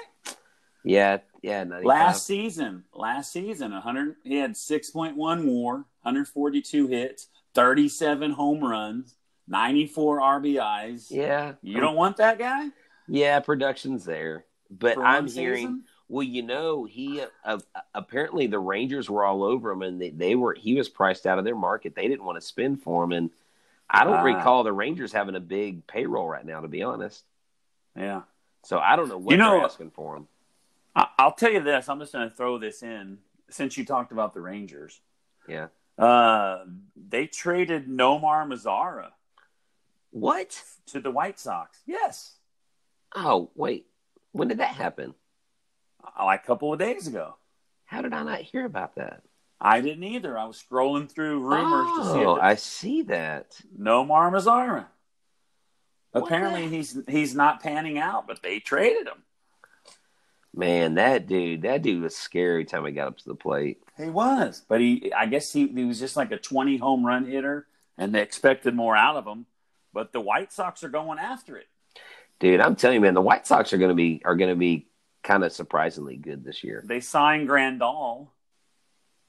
Yeah, 0.83 1.19
yeah. 1.41 1.63
95. 1.63 1.85
Last 1.85 2.25
season, 2.27 2.83
last 2.93 3.31
season, 3.31 3.71
100. 3.71 4.15
He 4.23 4.35
had 4.37 4.51
6.1 4.51 5.15
WAR, 5.15 5.73
142 6.03 6.87
hits, 6.87 7.27
37 7.55 8.31
home 8.31 8.63
runs, 8.63 9.15
94 9.47 10.19
RBIs. 10.19 11.07
Yeah, 11.09 11.53
You 11.61 11.79
don't 11.79 11.95
want 11.95 12.17
that 12.17 12.37
guy 12.37 12.69
Yeah, 13.07 13.39
production's 13.39 14.05
there, 14.05 14.45
but 14.69 14.97
I'm 14.99 15.27
hearing. 15.27 15.57
season? 15.57 15.83
Well, 16.09 16.23
you 16.23 16.43
know, 16.43 16.83
he 16.85 17.23
uh, 17.45 17.59
apparently 17.95 18.47
the 18.47 18.59
Rangers 18.59 19.09
were 19.09 19.23
all 19.25 19.43
over 19.43 19.71
him, 19.71 19.81
and 19.81 20.01
they, 20.01 20.09
they 20.11 20.35
were 20.35 20.53
he 20.53 20.75
was 20.75 20.89
priced 20.89 21.25
out 21.25 21.39
of 21.39 21.45
their 21.45 21.55
market. 21.55 21.95
They 21.95 22.07
didn't 22.07 22.25
want 22.25 22.39
to 22.39 22.45
spend 22.45 22.81
for 22.83 23.03
him, 23.03 23.11
and 23.13 23.29
I 23.89 24.03
don't 24.03 24.15
Ah. 24.17 24.23
recall 24.23 24.63
the 24.63 24.73
Rangers 24.73 25.11
having 25.13 25.35
a 25.35 25.39
big 25.39 25.87
payroll 25.87 26.27
right 26.27 26.45
now, 26.45 26.61
to 26.61 26.67
be 26.67 26.83
honest. 26.83 27.23
Yeah. 27.95 28.23
So 28.63 28.79
I 28.79 28.95
don't 28.95 29.07
know 29.09 29.17
what 29.17 29.31
You 29.31 29.37
know- 29.37 29.51
they're 29.51 29.63
asking 29.65 29.91
for 29.91 30.15
him. 30.17 30.27
I- 30.95 31.09
I'll 31.17 31.33
tell 31.33 31.51
you 31.51 31.61
this. 31.61 31.89
I'm 31.89 31.99
just 31.99 32.13
going 32.13 32.29
to 32.29 32.35
throw 32.35 32.57
this 32.57 32.83
in 32.83 33.19
since 33.49 33.77
you 33.77 33.85
talked 33.85 34.11
about 34.11 34.33
the 34.33 34.41
Rangers. 34.41 34.99
Yeah. 35.47 35.67
Uh, 35.97 36.65
they 36.95 37.27
traded 37.27 37.87
Nomar 37.87 38.47
Mazara 38.47 39.11
What? 40.11 40.63
to 40.87 40.99
the 40.99 41.11
White 41.11 41.39
Sox. 41.39 41.79
Yes, 41.85 42.35
Oh, 43.15 43.51
wait. 43.55 43.85
When 44.31 44.47
did 44.47 44.57
that 44.57 44.73
happen? 44.75 45.13
Like 46.19 46.43
a 46.43 46.47
couple 46.47 46.73
of 46.73 46.79
days 46.79 47.07
ago. 47.07 47.35
How 47.85 48.01
did 48.01 48.13
I 48.13 48.23
not 48.23 48.41
hear 48.41 48.65
about 48.65 48.95
that? 48.95 49.23
I 49.59 49.81
didn't 49.81 50.03
either. 50.03 50.37
I 50.37 50.45
was 50.45 50.61
scrolling 50.61 51.09
through 51.09 51.39
rumors 51.39 51.97
to 51.97 52.13
see 52.13 52.25
Oh, 52.25 52.37
I 52.41 52.55
see 52.55 53.03
that. 53.03 53.59
Nomar 53.79 54.31
Mazara. 54.31 54.87
Apparently, 56.13 56.67
the- 56.67 56.75
he's 56.75 56.99
he's 57.07 57.35
not 57.35 57.61
panning 57.63 57.97
out, 57.97 58.27
but 58.27 58.41
they 58.43 58.59
traded 58.59 59.07
him. 59.07 59.23
Man, 60.55 60.95
that 60.95 61.25
dude, 61.27 61.63
that 61.63 61.81
dude 61.81 62.03
was 62.03 62.15
scary 62.15 62.63
time 62.65 62.85
he 62.85 62.91
got 62.91 63.07
up 63.07 63.17
to 63.17 63.25
the 63.25 63.35
plate. 63.35 63.81
He 63.97 64.09
was, 64.09 64.61
but 64.67 64.81
he 64.81 65.11
I 65.15 65.25
guess 65.25 65.51
he, 65.51 65.67
he 65.67 65.83
was 65.85 65.99
just 65.99 66.15
like 66.15 66.31
a 66.31 66.37
20 66.37 66.77
home 66.77 67.03
run 67.05 67.25
hitter, 67.25 67.65
and 67.97 68.13
they 68.13 68.21
expected 68.21 68.75
more 68.75 68.95
out 68.95 69.15
of 69.15 69.25
him. 69.25 69.47
But 69.93 70.11
the 70.11 70.21
White 70.21 70.51
Sox 70.51 70.83
are 70.83 70.89
going 70.89 71.17
after 71.19 71.57
it. 71.57 71.67
Dude, 72.39 72.59
I'm 72.59 72.75
telling 72.75 72.95
you, 72.95 73.01
man, 73.01 73.13
the 73.15 73.21
White 73.21 73.47
Sox 73.47 73.73
are 73.73 73.77
going 73.77 73.89
to 73.89 73.95
be 73.95 74.21
are 74.25 74.35
going 74.35 74.49
to 74.51 74.55
be 74.55 74.85
kind 75.23 75.43
of 75.43 75.51
surprisingly 75.51 76.17
good 76.17 76.43
this 76.43 76.63
year. 76.63 76.83
They 76.85 76.99
signed 76.99 77.47
Grandal 77.47 78.27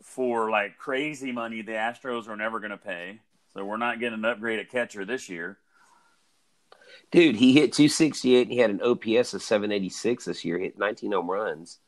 for 0.02 0.50
like 0.50 0.76
crazy 0.76 1.32
money 1.32 1.62
the 1.62 1.72
Astros 1.72 2.28
are 2.28 2.36
never 2.36 2.58
going 2.60 2.70
to 2.72 2.76
pay. 2.76 3.20
So 3.54 3.64
we're 3.64 3.76
not 3.76 4.00
getting 4.00 4.18
an 4.18 4.24
upgrade 4.24 4.58
at 4.58 4.70
catcher 4.70 5.04
this 5.04 5.28
year. 5.28 5.58
Dude, 7.10 7.36
he 7.36 7.52
hit 7.52 7.72
268 7.72 8.48
he 8.48 8.58
had 8.58 8.70
an 8.70 8.82
OPS 8.82 9.34
of 9.34 9.42
786 9.42 10.24
this 10.24 10.44
year, 10.44 10.58
hit 10.58 10.78
19 10.78 11.12
home 11.12 11.30
runs. 11.30 11.78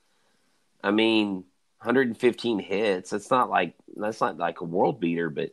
I 0.82 0.90
mean, 0.92 1.44
115 1.82 2.58
hits. 2.60 3.10
That's 3.10 3.30
not 3.30 3.50
like 3.50 3.74
that's 3.96 4.20
not 4.20 4.38
like 4.38 4.60
a 4.60 4.64
world 4.64 5.00
beater, 5.00 5.28
but 5.30 5.50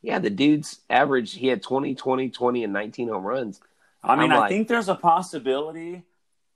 yeah, 0.00 0.18
the 0.20 0.30
dude's 0.30 0.78
average 0.88 1.34
he 1.34 1.48
had 1.48 1.62
20 1.62 1.94
20 1.96 2.30
20 2.30 2.64
and 2.64 2.72
19 2.72 3.08
home 3.08 3.24
runs. 3.24 3.60
I 4.02 4.14
mean, 4.14 4.30
I'm 4.30 4.36
I 4.36 4.40
like- 4.40 4.50
think 4.50 4.68
there's 4.68 4.88
a 4.88 4.94
possibility. 4.94 6.04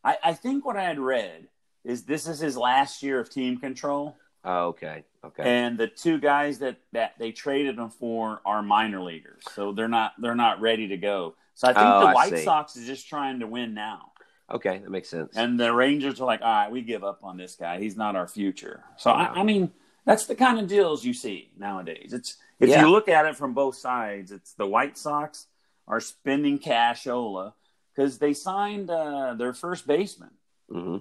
I, 0.04 0.16
I 0.22 0.32
think 0.34 0.64
what 0.64 0.76
I 0.76 0.82
had 0.84 0.98
read 0.98 1.48
is 1.84 2.04
this 2.04 2.26
is 2.26 2.40
his 2.40 2.56
last 2.56 3.02
year 3.02 3.18
of 3.20 3.30
team 3.30 3.58
control, 3.58 4.16
Oh, 4.44 4.68
okay. 4.68 5.04
Okay. 5.24 5.42
and 5.44 5.76
the 5.76 5.86
two 5.86 6.18
guys 6.18 6.58
that, 6.60 6.78
that 6.92 7.14
they 7.18 7.30
traded 7.32 7.78
him 7.78 7.90
for 7.90 8.40
are 8.46 8.62
minor 8.62 9.02
leaguers, 9.02 9.42
so 9.52 9.72
they're 9.72 9.88
not 9.88 10.12
they're 10.18 10.34
not 10.34 10.60
ready 10.62 10.88
to 10.88 10.96
go. 10.96 11.34
So 11.54 11.68
I 11.68 11.74
think 11.74 11.86
Oh, 11.86 12.00
the 12.06 12.12
White. 12.14 12.38
Sox 12.38 12.74
is 12.76 12.86
just 12.86 13.06
trying 13.06 13.40
to 13.40 13.46
win 13.46 13.74
now, 13.74 14.12
okay, 14.50 14.78
that 14.78 14.90
makes 14.90 15.10
sense. 15.10 15.36
and 15.36 15.60
the 15.60 15.72
Rangers 15.74 16.20
are 16.20 16.24
like, 16.24 16.40
all 16.40 16.48
right, 16.48 16.70
we 16.70 16.80
give 16.80 17.04
up 17.04 17.20
on 17.22 17.36
this 17.36 17.54
guy. 17.56 17.78
He's 17.78 17.96
not 17.96 18.16
our 18.16 18.26
future. 18.26 18.82
So 18.96 19.10
Yeah. 19.10 19.30
I, 19.34 19.40
I 19.40 19.42
mean, 19.42 19.70
that's 20.06 20.24
the 20.24 20.34
kind 20.34 20.58
of 20.58 20.66
deals 20.66 21.04
you 21.04 21.12
see 21.12 21.50
nowadays. 21.58 22.12
It's 22.14 22.38
if 22.58 22.70
Yeah. 22.70 22.80
you 22.82 22.88
look 22.90 23.08
at 23.08 23.26
it 23.26 23.36
from 23.36 23.52
both 23.52 23.76
sides, 23.76 24.32
it's 24.32 24.54
the 24.54 24.66
White 24.66 24.96
Sox 24.96 25.46
are 25.86 26.00
spending 26.00 26.58
cashola 26.58 27.52
because 28.00 28.18
they 28.18 28.32
signed 28.32 28.88
uh, 28.90 29.34
their 29.34 29.52
first 29.52 29.86
baseman. 29.86 30.30
hmm 30.70 30.98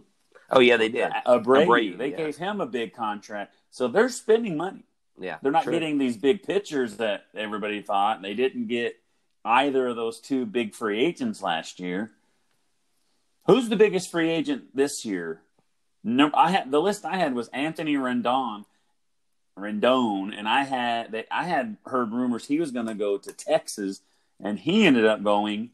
Oh 0.51 0.59
yeah, 0.61 0.77
they 0.77 0.89
did. 0.89 1.11
Abreu. 1.27 1.67
Abreu, 1.67 1.97
they 1.97 2.09
yeah. 2.09 2.17
gave 2.17 2.35
him 2.35 2.59
a 2.59 2.65
big 2.65 2.95
contract, 2.95 3.53
so 3.69 3.87
they're 3.87 4.09
spending 4.09 4.57
money. 4.57 4.83
Yeah. 5.19 5.37
They're 5.43 5.51
not 5.51 5.63
true. 5.63 5.73
getting 5.73 5.99
these 5.99 6.17
big 6.17 6.41
pitchers 6.41 6.97
that 6.97 7.25
everybody 7.35 7.83
thought. 7.83 8.23
They 8.23 8.33
didn't 8.33 8.67
get 8.67 8.99
either 9.45 9.87
of 9.87 9.95
those 9.95 10.19
two 10.19 10.47
big 10.47 10.73
free 10.73 11.05
agents 11.05 11.43
last 11.43 11.79
year. 11.79 12.09
Who's 13.45 13.69
the 13.69 13.75
biggest 13.75 14.09
free 14.09 14.31
agent 14.31 14.75
this 14.75 15.05
year? 15.05 15.41
No, 16.03 16.31
I 16.33 16.49
had 16.49 16.71
the 16.71 16.81
list 16.81 17.05
I 17.05 17.17
had 17.17 17.35
was 17.35 17.47
Anthony 17.49 17.93
Rendon, 17.93 18.65
Rendon, 19.55 20.33
and 20.35 20.49
I 20.49 20.63
had 20.63 21.25
I 21.29 21.43
had 21.43 21.77
heard 21.85 22.11
rumors 22.11 22.47
he 22.47 22.59
was 22.59 22.71
going 22.71 22.87
to 22.87 22.95
go 22.95 23.19
to 23.19 23.31
Texas, 23.31 24.01
and 24.39 24.57
he 24.57 24.87
ended 24.87 25.05
up 25.05 25.23
going 25.23 25.69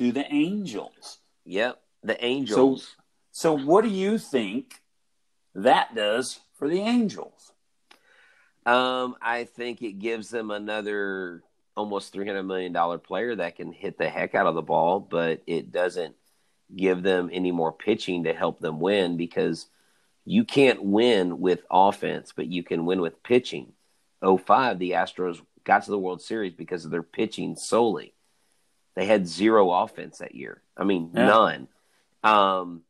to 0.00 0.12
the 0.12 0.32
Angels. 0.32 1.18
Yep. 1.44 1.78
The 2.02 2.24
Angels. 2.24 2.96
So, 3.32 3.54
what 3.54 3.84
do 3.84 3.90
you 3.90 4.16
think 4.16 4.80
that 5.54 5.94
does 5.94 6.40
for 6.54 6.68
the 6.68 6.80
Angels? 6.80 7.52
Um, 8.64 9.14
I 9.20 9.44
think 9.44 9.82
it 9.82 9.98
gives 9.98 10.30
them 10.30 10.50
another 10.50 11.42
almost 11.76 12.14
three 12.14 12.26
hundred 12.26 12.44
million 12.44 12.72
dollar 12.72 12.96
player 12.96 13.36
that 13.36 13.56
can 13.56 13.72
hit 13.72 13.98
the 13.98 14.08
heck 14.08 14.34
out 14.34 14.46
of 14.46 14.54
the 14.54 14.62
ball, 14.62 15.00
but 15.00 15.42
it 15.46 15.70
doesn't 15.70 16.16
give 16.74 17.02
them 17.02 17.28
any 17.30 17.52
more 17.52 17.72
pitching 17.72 18.24
to 18.24 18.32
help 18.32 18.58
them 18.58 18.80
win 18.80 19.18
because 19.18 19.66
you 20.24 20.44
can't 20.44 20.82
win 20.82 21.40
with 21.40 21.62
offense, 21.70 22.32
but 22.34 22.46
you 22.46 22.62
can 22.62 22.86
win 22.86 23.02
with 23.02 23.22
pitching. 23.22 23.72
05, 24.22 24.78
the 24.78 24.92
Astros 24.92 25.42
got 25.64 25.84
to 25.84 25.90
the 25.90 25.98
World 25.98 26.22
Series 26.22 26.54
because 26.54 26.86
of 26.86 26.90
their 26.90 27.02
pitching 27.02 27.54
solely. 27.56 28.14
They 28.94 29.06
had 29.06 29.26
zero 29.26 29.70
offense 29.70 30.18
that 30.18 30.34
year. 30.34 30.62
I 30.76 30.84
mean, 30.84 31.10
Yeah. 31.14 31.26
none. 31.26 31.68
Um, 32.22 32.82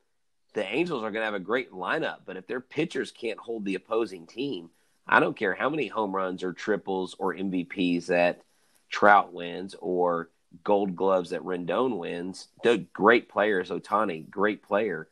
the 0.55 0.65
Angels 0.65 1.03
are 1.03 1.11
going 1.11 1.21
to 1.23 1.27
have 1.27 1.35
a 1.35 1.41
great 1.41 1.71
lineup, 1.71 2.21
but 2.27 2.37
if 2.37 2.47
their 2.47 2.61
pitchers 2.61 3.13
can't 3.13 3.39
hold 3.39 3.65
the 3.65 3.77
opposing 3.77 4.27
team, 4.27 4.71
I 5.07 5.21
don't 5.21 5.37
care 5.37 5.55
how 5.55 5.69
many 5.69 5.87
home 5.87 6.15
runs 6.15 6.43
or 6.43 6.53
triples 6.53 7.15
or 7.19 7.35
MVPs 7.35 8.07
that 8.07 8.43
Trout 8.89 9.33
wins 9.33 9.77
or 9.81 10.31
Gold 10.65 10.97
Gloves 10.97 11.31
that 11.31 11.43
Rendon 11.43 11.99
wins. 11.99 12.49
They're 12.65 12.79
great 12.79 13.29
players, 13.29 13.71
Ohtani, 13.71 14.29
great 14.29 14.63
player. 14.63 15.09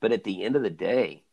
But 0.00 0.12
at 0.12 0.22
the 0.24 0.44
end 0.44 0.54
of 0.54 0.62
the 0.62 0.70
day, 0.70 1.24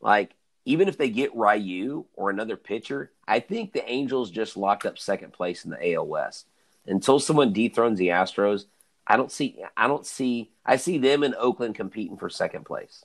like 0.00 0.34
even 0.64 0.88
if 0.88 0.96
they 0.96 1.10
get 1.10 1.34
Ryu 1.34 2.06
or 2.14 2.30
another 2.30 2.56
pitcher, 2.56 3.12
I 3.28 3.40
think 3.40 3.72
the 3.72 3.86
Angels 3.86 4.30
just 4.30 4.56
locked 4.56 4.86
up 4.86 4.98
second 4.98 5.34
place 5.34 5.64
in 5.66 5.70
the 5.70 5.92
AL 5.94 6.06
West. 6.06 6.46
Until 6.86 7.18
someone 7.18 7.52
dethrones 7.52 7.98
the 7.98 8.08
Astros, 8.08 8.66
I 9.06 9.16
don't 9.16 9.32
see 9.32 9.58
I 9.76 9.86
don't 9.86 10.06
see 10.06 10.50
I 10.64 10.76
see 10.76 10.98
them 10.98 11.22
in 11.22 11.34
Oakland 11.34 11.74
competing 11.74 12.16
for 12.16 12.28
second 12.28 12.64
place. 12.64 13.04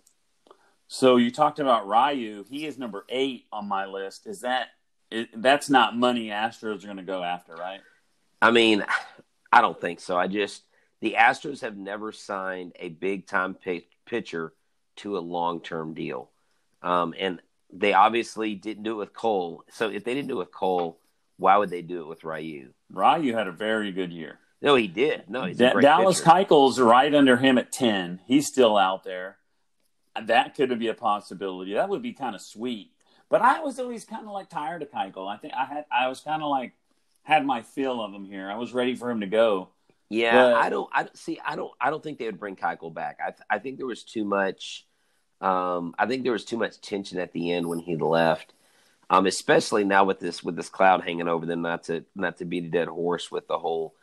So 0.87 1.17
you 1.17 1.31
talked 1.31 1.59
about 1.59 1.87
Ryu. 1.87 2.45
He 2.49 2.65
is 2.65 2.77
number 2.77 3.05
eight 3.09 3.45
on 3.51 3.67
my 3.67 3.85
list. 3.85 4.27
Is 4.27 4.41
that 4.41 4.69
is, 5.11 5.27
that's 5.35 5.69
not 5.69 5.95
money 5.95 6.27
Astros 6.27 6.83
are 6.83 6.87
going 6.87 6.97
to 6.97 7.03
go 7.03 7.23
after, 7.23 7.53
right? 7.55 7.81
I 8.41 8.51
mean, 8.51 8.85
I 9.51 9.61
don't 9.61 9.79
think 9.79 9.99
so. 9.99 10.17
I 10.17 10.27
just 10.27 10.63
the 11.01 11.15
Astros 11.17 11.61
have 11.61 11.77
never 11.77 12.11
signed 12.11 12.73
a 12.79 12.89
big 12.89 13.27
time 13.27 13.55
pi- 13.55 13.85
pitcher 14.05 14.53
to 14.97 15.17
a 15.17 15.19
long 15.19 15.61
term 15.61 15.93
deal, 15.93 16.29
um, 16.81 17.13
and 17.17 17.41
they 17.71 17.93
obviously 17.93 18.55
didn't 18.55 18.83
do 18.83 18.93
it 18.93 18.97
with 18.97 19.13
Cole. 19.13 19.63
So 19.69 19.89
if 19.89 20.03
they 20.03 20.13
didn't 20.13 20.27
do 20.27 20.35
it 20.35 20.45
with 20.45 20.51
Cole, 20.51 20.99
why 21.39 21.57
would 21.57 21.69
they 21.71 21.81
do 21.81 22.01
it 22.01 22.07
with 22.07 22.23
Ryu? 22.23 22.69
Ryu 22.91 23.33
had 23.33 23.47
a 23.47 23.51
very 23.51 23.91
good 23.91 24.11
year. 24.13 24.37
No, 24.61 24.75
he 24.75 24.87
did. 24.87 25.29
No, 25.29 25.45
he's 25.45 25.57
Da- 25.57 25.71
great 25.73 25.83
Dallas 25.83 26.19
pitcher. 26.19 26.29
Keuchel's 26.45 26.79
right 26.79 27.13
under 27.15 27.37
him 27.37 27.57
at 27.57 27.71
ten. 27.71 28.19
He's 28.27 28.45
still 28.47 28.77
out 28.77 29.03
there. 29.03 29.37
That 30.21 30.53
could 30.55 30.77
be 30.77 30.89
a 30.89 30.93
possibility. 30.93 31.73
That 31.73 31.89
would 31.89 32.01
be 32.01 32.13
kind 32.13 32.35
of 32.35 32.41
sweet. 32.41 32.91
But 33.29 33.41
I 33.41 33.61
was 33.61 33.79
always 33.79 34.03
kind 34.05 34.25
of 34.25 34.31
like 34.33 34.49
tired 34.49 34.81
of 34.81 34.91
Keuchel. 34.91 35.27
I 35.27 35.37
think 35.37 35.53
I 35.53 35.65
had 35.65 35.85
I 35.91 36.07
was 36.09 36.19
kind 36.19 36.43
of 36.43 36.49
like 36.49 36.73
had 37.23 37.45
my 37.45 37.61
fill 37.61 38.03
of 38.03 38.13
him 38.13 38.25
here. 38.25 38.49
I 38.51 38.57
was 38.57 38.73
ready 38.73 38.95
for 38.95 39.09
him 39.09 39.21
to 39.21 39.27
go. 39.27 39.69
Yeah, 40.09 40.33
But- 40.33 40.53
I 40.55 40.69
don't. 40.69 40.89
I 40.93 41.07
see. 41.13 41.39
I 41.45 41.55
don't. 41.55 41.71
I 41.79 41.89
don't 41.89 42.03
think 42.03 42.17
they 42.17 42.25
would 42.25 42.39
bring 42.39 42.55
Keuchel 42.55 42.93
back. 42.93 43.19
I. 43.25 43.29
th- 43.31 43.41
I 43.49 43.59
think 43.59 43.77
there 43.77 43.85
was 43.85 44.03
too 44.03 44.25
much. 44.25 44.85
Um, 45.39 45.95
I 45.97 46.05
think 46.05 46.23
there 46.23 46.33
was 46.33 46.43
too 46.43 46.57
much 46.57 46.81
tension 46.81 47.17
at 47.19 47.31
the 47.31 47.51
end 47.53 47.67
when 47.67 47.79
he 47.79 47.95
left. 47.95 48.53
Um, 49.11 49.25
especially 49.25 49.83
now 49.83 50.03
with 50.03 50.19
this 50.19 50.43
with 50.43 50.55
this 50.55 50.69
cloud 50.69 51.03
hanging 51.03 51.27
over 51.27 51.45
them. 51.45 51.61
Not 51.61 51.83
to 51.85 52.05
not 52.15 52.37
to 52.37 52.45
beat 52.45 52.65
a 52.65 52.69
dead 52.69 52.87
horse 52.87 53.31
with 53.31 53.47
the 53.47 53.57
whole 53.57 53.95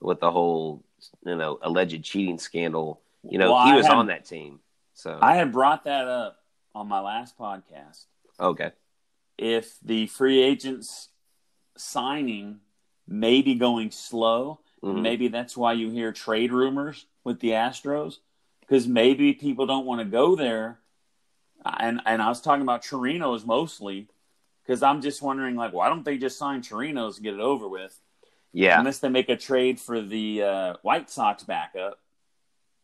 with 0.00 0.20
the 0.20 0.30
whole 0.30 0.84
you 1.24 1.36
know 1.36 1.58
alleged 1.62 2.02
cheating 2.04 2.38
scandal. 2.38 3.00
You 3.24 3.38
know 3.38 3.52
Well, 3.52 3.66
he 3.66 3.72
was 3.72 3.86
had- 3.86 3.96
on 3.96 4.06
that 4.06 4.24
team. 4.24 4.60
So 4.94 5.18
I 5.20 5.34
had 5.36 5.52
brought 5.52 5.84
that 5.84 6.06
up 6.06 6.36
on 6.74 6.86
my 6.88 7.00
last 7.00 7.36
podcast. 7.38 8.04
okay. 8.38 8.72
If 9.38 9.78
the 9.80 10.06
free 10.06 10.40
agents 10.40 11.08
signing 11.76 12.60
may 13.08 13.42
be 13.42 13.54
going 13.54 13.90
slow, 13.90 14.60
Mhm. 14.82 15.00
maybe 15.02 15.28
that's 15.28 15.56
why 15.56 15.72
you 15.72 15.90
hear 15.90 16.12
trade 16.12 16.52
rumors 16.52 17.06
with 17.24 17.40
the 17.40 17.50
Astros 17.50 18.18
because 18.60 18.86
maybe 18.86 19.32
people 19.32 19.66
don't 19.66 19.86
want 19.86 20.00
to 20.00 20.04
go 20.04 20.36
there. 20.36 20.80
And 21.64 22.00
and 22.06 22.20
I 22.22 22.28
was 22.28 22.40
talking 22.40 22.62
about 22.62 22.82
Chirinos 22.82 23.44
mostly 23.46 24.08
because 24.64 24.82
I'm 24.82 25.00
just 25.00 25.22
wondering 25.22 25.56
like 25.56 25.72
why 25.72 25.88
don't 25.88 26.04
they 26.04 26.18
just 26.18 26.38
sign 26.38 26.62
Chirinos 26.62 27.16
and 27.16 27.24
get 27.24 27.34
it 27.34 27.40
over 27.40 27.68
with? 27.68 27.98
Yeah. 28.52 28.78
unless 28.78 28.98
they 28.98 29.08
make 29.08 29.28
a 29.28 29.36
trade 29.36 29.80
for 29.80 30.00
the 30.00 30.42
uh, 30.42 30.74
White 30.82 31.10
Sox 31.10 31.42
backup, 31.42 31.98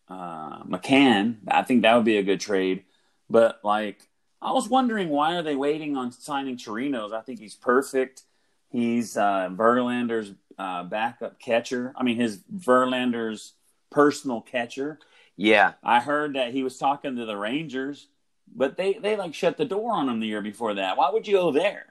uh, 0.09 0.63
McCann. 0.65 1.37
I 1.47 1.63
think 1.63 1.83
that 1.83 1.95
would 1.95 2.07
be 2.07 2.17
a 2.17 2.23
good 2.23 2.41
trade. 2.41 2.85
But 3.29 3.61
like, 3.63 4.01
I 4.41 4.53
was 4.53 4.69
wondering 4.69 5.11
why 5.11 5.37
are 5.37 5.43
they 5.43 5.57
waiting 5.57 5.97
on 5.97 6.13
signing 6.13 6.57
Chirinos? 6.57 7.13
I 7.13 7.21
think 7.21 7.39
he's 7.39 7.55
perfect. 7.55 8.23
He's 8.71 9.17
uh, 9.17 9.51
Verlander's 9.53 10.33
uh, 10.59 10.85
backup 10.85 11.39
catcher. 11.39 11.93
I 11.97 12.03
mean, 12.03 12.17
his 12.17 12.39
Verlander's 12.55 13.55
personal 13.91 14.41
catcher. 14.41 14.99
Yeah. 15.37 15.75
I 15.83 16.01
heard 16.01 16.35
that 16.35 16.53
he 16.53 16.63
was 16.63 16.79
talking 16.79 17.17
to 17.17 17.25
the 17.25 17.37
Rangers, 17.37 18.09
but 18.55 18.77
they 18.77 18.95
they 18.95 19.17
like 19.17 19.35
shut 19.35 19.57
the 19.57 19.65
door 19.65 19.93
on 19.93 20.09
him 20.09 20.21
the 20.21 20.27
year 20.27 20.43
before 20.43 20.75
that. 20.75 20.97
Why 20.97 21.11
would 21.11 21.27
you 21.27 21.37
go 21.37 21.53
there? 21.53 21.87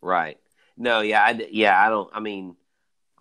Right. 0.00 0.38
No, 0.76 1.00
yeah, 1.00 1.22
I, 1.22 1.48
yeah, 1.50 1.84
I 1.84 1.88
don't. 1.88 2.08
I 2.12 2.20
mean, 2.20 2.56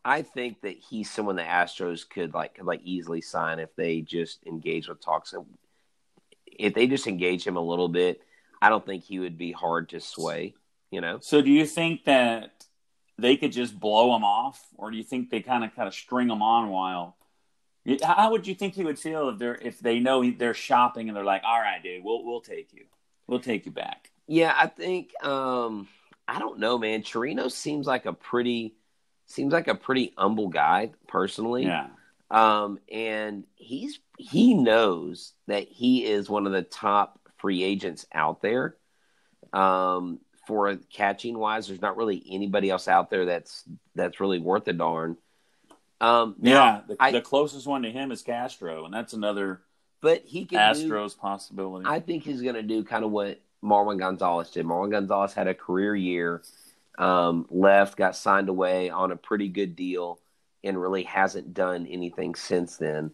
I 0.05 0.21
think 0.21 0.61
that 0.61 0.78
he's 0.78 1.09
someone 1.09 1.36
the 1.36 1.41
Astros 1.41 2.07
could 2.07 2.34
like 2.34 2.55
could 2.55 2.65
like 2.65 2.82
easily 2.84 3.21
sign 3.21 3.59
if 3.59 3.75
they 3.75 4.01
just 4.01 4.45
engage 4.45 4.88
with 4.88 5.01
talks. 5.01 5.34
If 6.45 6.73
they 6.73 6.88
just 6.88 7.07
engage 7.07 7.45
him 7.45 7.57
a 7.57 7.61
little 7.61 7.89
bit, 7.89 8.21
I 8.61 8.69
don't 8.69 8.86
think 8.86 9.03
he 9.03 9.19
would 9.19 9.38
be 9.38 9.51
hard 9.51 9.89
to 9.89 9.99
sway. 9.99 10.53
You 10.91 11.01
know. 11.01 11.19
So 11.19 11.41
do 11.41 11.49
you 11.49 11.65
think 11.65 12.05
that 12.05 12.63
they 13.17 13.36
could 13.36 13.51
just 13.51 13.78
blow 13.78 14.15
him 14.15 14.23
off, 14.23 14.63
or 14.78 14.91
do 14.91 14.97
you 14.97 15.03
think 15.03 15.30
they 15.30 15.41
kind 15.41 15.65
of 15.65 15.75
kind 15.75 15.88
of 15.88 15.93
string 15.93 16.30
him 16.30 16.41
on 16.41 16.69
while? 16.69 17.16
How 18.03 18.31
would 18.31 18.47
you 18.47 18.55
think 18.55 18.73
he 18.75 18.83
would 18.83 18.99
feel 18.99 19.29
if 19.29 19.39
they're 19.39 19.55
if 19.55 19.79
they 19.79 19.99
know 19.99 20.29
they're 20.31 20.53
shopping 20.53 21.07
and 21.09 21.15
they're 21.15 21.23
like, 21.23 21.43
"All 21.45 21.59
right, 21.59 21.81
dude, 21.81 22.03
we'll 22.03 22.23
we'll 22.25 22.41
take 22.41 22.73
you, 22.73 22.85
we'll 23.27 23.39
take 23.39 23.65
you 23.65 23.71
back." 23.71 24.11
Yeah, 24.27 24.53
I 24.55 24.67
think. 24.67 25.11
um 25.23 25.88
I 26.27 26.39
don't 26.39 26.59
know, 26.59 26.77
man. 26.77 27.03
Torino 27.03 27.47
seems 27.47 27.88
like 27.88 28.05
a 28.05 28.13
pretty 28.13 28.75
seems 29.25 29.53
like 29.53 29.67
a 29.67 29.75
pretty 29.75 30.13
humble 30.17 30.49
guy, 30.49 30.91
personally. 31.07 31.65
Yeah, 31.65 31.88
Um, 32.29 32.79
and 32.91 33.45
he's 33.55 33.99
he 34.17 34.53
knows 34.53 35.33
that 35.47 35.67
he 35.69 36.05
is 36.05 36.29
one 36.29 36.45
of 36.45 36.51
the 36.53 36.63
top 36.63 37.19
free 37.38 37.63
agents 37.63 38.05
out 38.13 38.41
there. 38.41 38.75
Um, 39.53 40.19
for 40.45 40.75
catching 40.93 41.38
wise, 41.38 41.67
there's 41.67 41.81
not 41.81 41.97
really 41.97 42.23
anybody 42.29 42.69
else 42.69 42.88
out 42.88 43.09
there 43.09 43.25
that's 43.25 43.63
that's 43.95 44.19
really 44.19 44.39
worth 44.39 44.67
a 44.67 44.73
darn. 44.73 45.17
Um, 45.99 46.35
yeah. 46.41 46.81
The, 46.87 46.95
I- 46.99 47.11
the 47.11 47.21
closest 47.21 47.65
one 47.67 47.81
to 47.83 47.91
him 47.91 48.11
is 48.11 48.21
Castro, 48.21 48.85
and 48.85 48.93
that's 48.93 49.13
another 49.13 49.61
but 49.99 50.23
he 50.25 50.45
can 50.45 50.75
do, 50.75 51.09
possibility. 51.19 51.85
I 51.87 51.99
think 51.99 52.23
he's 52.23 52.41
going 52.43 52.53
to 52.55 52.61
do 52.61 52.83
kind 52.83 53.03
of 53.03 53.09
what 53.11 53.39
Marwin 53.63 53.97
Gonzalez 53.97 54.51
did. 54.51 54.65
Marwin 54.65 54.91
Gonzalez 54.91 55.33
had 55.33 55.47
a 55.47 55.55
career 55.55 55.95
year, 55.95 56.43
um, 56.99 57.47
left, 57.49 57.97
got 57.97 58.15
signed 58.15 58.47
away 58.47 58.91
on 58.91 59.11
a 59.11 59.15
pretty 59.15 59.47
good 59.47 59.75
deal, 59.75 60.19
and 60.63 60.79
really 60.79 61.01
hasn't 61.03 61.53
done 61.55 61.87
anything 61.87 62.35
since 62.35 62.77
then. 62.77 63.11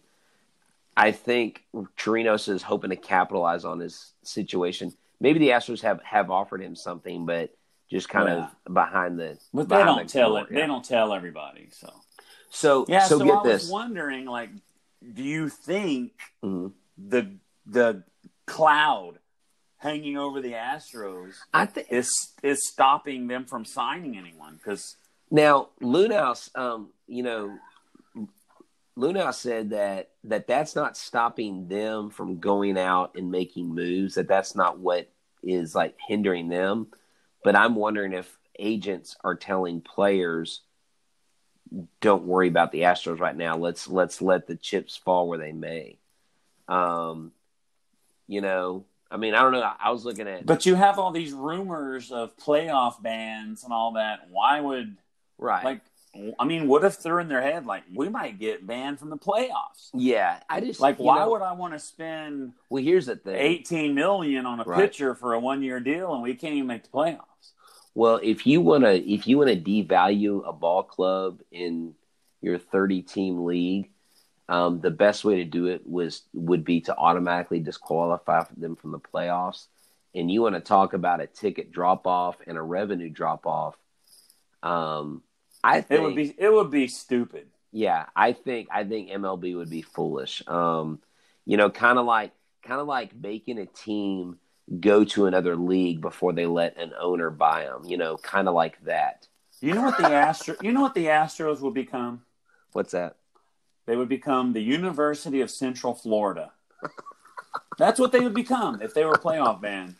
I 0.94 1.10
think 1.12 1.64
Torinos 1.96 2.48
is 2.50 2.62
hoping 2.62 2.90
to 2.90 2.96
capitalize 2.96 3.64
on 3.64 3.80
his 3.80 4.12
situation. 4.22 4.92
Maybe 5.20 5.38
the 5.38 5.48
Astros 5.48 5.80
have, 5.80 6.02
have 6.02 6.30
offered 6.30 6.60
him 6.60 6.76
something, 6.76 7.24
but 7.24 7.54
just 7.90 8.10
kind 8.10 8.28
Yeah. 8.28 8.48
of 8.66 8.74
behind 8.74 9.18
the. 9.18 9.38
but 9.54 9.68
they 9.70 9.78
don't 9.78 10.06
the 10.06 10.12
tell 10.12 10.30
door, 10.34 10.40
it. 10.42 10.48
yeah. 10.50 10.60
They 10.60 10.66
don't 10.66 10.84
tell 10.84 11.14
everybody. 11.14 11.68
So 11.72 11.90
So 12.54 12.86
yeah. 12.88 13.06
so, 13.08 13.18
So, 13.18 13.24
get 13.24 13.38
I 13.38 13.42
this. 13.42 13.62
was 13.64 13.70
wondering, 13.70 14.26
like, 14.26 14.50
do 15.12 15.22
you 15.22 15.48
think 15.48 16.12
Mhm. 16.42 16.72
the 16.96 17.36
the 17.66 18.04
cloud 18.46 19.18
hanging 19.78 20.16
over 20.16 20.40
the 20.40 20.52
Astros 20.52 21.34
I 21.52 21.66
think 21.66 21.88
is 21.90 22.10
is 22.42 22.66
stopping 22.68 23.26
them 23.26 23.44
from 23.44 23.64
signing 23.64 24.16
anyone 24.16 24.56
because 24.56 24.96
Now, 25.30 25.70
Luhnow, 25.80 26.48
um, 26.56 26.92
you 27.08 27.22
know, 27.24 27.58
Luhnow 28.96 29.34
said 29.34 29.70
that 29.70 30.10
that 30.22 30.46
that's 30.46 30.76
not 30.76 30.96
stopping 30.96 31.66
them 31.66 32.10
from 32.10 32.38
going 32.38 32.78
out 32.78 33.16
and 33.16 33.30
making 33.32 33.74
moves. 33.74 34.14
That 34.14 34.28
that's 34.28 34.54
not 34.54 34.78
what 34.78 35.10
is 35.42 35.74
like 35.74 35.96
hindering 36.06 36.48
them. 36.48 36.86
But 37.42 37.56
I'm 37.56 37.74
wondering 37.74 38.12
if 38.12 38.38
agents 38.58 39.16
are 39.24 39.34
telling 39.34 39.80
players, 39.80 40.62
"Don't 42.00 42.24
worry 42.24 42.48
about 42.48 42.72
the 42.72 42.80
Astros 42.82 43.18
right 43.20 43.36
now. 43.36 43.56
Let's 43.56 43.88
let's 43.88 44.20
let 44.22 44.46
the 44.46 44.56
chips 44.56 44.96
fall 44.96 45.28
where 45.28 45.38
they 45.38 45.52
may." 45.52 45.98
Um, 46.68 47.32
you 48.26 48.40
know, 48.40 48.84
I 49.10 49.16
mean, 49.16 49.34
I 49.34 49.42
don't 49.42 49.52
know. 49.52 49.62
I, 49.62 49.74
I 49.78 49.90
was 49.90 50.04
looking 50.04 50.26
at 50.28 50.46
but 50.46 50.66
you 50.66 50.74
have 50.74 50.98
all 50.98 51.10
these 51.10 51.32
rumors 51.32 52.10
of 52.10 52.36
playoff 52.36 53.02
bans 53.02 53.64
and 53.64 53.72
all 53.72 53.92
that. 53.92 54.28
Why 54.30 54.60
would 54.60 54.96
right, 55.38 55.64
like 55.64 55.80
I 56.38 56.44
mean, 56.44 56.68
what 56.68 56.84
if 56.84 57.02
they're 57.02 57.18
in 57.20 57.28
their 57.28 57.42
head 57.42 57.66
like 57.66 57.82
we 57.92 58.08
might 58.08 58.38
get 58.38 58.66
banned 58.66 58.98
from 59.00 59.10
the 59.10 59.18
playoffs? 59.18 59.90
yeah. 59.92 60.38
I 60.48 60.60
just 60.60 60.80
Like, 60.80 60.98
why 60.98 61.18
know- 61.18 61.30
would 61.32 61.42
I 61.42 61.52
want 61.52 61.72
to 61.74 61.78
spend 61.80 62.52
Well, 62.70 62.82
here's 62.82 63.06
the 63.06 63.16
thing. 63.16 63.34
eighteen 63.36 63.94
million 63.94 64.46
on 64.46 64.60
a 64.60 64.64
Right. 64.64 64.78
pitcher 64.80 65.14
for 65.14 65.34
a 65.34 65.40
one 65.40 65.62
year 65.62 65.80
deal 65.80 66.14
and 66.14 66.22
we 66.22 66.34
can't 66.34 66.54
even 66.54 66.68
make 66.68 66.84
the 66.84 66.88
playoffs? 66.90 67.50
Well, 67.94 68.20
if 68.22 68.46
you 68.46 68.60
want 68.60 68.84
to, 68.84 68.94
if 68.94 69.26
you 69.26 69.38
want 69.38 69.50
to 69.50 69.56
devalue 69.60 70.46
a 70.48 70.52
ball 70.52 70.82
club 70.82 71.40
in 71.52 71.94
your 72.40 72.58
30 72.58 73.02
team 73.02 73.44
league, 73.44 73.90
um, 74.48 74.80
the 74.80 74.90
best 74.90 75.24
way 75.24 75.36
to 75.36 75.44
do 75.44 75.66
it 75.66 75.86
was 75.86 76.22
would 76.34 76.64
be 76.64 76.82
to 76.82 76.96
automatically 76.96 77.60
disqualify 77.60 78.44
them 78.56 78.76
from 78.76 78.90
the 78.92 78.98
playoffs. 78.98 79.66
And 80.14 80.30
you 80.30 80.42
want 80.42 80.54
to 80.54 80.60
talk 80.60 80.92
about 80.92 81.20
a 81.20 81.26
ticket 81.26 81.72
drop 81.72 82.06
off 82.06 82.36
and 82.46 82.58
a 82.58 82.62
revenue 82.62 83.08
drop 83.10 83.46
off. 83.46 83.76
Um, 84.62 85.22
I 85.62 85.80
think 85.80 86.00
It 86.00 86.02
would 86.02 86.14
be 86.16 86.34
it 86.36 86.52
would 86.52 86.70
be 86.70 86.88
stupid. 86.88 87.48
yeah, 87.72 88.06
I 88.14 88.32
think 88.32 88.68
I 88.70 88.84
think 88.84 89.10
MLB 89.10 89.56
would 89.56 89.70
be 89.70 89.82
foolish. 89.82 90.42
Um, 90.46 91.00
you 91.46 91.56
know, 91.56 91.70
kind 91.70 91.98
of 91.98 92.06
like 92.06 92.32
kind 92.62 92.80
of 92.80 92.86
like 92.86 93.14
making 93.14 93.58
a 93.58 93.66
team 93.66 94.38
go 94.80 95.04
to 95.04 95.26
another 95.26 95.56
league 95.56 96.00
before 96.00 96.32
they 96.32 96.46
let 96.46 96.76
an 96.78 96.92
owner 96.98 97.30
buy 97.30 97.64
them. 97.64 97.84
You 97.84 97.96
know, 97.96 98.16
kind 98.16 98.48
of 98.48 98.54
like 98.54 98.82
that. 98.84 99.26
You 99.60 99.74
know 99.74 99.82
what 99.82 99.96
the 99.98 100.06
Astro 100.12 100.56
you 100.62 100.72
know 100.72 100.80
what 100.82 100.94
the 100.94 101.06
Astros 101.06 101.60
would 101.60 101.74
become? 101.74 102.22
What's 102.72 102.92
that? 102.92 103.16
They 103.86 103.96
would 103.96 104.08
become 104.08 104.52
the 104.52 104.60
University 104.62 105.40
of 105.40 105.50
Central 105.50 105.94
Florida. 105.94 106.52
That's 107.78 107.98
what 107.98 108.12
they 108.12 108.20
would 108.20 108.34
become 108.34 108.80
if 108.82 108.94
they 108.94 109.04
were 109.04 109.12
a 109.14 109.18
playoff 109.18 109.60
band. 109.60 109.94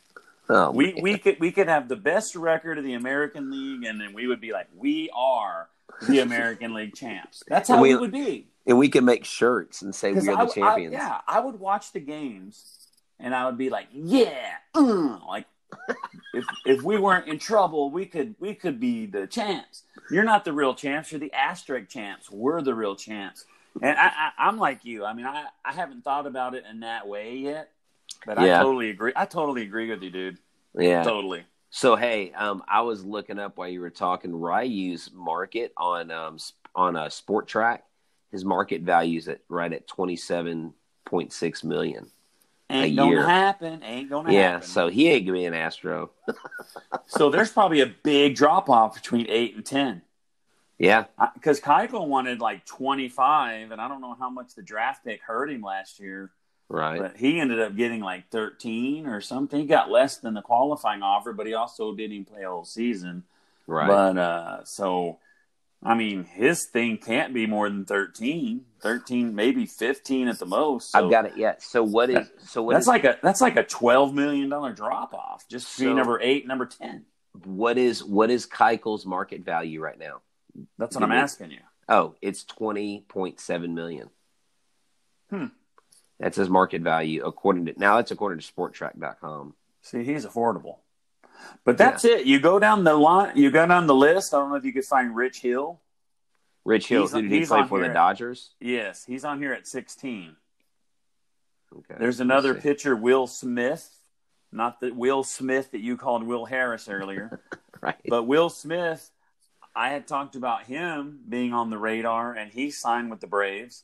Oh, 0.49 0.71
We 0.71 0.93
man. 0.93 1.03
we 1.03 1.19
could 1.19 1.41
we 1.41 1.51
could 1.51 1.69
have 1.69 1.89
the 1.89 1.97
best 1.97 2.35
record 2.37 2.79
of 2.79 2.85
the 2.85 2.95
American 2.95 3.51
League, 3.51 3.85
and 3.85 4.01
then 4.01 4.13
we 4.13 4.27
would 4.27 4.41
be 4.41 4.53
like, 4.53 4.69
we 4.77 5.11
are 5.15 5.69
the 6.09 6.21
American 6.21 6.75
League 6.75 6.95
champs. 6.95 7.43
That's 7.49 7.69
how 7.69 7.81
we- 7.81 7.95
we 7.95 8.01
would 8.01 8.13
be. 8.13 8.49
and 8.67 8.79
we 8.79 8.89
can 8.89 9.05
make 9.05 9.25
shirts 9.25 9.83
and 9.83 9.95
say 9.95 10.13
we 10.13 10.29
are 10.29 10.33
I- 10.39 10.45
the 10.45 10.51
I- 10.51 10.55
champions. 10.55 10.93
yeah, 10.93 11.21
I 11.27 11.41
would 11.41 11.59
watch 11.59 11.93
the 11.93 12.01
games, 12.01 12.84
and 13.21 13.35
I 13.35 13.47
would 13.47 13.59
be 13.59 13.71
like, 13.71 13.89
yeah, 13.93 14.55
uh, 14.75 15.19
like 15.27 15.47
if 16.33 16.45
if 16.65 16.83
we 16.83 16.99
weren't 16.99 17.29
in 17.29 17.39
trouble, 17.39 17.91
we 17.91 18.07
could 18.07 18.35
we 18.39 18.55
could 18.55 18.79
be 18.79 19.07
the 19.07 19.27
champs. 19.27 19.83
You're 20.11 20.25
not 20.25 20.45
the 20.45 20.53
real 20.53 20.75
champs. 20.75 21.11
You're 21.11 21.21
the 21.21 21.33
asterisk 21.33 21.89
champs. 21.89 22.31
We're 22.31 22.63
the 22.63 22.75
real 22.75 22.97
champs. 22.97 23.45
And 23.83 23.99
I, 23.99 24.07
I, 24.07 24.31
I'm 24.39 24.59
like 24.59 24.85
you. 24.85 25.05
I 25.05 25.15
mean, 25.15 25.27
I, 25.27 25.47
I 25.65 25.73
haven't 25.73 26.05
thought 26.05 26.27
about 26.27 26.55
it 26.55 26.65
in 26.71 26.81
that 26.81 27.09
way 27.09 27.37
yet, 27.37 27.71
but 28.25 28.41
Yeah. 28.41 28.61
I 28.61 28.63
totally 28.63 28.91
agree. 28.91 29.13
I 29.17 29.25
totally 29.25 29.63
agree 29.63 29.91
with 29.91 30.03
you, 30.03 30.11
dude. 30.11 30.39
Yeah. 30.77 31.03
Totally. 31.03 31.45
So 31.71 31.97
hey, 31.97 32.33
um, 32.33 32.63
I 32.69 32.83
was 32.83 33.05
looking 33.05 33.41
up 33.41 33.57
while 33.57 33.69
you 33.69 33.81
were 33.81 33.91
talking 33.91 34.33
Ryu's 34.33 35.11
market 35.13 35.73
on 35.77 36.11
um 36.11 36.39
on 36.75 36.97
a 36.97 37.07
Spotrac. 37.07 37.81
His 38.31 38.45
market 38.45 38.83
values 38.83 39.29
at 39.29 39.41
right 39.49 39.73
at 39.73 39.87
twenty 39.89 40.17
seven 40.17 40.75
point 41.05 41.33
six 41.33 41.65
million. 41.65 42.11
Ain't 42.71 42.97
gonna 42.97 43.11
year. 43.11 43.25
happen. 43.27 43.83
Ain't 43.83 44.11
gonna 44.11 44.33
Yeah, 44.33 44.53
happen. 44.53 44.61
Yeah, 44.61 44.73
so 44.73 44.89
he 44.89 45.09
ain't 45.09 45.27
gonna 45.27 45.39
be 45.39 45.45
an 45.45 45.55
Astro. 45.55 46.11
so 47.07 47.31
there's 47.31 47.51
probably 47.51 47.81
a 47.81 47.87
big 48.03 48.35
drop 48.35 48.69
off 48.71 48.95
between 48.95 49.27
eight 49.29 49.55
and 49.55 49.65
ten. 49.65 50.03
Yeah, 50.79 51.05
because 51.35 51.61
Keuchel 51.61 52.09
wanted 52.09 52.41
like 52.41 52.67
25, 52.67 53.71
and 53.71 53.81
I 53.81 53.87
don't 53.87 54.01
know 54.01 54.15
how 54.19 54.29
much 54.29 54.55
the 54.55 54.63
draft 54.63 55.05
pick 55.05 55.23
hurt 55.23 55.51
him 55.51 55.63
last 55.63 56.01
year. 56.01 56.33
right. 56.69 56.99
But 57.01 57.17
he 57.17 57.39
ended 57.39 57.61
up 57.61 57.77
getting 57.77 58.01
like 58.01 58.29
13 58.31 59.07
or 59.07 59.21
something. 59.21 59.61
He 59.61 59.67
got 59.67 59.91
less 59.91 60.17
than 60.17 60.35
the 60.35 60.43
qualifying 60.43 61.03
offer, 61.03 61.33
but 61.33 61.47
he 61.47 61.55
also 61.55 61.95
didn't 61.95 62.25
play 62.25 62.43
a 62.43 62.51
whole 62.51 62.65
season. 62.65 63.23
right. 63.69 63.87
But 63.87 64.19
uh, 64.19 64.65
so, 64.65 65.19
I 65.85 65.95
mean, 65.95 66.25
his 66.25 66.67
thing 66.73 66.97
can't 66.97 67.35
be 67.35 67.47
more 67.47 67.69
than 67.69 67.85
13, 67.85 68.65
13, 68.81 69.35
maybe 69.35 69.67
15 69.67 70.29
at 70.29 70.39
the 70.39 70.47
most. 70.47 70.93
So 70.93 71.05
I've 71.05 71.11
got 71.11 71.27
it. 71.27 71.35
Yeah. 71.37 71.57
So 71.59 71.83
what 71.83 72.09
is? 72.11 72.27
So 72.47 72.63
what 72.63 72.73
that's 72.73 72.85
is- 72.85 72.89
like 72.89 73.05
a 73.05 73.19
that's 73.23 73.41
like 73.43 73.57
a 73.57 73.65
12 73.65 74.15
million 74.15 74.49
dollar 74.49 74.73
drop 74.73 75.13
off 75.13 75.47
just 75.49 75.69
So- 75.69 75.93
number 75.93 76.19
eight 76.23 76.47
number 76.47 76.67
10. 76.67 77.05
what 77.45 77.77
is 77.79 78.03
what 78.03 78.31
is 78.31 78.47
Keuchel's 78.47 79.05
market 79.05 79.43
value 79.45 79.81
right 79.81 79.99
now? 79.99 80.23
That's 80.79 80.95
what 80.95 81.03
I'm 81.05 81.11
Give 81.11 81.19
asking 81.19 81.51
you. 81.51 81.61
Oh, 81.89 82.15
it's 82.23 82.45
twenty 82.45 83.05
point 83.09 83.41
seven 83.41 83.75
million. 83.75 84.09
Hmm. 85.31 85.47
That's 86.21 86.37
his 86.37 86.49
market 86.49 86.81
value 86.83 87.25
according 87.25 87.67
to 87.67 87.75
now. 87.77 87.97
That's 87.97 88.11
according 88.13 88.39
to 88.39 88.53
Spotrac.com. 88.53 89.55
See, 89.83 90.05
he's 90.05 90.25
affordable. 90.25 90.77
But 91.65 91.79
that's 91.79 92.05
it. 92.05 92.27
You 92.27 92.41
go 92.41 92.59
down 92.59 92.85
the 92.85 92.95
line. 92.95 93.37
You 93.37 93.51
go 93.51 93.67
down 93.67 93.87
the 93.87 93.95
list. 93.95 94.35
I 94.35 94.39
don't 94.39 94.51
know 94.51 94.57
if 94.57 94.65
you 94.65 94.73
could 94.73 94.85
find 94.85 95.15
Rich 95.17 95.41
Hill. 95.41 95.81
Rich 96.65 96.89
Hill, 96.89 97.03
He's 97.03 97.13
who 97.13 97.23
did 97.23 97.31
he 97.31 97.45
play 97.47 97.65
for? 97.65 97.79
The 97.79 97.87
here. 97.87 97.95
Dodgers. 97.95 98.51
Yes, 98.61 99.05
he's 99.05 99.25
on 99.25 99.39
here 99.39 99.53
at 99.53 99.67
16. 99.67 100.37
Okay. 101.77 101.95
There's 101.99 102.21
another 102.21 102.55
pitcher, 102.55 102.95
Will 102.97 103.27
Smith. 103.27 103.91
Not 104.53 104.81
the 104.81 104.93
Will 104.93 105.25
Smith 105.25 105.73
that 105.73 105.81
you 105.81 105.97
called 105.97 106.23
Will 106.23 106.45
Harris 106.45 106.89
earlier, 106.89 107.41
Right. 107.81 107.97
but 108.09 108.23
Will 108.23 108.49
Smith. 108.49 109.11
I 109.77 109.89
had 109.91 110.07
talked 110.07 110.37
about 110.37 110.63
him 110.65 111.19
being 111.29 111.53
on 111.53 111.69
the 111.71 111.79
radar, 111.79 112.33
and 112.33 112.53
he 112.53 112.71
signed 112.71 113.11
with 113.11 113.21
the 113.21 113.27
Braves. 113.27 113.83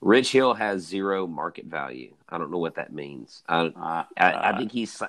Rich 0.00 0.32
Hill 0.32 0.54
has 0.54 0.82
zero 0.82 1.26
market 1.28 1.66
value. 1.66 2.14
I 2.28 2.38
don't 2.38 2.50
know 2.50 2.58
what 2.58 2.74
that 2.74 2.92
means. 2.92 3.42
I, 3.48 3.66
Uh, 3.66 4.04
I, 4.16 4.32
uh, 4.32 4.52
I 4.54 4.58
think 4.58 4.72
he's. 4.72 5.00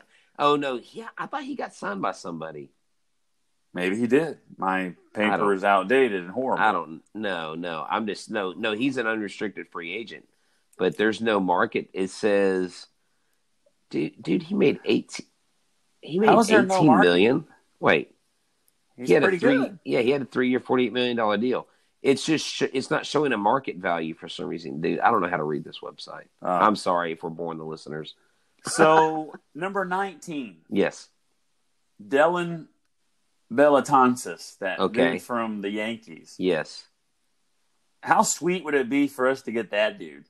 Oh 0.42 0.56
no, 0.56 0.82
yeah, 0.92 1.08
I 1.18 1.28
thought 1.28 1.44
he 1.44 1.56
got 1.56 1.74
signed 1.74 2.02
by 2.02 2.12
somebody. 2.14 2.72
maybe 3.74 3.96
he 3.96 4.08
did. 4.08 4.40
My 4.58 4.96
paper 5.14 5.54
is 5.54 5.64
outdated 5.64 6.22
and 6.24 6.32
horrible. 6.32 6.64
I 6.64 6.72
don't. 6.72 7.02
No, 7.14 7.54
no. 7.56 7.86
I'm 7.90 8.08
just 8.08 8.30
no, 8.32 8.52
no. 8.52 8.74
He's 8.74 8.98
an 8.98 9.06
unrestricted 9.08 9.68
free 9.72 9.94
agent, 9.96 10.28
but 10.78 10.98
there's 10.98 11.22
no 11.22 11.40
market. 11.40 11.90
It 11.94 12.10
says, 12.10 12.88
dude, 13.92 14.22
dude, 14.22 14.42
he 14.44 14.56
made 14.56 14.80
eighteen. 14.84 15.28
He 16.02 16.20
made 16.20 16.30
there 16.48 16.64
no 16.64 16.82
million. 16.82 17.46
Wait, 17.80 18.16
He's 18.98 19.10
he 19.10 19.14
had 19.14 19.22
pretty 19.24 19.38
a 19.38 19.40
three. 19.40 19.58
good. 19.58 19.80
Yeah, 19.86 20.02
he 20.02 20.10
had 20.10 20.24
a 20.24 20.26
three-year, 20.26 20.60
forty-eight 20.60 20.92
million 20.94 21.16
dollar 21.18 21.38
deal. 21.38 21.68
It's 22.02 22.26
just 22.26 22.44
sh- 22.48 22.64
it's 22.74 22.90
not 22.90 23.06
showing 23.06 23.32
a 23.32 23.38
market 23.38 23.78
value 23.78 24.16
for 24.16 24.28
some 24.28 24.48
reason, 24.48 24.82
dude. 24.82 25.00
I 25.00 25.12
don't 25.12 25.22
know 25.22 25.30
how 25.30 25.38
to 25.38 25.44
read 25.44 25.64
this 25.64 25.82
website. 25.84 26.26
Uh, 26.42 26.48
I'm 26.50 26.76
sorry 26.76 27.12
if 27.12 27.22
we're 27.22 27.30
boring 27.30 27.60
the 27.60 27.64
listeners. 27.64 28.16
So 28.66 29.34
number 29.56 29.86
19, 29.86 30.58
Yes. 30.70 31.10
Dellin 32.06 32.68
Betances, 33.52 34.58
that 34.60 34.80
Okay. 34.80 35.14
dude 35.14 35.22
from 35.22 35.62
the 35.62 35.70
Yankees. 35.70 36.36
Yes. 36.38 36.86
How 38.02 38.24
sweet 38.24 38.64
would 38.64 38.74
it 38.74 38.90
be 38.90 39.08
for 39.08 39.28
us 39.28 39.44
to 39.44 39.52
get 39.52 39.72
that 39.72 40.00
dude? 40.00 40.26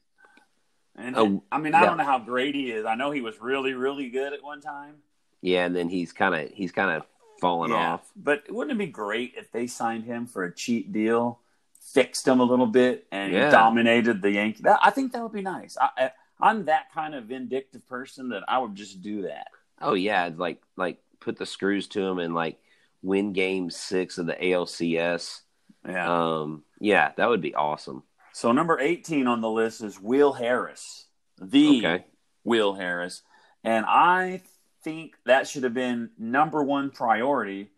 And 0.95 1.15
Oh, 1.15 1.43
I 1.51 1.57
mean, 1.57 1.73
I 1.73 1.81
yeah. 1.81 1.85
don't 1.87 1.97
know 1.97 2.03
how 2.03 2.19
great 2.19 2.53
he 2.55 2.71
is. 2.71 2.85
I 2.85 2.95
know 2.95 3.11
he 3.11 3.21
was 3.21 3.39
really, 3.39 3.73
really 3.73 4.09
good 4.09 4.33
at 4.33 4.43
one 4.43 4.59
time. 4.59 4.95
Yeah, 5.41 5.65
and 5.65 5.75
then 5.75 5.87
he's 5.89 6.11
kind 6.11 6.35
of 6.35 6.51
he's 6.51 6.71
kind 6.71 6.91
of 6.91 7.03
fallen 7.39 7.71
yeah, 7.71 7.93
off. 7.93 8.11
but 8.15 8.43
wouldn't 8.51 8.73
it 8.75 8.77
be 8.85 8.91
great 8.91 9.33
if 9.37 9.51
they 9.51 9.65
signed 9.67 10.03
him 10.03 10.27
for 10.27 10.43
a 10.43 10.53
cheap 10.53 10.91
deal, 10.91 11.39
fixed 11.79 12.27
him 12.27 12.39
a 12.39 12.43
little 12.43 12.67
bit, 12.67 13.07
and 13.11 13.33
Yeah. 13.33 13.49
dominated 13.49 14.21
the 14.21 14.31
Yankees? 14.31 14.65
I 14.65 14.91
think 14.91 15.13
that 15.13 15.23
would 15.23 15.31
be 15.31 15.41
nice. 15.41 15.77
I, 15.79 15.89
I, 15.97 16.11
I'm 16.41 16.65
that 16.65 16.91
kind 16.93 17.15
of 17.15 17.25
vindictive 17.25 17.87
person 17.87 18.29
that 18.29 18.43
I 18.47 18.59
would 18.59 18.75
just 18.75 19.01
do 19.01 19.23
that. 19.23 19.47
Oh 19.81 19.93
yeah, 19.93 20.29
like 20.35 20.61
like 20.75 20.99
put 21.19 21.37
the 21.37 21.45
screws 21.45 21.87
to 21.89 22.01
him 22.01 22.19
and 22.19 22.33
like 22.33 22.57
win 23.01 23.33
game 23.33 23.69
six 23.69 24.17
of 24.17 24.25
the 24.25 24.33
ALCS. 24.33 25.41
Yeah. 25.87 26.39
Um, 26.39 26.63
yeah, 26.79 27.11
that 27.17 27.29
would 27.29 27.41
be 27.41 27.55
awesome. 27.55 28.03
So 28.33 28.51
number 28.51 28.79
18 28.79 29.27
on 29.27 29.41
the 29.41 29.49
list 29.49 29.81
is 29.81 29.99
Will 29.99 30.33
Harris, 30.33 31.07
the 31.39 31.79
Okay. 31.79 32.05
Will 32.43 32.73
Harris, 32.73 33.23
and 33.63 33.85
I 33.85 34.41
think 34.83 35.15
that 35.25 35.47
should 35.47 35.63
have 35.63 35.73
been 35.73 36.11
number 36.17 36.63
one 36.63 36.91
priority. 36.91 37.71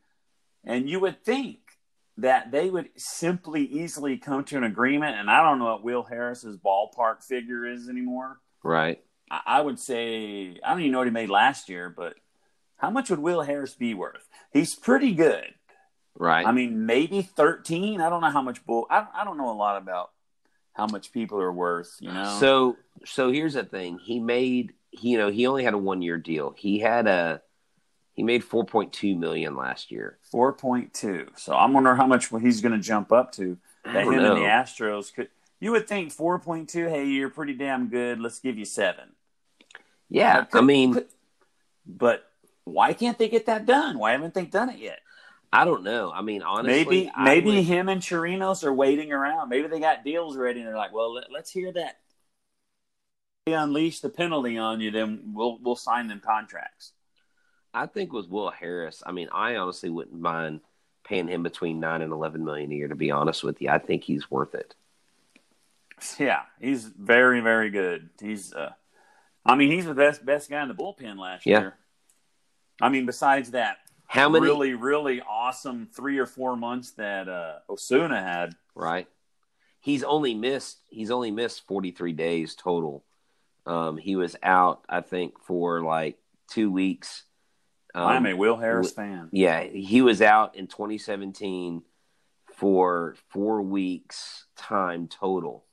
And 0.63 0.89
you 0.89 0.99
would 1.01 1.23
think 1.23 1.59
that 2.17 2.51
they 2.51 2.69
would 2.69 2.89
simply 2.95 3.65
easily 3.65 4.17
come 4.17 4.43
to 4.45 4.57
an 4.57 4.63
agreement. 4.63 5.17
And 5.17 5.29
I 5.29 5.43
don't 5.43 5.59
know 5.59 5.65
what 5.65 5.83
Will 5.83 6.03
Harris's 6.03 6.57
ballpark 6.57 7.23
figure 7.23 7.65
is 7.65 7.89
anymore. 7.89 8.39
Right. 8.63 9.01
I, 9.29 9.41
I 9.45 9.61
would 9.61 9.79
say 9.79 10.57
I 10.63 10.71
don't 10.71 10.79
even 10.79 10.91
know 10.91 10.99
what 10.99 11.07
he 11.07 11.11
made 11.11 11.29
last 11.29 11.69
year, 11.69 11.89
but 11.89 12.15
how 12.77 12.89
much 12.89 13.09
would 13.09 13.19
Will 13.19 13.41
Harris 13.41 13.75
be 13.75 13.93
worth? 13.93 14.27
He's 14.51 14.75
pretty 14.75 15.13
good. 15.13 15.53
Right. 16.17 16.45
I 16.45 16.51
mean, 16.51 16.85
maybe 16.85 17.21
13. 17.21 18.01
I 18.01 18.09
don't 18.09 18.21
know 18.21 18.29
how 18.29 18.41
much 18.41 18.65
bull. 18.65 18.87
I, 18.89 19.05
I 19.13 19.23
don't 19.23 19.37
know 19.37 19.51
a 19.51 19.53
lot 19.53 19.81
about 19.81 20.11
how 20.73 20.87
much 20.87 21.11
people 21.11 21.39
are 21.39 21.51
worth, 21.51 21.95
you 21.99 22.11
know? 22.11 22.37
So 22.39 22.77
so 23.05 23.31
here's 23.31 23.53
the 23.53 23.63
thing. 23.63 23.99
He 23.99 24.19
made 24.19 24.73
he, 24.91 25.09
you 25.11 25.17
know, 25.17 25.29
he 25.29 25.47
only 25.47 25.63
had 25.63 25.73
a 25.73 25.77
one 25.77 26.01
year 26.01 26.17
deal. 26.17 26.53
He 26.57 26.79
had 26.79 27.07
a 27.07 27.41
he 28.13 28.23
made 28.23 28.43
four 28.43 28.65
point 28.65 28.93
two 28.93 29.15
million 29.15 29.55
last 29.55 29.91
year. 29.91 30.17
4.2. 30.33 31.37
So 31.37 31.55
I'm 31.55 31.73
wondering 31.73 31.97
how 31.97 32.07
much 32.07 32.29
he's 32.29 32.61
going 32.61 32.73
to 32.73 32.79
jump 32.79 33.11
up 33.11 33.31
to. 33.33 33.57
That 33.85 34.05
him 34.05 34.13
and 34.13 34.37
the. 34.37 34.41
Astros 34.41 35.13
could. 35.13 35.29
You 35.63 35.71
would 35.71 35.87
think 35.87 36.13
4.2, 36.13 36.89
hey, 36.89 37.05
you're 37.05 37.29
pretty 37.29 37.53
damn 37.53 37.87
good. 37.87 38.19
Let's 38.19 38.41
give 38.41 38.57
you 38.57 38.65
seven. 38.65 39.13
Yeah, 40.09 40.43
I 40.51 40.59
mean, 40.59 40.99
but 41.85 42.29
why 42.65 42.91
can't 42.91 43.17
they 43.17 43.29
get 43.29 43.45
that 43.45 43.65
done? 43.65 43.97
Why 43.97 44.11
haven't 44.11 44.33
they 44.33 44.43
done 44.43 44.69
it 44.71 44.79
yet? 44.79 44.99
I 45.53 45.63
don't 45.63 45.85
know. 45.85 46.11
I 46.13 46.21
mean, 46.21 46.41
honestly, 46.41 46.83
maybe 46.83 47.11
I 47.15 47.23
maybe 47.23 47.55
would- 47.55 47.63
him 47.63 47.87
and 47.87 48.01
Chirinos 48.01 48.65
are 48.65 48.73
waiting 48.73 49.13
around. 49.13 49.47
Maybe 49.47 49.69
they 49.69 49.79
got 49.79 50.03
deals 50.03 50.35
ready 50.35 50.59
and 50.59 50.67
they're 50.67 50.75
like, 50.75 50.91
well, 50.91 51.13
let, 51.13 51.31
let's 51.31 51.49
hear 51.49 51.71
that. 51.71 51.99
They 53.45 53.53
unleash 53.53 54.01
the 54.01 54.09
penalty 54.09 54.57
on 54.57 54.81
you, 54.81 54.91
then 54.91 55.31
we'll 55.33 55.59
we'll 55.61 55.77
sign 55.77 56.09
them 56.09 56.19
contracts. 56.19 56.91
I 57.73 57.85
think 57.85 58.11
with 58.11 58.27
Will 58.27 58.51
Harris, 58.51 59.01
I 59.05 59.13
mean, 59.13 59.29
I 59.31 59.55
honestly 59.55 59.89
wouldn't 59.89 60.19
mind 60.19 60.59
paying 61.05 61.29
him 61.29 61.41
between 61.41 61.79
nine 61.79 62.01
and 62.01 62.11
eleven 62.11 62.43
million 62.43 62.69
a 62.69 62.75
year. 62.75 62.89
To 62.89 62.95
be 62.95 63.11
honest 63.11 63.45
with 63.45 63.61
you, 63.61 63.69
I 63.69 63.77
think 63.77 64.03
he's 64.03 64.29
worth 64.29 64.55
it. 64.55 64.75
Yeah, 66.19 66.41
he's 66.59 66.85
very 66.85 67.39
very 67.41 67.69
good. 67.69 68.09
He's 68.21 68.53
uh, 68.53 68.71
I 69.45 69.55
mean, 69.55 69.71
he's 69.71 69.85
the 69.85 69.93
best 69.93 70.25
best 70.25 70.49
guy 70.49 70.61
in 70.61 70.67
the 70.67 70.73
bullpen 70.75 71.17
last 71.17 71.45
Yeah. 71.45 71.59
year. 71.59 71.77
I 72.81 72.89
mean, 72.89 73.05
besides 73.05 73.51
that 73.51 73.77
How 74.07 74.29
many? 74.29 74.45
really 74.45 74.73
really 74.73 75.21
awesome 75.21 75.87
three 75.93 76.17
or 76.17 76.25
four 76.25 76.55
months 76.55 76.91
that 76.91 77.27
uh, 77.29 77.59
Osuna 77.69 78.21
had. 78.21 78.55
Right. 78.75 79.07
He's 79.79 80.03
only 80.03 80.33
missed. 80.33 80.79
He's 80.89 81.11
only 81.11 81.31
missed 81.31 81.65
forty 81.67 81.91
three 81.91 82.13
days 82.13 82.55
total. 82.55 83.03
Um, 83.65 83.97
he 83.97 84.15
was 84.15 84.35
out, 84.43 84.83
I 84.89 85.01
think, 85.01 85.39
for 85.41 85.81
like 85.83 86.17
two 86.49 86.69
weeks. 86.71 87.23
Um, 87.95 88.07
I'm 88.07 88.25
a 88.25 88.33
Will 88.33 88.57
Harris 88.57 88.91
w- 88.91 89.11
fan. 89.11 89.29
Yeah, 89.31 89.61
he 89.63 90.01
was 90.01 90.21
out 90.21 90.55
in 90.55 90.67
2017 90.67 91.83
for 92.55 93.15
four 93.29 93.61
weeks 93.61 94.45
time 94.57 95.07
total, 95.07 95.63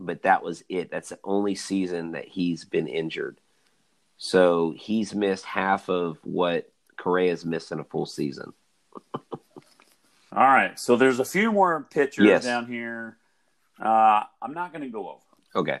but 0.00 0.22
that 0.22 0.42
was 0.42 0.64
it. 0.68 0.90
That's 0.90 1.10
the 1.10 1.18
only 1.22 1.54
season 1.54 2.12
that 2.12 2.26
he's 2.26 2.64
been 2.64 2.88
injured. 2.88 3.38
So 4.16 4.74
he's 4.76 5.14
missed 5.14 5.44
half 5.44 5.88
of 5.88 6.18
what 6.24 6.70
Correa's 6.96 7.44
missed 7.44 7.70
in 7.72 7.80
a 7.80 7.84
full 7.84 8.06
season. 8.06 8.52
All 9.32 9.38
right, 10.32 10.78
so 10.78 10.96
there's 10.96 11.18
a 11.18 11.24
few 11.24 11.50
more 11.52 11.86
pitchers 11.90 12.26
Yes. 12.26 12.44
down 12.44 12.66
here. 12.66 13.16
Uh, 13.80 14.22
I'm 14.40 14.54
not 14.54 14.72
going 14.72 14.82
to 14.82 14.90
go 14.90 15.08
over. 15.08 15.20
Okay. 15.56 15.80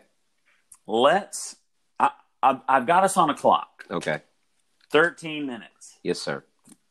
Let's. 0.86 1.56
I, 1.98 2.10
I, 2.42 2.60
I've 2.68 2.86
got 2.86 3.04
us 3.04 3.16
on 3.16 3.30
a 3.30 3.34
clock. 3.34 3.84
Okay. 3.90 4.22
13 4.90 5.46
minutes. 5.46 5.98
Yes, 6.02 6.18
sir. 6.20 6.44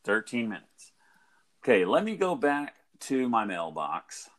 13 0.06 0.48
minutes. 0.48 0.92
Okay, 1.64 1.84
let 1.84 2.04
me 2.06 2.16
go 2.16 2.36
back 2.36 2.76
to 3.02 3.28
my 3.28 3.44
mailbox. 3.44 4.30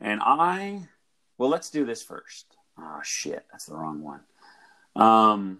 And 0.00 0.20
I, 0.20 0.88
well, 1.42 1.50
let's 1.50 1.70
do 1.70 1.84
this 1.84 2.04
first. 2.04 2.56
Oh, 2.78 3.00
shit, 3.02 3.44
that's 3.50 3.66
the 3.66 3.74
wrong 3.74 4.00
one. 4.00 4.20
Um, 4.94 5.58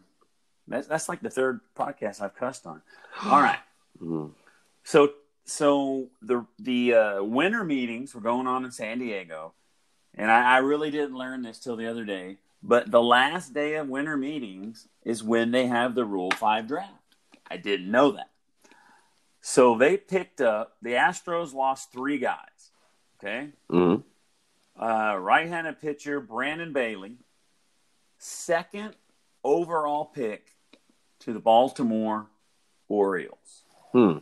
that's, 0.68 0.86
that's 0.86 1.08
like 1.08 1.20
the 1.22 1.28
third 1.28 1.58
podcast 1.76 2.20
I've 2.20 2.36
cussed 2.36 2.68
on. 2.68 2.82
All 3.24 3.40
right. 3.42 3.58
Mhm. 4.00 4.30
So, 4.84 5.10
so 5.44 6.06
the 6.22 6.46
the 6.60 6.94
uh, 6.94 7.22
winter 7.24 7.64
meetings 7.64 8.14
were 8.14 8.20
going 8.20 8.46
on 8.46 8.64
in 8.64 8.70
San 8.70 9.00
Diego, 9.00 9.54
and 10.14 10.30
I, 10.30 10.54
I 10.54 10.58
really 10.58 10.92
didn't 10.92 11.16
learn 11.18 11.42
this 11.42 11.58
till 11.58 11.74
the 11.74 11.88
other 11.88 12.04
day. 12.04 12.38
But 12.62 12.92
the 12.92 13.02
last 13.02 13.52
day 13.52 13.74
of 13.74 13.88
winter 13.88 14.16
meetings 14.16 14.86
is 15.04 15.20
when 15.24 15.50
they 15.50 15.66
have 15.66 15.96
the 15.96 16.04
Rule 16.04 16.30
Five 16.30 16.68
draft. 16.68 16.92
I 17.50 17.56
didn't 17.56 17.90
know 17.90 18.12
that. 18.12 18.30
So 19.40 19.76
they 19.76 19.96
picked 19.96 20.40
up 20.40 20.76
the 20.80 20.90
Astros 20.90 21.52
lost 21.52 21.90
three 21.90 22.18
guys. 22.18 22.70
Okay. 23.18 23.48
hmm 23.68 23.96
Uh, 24.82 25.16
right-handed 25.16 25.80
pitcher 25.80 26.18
Brandon 26.18 26.72
Bailey, 26.72 27.14
second 28.18 28.96
overall 29.44 30.04
pick 30.04 30.56
to 31.20 31.32
the 31.32 31.38
Baltimore 31.38 32.26
Orioles. 32.88 33.62
Hmm. 33.92 34.18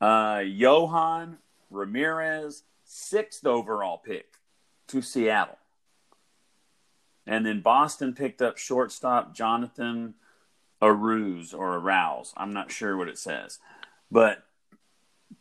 Uh, 0.00 0.42
Johan 0.42 1.36
Ramirez, 1.70 2.62
sixth 2.86 3.46
overall 3.46 3.98
pick 3.98 4.38
to 4.88 5.02
Seattle. 5.02 5.58
And 7.26 7.44
then 7.44 7.60
Boston 7.60 8.14
picked 8.14 8.40
up 8.40 8.56
shortstop 8.56 9.34
Jonathan 9.34 10.14
Aruz 10.80 11.52
or 11.52 11.76
Arouse. 11.76 12.32
I'm 12.38 12.54
not 12.54 12.72
sure 12.72 12.96
what 12.96 13.08
it 13.08 13.18
says. 13.18 13.58
But 14.10 14.44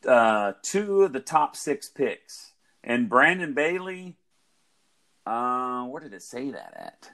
uh, 0.05 0.51
two 0.61 1.03
of 1.03 1.13
the 1.13 1.21
top 1.21 1.55
six 1.55 1.87
picks. 1.87 2.51
And 2.85 3.09
Brandon 3.09 3.53
Bailey, 3.53 4.15
uh, 5.25 5.83
where 5.85 6.01
did 6.01 6.13
it 6.13 6.21
say 6.21 6.51
that 6.51 6.73
at? 6.75 7.11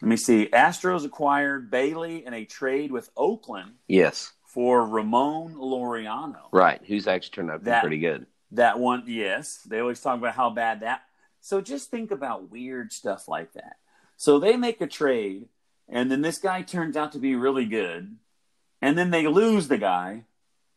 Let 0.00 0.08
me 0.08 0.16
see. 0.16 0.48
Astros 0.52 1.04
acquired 1.04 1.70
Bailey 1.70 2.24
in 2.24 2.32
a 2.32 2.44
trade 2.44 2.92
with 2.92 3.10
Oakland 3.16 3.72
Yes. 3.88 4.32
for 4.44 4.86
Ramon 4.86 5.54
Laureano. 5.56 6.48
Right. 6.52 6.80
Who's 6.86 7.06
actually 7.08 7.30
turned 7.34 7.50
out 7.50 7.54
to 7.54 7.58
be 7.60 7.64
That- 7.70 7.80
pretty 7.82 7.98
good. 7.98 8.26
That 8.52 8.78
one, 8.78 9.02
yes. 9.06 9.62
They 9.62 9.80
always 9.80 10.00
talk 10.00 10.18
about 10.18 10.34
how 10.34 10.50
bad 10.50 10.80
that. 10.80 11.02
So 11.40 11.60
just 11.60 11.90
think 11.90 12.10
about 12.12 12.50
weird 12.50 12.92
stuff 12.92 13.26
like 13.26 13.52
that. 13.54 13.76
So 14.16 14.38
they 14.38 14.56
make 14.56 14.80
a 14.80 14.86
trade, 14.86 15.48
and 15.88 16.10
then 16.10 16.22
this 16.22 16.38
guy 16.38 16.62
turns 16.62 16.96
out 16.96 17.12
to 17.12 17.18
be 17.18 17.34
really 17.34 17.66
good, 17.66 18.16
and 18.80 18.96
then 18.96 19.10
they 19.10 19.26
lose 19.26 19.66
the 19.68 19.78
guy 19.78 20.24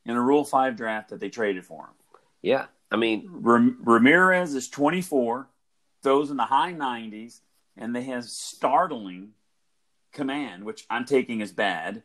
in 0.03 0.15
a 0.15 0.21
Rule 0.21 0.43
5 0.45 0.75
draft 0.75 1.09
that 1.09 1.19
they 1.19 1.29
traded 1.29 1.65
for 1.65 1.85
him. 1.85 1.93
Yeah. 2.41 2.67
I 2.91 2.97
mean, 2.97 3.29
Ram- 3.31 3.77
Ramirez 3.83 4.55
is 4.55 4.69
24, 4.69 5.47
throws 6.01 6.31
in 6.31 6.37
the 6.37 6.43
high 6.45 6.73
90s, 6.73 7.41
and 7.77 7.95
they 7.95 8.03
have 8.03 8.25
startling 8.25 9.31
command, 10.11 10.63
which 10.63 10.85
I'm 10.89 11.05
taking 11.05 11.41
as 11.41 11.51
bad 11.51 12.03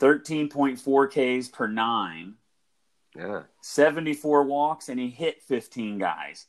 13.4 0.00 1.40
Ks 1.40 1.48
per 1.48 1.66
nine. 1.66 2.34
yeah. 3.16 3.42
74 3.62 4.44
walks 4.44 4.88
and 4.88 4.98
he 4.98 5.08
hit 5.08 5.42
15 5.42 5.98
guys. 5.98 6.46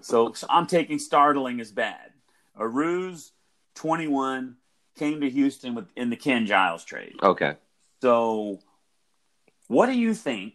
So, 0.00 0.32
so 0.34 0.46
I'm 0.50 0.66
taking 0.66 0.98
startling 0.98 1.60
as 1.60 1.70
bad. 1.70 2.12
Aruz, 2.58 3.30
21, 3.74 4.56
came 4.98 5.20
to 5.20 5.30
Houston 5.30 5.74
with 5.74 5.86
in 5.96 6.10
the 6.10 6.16
Ken 6.16 6.46
Giles 6.46 6.84
trade. 6.84 7.14
Okay. 7.22 7.56
So, 8.02 8.58
what 9.68 9.86
do 9.86 9.92
you 9.92 10.14
think? 10.14 10.54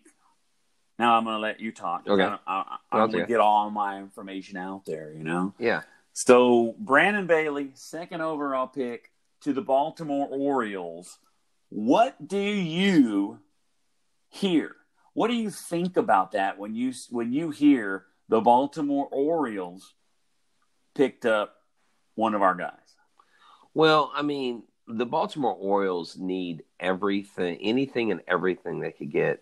Now 1.02 1.18
I'm 1.18 1.24
going 1.24 1.36
to 1.36 1.41
let 1.41 1.60
you 1.60 1.72
talk. 1.72 2.04
Okay. 2.08 2.36
I, 2.45 2.78
I'm 2.91 3.10
going 3.10 3.24
to 3.24 3.28
get 3.28 3.39
all 3.39 3.72
my 3.72 3.97
information 3.97 4.56
out 4.56 4.86
there, 4.86 5.12
you 5.12 5.24
know? 5.24 5.52
Yeah. 5.58 5.82
So, 6.14 6.76
Brandon 6.78 7.26
Bailey, 7.26 7.72
second 7.74 8.22
overall 8.22 8.68
pick 8.68 9.10
to 9.41 9.52
the 9.52 9.64
Baltimore 9.64 10.28
Orioles. 10.30 11.18
What 11.70 12.28
do 12.28 12.38
you 12.38 13.39
hear? 14.30 14.76
What 15.14 15.30
do 15.30 15.34
you 15.34 15.49
think 15.49 15.97
about 15.97 16.34
that 16.34 16.60
when 16.60 16.76
you 16.76 16.93
when 17.10 17.34
you 17.34 17.49
hear 17.49 18.06
the 18.30 18.39
Baltimore 18.39 19.08
Orioles 19.12 19.95
picked 20.93 21.26
up 21.26 21.56
one 22.14 22.36
of 22.36 22.43
our 22.43 22.54
guys? 22.54 22.76
Well, 23.74 24.12
I 24.14 24.22
mean, 24.22 24.64
the 24.88 25.08
Baltimore 25.08 25.56
Orioles 25.56 26.16
need 26.16 26.62
everything, 26.80 27.58
anything 27.60 28.12
and 28.12 28.22
everything 28.28 28.82
they 28.82 28.91
could 28.91 29.12
get. 29.12 29.41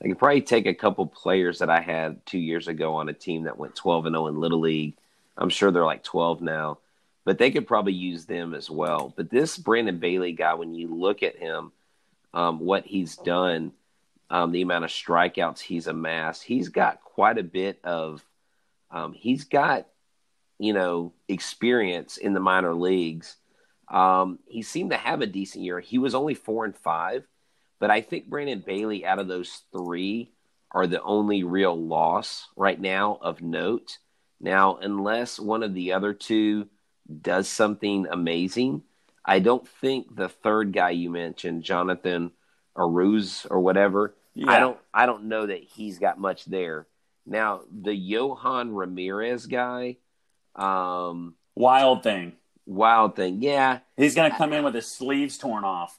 They 0.00 0.08
could 0.08 0.18
probably 0.18 0.42
take 0.42 0.66
a 0.66 0.74
couple 0.74 1.06
players 1.06 1.58
that 1.58 1.70
I 1.70 1.80
had 1.80 2.24
two 2.24 2.38
years 2.38 2.68
ago 2.68 2.94
on 2.94 3.08
a 3.08 3.12
team 3.12 3.44
that 3.44 3.58
went 3.58 3.74
12 3.74 4.06
and 4.06 4.14
0 4.14 4.28
in 4.28 4.40
Little 4.40 4.60
League. 4.60 4.94
I'm 5.36 5.50
sure 5.50 5.70
they're 5.70 5.84
like 5.84 6.04
12 6.04 6.40
now, 6.40 6.78
but 7.24 7.38
they 7.38 7.50
could 7.50 7.66
probably 7.66 7.92
use 7.92 8.24
them 8.24 8.54
as 8.54 8.70
well. 8.70 9.12
But 9.16 9.30
this 9.30 9.58
Brandon 9.58 9.98
Bailey 9.98 10.32
guy, 10.32 10.54
when 10.54 10.74
you 10.74 10.94
look 10.94 11.22
at 11.22 11.36
him, 11.36 11.72
um, 12.32 12.60
what 12.60 12.84
he's 12.84 13.16
done, 13.16 13.72
um, 14.30 14.52
the 14.52 14.62
amount 14.62 14.84
of 14.84 14.90
strikeouts 14.90 15.60
he's 15.60 15.86
amassed, 15.86 16.42
he's 16.42 16.68
got 16.68 17.02
quite 17.02 17.38
a 17.38 17.42
bit 17.42 17.80
of, 17.82 18.24
um, 18.90 19.12
he's 19.14 19.44
got, 19.44 19.86
you 20.58 20.72
know, 20.72 21.12
experience 21.28 22.18
in 22.18 22.34
the 22.34 22.40
minor 22.40 22.74
leagues. 22.74 23.36
Um, 23.88 24.38
he 24.46 24.62
seemed 24.62 24.90
to 24.90 24.96
have 24.96 25.22
a 25.22 25.26
decent 25.26 25.64
year. 25.64 25.80
He 25.80 25.98
was 25.98 26.14
only 26.14 26.34
four 26.34 26.64
and 26.64 26.76
five, 26.76 27.26
but 27.80 27.90
I 27.90 28.00
think 28.00 28.28
Brandon 28.28 28.62
Bailey, 28.64 29.04
out 29.06 29.18
of 29.18 29.28
those 29.28 29.62
three, 29.72 30.32
are 30.70 30.86
the 30.86 31.02
only 31.02 31.44
real 31.44 31.76
loss 31.76 32.48
right 32.56 32.80
now 32.80 33.18
of 33.22 33.40
note. 33.42 33.98
Now, 34.40 34.76
unless 34.76 35.38
one 35.40 35.62
of 35.62 35.74
the 35.74 35.92
other 35.92 36.12
two 36.12 36.68
does 37.22 37.48
something 37.48 38.06
amazing, 38.10 38.82
I 39.24 39.38
don't 39.40 39.66
think 39.66 40.14
the 40.14 40.28
third 40.28 40.72
guy 40.72 40.90
you 40.90 41.10
mentioned, 41.10 41.62
Jonathan 41.62 42.32
Aruz 42.76 43.46
or 43.50 43.60
whatever, 43.60 44.14
I 44.46 44.60
don't 44.60 44.78
I 44.94 45.06
don't 45.06 45.24
know 45.24 45.46
that 45.46 45.62
he's 45.64 45.98
got 45.98 46.20
much 46.20 46.44
there. 46.44 46.86
Now, 47.26 47.62
the 47.70 47.94
Johan 47.94 48.72
Ramirez 48.72 49.46
guy, 49.46 49.96
um, 50.54 51.34
Wild 51.54 52.02
thing. 52.04 52.34
wild 52.64 53.16
thing. 53.16 53.42
Yeah, 53.42 53.80
He's 53.96 54.14
going 54.14 54.30
to 54.30 54.36
come 54.36 54.52
in 54.52 54.62
with 54.64 54.74
his 54.74 54.86
sleeves 54.86 55.38
torn 55.38 55.64
off. 55.64 55.98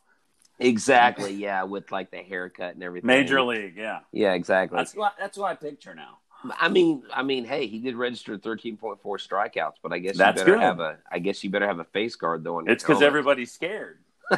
Exactly. 0.60 1.34
Yeah, 1.34 1.64
with 1.64 1.92
like 1.92 2.12
the 2.12 2.18
haircut 2.18 2.76
and 2.76 2.84
everything. 2.84 3.08
Major 3.08 3.42
league, 3.42 3.76
yeah. 3.78 4.00
Yeah, 4.12 4.34
exactly. 4.34 4.78
That's 4.78 4.96
what 4.96 5.14
that's 5.20 5.38
what 5.38 5.52
I 5.52 5.56
picture 5.56 5.96
now. 5.96 6.18
I 6.58 6.70
mean, 6.70 7.04
I 7.14 7.22
mean, 7.24 7.44
hey, 7.44 7.68
he 7.68 7.80
did 7.80 7.96
register 7.98 8.38
13.4 8.38 9.00
strikeouts, 9.04 9.74
but 9.84 9.92
I 9.92 10.00
guess 10.00 10.16
That's 10.18 10.40
you 10.40 10.46
better 10.46 10.56
good. 10.58 10.64
have 10.64 10.80
a. 10.80 10.98
I 11.12 11.20
guess 11.20 11.44
you 11.44 11.50
better 11.50 11.68
have 11.68 11.80
a 11.80 11.84
face 11.84 12.16
guard 12.16 12.44
though. 12.46 12.58
on 12.60 12.70
It's 12.70 12.84
because 12.84 13.02
everybody's 13.02 13.52
scared. 13.52 14.00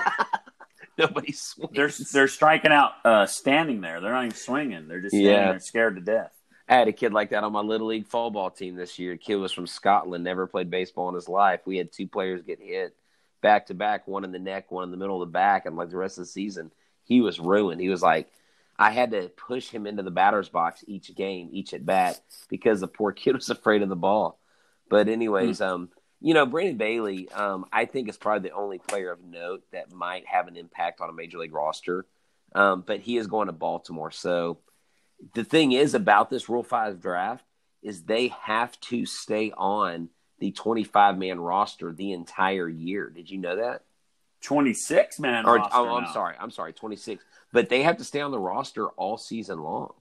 Nobody's 0.97 1.39
swings. 1.41 1.72
They're 1.74 1.91
they're 2.11 2.28
striking 2.28 2.72
out, 2.72 2.91
uh, 3.05 3.26
standing 3.26 3.82
there. 3.82 4.01
They're 4.01 4.11
not 4.11 4.26
even 4.26 4.36
swinging. 4.36 4.88
They're 4.88 4.99
just 5.01 5.11
standing 5.15 5.32
Yeah. 5.32 5.51
there, 5.51 5.59
scared 5.59 5.95
to 5.95 6.01
death. 6.01 6.34
I 6.67 6.76
had 6.76 6.88
a 6.88 6.93
kid 6.93 7.11
like 7.13 7.32
that 7.32 7.43
on 7.43 7.51
my 7.53 7.61
little 7.61 7.88
league 7.88 8.07
fall 8.07 8.30
ball 8.32 8.49
team 8.49 8.76
this 8.76 8.97
year. 8.99 9.13
The 9.13 9.17
kid 9.17 9.36
was 9.36 9.51
from 9.51 9.67
Scotland, 9.67 10.24
never 10.24 10.47
played 10.47 10.69
baseball 10.69 11.09
in 11.09 11.15
his 11.15 11.28
life. 11.30 11.61
We 11.65 11.78
had 11.78 11.91
two 11.91 12.07
players 12.07 12.41
get 12.43 12.59
hit 12.61 12.95
back 13.42 13.68
to 13.68 13.74
back, 13.74 14.08
one 14.08 14.24
in 14.24 14.32
the 14.32 14.39
neck, 14.39 14.72
one 14.72 14.84
in 14.84 14.92
the 14.92 14.98
middle 14.98 15.22
of 15.22 15.28
the 15.28 15.32
back, 15.32 15.66
and 15.66 15.76
like 15.76 15.89
the 15.89 15.98
rest 15.98 16.18
of 16.18 16.24
the 16.24 16.30
season, 16.32 16.72
he 17.04 17.22
was 17.22 17.39
ruined. 17.39 17.82
He 17.82 17.89
was 17.89 18.02
like, 18.02 18.32
I 18.78 18.92
had 18.92 19.12
to 19.12 19.30
push 19.30 19.70
him 19.70 19.86
into 19.86 20.04
the 20.04 20.12
batter's 20.12 20.50
box 20.50 20.84
each 20.88 21.14
game, 21.16 21.50
each 21.52 21.74
at 21.74 21.86
bat, 21.86 22.20
because 22.50 22.80
the 22.80 22.88
poor 22.88 23.12
kid 23.12 23.36
was 23.36 23.50
afraid 23.50 23.82
of 23.82 23.89
the 23.89 23.96
ball. 23.96 24.39
But 24.89 25.08
anyways, 25.08 25.62
um, 25.62 25.89
you 26.20 26.34
know, 26.34 26.46
Brandon 26.46 26.78
Bailey, 26.78 27.30
um, 27.32 27.66
I 27.72 27.86
think 27.86 28.10
is 28.10 28.18
probably 28.18 28.50
the 28.50 28.56
only 28.56 28.78
player 28.78 29.12
of 29.12 29.24
note 29.24 29.64
that 29.72 29.92
might 29.92 30.28
have 30.28 30.48
an 30.48 30.58
impact 30.58 31.02
on 31.02 31.10
a 31.10 31.14
major 31.14 31.38
league 31.38 31.54
roster. 31.54 32.06
Um, 32.54 32.84
but 32.86 33.00
he 33.00 33.18
is 33.18 33.28
going 33.28 33.48
to 33.48 33.54
Baltimore, 33.54 34.12
so 34.12 34.60
the 35.34 35.44
thing 35.44 35.72
is 35.72 35.94
about 35.94 36.30
this 36.30 36.50
Rule 36.50 36.64
5 36.64 37.00
draft 37.00 37.46
is 37.82 38.04
they 38.04 38.30
have 38.44 38.80
to 38.82 39.06
stay 39.06 39.52
on 39.56 40.10
the 40.42 40.52
25 40.52 41.18
man 41.18 41.39
roster 41.39 41.94
the 41.94 42.12
entire 42.12 42.68
year. 42.68 43.10
Did 43.10 43.30
you 43.30 43.38
know 43.38 43.56
that? 43.58 43.84
Twenty 44.42 44.74
six 44.74 45.20
man. 45.20 45.46
Or, 45.46 45.52
oh, 45.52 45.62
roster 45.62 45.78
oh, 45.78 45.96
I'm 45.96 46.04
now. 46.04 46.14
sorry. 46.14 46.36
I'm 46.39 46.50
sorry. 46.50 46.74
26. 46.74 47.24
But 47.54 47.70
they 47.70 47.84
have 47.84 47.98
to 47.98 48.04
stay 48.04 48.22
on 48.22 48.32
the 48.32 48.39
roster 48.39 48.88
all 48.89 49.18
season 49.18 49.60
long. 49.62 49.94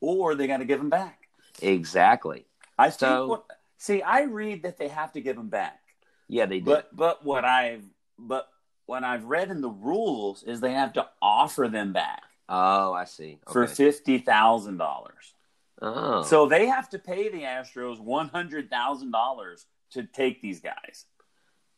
Or 0.00 0.36
they 0.36 0.46
got 0.46 0.58
to 0.58 0.64
give 0.64 0.78
them 0.78 0.88
back. 0.88 1.28
Exactly. 1.60 2.46
I. 2.78 2.90
So- 2.90 3.26
what, 3.26 3.44
see, 3.78 4.00
I 4.00 4.22
read 4.22 4.62
that 4.62 4.78
they 4.78 4.86
have 4.86 5.12
to 5.14 5.20
give 5.20 5.34
them 5.34 5.48
back, 5.48 5.80
Yeah, 6.28 6.46
they 6.46 6.60
do. 6.60 6.66
but 6.66 6.94
but 6.96 7.24
what 7.24 7.44
I've 7.44 7.82
but 8.16 8.48
what 8.86 9.02
I've 9.02 9.24
read 9.24 9.50
in 9.50 9.60
the 9.60 9.68
rules 9.68 10.44
is 10.44 10.60
they 10.60 10.74
have 10.74 10.92
to 10.92 11.08
offer 11.20 11.66
them 11.68 11.92
back 11.92 12.22
oh, 12.48 12.92
I 12.92 13.04
see. 13.04 13.40
for 13.50 13.64
Okay. 13.64 13.74
fifty 13.74 14.18
thousand 14.18 14.76
dollars. 14.76 15.34
Oh. 15.82 16.22
So 16.22 16.46
they 16.46 16.66
have 16.66 16.88
to 16.90 16.98
pay 16.98 17.28
the 17.28 17.42
Astros 17.42 18.00
one 18.00 18.28
hundred 18.28 18.70
thousand 18.70 19.10
dollars 19.10 19.66
to 19.92 20.04
take 20.04 20.40
these 20.40 20.60
guys. 20.60 21.04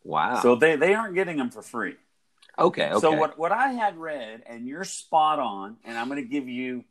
wow. 0.04 0.40
So 0.40 0.54
they 0.54 0.76
they 0.76 0.94
aren't 0.94 1.14
getting 1.14 1.36
them 1.36 1.50
for 1.50 1.62
free. 1.62 1.96
okay. 2.58 2.90
Okay. 2.90 3.00
So 3.00 3.12
what 3.12 3.38
what 3.38 3.50
I 3.52 3.72
had 3.72 3.96
read, 3.96 4.42
and 4.46 4.66
you're 4.68 4.84
spot 4.84 5.38
on, 5.40 5.76
and 5.84 5.98
I'm 5.98 6.08
going 6.08 6.22
to 6.22 6.28
give 6.28 6.48
you 6.48 6.84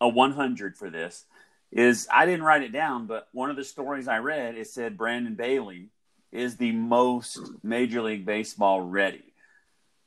a 0.00 0.08
100 0.08 0.76
for 0.76 0.90
this. 0.90 1.24
Is 1.72 2.08
I 2.12 2.26
didn't 2.26 2.42
write 2.42 2.62
it 2.62 2.72
down, 2.72 3.06
but 3.06 3.28
one 3.32 3.48
of 3.50 3.56
the 3.56 3.64
stories 3.64 4.08
I 4.08 4.18
read 4.18 4.56
it 4.56 4.66
said 4.66 4.96
Brandon 4.98 5.34
Bailey 5.34 5.88
is 6.32 6.56
the 6.56 6.72
most 6.72 7.38
Major 7.62 8.02
League 8.02 8.26
Baseball 8.26 8.80
ready. 8.80 9.22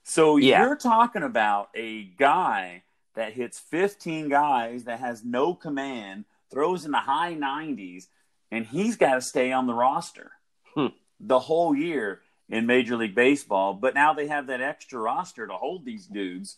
So 0.04 0.36
Yeah. 0.38 0.66
you're 0.66 0.76
talking 0.76 1.24
about 1.24 1.70
a 1.76 2.04
guy 2.04 2.84
that 3.16 3.34
hits 3.34 3.60
15 3.60 4.30
guys 4.30 4.86
that 4.86 5.00
has 5.00 5.24
no 5.24 5.54
command, 5.54 6.26
throws 6.52 6.86
in 6.86 6.92
the 6.92 7.00
high 7.00 7.34
90s, 7.36 8.08
and 8.52 8.66
he's 8.66 8.96
got 8.98 9.16
to 9.16 9.22
stay 9.22 9.52
on 9.52 9.68
the 9.68 9.74
roster 9.74 10.32
Hmm. 10.76 10.88
the 11.20 11.40
whole 11.40 11.76
year 11.76 12.22
in 12.50 12.66
Major 12.66 12.96
League 12.98 13.16
Baseball. 13.16 13.74
But 13.74 13.94
now 13.96 14.14
they 14.14 14.28
have 14.28 14.48
that 14.48 14.62
extra 14.62 15.00
roster 15.00 15.46
to 15.48 15.54
hold 15.54 15.86
these 15.86 16.06
dudes. 16.08 16.58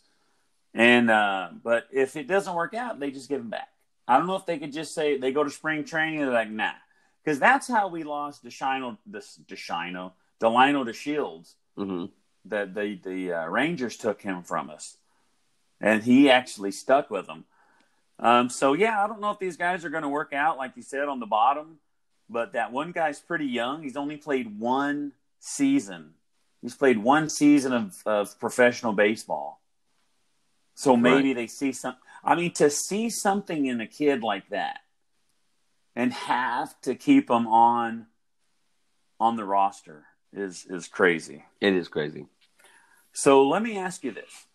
And 0.74 1.10
uh, 1.10 1.49
but 1.64 1.88
if 1.91 2.16
it 2.16 2.28
doesn't 2.28 2.53
work 2.56 2.74
out, 2.74 2.99
they 2.99 3.12
just 3.12 3.30
give 3.30 3.41
him 3.41 3.49
back. 3.49 3.70
I 4.08 4.18
don't 4.18 4.28
know 4.28 4.36
if 4.36 4.45
they 4.45 4.60
could 4.60 4.74
just 4.74 4.93
say 4.93 5.18
they 5.18 5.32
go 5.32 5.43
to 5.43 5.49
spring 5.49 5.84
training. 5.84 6.20
They're 6.20 6.32
like, 6.32 6.49
nah, 6.51 6.72
because 7.24 7.39
that's 7.39 7.68
how 7.68 7.88
we 7.88 8.03
lost 8.03 8.43
Deshino, 8.43 8.97
Deshino, 9.10 10.12
Delino 10.41 10.86
DeShields. 10.86 11.53
Mm-hmm. 11.78 12.06
That 12.45 12.76
the 12.76 12.99
the 13.03 13.34
uh, 13.34 13.45
Rangers 13.47 13.97
took 13.97 14.22
him 14.22 14.43
from 14.43 14.70
us, 14.70 14.97
and 15.82 16.03
he 16.03 16.30
actually 16.30 16.71
stuck 16.71 17.09
with 17.09 17.28
them. 17.28 17.45
Um, 18.19 18.49
so 18.49 18.73
yeah, 18.73 19.03
I 19.03 19.07
don't 19.07 19.21
know 19.21 19.32
if 19.32 19.39
these 19.39 19.57
guys 19.57 19.84
are 19.86 19.89
going 19.89 20.03
to 20.03 20.09
work 20.09 20.34
out, 20.34 20.57
like 20.57 20.73
you 20.76 20.84
said, 20.84 21.07
on 21.07 21.19
the 21.19 21.26
bottom. 21.26 21.80
But 22.30 22.53
that 22.53 22.71
one 22.71 22.91
guy's 22.91 23.19
pretty 23.19 23.45
young. 23.45 23.84
He's 23.84 23.97
only 23.97 24.17
played 24.17 24.59
one 24.59 25.11
season. 25.39 26.15
He's 26.61 26.76
played 26.76 26.97
one 26.97 27.30
season 27.30 27.73
of, 27.73 27.95
of 28.05 28.39
professional 28.39 28.93
baseball. 28.93 29.61
So 30.73 30.97
maybe 30.97 31.30
right. 31.30 31.36
they 31.36 31.47
see 31.47 31.71
some. 31.71 31.95
I 32.23 32.36
mean, 32.36 32.51
to 32.53 32.69
see 32.69 33.09
something 33.09 33.67
in 33.67 33.80
a 33.80 33.88
kid 33.88 34.23
like 34.23 34.49
that, 34.49 34.80
and 35.95 36.11
have 36.11 36.80
to 36.82 36.95
keep 36.95 37.30
him 37.30 37.47
on 37.47 38.07
on 39.19 39.36
the 39.36 39.45
roster 39.45 40.05
is 40.34 40.65
is 40.69 40.88
crazy. 40.88 41.45
It 41.61 41.73
is 41.73 41.88
crazy. 41.88 42.26
So 43.13 43.47
let 43.47 43.61
me 43.61 43.78
ask 43.78 44.03
you 44.03 44.11
this. 44.11 44.47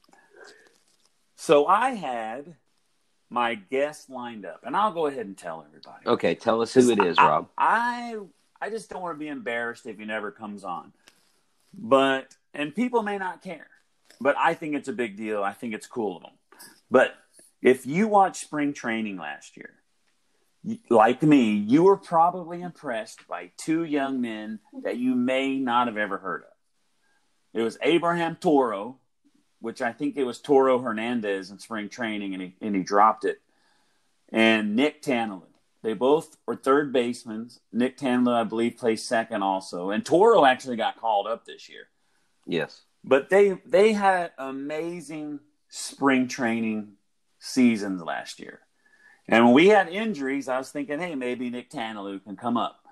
So 1.41 1.67
I 1.67 1.93
had 1.93 2.55
my 3.31 3.55
guest 3.55 4.11
lined 4.11 4.45
up, 4.45 4.61
and 4.63 4.77
I'll 4.77 4.93
go 4.93 5.07
ahead 5.07 5.25
and 5.25 5.39
tell 5.39 5.65
everybody. 5.67 6.07
Okay, 6.07 6.35
tell 6.35 6.61
us 6.61 6.75
who 6.75 6.91
it 6.91 7.03
is, 7.03 7.17
I, 7.17 7.27
Rob. 7.27 7.49
I 7.57 8.19
I 8.61 8.69
just 8.69 8.91
don't 8.91 9.01
want 9.01 9.15
to 9.15 9.19
be 9.19 9.29
embarrassed 9.29 9.87
if 9.87 9.99
he 9.99 10.05
never 10.05 10.31
comes 10.31 10.65
on. 10.65 10.93
But 11.73 12.37
and 12.53 12.75
people 12.75 13.03
may 13.03 13.17
not 13.17 13.41
care, 13.41 13.69
but 14.21 14.37
I 14.37 14.53
think 14.53 14.75
it's 14.75 14.89
a 14.89 14.93
big 14.93 15.17
deal. 15.17 15.43
I 15.43 15.55
think 15.55 15.73
it's 15.73 15.87
cool 15.87 16.19
of 16.19 16.25
them. 16.25 16.33
But 16.91 17.15
if 17.63 17.87
you 17.87 18.07
watched 18.07 18.43
spring 18.43 18.75
training 18.75 19.17
last 19.17 19.57
year, 19.57 19.73
like 20.91 21.23
me, 21.23 21.53
you 21.55 21.85
were 21.85 21.97
probably 21.97 22.61
impressed 22.61 23.27
by 23.27 23.51
two 23.57 23.85
young 23.85 24.21
men 24.21 24.59
that 24.83 24.99
you 24.99 25.15
may 25.15 25.59
not 25.59 25.87
have 25.87 25.97
ever 25.97 26.19
heard 26.19 26.43
of. 26.43 27.59
It 27.59 27.63
was 27.63 27.79
Abraham 27.81 28.37
Toro, 28.37 28.99
which 29.61 29.83
I 29.83 29.93
think 29.93 30.17
it 30.17 30.25
was 30.25 30.41
Toro 30.41 30.79
Hernandez 30.81 31.51
in 31.51 31.59
spring 31.59 31.89
training, 31.89 32.35
and 32.35 32.43
he 32.43 32.57
and 32.61 32.75
he 32.75 32.83
dropped 32.83 33.25
it, 33.25 33.41
and 34.33 34.77
Nick 34.77 35.03
Tanielu. 35.03 35.43
They 35.83 35.95
both 35.95 36.37
were 36.47 36.57
third 36.57 36.93
basemen. 36.93 37.51
Nick 37.73 37.97
Tanielu, 37.97 38.35
I 38.35 38.45
believe, 38.45 38.77
plays 38.77 39.03
second 39.03 39.43
also, 39.43 39.91
and 39.91 40.05
Toro 40.05 40.45
actually 40.45 40.77
got 40.77 41.01
called 41.01 41.27
up 41.27 41.45
this 41.45 41.69
year. 41.69 41.89
Yes, 42.47 42.83
but 43.05 43.31
they 43.31 43.59
they 43.65 43.93
had 43.93 44.33
amazing 44.39 45.41
spring 45.69 46.29
training 46.29 46.95
seasons 47.39 48.03
last 48.03 48.41
year. 48.41 48.61
And 49.29 49.45
when 49.45 49.55
we 49.55 49.69
had 49.69 49.89
injuries, 49.89 50.49
I 50.49 50.59
was 50.59 50.71
thinking, 50.71 50.99
hey, 50.99 51.15
maybe 51.15 51.51
Nick 51.51 51.71
Tanielu 51.71 52.23
can 52.25 52.37
come 52.37 52.57
up. 52.57 52.85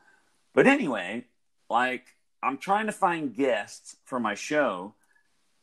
But 0.54 0.66
anyway, 0.66 1.24
like 1.68 2.06
I'm 2.42 2.58
trying 2.58 2.86
to 2.86 2.92
find 2.92 3.34
guests 3.34 3.96
for 4.04 4.20
my 4.20 4.34
show, 4.34 4.94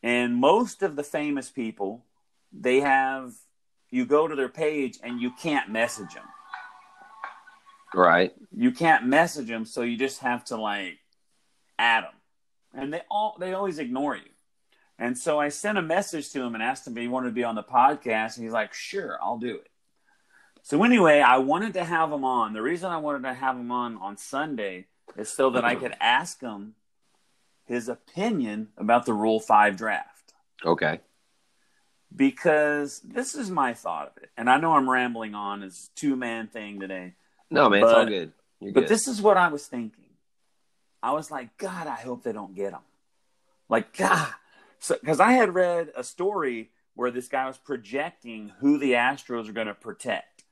and 0.06 0.36
most 0.36 0.84
of 0.84 0.96
the 0.96 1.04
famous 1.04 1.50
people, 1.50 2.06
they 2.54 2.82
have 2.82 3.34
you 3.90 4.06
go 4.06 4.28
to 4.28 4.36
their 4.36 4.50
page 4.50 5.00
and 5.02 5.20
you 5.20 5.32
can't 5.32 5.72
message 5.72 6.14
them. 6.14 6.26
Right. 7.92 8.32
You 8.56 8.72
can't 8.72 9.08
message 9.08 9.48
them, 9.48 9.66
so 9.66 9.82
you 9.82 9.98
just 9.98 10.20
have 10.20 10.46
to 10.46 10.58
like 10.58 11.00
add 11.80 12.04
them, 12.04 12.14
and 12.76 12.94
they 12.94 13.02
all 13.10 13.36
they 13.40 13.54
always 13.54 13.80
ignore 13.80 14.16
you. 14.16 14.30
And 15.00 15.18
so 15.18 15.40
I 15.40 15.50
sent 15.50 15.80
a 15.80 15.82
message 15.82 16.32
to 16.34 16.42
him 16.42 16.54
and 16.54 16.64
asked 16.64 16.86
him 16.86 16.96
if 16.96 17.02
he 17.02 17.08
wanted 17.08 17.30
to 17.30 17.34
be 17.34 17.44
on 17.44 17.56
the 17.56 17.64
podcast, 17.64 18.36
and 18.36 18.44
he's 18.44 18.54
like, 18.54 18.76
"Sure, 18.76 19.18
I'll 19.24 19.40
do 19.40 19.56
it." 19.56 19.70
So 20.62 20.84
anyway, 20.84 21.22
I 21.22 21.40
wanted 21.40 21.74
to 21.74 21.84
have 21.84 22.12
him 22.12 22.24
on. 22.24 22.54
The 22.54 22.62
reason 22.62 22.92
I 22.92 22.98
wanted 22.98 23.24
to 23.24 23.34
have 23.34 23.58
him 23.58 23.72
on 23.72 23.98
on 23.98 24.18
Sunday 24.18 24.86
is 25.18 25.30
so 25.30 25.50
that 25.52 25.66
I 25.66 25.74
could 25.74 25.96
ask 26.00 26.42
him 26.42 26.76
his 27.66 27.90
opinion 27.90 28.70
about 28.78 29.06
the 29.06 29.14
Rule 29.14 29.40
Five 29.40 29.78
draft. 29.78 30.34
Okay. 30.64 31.00
Because 32.16 33.02
this 33.02 33.36
is 33.36 33.52
my 33.52 33.74
thought 33.74 34.14
of 34.16 34.24
it, 34.24 34.30
and 34.38 34.50
I 34.50 34.58
know 34.58 34.74
I'm 34.74 34.90
rambling 34.90 35.36
on 35.36 35.64
as 35.64 35.90
two 35.96 36.16
man 36.16 36.48
thing 36.48 36.80
today. 36.80 37.14
No, 37.50 37.70
man, 37.70 37.82
but, 37.82 37.90
it's 37.90 37.98
all 37.98 38.06
good. 38.06 38.32
You're 38.62 38.74
but 38.74 38.80
good. 38.82 38.90
this 38.90 39.08
is 39.08 39.22
what 39.22 39.38
I 39.38 39.50
was 39.50 39.66
thinking. 39.66 40.06
I 41.04 41.12
was 41.12 41.30
like, 41.30 41.58
God, 41.58 41.88
I 41.88 41.98
hope 41.98 42.24
they 42.24 42.32
don't 42.32 42.56
get 42.56 42.72
him. 42.72 42.80
Like, 43.70 43.96
God, 43.98 44.30
because 44.88 45.18
so, 45.18 45.24
I 45.24 45.34
had 45.34 45.54
read 45.54 45.92
a 45.96 46.04
story 46.04 46.70
where 46.96 47.12
this 47.12 47.28
guy 47.28 47.48
was 47.48 47.58
projecting 47.58 48.52
who 48.60 48.78
the 48.78 48.94
Astros 48.94 49.50
are 49.50 49.54
going 49.54 49.68
to 49.68 49.74
protect 49.74 50.46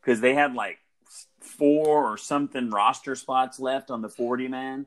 because 0.00 0.20
they 0.20 0.34
had 0.34 0.54
like 0.54 0.78
four 1.40 2.12
or 2.12 2.16
something 2.16 2.70
roster 2.70 3.14
spots 3.14 3.58
left 3.58 3.90
on 3.90 4.02
the 4.02 4.08
40 4.08 4.48
man. 4.48 4.86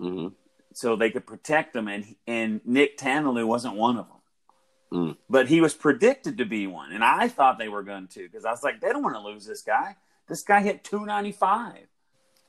Mm-hmm. 0.00 0.28
So 0.72 0.96
they 0.96 1.10
could 1.10 1.26
protect 1.26 1.72
them, 1.72 1.88
and 1.88 2.14
and 2.26 2.60
Nick 2.64 2.98
Tanielu 2.98 3.46
wasn't 3.46 3.74
one 3.74 3.96
of 3.96 4.06
them. 4.08 4.16
Mm. 4.92 5.16
But 5.28 5.48
he 5.48 5.60
was 5.60 5.74
predicted 5.74 6.38
to 6.38 6.44
be 6.44 6.66
one, 6.66 6.92
and 6.92 7.04
I 7.04 7.28
thought 7.28 7.58
they 7.58 7.68
were 7.68 7.82
going 7.82 8.08
to 8.08 8.28
because 8.28 8.44
I 8.44 8.50
was 8.50 8.62
like, 8.62 8.80
they 8.80 8.88
don't 8.88 9.02
want 9.02 9.16
to 9.16 9.22
lose 9.22 9.46
this 9.46 9.62
guy. 9.62 9.96
This 10.28 10.42
guy 10.42 10.62
hit 10.62 10.84
295. 10.84 11.86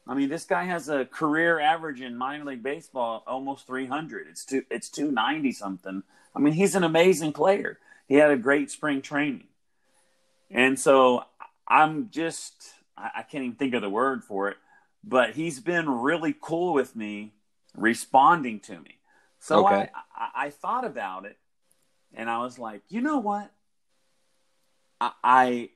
I 0.08 0.14
mean, 0.16 0.30
this 0.30 0.46
guy 0.46 0.66
has 0.66 0.90
a 0.90 1.06
career 1.06 1.60
average 1.60 2.02
in 2.02 2.18
minor 2.18 2.46
league 2.46 2.64
baseball 2.64 3.24
almost 3.28 3.68
300. 3.68 4.28
It's 4.28 4.46
two, 4.46 4.64
it's 4.72 4.90
290 4.90 5.52
something. 5.52 6.04
I 6.36 6.40
mean, 6.40 6.54
he's 6.54 6.76
an 6.76 6.84
amazing 6.84 7.34
player. 7.34 7.78
He 8.08 8.16
had 8.16 8.32
a 8.32 8.38
great 8.38 8.72
spring 8.72 9.02
training, 9.02 9.48
and 10.50 10.80
so 10.80 11.26
I'm 11.68 12.10
just 12.10 12.54
I, 12.98 13.12
I 13.18 13.22
can't 13.24 13.44
even 13.44 13.56
think 13.56 13.74
of 13.74 13.82
the 13.82 13.90
word 13.90 14.24
for 14.24 14.50
it, 14.50 14.58
but 15.04 15.36
he's 15.36 15.60
been 15.60 15.90
really 15.90 16.36
cool 16.40 16.74
with 16.74 16.96
me, 16.96 17.34
responding 17.76 18.60
to 18.62 18.80
me. 18.80 19.00
So 19.40 19.66
okay. 19.66 19.90
I, 19.94 20.02
I, 20.16 20.46
I 20.46 20.50
thought 20.50 20.86
about 20.86 21.26
it, 21.26 21.38
and 22.14 22.30
I 22.30 22.40
was 22.40 22.60
like, 22.60 22.82
you 22.90 23.02
know 23.02 23.20
what? 23.20 23.52
I, 25.00 25.12
I 25.24 25.70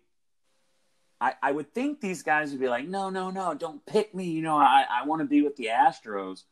I, 1.41 1.51
would 1.51 1.73
think 1.73 2.01
these 2.01 2.23
guys 2.23 2.51
would 2.51 2.59
be 2.59 2.67
like, 2.67 2.87
no, 2.87 3.09
no, 3.09 3.31
no, 3.31 3.53
don't 3.53 3.85
pick 3.85 4.13
me. 4.13 4.25
You 4.25 4.41
know, 4.41 4.57
I, 4.57 4.85
I 4.89 5.05
want 5.05 5.21
to 5.21 5.27
be 5.27 5.41
with 5.41 5.55
the 5.55 5.67
Astros. 5.67 6.43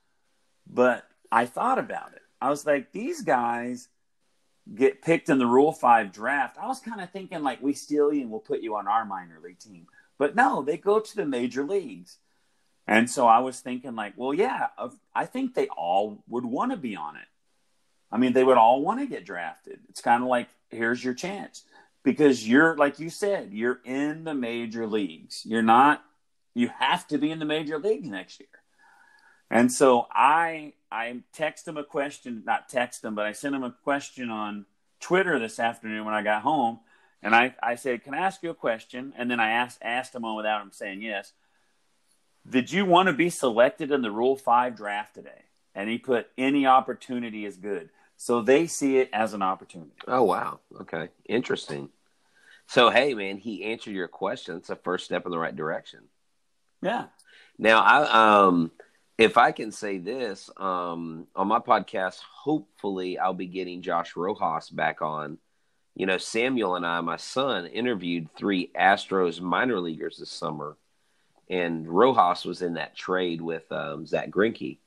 But 0.67 1.03
I 1.31 1.45
thought 1.45 1.79
about 1.79 2.13
it. 2.13 2.21
I 2.41 2.49
was 2.49 2.65
like, 2.65 2.91
these 2.91 3.21
guys 3.21 3.89
get 4.73 5.01
picked 5.01 5.29
in 5.29 5.37
the 5.37 5.45
Rule 5.45 5.73
5 5.73 6.11
draft. 6.11 6.57
I 6.59 6.67
was 6.67 6.79
kind 6.79 7.01
of 7.01 7.11
thinking, 7.11 7.43
like, 7.43 7.61
we 7.61 7.73
steal 7.73 8.13
you 8.13 8.21
and 8.21 8.31
we'll 8.31 8.39
put 8.39 8.61
you 8.61 8.75
on 8.75 8.87
our 8.87 9.05
minor 9.05 9.39
league 9.43 9.59
team. 9.59 9.87
But 10.17 10.35
no, 10.35 10.61
they 10.61 10.77
go 10.77 10.99
to 10.99 11.15
the 11.15 11.25
major 11.25 11.63
leagues. 11.63 12.17
And 12.87 13.09
so 13.09 13.27
I 13.27 13.39
was 13.39 13.59
thinking, 13.59 13.95
like, 13.95 14.13
well, 14.17 14.33
yeah, 14.33 14.67
I 15.15 15.25
think 15.25 15.53
they 15.53 15.67
all 15.67 16.23
would 16.27 16.45
want 16.45 16.71
to 16.71 16.77
be 16.77 16.95
on 16.95 17.15
it. 17.15 17.27
I 18.11 18.17
mean, 18.17 18.33
they 18.33 18.43
would 18.43 18.57
all 18.57 18.81
want 18.81 18.99
to 18.99 19.07
get 19.07 19.25
drafted. 19.25 19.79
It's 19.89 20.01
kind 20.01 20.21
of 20.21 20.29
like, 20.29 20.49
here's 20.69 21.03
your 21.03 21.13
chance. 21.13 21.63
Because 22.03 22.47
you're 22.47 22.75
like 22.75 22.99
you 22.99 23.09
said 23.09 23.53
you're 23.53 23.79
in 23.85 24.25
the 24.25 24.33
major 24.33 24.85
leagues. 24.85 25.41
You're 25.45 25.61
not 25.61 26.03
you 26.53 26.67
have 26.67 27.07
to 27.07 27.17
be 27.17 27.31
in 27.31 27.39
the 27.39 27.45
major 27.45 27.79
leagues 27.79 28.07
next 28.07 28.41
year. 28.41 28.49
And 29.49 29.71
so 29.71 30.07
i 30.11 30.73
i 30.91 31.21
text 31.31 31.65
him 31.65 31.77
a 31.77 31.83
question 31.83 32.43
not 32.45 32.67
text 32.67 33.05
him 33.05 33.15
but 33.15 33.25
i 33.25 33.31
sent 33.31 33.55
him 33.55 33.63
a 33.63 33.71
question 33.83 34.29
on 34.29 34.65
twitter 34.99 35.39
this 35.39 35.59
afternoon 35.59 36.03
when 36.03 36.13
i 36.13 36.21
got 36.21 36.41
home. 36.41 36.81
And 37.21 37.33
i 37.33 37.55
i 37.63 37.75
said 37.75 38.03
can 38.03 38.13
i 38.13 38.17
ask 38.17 38.43
you 38.43 38.49
a 38.49 38.55
question? 38.55 39.13
And 39.17 39.31
then 39.31 39.39
i 39.39 39.51
asked 39.51 39.79
asked 39.81 40.13
him 40.13 40.25
on 40.25 40.35
without 40.35 40.61
him 40.61 40.73
saying 40.73 41.01
yes 41.01 41.31
did 42.47 42.71
you 42.71 42.85
want 42.85 43.07
to 43.07 43.13
be 43.13 43.29
selected 43.29 43.91
in 43.91 44.01
the 44.01 44.11
rule 44.11 44.35
5 44.35 44.75
draft 44.75 45.15
today 45.15 45.43
and 45.75 45.89
he 45.89 45.97
put 45.97 46.27
any 46.37 46.65
opportunity 46.65 47.45
is 47.45 47.57
good 47.57 47.89
so 48.17 48.41
they 48.41 48.67
see 48.67 48.99
it 48.99 49.09
as 49.11 49.33
an 49.33 49.41
opportunity. 49.41 49.91
Oh 50.07 50.23
wow. 50.23 50.59
Okay. 50.81 51.09
Interesting. 51.27 51.89
So 52.67 52.89
hey 52.89 53.13
man, 53.13 53.37
he 53.37 53.65
answered 53.65 53.93
your 53.93 54.07
question. 54.07 54.57
It's 54.57 54.69
a 54.69 54.75
first 54.75 55.05
step 55.05 55.25
in 55.25 55.31
the 55.31 55.37
right 55.37 55.55
direction. 55.55 56.01
Yeah. 56.81 57.07
Now 57.57 57.81
I 57.81 58.45
um 58.45 58.71
if 59.17 59.37
I 59.37 59.51
can 59.51 59.71
say 59.71 59.97
this, 59.97 60.49
um 60.57 61.27
on 61.35 61.47
my 61.47 61.59
podcast, 61.59 62.19
hopefully 62.19 63.17
I'll 63.19 63.33
be 63.33 63.47
getting 63.47 63.81
Josh 63.81 64.15
Rojas 64.15 64.69
back 64.69 65.01
on. 65.01 65.37
You 65.95 66.05
know, 66.05 66.17
Samuel 66.17 66.75
and 66.75 66.85
I, 66.87 67.01
my 67.01 67.17
son, 67.17 67.67
interviewed 67.67 68.29
three 68.35 68.71
Astros 68.73 69.39
minor 69.39 69.79
leaguers 69.79 70.17
this 70.17 70.31
summer, 70.31 70.75
and 71.53 71.87
Rojas 71.87 72.45
was 72.45 72.63
in 72.63 72.73
that 72.73 72.95
trade 72.95 73.39
with 73.39 73.71
um, 73.71 74.07
Zack 74.07 74.31
Greinke. 74.31 74.79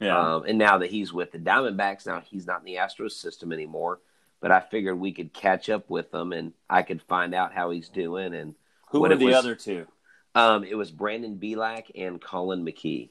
Yeah. 0.00 0.18
Um, 0.18 0.44
and 0.48 0.58
now 0.58 0.78
that 0.78 0.90
he's 0.90 1.12
with 1.12 1.30
the 1.30 1.38
Diamondbacks, 1.38 2.06
now 2.06 2.22
he's 2.28 2.44
not 2.44 2.58
in 2.58 2.64
the 2.64 2.74
Astros 2.74 3.12
system 3.12 3.52
anymore. 3.52 4.00
But 4.40 4.50
I 4.50 4.58
figured 4.58 4.98
we 4.98 5.12
could 5.12 5.32
catch 5.32 5.70
up 5.70 5.88
with 5.88 6.12
him, 6.12 6.32
and 6.32 6.52
I 6.68 6.82
could 6.82 7.00
find 7.02 7.32
out 7.32 7.54
how 7.54 7.70
he's 7.70 7.88
doing. 7.88 8.34
And 8.34 8.56
who 8.90 9.00
were 9.00 9.14
the 9.14 9.26
was, 9.26 9.36
other 9.36 9.54
two? 9.54 9.86
Um, 10.34 10.64
it 10.64 10.74
was 10.74 10.90
Brandon 10.90 11.38
Bielak 11.40 11.92
and 11.94 12.20
Colin 12.20 12.64
McKee. 12.64 13.10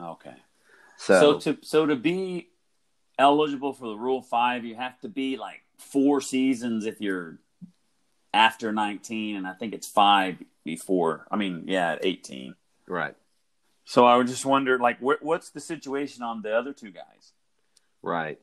Okay. 0.00 0.36
So, 0.98 1.40
so 1.40 1.52
to 1.52 1.58
so 1.62 1.86
to 1.86 1.96
be 1.96 2.50
eligible 3.18 3.72
for 3.72 3.88
the 3.88 3.96
Rule 3.96 4.22
Five, 4.22 4.64
you 4.64 4.76
have 4.76 5.00
to 5.00 5.08
be 5.08 5.36
like 5.36 5.64
four 5.78 6.20
seasons 6.20 6.86
if 6.86 7.00
you're 7.00 7.38
after 8.32 8.70
19, 8.70 9.34
and 9.34 9.48
I 9.48 9.54
think 9.54 9.74
it's 9.74 9.88
five 9.88 10.36
before. 10.72 11.26
I 11.30 11.36
mean, 11.36 11.64
yeah, 11.66 11.92
at 11.92 12.04
18. 12.04 12.54
Right. 12.86 13.14
So 13.84 14.04
I 14.04 14.16
would 14.16 14.26
just 14.26 14.44
wonder, 14.44 14.78
like, 14.78 14.98
wh- 14.98 15.22
what's 15.22 15.48
the 15.50 15.60
situation 15.60 16.22
on 16.22 16.42
the 16.42 16.54
other 16.54 16.72
two 16.74 16.90
guys? 16.90 17.32
Right. 18.02 18.38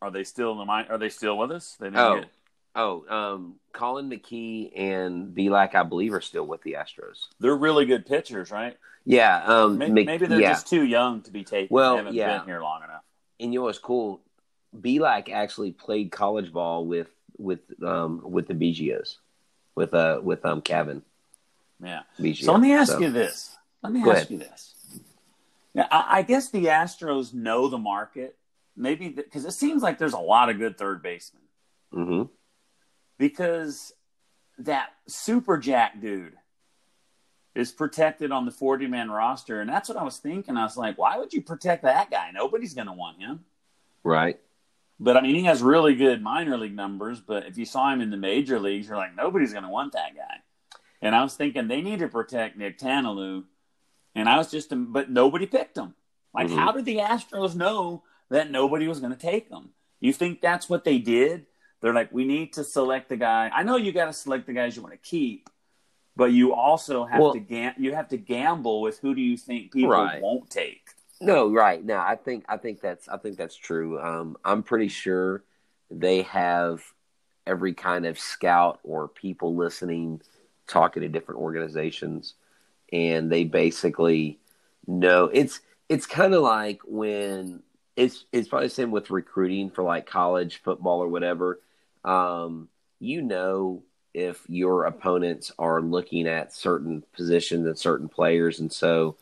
Are 0.00 0.10
they 0.12 0.22
still 0.24 0.52
in 0.52 0.58
the 0.58 0.64
mind? 0.64 0.86
Are 0.90 0.98
they 0.98 1.08
still 1.08 1.36
with 1.36 1.50
us? 1.50 1.76
They 1.80 1.86
didn't 1.88 1.98
Oh, 1.98 2.20
get- 2.20 2.30
oh, 2.76 3.04
um, 3.08 3.54
Colin 3.72 4.08
McKee 4.08 4.70
and 4.78 5.34
Bielak, 5.36 5.74
I 5.74 5.82
believe, 5.82 6.14
are 6.14 6.20
still 6.20 6.46
with 6.46 6.62
the 6.62 6.74
Astros. 6.74 7.26
they're 7.40 7.56
really 7.56 7.86
good 7.86 8.06
pitchers, 8.06 8.50
right? 8.52 8.76
Yeah, 9.04 9.42
um, 9.44 9.78
Maybe, 9.78 9.92
Mc- 9.92 10.06
maybe 10.06 10.26
they're 10.26 10.40
yeah. 10.40 10.50
just 10.52 10.68
too 10.68 10.84
young 10.84 11.22
to 11.22 11.30
be 11.32 11.42
taken. 11.42 11.74
Well, 11.74 11.92
they 11.92 11.96
haven't 11.98 12.14
yeah. 12.14 12.38
been 12.38 12.46
here 12.46 12.62
long 12.62 12.84
enough. 12.84 13.02
and 13.40 13.52
you 13.52 13.58
know 13.60 13.64
what's 13.64 13.78
cool? 13.78 14.20
Bielak 14.78 15.28
actually 15.30 15.72
played 15.72 16.12
college 16.12 16.52
ball 16.52 16.84
with 16.86 17.08
with 17.38 17.60
um 17.82 18.20
with 18.22 18.46
the 18.46 18.54
BGOs, 18.54 19.16
with 19.74 19.94
uh 19.94 20.20
with 20.22 20.44
um 20.44 20.60
Kevin 20.62 21.02
Yeah. 21.82 22.02
So 22.34 22.52
let 22.52 22.60
me 22.60 22.72
ask 22.72 22.92
So- 22.92 22.98
you 22.98 23.10
this. 23.10 23.56
Let 23.82 23.92
me 23.94 24.02
Go 24.02 24.10
ask 24.10 24.18
ahead. 24.28 24.30
you 24.30 24.38
this. 24.38 24.74
Now, 25.74 25.86
I, 25.90 26.18
I 26.18 26.22
guess 26.22 26.50
the 26.50 26.66
Astros 26.66 27.32
know 27.32 27.68
the 27.68 27.78
market, 27.78 28.36
maybe 28.76 29.08
because 29.08 29.46
it 29.46 29.52
seems 29.52 29.82
like 29.82 29.96
there's 29.96 30.12
a 30.12 30.18
lot 30.18 30.50
of 30.50 30.58
good 30.58 30.76
third 30.76 31.02
basemen. 31.02 31.42
Mhm. 31.94 32.28
Because 33.18 33.92
that 34.58 34.90
super 35.06 35.56
jack 35.58 36.00
dude 36.00 36.34
is 37.54 37.72
protected 37.72 38.30
on 38.32 38.44
the 38.44 38.50
40 38.52 38.86
man 38.86 39.10
roster, 39.10 39.60
and 39.60 39.68
that's 39.70 39.88
what 39.88 39.96
I 39.98 40.02
was 40.04 40.18
thinking. 40.18 40.56
I 40.56 40.62
was 40.64 40.76
like, 40.76 40.98
why 40.98 41.16
would 41.18 41.32
you 41.32 41.40
protect 41.42 41.82
that 41.84 42.10
guy? 42.10 42.30
Nobody's 42.32 42.74
going 42.74 42.86
to 42.86 42.92
want 42.92 43.18
him. 43.20 43.44
right. 44.04 44.38
But 45.02 45.16
I 45.16 45.22
mean, 45.22 45.34
he 45.34 45.44
has 45.44 45.62
really 45.62 45.94
good 45.94 46.22
minor 46.22 46.58
league 46.58 46.76
numbers. 46.76 47.20
But 47.20 47.46
if 47.46 47.56
you 47.56 47.64
saw 47.64 47.90
him 47.90 48.02
in 48.02 48.10
the 48.10 48.16
major 48.18 48.60
leagues, 48.60 48.86
you're 48.86 48.98
like, 48.98 49.16
nobody's 49.16 49.52
going 49.52 49.64
to 49.64 49.70
want 49.70 49.94
that 49.94 50.14
guy. 50.14 50.36
And 51.00 51.14
I 51.16 51.22
was 51.22 51.34
thinking 51.34 51.66
they 51.68 51.80
need 51.80 52.00
to 52.00 52.08
protect 52.08 52.58
Nick 52.58 52.78
Tanielu. 52.78 53.44
And 54.14 54.28
I 54.28 54.36
was 54.36 54.50
just, 54.50 54.68
but 54.70 55.10
nobody 55.10 55.46
picked 55.46 55.78
him. 55.78 55.94
Like, 56.34 56.48
Mhm. 56.48 56.56
how 56.56 56.72
did 56.72 56.84
the 56.84 56.98
Astros 56.98 57.54
know 57.56 58.02
that 58.28 58.50
nobody 58.50 58.86
was 58.86 59.00
going 59.00 59.12
to 59.12 59.18
take 59.18 59.48
him? 59.48 59.70
You 60.00 60.12
think 60.12 60.40
that's 60.42 60.68
what 60.68 60.84
they 60.84 60.98
did? 60.98 61.46
They're 61.80 61.94
like, 61.94 62.12
we 62.12 62.26
need 62.26 62.52
to 62.54 62.64
select 62.64 63.08
the 63.08 63.16
guy. 63.16 63.50
I 63.54 63.62
know 63.62 63.76
you 63.76 63.92
got 63.92 64.06
to 64.06 64.12
select 64.12 64.46
the 64.46 64.52
guys 64.52 64.76
you 64.76 64.82
want 64.82 64.92
to 64.92 64.98
keep, 64.98 65.48
but 66.14 66.26
you 66.32 66.52
also 66.52 67.06
have 67.06 67.20
Well- 67.20 67.32
to 67.32 67.40
gam- 67.40 67.74
you 67.78 67.94
have 67.94 68.08
to 68.08 68.18
gamble 68.18 68.82
with 68.82 68.98
who 68.98 69.14
do 69.14 69.22
you 69.22 69.38
think 69.38 69.72
people 69.72 69.90
Right. 69.90 70.20
won't 70.20 70.50
take. 70.50 70.89
No, 71.20 71.50
right. 71.52 71.84
No, 71.84 71.98
I 71.98 72.16
think 72.16 72.44
I 72.48 72.56
think 72.56 72.80
that's 72.80 73.08
I 73.08 73.18
think 73.18 73.36
that's 73.36 73.56
true. 73.56 74.00
Um, 74.00 74.36
I'm 74.44 74.62
pretty 74.62 74.88
sure 74.88 75.44
they 75.90 76.22
have 76.22 76.82
every 77.46 77.74
kind 77.74 78.06
of 78.06 78.18
scout 78.18 78.80
or 78.84 79.08
people 79.08 79.54
listening, 79.56 80.22
talking 80.66 81.02
to 81.02 81.08
different 81.08 81.40
organizations, 81.40 82.34
and 82.92 83.30
they 83.32 83.44
basically 83.44 84.38
know 84.86 85.26
it's 85.32 85.60
it's 85.88 86.06
kind 86.06 86.34
of 86.34 86.42
like 86.42 86.80
when 86.86 87.62
it's 87.96 88.26
it's 88.32 88.48
probably 88.48 88.68
the 88.68 88.74
same 88.74 88.90
with 88.90 89.10
recruiting 89.10 89.70
for 89.70 89.84
like 89.84 90.06
college 90.06 90.62
football 90.62 91.02
or 91.02 91.08
whatever. 91.08 91.60
Um, 92.04 92.68
you 93.00 93.22
know 93.22 93.82
if 94.14 94.44
your 94.48 94.86
opponents 94.86 95.52
are 95.58 95.80
looking 95.82 96.26
at 96.28 96.52
certain 96.52 97.02
positions 97.14 97.66
and 97.66 97.78
certain 97.78 98.08
players, 98.08 98.60
and 98.60 98.72
so 98.72 99.16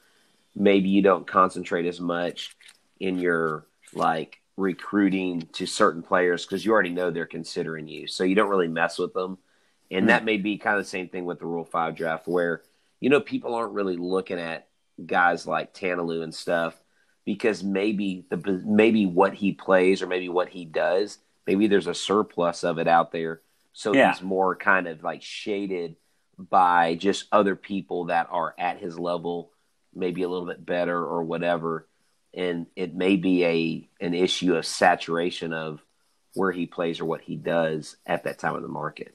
maybe 0.58 0.88
you 0.88 1.00
don't 1.00 1.26
concentrate 1.26 1.86
as 1.86 2.00
much 2.00 2.56
in 2.98 3.18
your 3.18 3.66
like 3.94 4.40
recruiting 4.56 5.48
to 5.52 5.66
certain 5.66 6.02
players 6.02 6.44
because 6.44 6.64
you 6.64 6.72
already 6.72 6.90
know 6.90 7.10
they're 7.10 7.26
considering 7.26 7.86
you. 7.86 8.08
So 8.08 8.24
you 8.24 8.34
don't 8.34 8.50
really 8.50 8.68
mess 8.68 8.98
with 8.98 9.14
them. 9.14 9.38
And 9.90 10.04
hmm. 10.04 10.08
that 10.08 10.24
may 10.24 10.36
be 10.36 10.58
kind 10.58 10.76
of 10.76 10.84
the 10.84 10.90
same 10.90 11.08
thing 11.08 11.24
with 11.24 11.38
the 11.38 11.46
Rule 11.46 11.64
5 11.64 11.94
draft 11.94 12.26
where, 12.26 12.62
you 13.00 13.08
know, 13.08 13.20
people 13.20 13.54
aren't 13.54 13.72
really 13.72 13.96
looking 13.96 14.38
at 14.38 14.68
guys 15.06 15.46
like 15.46 15.72
Tanielu 15.72 16.24
and 16.24 16.34
stuff 16.34 16.74
because 17.24 17.62
maybe 17.62 18.26
the 18.30 18.62
maybe 18.66 19.06
what 19.06 19.34
he 19.34 19.52
plays 19.52 20.02
or 20.02 20.08
maybe 20.08 20.28
what 20.28 20.48
he 20.48 20.64
does, 20.64 21.18
maybe 21.46 21.68
there's 21.68 21.86
a 21.86 21.94
surplus 21.94 22.64
of 22.64 22.78
it 22.78 22.88
out 22.88 23.12
there. 23.12 23.42
So 23.74 23.94
Yeah. 23.94 24.12
he's 24.12 24.22
more 24.22 24.56
kind 24.56 24.88
of 24.88 25.04
like 25.04 25.22
shaded 25.22 25.94
by 26.36 26.96
just 26.96 27.26
other 27.30 27.54
people 27.54 28.06
that 28.06 28.28
are 28.30 28.54
at 28.58 28.78
his 28.78 28.98
level, 28.98 29.52
maybe 29.94 30.22
a 30.22 30.28
little 30.28 30.46
bit 30.46 30.64
better 30.64 30.96
or 30.98 31.22
whatever. 31.22 31.86
And 32.34 32.66
it 32.76 32.94
may 32.94 33.16
be 33.16 33.44
a 33.44 33.88
an 34.04 34.14
issue 34.14 34.54
of 34.54 34.66
saturation 34.66 35.52
of 35.52 35.82
where 36.34 36.52
he 36.52 36.66
plays 36.66 37.00
or 37.00 37.04
what 37.04 37.22
he 37.22 37.36
does 37.36 37.96
at 38.06 38.24
that 38.24 38.38
time 38.38 38.54
of 38.54 38.62
the 38.62 38.68
market. 38.68 39.14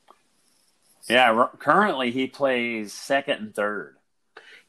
Yeah, 1.10 1.32
r- 1.32 1.52
currently 1.60 2.12
he 2.12 2.28
plays 2.28 2.94
second 2.94 3.38
and 3.40 3.56
third. 3.56 3.96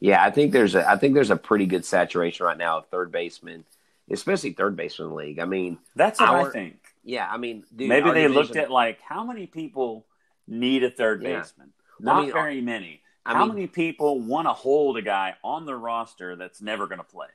Yeah, 0.00 0.22
I 0.22 0.30
think 0.30 0.52
there's 0.52 0.74
a 0.74 0.88
I 0.88 0.96
think 0.96 1.14
there's 1.14 1.30
a 1.30 1.36
pretty 1.36 1.66
good 1.66 1.84
saturation 1.84 2.44
right 2.44 2.58
now 2.58 2.78
of 2.78 2.86
third 2.88 3.10
baseman, 3.10 3.64
especially 4.10 4.52
third 4.52 4.76
baseman 4.76 5.14
league. 5.14 5.38
I 5.38 5.46
mean, 5.46 5.78
That's 5.96 6.20
what 6.20 6.28
I 6.28 6.50
think. 6.50 6.76
yeah, 7.02 7.26
I 7.30 7.38
mean, 7.38 7.64
dude, 7.74 7.88
Maybe 7.88 8.08
our 8.08 8.14
they 8.14 8.28
looked 8.28 8.56
at 8.56 8.70
like 8.70 9.00
how 9.00 9.24
many 9.24 9.46
people 9.46 10.04
need 10.46 10.84
a 10.84 10.90
third 10.90 11.22
Yeah. 11.22 11.40
baseman. 11.40 11.72
Not 12.00 12.16
I 12.16 12.20
mean, 12.22 12.32
very 12.32 12.60
many. 12.60 13.00
I 13.26 13.32
how 13.32 13.46
mean- 13.46 13.54
many 13.54 13.66
people 13.66 14.20
want 14.20 14.46
to 14.46 14.52
hold 14.52 14.96
a 14.96 15.02
guy 15.02 15.34
on 15.42 15.66
the 15.66 15.76
roster 15.76 16.36
that's 16.36 16.60
never 16.60 16.86
going 16.86 16.98
to 16.98 17.04
play? 17.04 17.28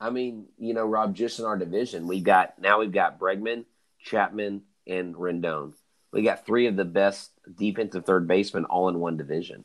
I 0.00 0.10
mean, 0.10 0.46
you 0.58 0.74
know, 0.74 0.84
Rob, 0.84 1.14
just 1.14 1.38
in 1.38 1.44
our 1.44 1.56
division, 1.56 2.08
we 2.08 2.20
got 2.20 2.58
now 2.60 2.80
we've 2.80 2.90
got 2.90 3.20
Bregman, 3.20 3.64
Chapman, 4.00 4.62
and 4.86 5.14
Rendon. 5.14 5.74
We 6.12 6.22
got 6.22 6.44
three 6.44 6.66
of 6.66 6.74
the 6.74 6.84
best 6.84 7.30
defensive 7.56 8.04
third 8.04 8.26
basemen 8.26 8.64
all 8.64 8.88
in 8.88 8.98
one 8.98 9.16
division. 9.16 9.64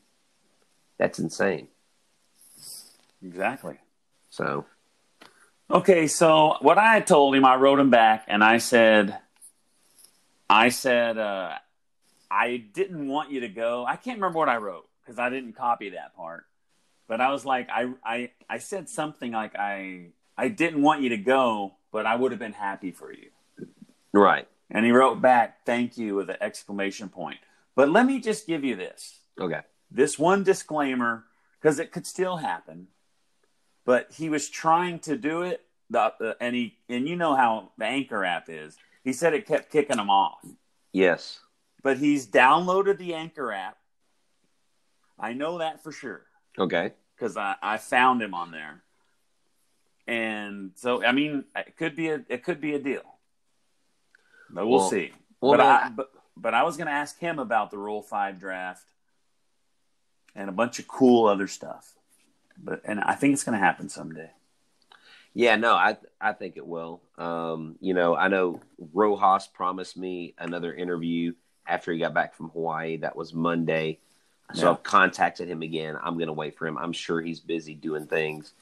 That's 0.96 1.18
insane. 1.18 1.68
Exactly. 3.22 3.78
So 4.30 4.64
Okay, 5.70 6.06
so 6.06 6.56
what 6.60 6.78
I 6.78 7.00
told 7.00 7.34
him, 7.34 7.44
I 7.44 7.56
wrote 7.56 7.78
him 7.78 7.90
back 7.90 8.24
and 8.26 8.42
I 8.42 8.56
said, 8.58 9.18
I 10.48 10.70
said, 10.70 11.18
uh, 11.18 11.56
I 12.30 12.56
didn't 12.56 13.06
want 13.08 13.30
you 13.30 13.40
to 13.40 13.48
go. 13.48 13.84
I 13.86 13.96
can't 13.96 14.16
remember 14.18 14.38
what 14.38 14.48
I 14.48 14.56
wrote 14.56 14.87
because 15.08 15.18
I 15.18 15.30
didn't 15.30 15.54
copy 15.54 15.90
that 15.90 16.14
part. 16.14 16.44
But 17.06 17.22
I 17.22 17.32
was 17.32 17.46
like, 17.46 17.70
I, 17.70 17.90
I, 18.04 18.30
I 18.50 18.58
said 18.58 18.90
something 18.90 19.32
like, 19.32 19.56
I, 19.56 20.08
I 20.36 20.48
didn't 20.48 20.82
want 20.82 21.00
you 21.00 21.08
to 21.08 21.16
go, 21.16 21.76
but 21.90 22.04
I 22.04 22.14
would 22.14 22.30
have 22.32 22.38
been 22.38 22.52
happy 22.52 22.90
for 22.90 23.10
you. 23.10 23.30
right, 24.12 24.46
And 24.70 24.84
he 24.84 24.92
wrote 24.92 25.22
back, 25.22 25.64
thank 25.64 25.96
you 25.96 26.14
with 26.14 26.28
an 26.28 26.36
exclamation 26.42 27.08
point. 27.08 27.38
But 27.74 27.88
let 27.88 28.04
me 28.04 28.20
just 28.20 28.46
give 28.46 28.64
you 28.64 28.76
this 28.76 29.20
okay, 29.40 29.60
this 29.90 30.18
one 30.18 30.42
disclaimer 30.42 31.24
because 31.58 31.78
it 31.78 31.90
could 31.90 32.06
still 32.06 32.36
happen. 32.36 32.88
But 33.86 34.12
he 34.12 34.28
was 34.28 34.50
trying 34.50 34.98
to 35.00 35.16
do 35.16 35.42
it, 35.42 35.64
the, 35.88 36.00
uh, 36.00 36.34
and 36.40 36.54
he 36.54 36.76
and 36.88 37.08
you 37.08 37.16
know 37.16 37.34
how 37.34 37.70
the 37.78 37.86
Anchor 37.86 38.24
app 38.24 38.50
is. 38.50 38.76
He 39.04 39.12
said 39.14 39.32
it 39.32 39.46
kept 39.46 39.70
kicking 39.70 39.96
him 39.96 40.10
off, 40.10 40.44
yes, 40.92 41.38
but 41.82 41.98
he's 41.98 42.26
downloaded 42.26 42.98
the 42.98 43.14
Anchor 43.14 43.52
app. 43.52 43.78
I 45.18 45.32
know 45.32 45.58
that 45.58 45.82
for 45.82 45.92
sure 45.92 46.22
okay, 46.58 46.92
because 47.16 47.36
I, 47.36 47.56
I 47.62 47.76
found 47.78 48.22
him 48.22 48.34
on 48.34 48.50
there, 48.50 48.82
and 50.06 50.72
so 50.76 51.04
I 51.04 51.12
mean 51.12 51.44
it 51.56 51.76
could 51.76 51.96
be 51.96 52.08
a 52.08 52.24
it 52.28 52.44
could 52.44 52.60
be 52.60 52.74
a 52.74 52.78
deal, 52.78 53.02
but 54.50 54.66
we'll 54.66 54.78
Well- 54.80 54.90
see. 54.90 55.12
well, 55.40 55.52
but, 55.52 55.58
man, 55.58 55.66
I, 55.66 55.88
but 55.90 56.10
but 56.36 56.54
I 56.54 56.62
was 56.62 56.76
going 56.76 56.86
to 56.86 56.92
ask 56.92 57.18
him 57.18 57.38
about 57.38 57.70
the 57.70 57.78
Rule 57.78 58.02
Five 58.02 58.38
draft 58.38 58.86
and 60.34 60.48
a 60.48 60.52
bunch 60.52 60.78
of 60.78 60.86
cool 60.86 61.26
other 61.26 61.48
stuff, 61.48 61.94
but 62.56 62.82
and 62.84 63.00
I 63.00 63.14
think 63.14 63.32
it's 63.34 63.44
going 63.44 63.58
to 63.58 63.64
happen 63.64 63.88
someday. 63.88 64.30
Yeah, 65.34 65.56
no, 65.56 65.74
I 65.74 65.96
I 66.20 66.32
think 66.32 66.56
it 66.56 66.66
will. 66.66 67.02
Um, 67.16 67.76
you 67.80 67.92
know, 67.94 68.16
I 68.16 68.28
know 68.28 68.60
Rojas 68.92 69.46
promised 69.48 69.96
me 69.96 70.34
another 70.38 70.72
interview 70.72 71.34
after 71.66 71.92
he 71.92 71.98
got 71.98 72.14
back 72.14 72.34
from 72.34 72.50
Hawaii. 72.50 72.96
That 72.98 73.14
was 73.16 73.34
Monday. 73.34 73.98
So 74.54 74.62
Yeah. 74.64 74.70
I've 74.70 74.82
contacted 74.82 75.48
him 75.48 75.62
again. 75.62 75.96
I'm 76.02 76.14
going 76.14 76.28
to 76.28 76.32
wait 76.32 76.56
for 76.56 76.66
him. 76.66 76.78
I'm 76.78 76.92
sure 76.92 77.20
he's 77.20 77.40
busy 77.40 77.74
doing 77.74 78.06
things. 78.06 78.52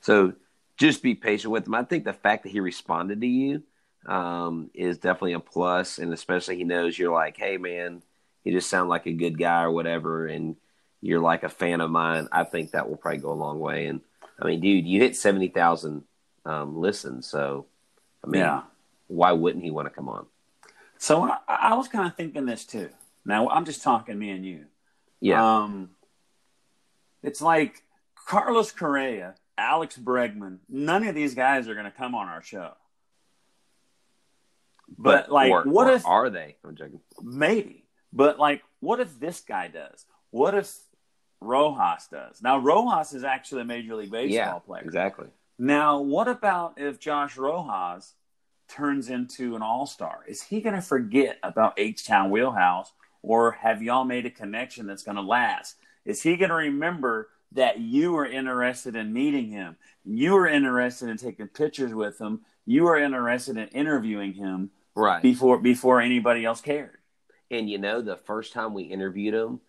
So 0.00 0.34
just 0.76 1.02
be 1.02 1.14
patient 1.14 1.52
with 1.52 1.66
him. 1.66 1.74
I 1.74 1.84
think 1.84 2.04
the 2.04 2.12
fact 2.12 2.44
that 2.44 2.52
he 2.52 2.60
responded 2.60 3.20
to 3.20 3.26
you 3.26 3.62
um, 4.06 4.70
is 4.74 4.98
definitely 4.98 5.34
a 5.34 5.40
plus, 5.40 5.98
and 5.98 6.12
especially 6.12 6.56
he 6.56 6.64
knows 6.64 6.98
you're 6.98 7.12
like, 7.12 7.36
hey 7.36 7.56
man, 7.56 8.02
you 8.44 8.52
just 8.52 8.70
sound 8.70 8.88
like 8.88 9.06
a 9.06 9.12
good 9.12 9.38
guy 9.38 9.62
or 9.62 9.70
whatever, 9.70 10.26
and 10.26 10.56
you're 11.00 11.20
like 11.20 11.42
a 11.44 11.48
fan 11.48 11.80
of 11.80 11.90
mine. 11.90 12.28
I 12.32 12.44
think 12.44 12.72
that 12.72 12.88
will 12.88 12.96
probably 12.96 13.20
go 13.20 13.32
a 13.32 13.34
long 13.34 13.60
way. 13.60 13.86
And 13.86 14.00
I 14.40 14.46
mean, 14.46 14.60
dude, 14.60 14.86
you 14.86 15.00
hit 15.00 15.14
seventy 15.16 15.48
thousand 15.48 16.02
um, 16.44 16.80
listens, 16.80 17.26
so 17.26 17.66
I 18.24 18.26
mean, 18.28 18.40
yeah. 18.40 18.62
why 19.06 19.32
wouldn't 19.32 19.62
he 19.62 19.70
want 19.70 19.86
to 19.86 19.94
come 19.94 20.08
on? 20.08 20.26
So 20.98 21.22
I, 21.22 21.38
I 21.46 21.74
was 21.74 21.88
kind 21.88 22.06
of 22.06 22.16
thinking 22.16 22.46
this 22.46 22.64
too. 22.64 22.88
Now 23.24 23.48
I'm 23.50 23.64
just 23.64 23.82
talking 23.82 24.18
me 24.18 24.30
and 24.30 24.44
you. 24.44 24.66
Yeah, 25.22 25.62
Um, 25.62 25.90
it's 27.22 27.40
like 27.40 27.82
Carlos 28.26 28.72
Correa, 28.72 29.36
Alex 29.56 29.96
Bregman. 29.96 30.58
None 30.68 31.06
of 31.06 31.14
these 31.14 31.34
guys 31.34 31.68
are 31.68 31.74
going 31.74 31.86
to 31.86 31.90
come 31.92 32.14
on 32.14 32.28
our 32.28 32.42
show. 32.42 32.72
But, 34.98 35.30
like, 35.30 35.50
or- 35.50 35.62
what 35.64 35.86
or 35.88 35.92
if 35.94 36.06
are 36.06 36.28
they? 36.28 36.56
I'm 36.64 36.76
joking. 36.76 37.00
maybe? 37.22 37.84
But 38.12 38.38
like, 38.38 38.62
what 38.80 39.00
if 39.00 39.18
this 39.18 39.40
guy 39.40 39.68
does? 39.68 40.04
What 40.30 40.54
if 40.54 40.70
Rojas 41.40 42.08
does? 42.10 42.42
Now 42.42 42.58
Rojas 42.58 43.14
is 43.14 43.24
actually 43.24 43.62
a 43.62 43.64
major 43.64 43.94
league 43.96 44.10
baseball 44.10 44.34
yeah, 44.34 44.58
player. 44.58 44.82
exactly. 44.82 45.28
Now, 45.58 46.00
what 46.00 46.28
about 46.28 46.74
if 46.76 46.98
Josh 46.98 47.38
Rojas 47.38 48.14
turns 48.68 49.08
into 49.08 49.56
an 49.56 49.62
all 49.62 49.86
star? 49.86 50.24
Is 50.28 50.42
he 50.42 50.60
going 50.60 50.74
to 50.74 50.82
forget 50.82 51.38
about 51.42 51.74
H 51.78 52.04
Town 52.06 52.30
Wheelhouse, 52.30 52.92
or 53.22 53.52
have 53.52 53.82
y'all 53.82 54.04
made 54.04 54.26
a 54.26 54.30
connection 54.30 54.86
that's 54.86 55.02
going 55.02 55.16
to 55.16 55.22
last? 55.22 55.76
Is 56.04 56.22
he 56.22 56.36
going 56.36 56.50
to 56.50 56.56
remember 56.56 57.28
that 57.52 57.78
you 57.80 58.12
were 58.12 58.26
interested 58.26 58.96
in 58.96 59.12
meeting 59.12 59.48
him? 59.48 59.76
You 60.04 60.32
were 60.32 60.48
interested 60.48 61.08
in 61.08 61.16
taking 61.16 61.48
pictures 61.48 61.94
with 61.94 62.20
him. 62.20 62.40
You 62.66 62.84
were 62.84 62.98
interested 62.98 63.56
in 63.56 63.68
interviewing 63.68 64.34
him 64.34 64.70
Right. 64.94 65.22
before 65.22 65.58
before 65.58 66.00
anybody 66.02 66.44
else 66.44 66.60
cared. 66.60 66.98
And 67.50 67.70
you 67.70 67.78
know, 67.78 68.02
the 68.02 68.16
first 68.16 68.52
time 68.52 68.74
we 68.74 68.82
interviewed 68.82 69.32
him, 69.34 69.60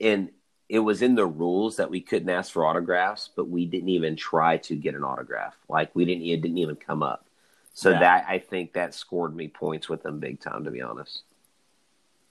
and 0.00 0.30
it 0.70 0.78
was 0.78 1.02
in 1.02 1.16
the 1.16 1.26
rules 1.26 1.76
that 1.76 1.90
we 1.90 2.00
couldn't 2.00 2.30
ask 2.30 2.52
for 2.52 2.64
autographs, 2.64 3.28
but 3.34 3.48
we 3.48 3.66
didn't 3.66 3.88
even 3.90 4.14
try 4.16 4.56
to 4.58 4.76
get 4.76 4.94
an 4.94 5.04
autograph. 5.04 5.56
Like 5.68 5.90
we 5.94 6.04
didn't, 6.04 6.24
it 6.24 6.40
didn't 6.40 6.58
even 6.58 6.76
come 6.76 7.02
up. 7.02 7.26
So 7.74 7.90
Yeah. 7.90 8.00
that 8.00 8.26
I 8.28 8.38
think 8.38 8.72
that 8.74 8.94
scored 8.94 9.34
me 9.34 9.48
points 9.48 9.88
with 9.88 10.04
him 10.06 10.18
big 10.20 10.40
time, 10.40 10.64
to 10.64 10.70
be 10.70 10.80
honest. 10.80 11.24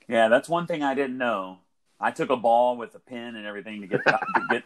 Yeah, 0.09 0.27
that's 0.27 0.49
one 0.49 0.65
thing 0.67 0.83
I 0.83 0.95
didn't 0.95 1.17
know. 1.17 1.59
I 1.99 2.11
took 2.11 2.29
a 2.31 2.35
ball 2.35 2.75
with 2.77 2.95
a 2.95 2.99
pen 2.99 3.35
and 3.35 3.45
everything 3.45 3.81
to 3.81 3.87
get 3.87 4.03
to 4.05 4.19
get 4.49 4.63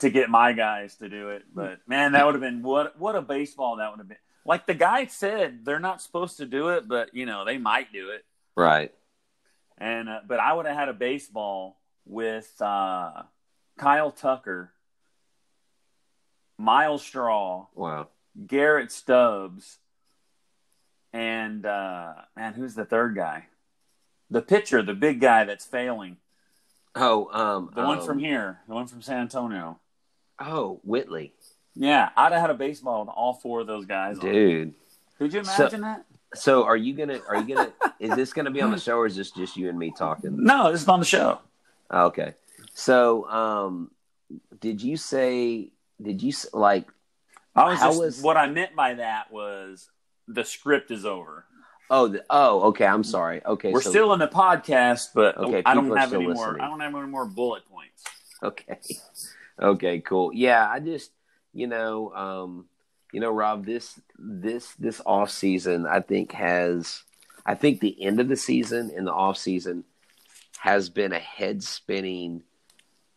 to 0.00 0.10
get 0.10 0.28
my 0.28 0.52
guys 0.52 0.96
to 0.96 1.08
do 1.08 1.30
it. 1.30 1.44
But 1.54 1.80
man, 1.88 2.12
that 2.12 2.26
would 2.26 2.34
have 2.34 2.42
been 2.42 2.62
what 2.62 2.98
what 2.98 3.16
a 3.16 3.22
baseball 3.22 3.76
that 3.76 3.90
would 3.90 3.98
have 3.98 4.08
been. 4.08 4.18
Like 4.44 4.66
the 4.66 4.74
guy 4.74 5.06
said, 5.06 5.64
they're 5.64 5.78
not 5.78 6.02
supposed 6.02 6.36
to 6.38 6.46
do 6.46 6.68
it, 6.70 6.86
but 6.86 7.14
you 7.14 7.26
know 7.26 7.44
they 7.44 7.58
might 7.58 7.92
do 7.92 8.10
it. 8.10 8.24
Right. 8.56 8.92
And 9.78 10.08
uh, 10.08 10.20
but 10.26 10.38
I 10.38 10.52
would 10.52 10.66
have 10.66 10.76
had 10.76 10.88
a 10.88 10.92
baseball 10.94 11.80
with 12.04 12.52
uh, 12.60 13.22
Kyle 13.78 14.10
Tucker, 14.10 14.72
Myles 16.58 17.02
Straw, 17.02 17.66
Wow. 17.74 18.08
Garrett 18.46 18.92
Stubbs, 18.92 19.78
and 21.12 21.64
uh, 21.64 22.14
man, 22.36 22.54
who's 22.54 22.74
the 22.74 22.84
third 22.84 23.14
guy? 23.14 23.46
The 24.32 24.40
pitcher, 24.42 24.82
the 24.82 24.94
big 24.94 25.20
guy 25.20 25.44
that's 25.44 25.66
failing. 25.66 26.16
Oh, 26.94 27.28
um, 27.32 27.70
The 27.74 27.82
one 27.82 27.98
um, 27.98 28.06
from 28.06 28.18
here, 28.18 28.60
the 28.66 28.74
one 28.74 28.86
from 28.86 29.02
San 29.02 29.18
Antonio. 29.20 29.78
Oh, 30.38 30.80
Whitley, 30.84 31.34
Yeah, 31.74 32.08
I'd 32.16 32.32
have 32.32 32.40
had 32.40 32.50
a 32.50 32.54
baseball 32.54 33.00
with 33.00 33.10
all 33.10 33.34
four 33.34 33.60
of 33.60 33.66
those 33.66 33.84
guys. 33.84 34.18
on. 34.18 34.24
dude. 34.24 34.74
Could 35.18 35.34
you 35.34 35.44
So- 35.44 35.62
imagine 35.64 35.82
that? 35.82 36.04
So, 36.34 36.64
are 36.64 36.78
you 36.78 36.94
gonna? 36.94 37.20
Are 37.28 37.36
you 37.36 37.54
gonna? 37.54 37.72
is 38.00 38.16
this 38.16 38.32
gonna 38.32 38.50
be 38.50 38.62
on 38.62 38.70
the 38.70 38.78
show, 38.78 38.96
or 38.96 39.04
is 39.06 39.16
this 39.16 39.30
just 39.32 39.54
you 39.54 39.68
and 39.68 39.78
me 39.78 39.92
talking? 39.94 40.42
No, 40.42 40.72
this 40.72 40.80
is 40.80 40.88
on 40.88 40.98
the 40.98 41.04
show. 41.04 41.40
Okay. 41.92 42.32
So, 42.72 43.28
um, 43.28 43.90
did 44.58 44.80
you 44.82 44.96
say? 44.96 45.68
Did 46.00 46.22
you 46.22 46.32
like? 46.54 46.88
I 47.54 47.64
was 47.68 47.80
just 47.80 47.98
was- 48.00 48.22
what 48.22 48.38
I 48.38 48.46
meant 48.46 48.74
by 48.74 48.94
that 48.94 49.30
was 49.30 49.90
the 50.26 50.42
script 50.42 50.90
is 50.90 51.04
over. 51.04 51.44
Oh, 51.94 52.08
the, 52.08 52.24
oh, 52.30 52.68
okay. 52.68 52.86
I'm 52.86 53.04
sorry. 53.04 53.44
Okay, 53.44 53.70
We're 53.70 53.82
so- 53.82 53.90
still 53.90 54.12
in 54.14 54.18
the 54.18 54.26
podcast, 54.26 55.10
but 55.14 55.36
Okay, 55.36 55.62
I 55.66 55.74
don't 55.74 55.94
have 55.94 56.14
any 56.14 56.26
more. 56.26 56.60
I 56.60 56.66
don't 56.66 56.80
have 56.80 56.94
any 56.94 57.06
more 57.06 57.26
bullet 57.26 57.62
points. 57.70 58.02
Okay. 58.42 58.80
Okay, 59.60 60.00
cool. 60.00 60.32
Yeah, 60.32 60.66
I 60.68 60.80
just 60.80 61.12
you 61.52 61.66
know, 61.66 62.12
um, 62.14 62.64
you 63.12 63.20
know, 63.20 63.30
Rob, 63.30 63.66
this 63.66 64.00
this 64.18 64.72
this 64.74 65.00
off 65.04 65.30
season 65.30 65.86
I 65.86 66.00
think 66.00 66.32
has 66.32 67.02
I 67.44 67.54
think 67.54 67.80
the 67.80 68.02
end 68.02 68.18
of 68.18 68.28
the 68.28 68.36
season 68.36 68.90
and 68.96 69.06
the 69.06 69.12
off 69.12 69.36
season 69.36 69.84
has 70.58 70.88
been 70.88 71.12
a 71.12 71.18
head 71.18 71.62
spinning 71.62 72.42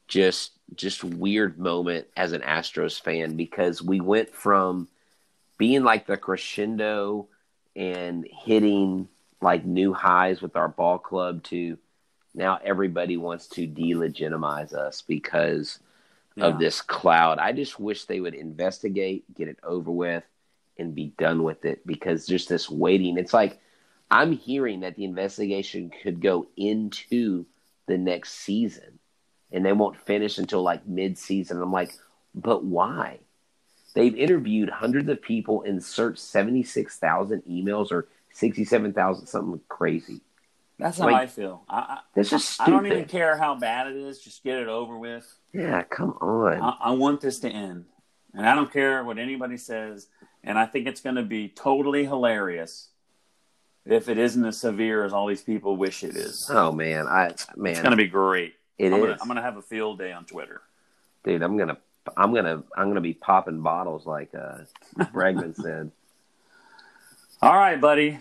just 0.07 0.51
just 0.75 1.03
weird 1.03 1.57
moment 1.57 2.07
as 2.17 2.33
an 2.33 2.41
Astros 2.41 3.01
fan 3.01 3.37
because 3.37 3.81
we 3.81 4.01
went 4.01 4.35
from 4.35 4.89
being 5.57 5.83
like 5.83 6.05
the 6.05 6.17
crescendo 6.17 7.29
and 7.75 8.27
hitting 8.31 9.07
like 9.41 9.65
new 9.65 9.93
highs 9.93 10.41
with 10.41 10.55
our 10.55 10.67
ball 10.69 10.97
club 10.97 11.43
to 11.43 11.77
now 12.33 12.59
everybody 12.63 13.17
wants 13.17 13.47
to 13.47 13.67
delegitimize 13.67 14.73
us 14.73 15.01
because 15.01 15.79
Yeah. 16.35 16.47
of 16.47 16.59
this 16.59 16.81
cloud. 16.81 17.39
I 17.39 17.53
just 17.53 17.79
wish 17.79 18.05
they 18.05 18.19
would 18.19 18.33
investigate, 18.33 19.23
get 19.33 19.47
it 19.47 19.57
over 19.63 19.89
with, 19.89 20.23
and 20.77 20.93
be 20.93 21.13
done 21.17 21.43
with 21.43 21.63
it 21.63 21.85
because 21.87 22.25
there's 22.25 22.47
this 22.47 22.69
waiting. 22.69 23.17
It's 23.17 23.33
like 23.33 23.59
I'm 24.11 24.33
hearing 24.33 24.81
that 24.81 24.95
the 24.97 25.05
investigation 25.05 25.91
could 26.03 26.21
go 26.21 26.47
into 26.57 27.45
the 27.87 27.97
next 27.97 28.33
season 28.33 28.99
and 29.51 29.65
they 29.65 29.71
won't 29.71 29.97
finish 29.97 30.37
until 30.37 30.61
like 30.61 30.85
mid 30.85 31.17
season. 31.17 31.61
I'm 31.61 31.71
like, 31.71 31.93
but 32.33 32.63
why? 32.65 33.19
They've 33.95 34.15
interviewed 34.15 34.69
hundreds 34.69 35.09
of 35.09 35.21
people 35.21 35.63
and 35.63 35.83
searched 35.83 36.19
76,000 36.19 37.41
emails 37.49 37.91
or 37.91 38.07
67,000, 38.33 39.25
something 39.25 39.59
crazy. 39.69 40.21
That's 40.77 40.97
how 40.99 41.05
Like- 41.05 41.15
I 41.15 41.27
feel. 41.27 41.63
I, 41.69 41.99
That's 42.13 42.29
just 42.29 42.59
I, 42.61 42.65
I 42.65 42.69
don't 42.69 42.85
even 42.85 43.05
care 43.05 43.37
how 43.37 43.55
bad 43.55 43.87
it 43.87 43.95
is. 43.95 44.19
Just 44.19 44.43
get 44.43 44.59
it 44.59 44.67
over 44.67 44.97
with. 44.97 45.25
Yeah, 45.53 45.81
come 45.83 46.11
on. 46.21 46.61
I, 46.61 46.89
I 46.89 46.91
want 46.91 47.21
this 47.21 47.39
to 47.39 47.49
end, 47.49 47.85
and 48.33 48.45
I 48.47 48.53
don't 48.53 48.71
care 48.71 49.01
what 49.05 49.17
anybody 49.17 49.55
says. 49.57 50.07
And 50.43 50.59
I 50.59 50.65
think 50.67 50.85
it's 50.87 50.99
going 51.01 51.15
to 51.15 51.23
be 51.23 51.47
totally 51.47 52.03
hilarious 52.05 52.89
if 53.85 54.09
it 54.09 54.17
isn't 54.17 54.43
as 54.45 54.57
severe 54.59 55.03
as 55.05 55.13
all 55.13 55.27
these 55.27 55.41
people 55.41 55.77
wish 55.77 56.03
it 56.03 56.15
is. 56.17 56.49
oh 56.53 56.71
man, 56.73 57.07
I 57.07 57.33
man, 57.55 57.71
It's 57.71 57.79
going 57.81 57.91
to 57.91 57.97
be 57.97 58.07
great. 58.07 58.53
It 58.77 58.87
I'm 58.87 58.95
is. 58.95 58.99
Gonna, 58.99 59.17
I'm 59.21 59.27
going 59.27 59.37
to 59.37 59.41
have 59.41 59.55
a 59.57 59.61
field 59.61 59.97
day 59.97 60.11
on 60.11 60.25
Twitter. 60.25 60.61
dude. 61.23 61.41
I'm 61.41 61.55
gonna, 61.57 61.77
I'm 62.17 62.33
gonna, 62.33 62.63
I'm 62.77 62.87
gonna 62.89 63.01
be 63.01 63.13
popping 63.13 63.61
bottles 63.61 64.05
like 64.05 64.33
uh, 64.35 64.59
Bregman 65.13 65.55
said. 65.61 65.91
All 67.41 67.55
right, 67.55 67.79
buddy. 67.79 68.19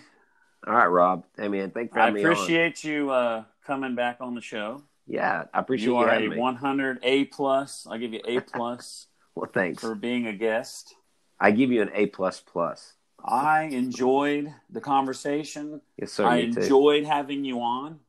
All 0.66 0.74
right, 0.74 0.86
Rob. 0.86 1.24
Hey 1.36 1.48
man, 1.48 1.70
thanks 1.70 1.92
for 1.92 2.00
I 2.00 2.06
having 2.06 2.22
me 2.22 2.24
on. 2.24 2.32
appreciate 2.32 2.82
you 2.84 3.10
uh, 3.10 3.44
coming 3.66 3.94
back 3.94 4.18
on 4.20 4.34
the 4.34 4.40
show. 4.40 4.82
Yeah, 5.06 5.44
I 5.52 5.58
appreciate 5.60 5.86
You 5.86 5.92
you, 5.92 5.98
are 5.98 6.08
having 6.08 6.28
a 6.32 6.34
me. 6.34 6.38
100 6.40 7.00
A 7.02 7.24
plus. 7.26 7.86
I'll 7.90 7.98
give 7.98 8.12
you 8.14 8.20
A 8.26 8.40
plus 8.40 9.06
Well, 9.34 9.50
thanks. 9.52 9.82
for 9.82 9.94
being 9.94 10.26
a 10.26 10.32
guest. 10.32 10.94
I 11.38 11.50
give 11.50 11.70
you 11.70 11.82
an 11.82 11.90
A 11.94 12.06
plus 12.06 12.40
plus. 12.40 12.94
I 13.22 13.64
enjoyed 13.64 14.52
the 14.70 14.80
conversation. 14.80 15.80
Yes, 15.98 16.12
sir. 16.12 16.24
I 16.26 16.36
enjoyed 16.38 17.04
having 17.04 17.44
you 17.44 17.60
on. 17.60 18.00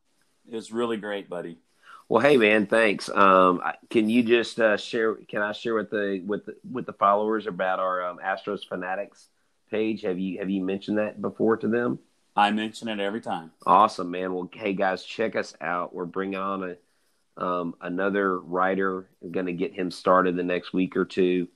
It 0.50 0.56
was 0.56 0.72
really 0.72 0.98
great, 0.98 1.30
buddy. 1.30 1.58
Well, 2.08 2.22
hey 2.22 2.38
man, 2.38 2.68
thanks. 2.68 3.10
Um, 3.10 3.62
can 3.90 4.10
you 4.10 4.22
just 4.22 4.60
uh, 4.60 4.78
share? 4.78 5.16
Can 5.16 5.42
I 5.42 5.54
share 5.54 5.74
with 5.74 5.90
the 5.90 6.22
with 6.26 6.46
the 6.46 6.56
with 6.72 6.86
the 6.86 6.94
followers 6.94 7.48
about 7.48 7.80
our 7.80 8.06
um, 8.06 8.20
Astros 8.24 8.68
Fanatics 8.68 9.28
page? 9.72 10.04
Have 10.04 10.20
you 10.20 10.38
have 10.38 10.50
you 10.50 10.64
mentioned 10.64 11.00
that 11.00 11.20
before 11.20 11.58
to 11.58 11.68
them? 11.68 11.98
I 12.36 12.52
mention 12.52 12.90
it 12.90 13.00
every 13.00 13.22
time. 13.22 13.52
Awesome, 13.66 14.12
man. 14.12 14.34
Well, 14.34 14.50
hey 14.54 14.74
guys, 14.74 15.04
check 15.04 15.36
us 15.36 15.56
out. 15.60 15.96
We're 15.96 16.06
bringing 16.06 16.38
on 16.38 16.76
a 17.38 17.44
um, 17.44 17.74
another 17.82 18.40
writer. 18.40 19.10
Going 19.32 19.48
to 19.48 19.54
get 19.54 19.74
him 19.74 19.90
started 19.90 20.36
the 20.36 20.44
next 20.44 20.74
week 20.74 20.96
or 20.96 21.06
two. 21.06 21.48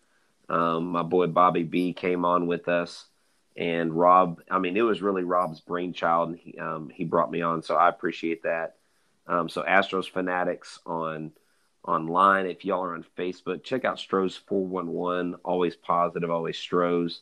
Um, 0.50 0.88
my 0.88 1.04
boy 1.04 1.28
Bobby 1.28 1.62
B 1.62 1.94
came 1.94 2.26
on 2.26 2.48
with 2.48 2.68
us, 2.68 3.06
and 3.56 3.94
Rob. 3.94 4.42
I 4.50 4.58
mean, 4.58 4.78
it 4.78 4.82
was 4.82 5.04
really 5.04 5.24
Rob's 5.24 5.60
brainchild, 5.60 6.30
and 6.30 6.40
he 6.40 6.58
um, 6.58 6.90
he 6.90 7.04
brought 7.04 7.30
me 7.30 7.44
on, 7.44 7.62
so 7.62 7.76
I 7.76 7.88
appreciate 7.88 8.42
that. 8.44 8.78
Um, 9.30 9.48
so 9.48 9.64
Astros 9.64 10.10
Fanatics 10.10 10.80
on 10.86 11.32
online. 11.88 12.48
If 12.48 12.66
y'all 12.66 12.84
are 12.84 12.96
on 12.96 13.06
Facebook, 13.18 13.64
check 13.64 13.86
out 13.86 14.00
Stros 14.00 14.36
four 14.36 14.66
one 14.66 14.90
one. 14.90 15.36
Always 15.46 15.76
positive, 15.76 16.32
always 16.32 16.58
Stros. 16.58 17.22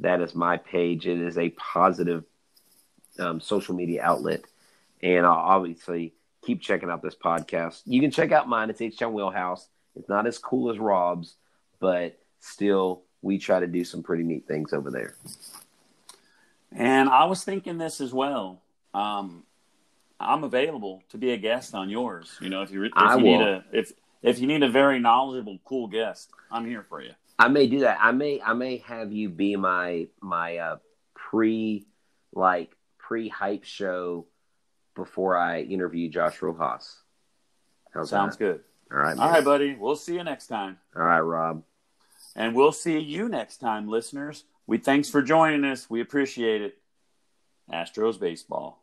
That 0.00 0.20
is 0.20 0.34
my 0.34 0.58
page. 0.58 1.06
It 1.06 1.20
is 1.20 1.38
a 1.38 1.48
positive 1.50 2.24
um, 3.18 3.40
social 3.40 3.74
media 3.74 4.02
outlet. 4.04 4.42
And 5.02 5.24
I'll 5.24 5.32
obviously 5.32 6.12
keep 6.44 6.60
checking 6.60 6.90
out 6.90 7.02
this 7.02 7.16
podcast. 7.16 7.82
You 7.86 8.00
can 8.00 8.10
check 8.10 8.30
out 8.30 8.48
mine. 8.48 8.68
It's 8.70 8.80
H 8.80 9.00
Wheelhouse. 9.00 9.66
It's 9.96 10.08
not 10.10 10.26
as 10.26 10.36
cool 10.36 10.70
as 10.70 10.78
Rob's, 10.78 11.36
but 11.80 12.18
still, 12.40 13.02
we 13.22 13.38
try 13.38 13.60
to 13.60 13.66
do 13.66 13.82
some 13.82 14.02
pretty 14.02 14.22
neat 14.22 14.46
things 14.46 14.74
over 14.74 14.90
there. 14.90 15.14
And 16.70 17.08
I 17.08 17.24
was 17.24 17.42
thinking 17.42 17.78
this 17.78 18.02
as 18.02 18.12
well. 18.12 18.60
Um, 18.92 19.44
I'm 20.18 20.44
available 20.44 21.02
to 21.10 21.18
be 21.18 21.32
a 21.32 21.36
guest 21.36 21.74
on 21.74 21.88
yours. 21.88 22.36
You 22.40 22.48
know, 22.48 22.62
if 22.62 22.70
you 22.70 22.84
if 22.84 22.92
I 22.94 23.16
you 23.16 23.22
need 23.22 23.40
a 23.40 23.64
if 23.72 23.92
if 24.22 24.38
you 24.38 24.46
need 24.46 24.62
a 24.62 24.70
very 24.70 24.98
knowledgeable, 24.98 25.58
cool 25.64 25.88
guest, 25.88 26.30
I'm 26.50 26.66
here 26.66 26.84
for 26.88 27.02
you. 27.02 27.12
I 27.38 27.48
may 27.48 27.66
do 27.66 27.80
that. 27.80 27.98
I 28.00 28.12
may 28.12 28.40
I 28.40 28.54
may 28.54 28.78
have 28.78 29.12
you 29.12 29.28
be 29.28 29.56
my 29.56 30.08
my 30.20 30.56
uh, 30.56 30.76
pre 31.14 31.86
like 32.32 32.74
pre 32.98 33.28
hype 33.28 33.64
show 33.64 34.26
before 34.94 35.36
I 35.36 35.60
interview 35.60 36.08
Josh 36.08 36.40
Rojas. 36.40 36.96
How's 37.92 38.10
Sounds 38.10 38.36
that? 38.36 38.44
good. 38.44 38.60
All 38.90 38.98
right. 38.98 39.18
All 39.18 39.26
man. 39.26 39.34
right, 39.34 39.44
buddy. 39.44 39.76
We'll 39.78 39.96
see 39.96 40.14
you 40.14 40.24
next 40.24 40.46
time. 40.46 40.78
All 40.94 41.02
right, 41.02 41.20
Rob. 41.20 41.62
And 42.34 42.54
we'll 42.54 42.72
see 42.72 42.98
you 42.98 43.28
next 43.28 43.58
time, 43.58 43.88
listeners. 43.88 44.44
We 44.66 44.78
thanks 44.78 45.08
for 45.08 45.22
joining 45.22 45.64
us. 45.64 45.88
We 45.88 46.00
appreciate 46.00 46.62
it. 46.62 46.78
Astros 47.72 48.18
baseball. 48.18 48.82